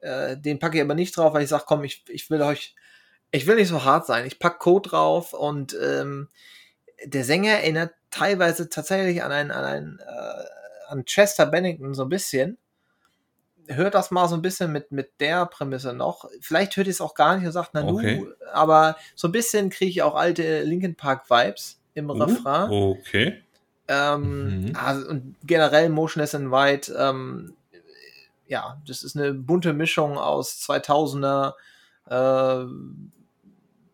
äh, 0.00 0.36
den 0.36 0.58
packe 0.58 0.76
ich 0.76 0.82
aber 0.82 0.96
nicht 0.96 1.16
drauf, 1.16 1.32
weil 1.32 1.44
ich 1.44 1.48
sage, 1.48 1.64
komm, 1.66 1.84
ich, 1.84 2.04
ich 2.08 2.28
will 2.28 2.42
euch, 2.42 2.74
ich 3.30 3.46
will 3.46 3.54
nicht 3.54 3.68
so 3.68 3.84
hart 3.84 4.06
sein. 4.06 4.26
Ich 4.26 4.40
pack 4.40 4.58
Code 4.58 4.88
drauf 4.88 5.32
und 5.32 5.76
ähm, 5.80 6.28
der 7.04 7.22
Sänger 7.22 7.52
erinnert 7.52 7.92
teilweise 8.10 8.68
tatsächlich 8.68 9.22
an 9.22 9.30
einen, 9.30 9.52
an 9.52 9.64
einen, 9.64 9.98
äh, 10.00 10.44
an 10.88 11.04
Chester 11.04 11.46
Bennington 11.46 11.94
so 11.94 12.02
ein 12.02 12.08
bisschen. 12.08 12.58
Hört 13.68 13.94
das 13.94 14.10
mal 14.10 14.28
so 14.28 14.34
ein 14.34 14.42
bisschen 14.42 14.72
mit, 14.72 14.92
mit 14.92 15.20
der 15.20 15.46
Prämisse 15.46 15.92
noch. 15.92 16.28
Vielleicht 16.40 16.76
hört 16.76 16.86
ihr 16.86 16.90
es 16.90 17.00
auch 17.00 17.14
gar 17.14 17.36
nicht 17.36 17.46
und 17.46 17.52
sagt, 17.52 17.70
na 17.74 17.82
Okay. 17.84 18.18
nu, 18.20 18.28
aber 18.52 18.96
so 19.14 19.28
ein 19.28 19.32
bisschen 19.32 19.70
kriege 19.70 19.90
ich 19.90 20.02
auch 20.02 20.14
alte 20.14 20.62
Linkin 20.62 20.94
Park 20.96 21.28
Vibes 21.30 21.80
im 21.94 22.10
Refrain. 22.10 22.70
Uh, 22.70 22.96
okay. 22.98 23.42
Ähm, 23.88 24.66
Mhm. 24.66 24.76
also, 24.76 25.08
und 25.08 25.36
generell 25.44 25.88
Motionless 25.88 26.34
in 26.34 26.50
White, 26.50 26.94
ähm, 26.98 27.54
ja, 28.46 28.80
das 28.86 29.02
ist 29.04 29.16
eine 29.16 29.34
bunte 29.34 29.72
Mischung 29.72 30.16
aus 30.18 30.60
2000er 30.60 31.54
äh, 32.06 32.64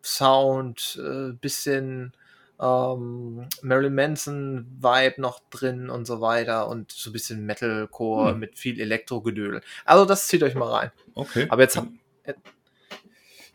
Sound, 0.03 0.99
äh, 1.03 1.33
bisschen 1.33 2.13
ähm, 2.59 3.47
Marilyn 3.61 3.95
Manson 3.95 4.65
Vibe 4.79 5.21
noch 5.21 5.41
drin 5.49 5.89
und 5.89 6.05
so 6.05 6.21
weiter 6.21 6.67
und 6.67 6.91
so 6.91 7.09
ein 7.09 7.13
bisschen 7.13 7.45
Metalcore 7.45 8.31
Hm. 8.31 8.39
mit 8.39 8.57
viel 8.57 8.79
Elektrogedödel. 8.79 9.61
Also 9.85 10.05
das 10.05 10.27
zieht 10.27 10.43
euch 10.43 10.55
mal 10.55 10.69
rein. 10.71 10.91
Okay. 11.15 11.47
Aber 11.49 11.61
jetzt, 11.63 11.79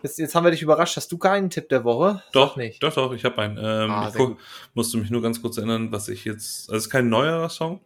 jetzt, 0.03 0.19
jetzt 0.19 0.35
haben 0.35 0.45
wir 0.45 0.51
dich 0.51 0.63
überrascht. 0.63 0.97
Hast 0.97 1.11
du 1.13 1.19
keinen 1.19 1.51
Tipp 1.51 1.69
der 1.69 1.85
Woche? 1.85 2.23
Sag 2.27 2.33
Doch, 2.33 2.57
nicht. 2.57 2.83
doch, 2.83 2.95
doch, 2.95 3.13
ich 3.13 3.25
habe 3.25 3.41
einen. 3.43 3.57
Ähm, 3.59 3.91
Ah, 3.91 4.11
ich 4.15 4.37
musste 4.75 4.97
mich 4.99 5.11
nur 5.11 5.23
ganz 5.23 5.41
kurz 5.41 5.57
erinnern, 5.59 5.93
was 5.93 6.09
ich 6.09 6.25
jetzt. 6.25 6.69
Also 6.69 6.77
es 6.77 6.85
ist 6.87 6.91
kein 6.91 7.09
neuerer 7.09 7.49
Song. 7.49 7.81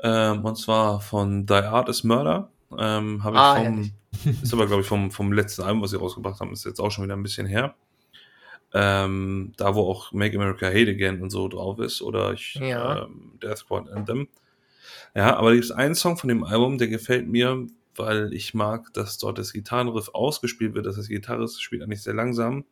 Ähm, 0.00 0.44
und 0.44 0.56
zwar 0.56 1.00
von 1.00 1.46
Die 1.46 1.52
Art 1.54 1.88
is 1.88 2.04
Murder. 2.04 2.50
Ähm, 2.76 3.22
habe 3.24 3.36
ich 3.36 3.42
Ah, 3.42 3.56
vom. 3.56 3.90
Ist 4.42 4.52
aber, 4.52 4.66
glaube 4.66 4.82
ich, 4.82 4.88
vom, 4.88 5.10
vom 5.10 5.32
letzten 5.32 5.62
Album, 5.62 5.82
was 5.82 5.90
sie 5.90 5.98
rausgebracht 5.98 6.40
haben, 6.40 6.52
ist 6.52 6.64
jetzt 6.64 6.80
auch 6.80 6.90
schon 6.90 7.04
wieder 7.04 7.14
ein 7.14 7.22
bisschen 7.22 7.46
her. 7.46 7.74
Ähm, 8.78 9.52
da, 9.56 9.74
wo 9.74 9.88
auch 9.90 10.12
Make 10.12 10.36
America 10.36 10.66
Hate 10.66 10.90
Again 10.90 11.22
und 11.22 11.30
so 11.30 11.48
drauf 11.48 11.78
ist. 11.78 12.02
Oder 12.02 12.32
ich, 12.34 12.56
Ja. 12.56 13.04
ähm, 13.04 13.38
Death 13.42 13.58
Squad 13.58 13.88
Anthem. 13.88 14.28
Ja, 15.14 15.34
aber 15.36 15.48
da 15.48 15.54
gibt 15.54 15.64
es 15.64 15.70
einen 15.70 15.94
Song 15.94 16.18
von 16.18 16.28
dem 16.28 16.44
Album, 16.44 16.76
der 16.76 16.88
gefällt 16.88 17.26
mir, 17.26 17.66
weil 17.94 18.34
ich 18.34 18.52
mag, 18.52 18.92
dass 18.92 19.16
dort 19.16 19.38
das 19.38 19.54
Gitarrenriff 19.54 20.10
ausgespielt 20.12 20.74
wird. 20.74 20.84
Das 20.84 20.98
heißt, 20.98 21.08
die 21.08 21.14
Gitarre 21.14 21.48
spielt 21.48 21.82
eigentlich 21.82 22.02
sehr 22.02 22.12
langsam. 22.12 22.64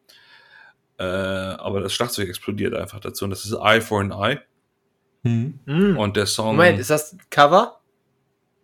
Äh, 0.98 1.04
aber 1.04 1.80
das 1.80 1.94
Schlagzeug 1.94 2.28
explodiert 2.28 2.74
einfach 2.74 3.00
dazu. 3.00 3.24
Und 3.24 3.30
das 3.30 3.44
ist 3.46 3.54
Eye 3.54 3.80
for 3.80 4.00
an 4.00 4.10
Eye. 4.10 4.40
Hm. 5.22 5.58
Hm. 5.64 5.96
Und 5.96 6.16
der 6.16 6.26
Song. 6.26 6.56
Moment, 6.56 6.78
ist 6.78 6.90
das 6.90 7.16
Cover? 7.30 7.80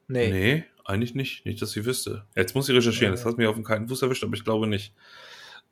Nee. 0.08 0.30
Nee, 0.30 0.64
eigentlich 0.84 1.14
nicht. 1.14 1.46
Nicht, 1.46 1.62
dass 1.62 1.74
ich 1.74 1.86
wüsste. 1.86 2.26
Jetzt 2.36 2.54
muss 2.54 2.68
ich 2.68 2.76
recherchieren. 2.76 3.14
Ja. 3.14 3.16
Das 3.16 3.24
hat 3.24 3.38
mich 3.38 3.46
auf 3.46 3.54
den 3.54 3.64
kalten 3.64 3.88
Fuß 3.88 4.02
erwischt, 4.02 4.24
aber 4.24 4.34
ich 4.34 4.44
glaube 4.44 4.66
nicht. 4.66 4.92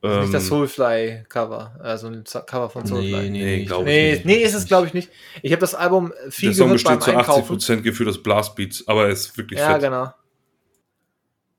Das 0.01 0.13
ist 0.13 0.19
nicht 0.21 0.33
das 0.33 0.43
Ähm, 0.43 0.49
Soulfly-Cover, 0.49 1.75
also 1.81 2.07
ein 2.07 2.23
Cover 2.23 2.69
von 2.69 2.85
Soulfly. 2.85 3.11
Nee, 3.11 3.29
Nee, 3.29 3.57
nee, 3.57 3.65
glaub 3.65 3.81
ich 3.81 3.85
Nee, 3.87 4.11
nicht. 4.13 4.25
nee, 4.25 4.37
ist 4.43 4.53
es 4.53 4.65
glaube 4.65 4.87
ich 4.87 4.93
nicht. 4.93 5.09
Ich 5.41 5.51
habe 5.51 5.59
das 5.59 5.75
Album 5.75 6.13
viel 6.29 6.49
der 6.49 6.55
Song 6.55 6.71
besteht 6.71 7.03
zu 7.03 7.11
Einkaufen. 7.11 7.57
80% 7.57 7.81
gefühlt 7.81 8.07
aus 8.07 8.23
Blastbeats, 8.23 8.87
aber 8.87 9.03
er 9.05 9.09
ist 9.09 9.37
wirklich 9.37 9.59
Ja, 9.59 9.73
fett. 9.73 9.81
genau. 9.81 10.13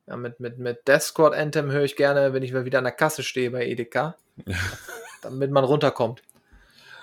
Ja, 0.06 0.16
mit, 0.16 0.40
mit, 0.40 0.58
mit 0.58 0.88
Death 0.88 1.02
Squad 1.02 1.34
Anthem 1.34 1.70
höre 1.70 1.84
ich 1.84 1.96
gerne, 1.96 2.32
wenn 2.32 2.42
ich 2.42 2.52
mal 2.52 2.64
wieder 2.64 2.78
an 2.78 2.84
der 2.84 2.92
Kasse 2.94 3.22
stehe 3.22 3.50
bei 3.50 3.66
Edeka. 3.66 4.16
damit 5.22 5.50
man 5.50 5.64
runterkommt. 5.64 6.22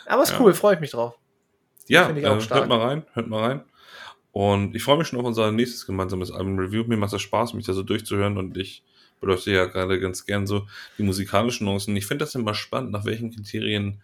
Aber 0.08 0.24
ist 0.24 0.32
Ja. 0.32 0.40
cool, 0.40 0.54
freue 0.54 0.74
ich 0.76 0.80
mich 0.82 0.92
drauf. 0.92 1.16
Ja, 1.88 2.06
Finde 2.06 2.22
äh, 2.22 2.24
ich 2.24 2.30
auch 2.30 2.42
stark. 2.42 2.62
hört 2.62 2.70
mal 2.70 2.80
rein, 2.82 3.06
hört 3.14 3.28
mal 3.28 3.44
rein. 3.44 3.64
Und 4.32 4.76
ich 4.76 4.84
freue 4.84 4.98
mich 4.98 5.08
schon 5.08 5.20
auf 5.20 5.26
unser 5.26 5.52
nächstes 5.52 5.86
gemeinsames 5.86 6.32
Album-Review. 6.32 6.84
Mir 6.86 6.98
macht 6.98 7.14
das 7.14 7.22
Spaß, 7.22 7.54
mich 7.54 7.66
da 7.66 7.74
so 7.74 7.84
durchzuhören 7.84 8.38
und 8.38 8.58
ich 8.58 8.84
beleuchte 9.20 9.52
ja 9.52 9.66
gerade 9.66 10.00
ganz 10.00 10.26
gern 10.26 10.48
so 10.48 10.68
die 10.98 11.04
musikalischen 11.04 11.66
Nuancen. 11.66 11.96
Ich 11.96 12.06
finde 12.06 12.26
das 12.26 12.36
immer 12.36 12.54
spannend, 12.54 12.92
nach 12.92 13.06
welchen 13.06 13.34
Kriterien 13.34 14.02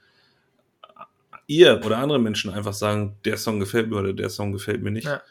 ihr 1.47 1.81
oder 1.85 1.97
andere 1.97 2.19
Menschen 2.19 2.51
einfach 2.51 2.73
sagen, 2.73 3.15
der 3.25 3.37
Song 3.37 3.59
gefällt 3.59 3.89
mir 3.89 3.97
oder 3.97 4.13
der 4.13 4.29
Song 4.29 4.51
gefällt 4.53 4.81
mir 4.81 4.91
nicht. 4.91 5.07
Ja. 5.07 5.21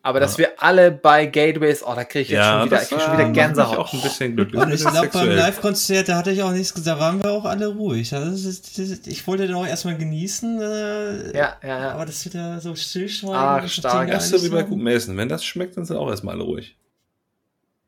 Aber 0.00 0.20
dass 0.20 0.38
wir 0.38 0.62
alle 0.62 0.92
bei 0.92 1.26
Gateways, 1.26 1.82
oh, 1.82 1.92
da 1.94 2.04
kriege 2.04 2.22
ich 2.22 2.28
jetzt 2.30 2.44
schon 2.46 2.66
wieder, 2.66 2.76
das, 2.76 2.84
ich 2.84 2.88
krieg 2.90 3.00
schon 3.00 3.12
wieder 3.14 3.30
Gänsehaut. 3.30 3.78
auch 3.78 3.92
ein 3.92 4.00
bisschen 4.00 4.36
glücklich. 4.36 4.62
Und 4.62 4.68
ein 4.68 4.74
ich 4.74 4.80
glaube, 4.80 5.08
beim. 5.12 5.28
Live-Konzert, 5.30 6.08
da 6.08 6.16
hatte 6.16 6.30
ich 6.30 6.42
auch 6.42 6.52
nichts 6.52 6.72
gesagt, 6.72 6.96
da 6.96 7.00
waren 7.04 7.22
wir 7.22 7.30
auch 7.30 7.44
alle 7.44 7.66
ruhig. 7.66 8.14
Also 8.14 8.30
das 8.30 8.44
ist, 8.44 8.78
das 8.78 8.88
ist, 8.88 9.06
ich 9.08 9.26
wollte 9.26 9.46
den 9.46 9.56
auch 9.56 9.66
erstmal 9.66 9.98
genießen, 9.98 10.60
äh, 10.60 11.36
Ja, 11.36 11.56
ja, 11.62 11.68
ja. 11.80 11.92
aber 11.92 12.06
das 12.06 12.24
wird 12.24 12.36
ja 12.36 12.60
so 12.60 12.74
stillschweigen. 12.76 13.36
Ach, 13.36 13.60
das 13.60 13.74
stark. 13.74 14.10
Das 14.10 14.30
ist 14.30 14.40
so 14.40 14.46
wie 14.46 14.50
bei 14.50 14.60
so. 14.60 14.68
gutem 14.68 14.86
Essen. 14.86 15.16
Wenn 15.16 15.28
das 15.28 15.44
schmeckt, 15.44 15.76
dann 15.76 15.84
sind 15.84 15.96
auch 15.96 16.08
erstmal 16.08 16.36
alle 16.36 16.44
ruhig. 16.44 16.76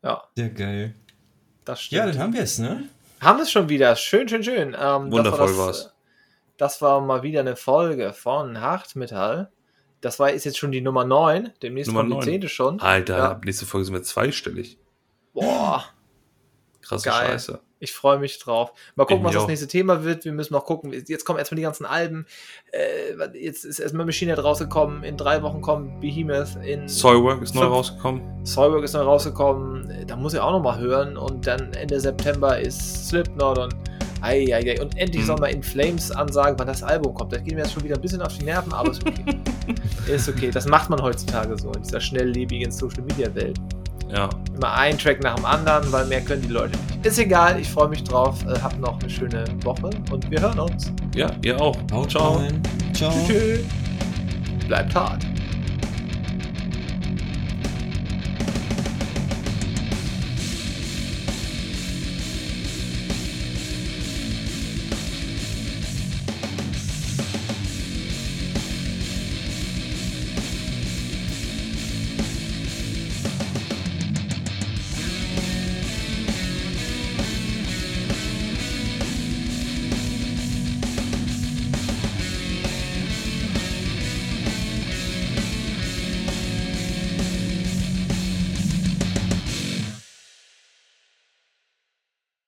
ja, 0.02 0.22
Ja, 0.36 0.48
geil. 0.48 0.94
Das 1.70 1.82
stimmt. 1.82 1.98
Ja, 1.98 2.06
dann 2.06 2.18
haben 2.18 2.32
wir 2.34 2.42
es, 2.42 2.58
ne? 2.58 2.84
Haben 3.20 3.38
wir 3.38 3.42
es 3.44 3.50
schon 3.50 3.68
wieder. 3.68 3.94
Schön, 3.96 4.28
schön, 4.28 4.42
schön. 4.42 4.76
Ähm, 4.80 5.10
Wundervoll 5.12 5.56
war 5.56 5.66
war's. 5.66 5.92
das, 6.56 6.80
war 6.82 7.00
mal 7.00 7.22
wieder 7.22 7.40
eine 7.40 7.56
Folge 7.56 8.12
von 8.12 8.60
Hartmetall. 8.60 9.50
Das 10.00 10.18
war 10.18 10.30
ist 10.30 10.44
jetzt 10.44 10.56
schon 10.58 10.72
die 10.72 10.80
Nummer 10.80 11.04
9. 11.04 11.52
Demnächst 11.62 11.88
Nummer 11.88 12.00
kommt 12.00 12.10
die 12.12 12.14
neun. 12.16 12.24
zehnte 12.24 12.48
schon. 12.48 12.80
Alter, 12.80 13.18
Ja. 13.18 13.30
ab 13.32 13.44
nächste 13.44 13.66
Folge 13.66 13.84
sind 13.84 13.94
wir 13.94 14.02
zweistellig. 14.02 14.78
Boah, 15.34 15.84
Krasse 16.90 17.08
Geil. 17.08 17.30
Scheiße. 17.30 17.60
ich 17.78 17.92
freue 17.92 18.18
mich 18.18 18.38
drauf. 18.38 18.72
Mal 18.96 19.04
gucken, 19.04 19.20
Ich 19.20 19.26
was 19.28 19.34
das 19.34 19.46
nächste 19.46 19.68
Thema 19.68 20.02
wird. 20.04 20.24
Wir 20.24 20.32
müssen 20.32 20.52
noch 20.54 20.64
gucken. 20.64 20.92
Jetzt 20.92 21.24
kommen 21.24 21.38
erstmal 21.38 21.56
die 21.56 21.62
ganzen 21.62 21.86
Alben. 21.86 22.26
Äh, 22.72 23.38
jetzt 23.38 23.64
ist 23.64 23.78
erstmal 23.78 24.04
Machine 24.06 24.34
Head 24.34 24.42
rausgekommen. 24.44 25.04
In 25.04 25.16
drei 25.16 25.40
Wochen 25.42 25.60
kommt 25.60 26.00
Behemoth. 26.00 26.56
In 26.64 26.88
Soilwork 26.88 27.42
ist 27.42 27.54
neu 27.54 27.64
rausgekommen. 27.66 28.44
Soilwork 28.44 28.84
ist 28.84 28.92
neu 28.94 29.02
rausgekommen. 29.02 30.04
Da 30.06 30.16
muss 30.16 30.34
ich 30.34 30.40
auch 30.40 30.52
noch 30.52 30.62
mal 30.62 30.78
hören. 30.78 31.16
Und 31.16 31.46
dann 31.46 31.72
Ende 31.74 32.00
September 32.00 32.58
ist 32.58 33.08
Slipknot 33.08 33.58
und 33.58 33.74
ei, 34.22 34.44
ei, 34.54 34.72
ei. 34.72 34.80
Und 34.82 34.98
endlich 34.98 35.22
Mhm. 35.22 35.26
soll 35.28 35.36
mal 35.36 35.46
In 35.50 35.62
Flames 35.62 36.10
ansagen, 36.10 36.58
wann 36.58 36.66
das 36.66 36.82
Album 36.82 37.14
kommt. 37.14 37.32
Das 37.32 37.42
geht 37.42 37.54
mir 37.54 37.60
jetzt 37.60 37.72
schon 37.72 37.84
wieder 37.84 37.94
ein 37.94 38.02
bisschen 38.02 38.20
auf 38.20 38.36
die 38.36 38.44
Nerven, 38.44 38.72
aber 38.72 38.90
ist 38.90 39.06
okay. 39.06 39.24
ist 40.08 40.28
okay. 40.28 40.50
Das 40.50 40.66
macht 40.66 40.90
man 40.90 41.00
heutzutage 41.00 41.56
so 41.56 41.70
in 41.72 41.82
dieser 41.82 42.00
schnelllebigen 42.00 42.70
Social 42.70 43.02
Media 43.02 43.34
Welt. 43.34 43.58
Ja. 44.12 44.28
Immer 44.54 44.74
ein 44.74 44.98
Track 44.98 45.22
nach 45.22 45.36
dem 45.36 45.44
anderen, 45.44 45.90
weil 45.92 46.06
mehr 46.06 46.20
können 46.20 46.42
die 46.42 46.48
Leute 46.48 46.76
nicht. 46.76 47.06
Ist 47.06 47.18
egal, 47.18 47.58
ich 47.60 47.68
freue 47.68 47.88
mich 47.88 48.04
drauf. 48.04 48.44
Äh, 48.46 48.58
habt 48.60 48.78
noch 48.80 49.00
eine 49.00 49.08
schöne 49.10 49.44
Woche 49.62 49.90
und 50.10 50.30
wir 50.30 50.40
hören 50.40 50.58
uns. 50.58 50.92
Ja, 51.14 51.30
ihr 51.44 51.60
auch. 51.60 51.76
Haut 51.92 52.10
Ciao. 52.10 52.34
rein. 52.34 52.62
Ciao. 52.92 53.12
Tschüss. 53.26 53.60
Bleibt 54.66 54.94
hart. 54.94 55.24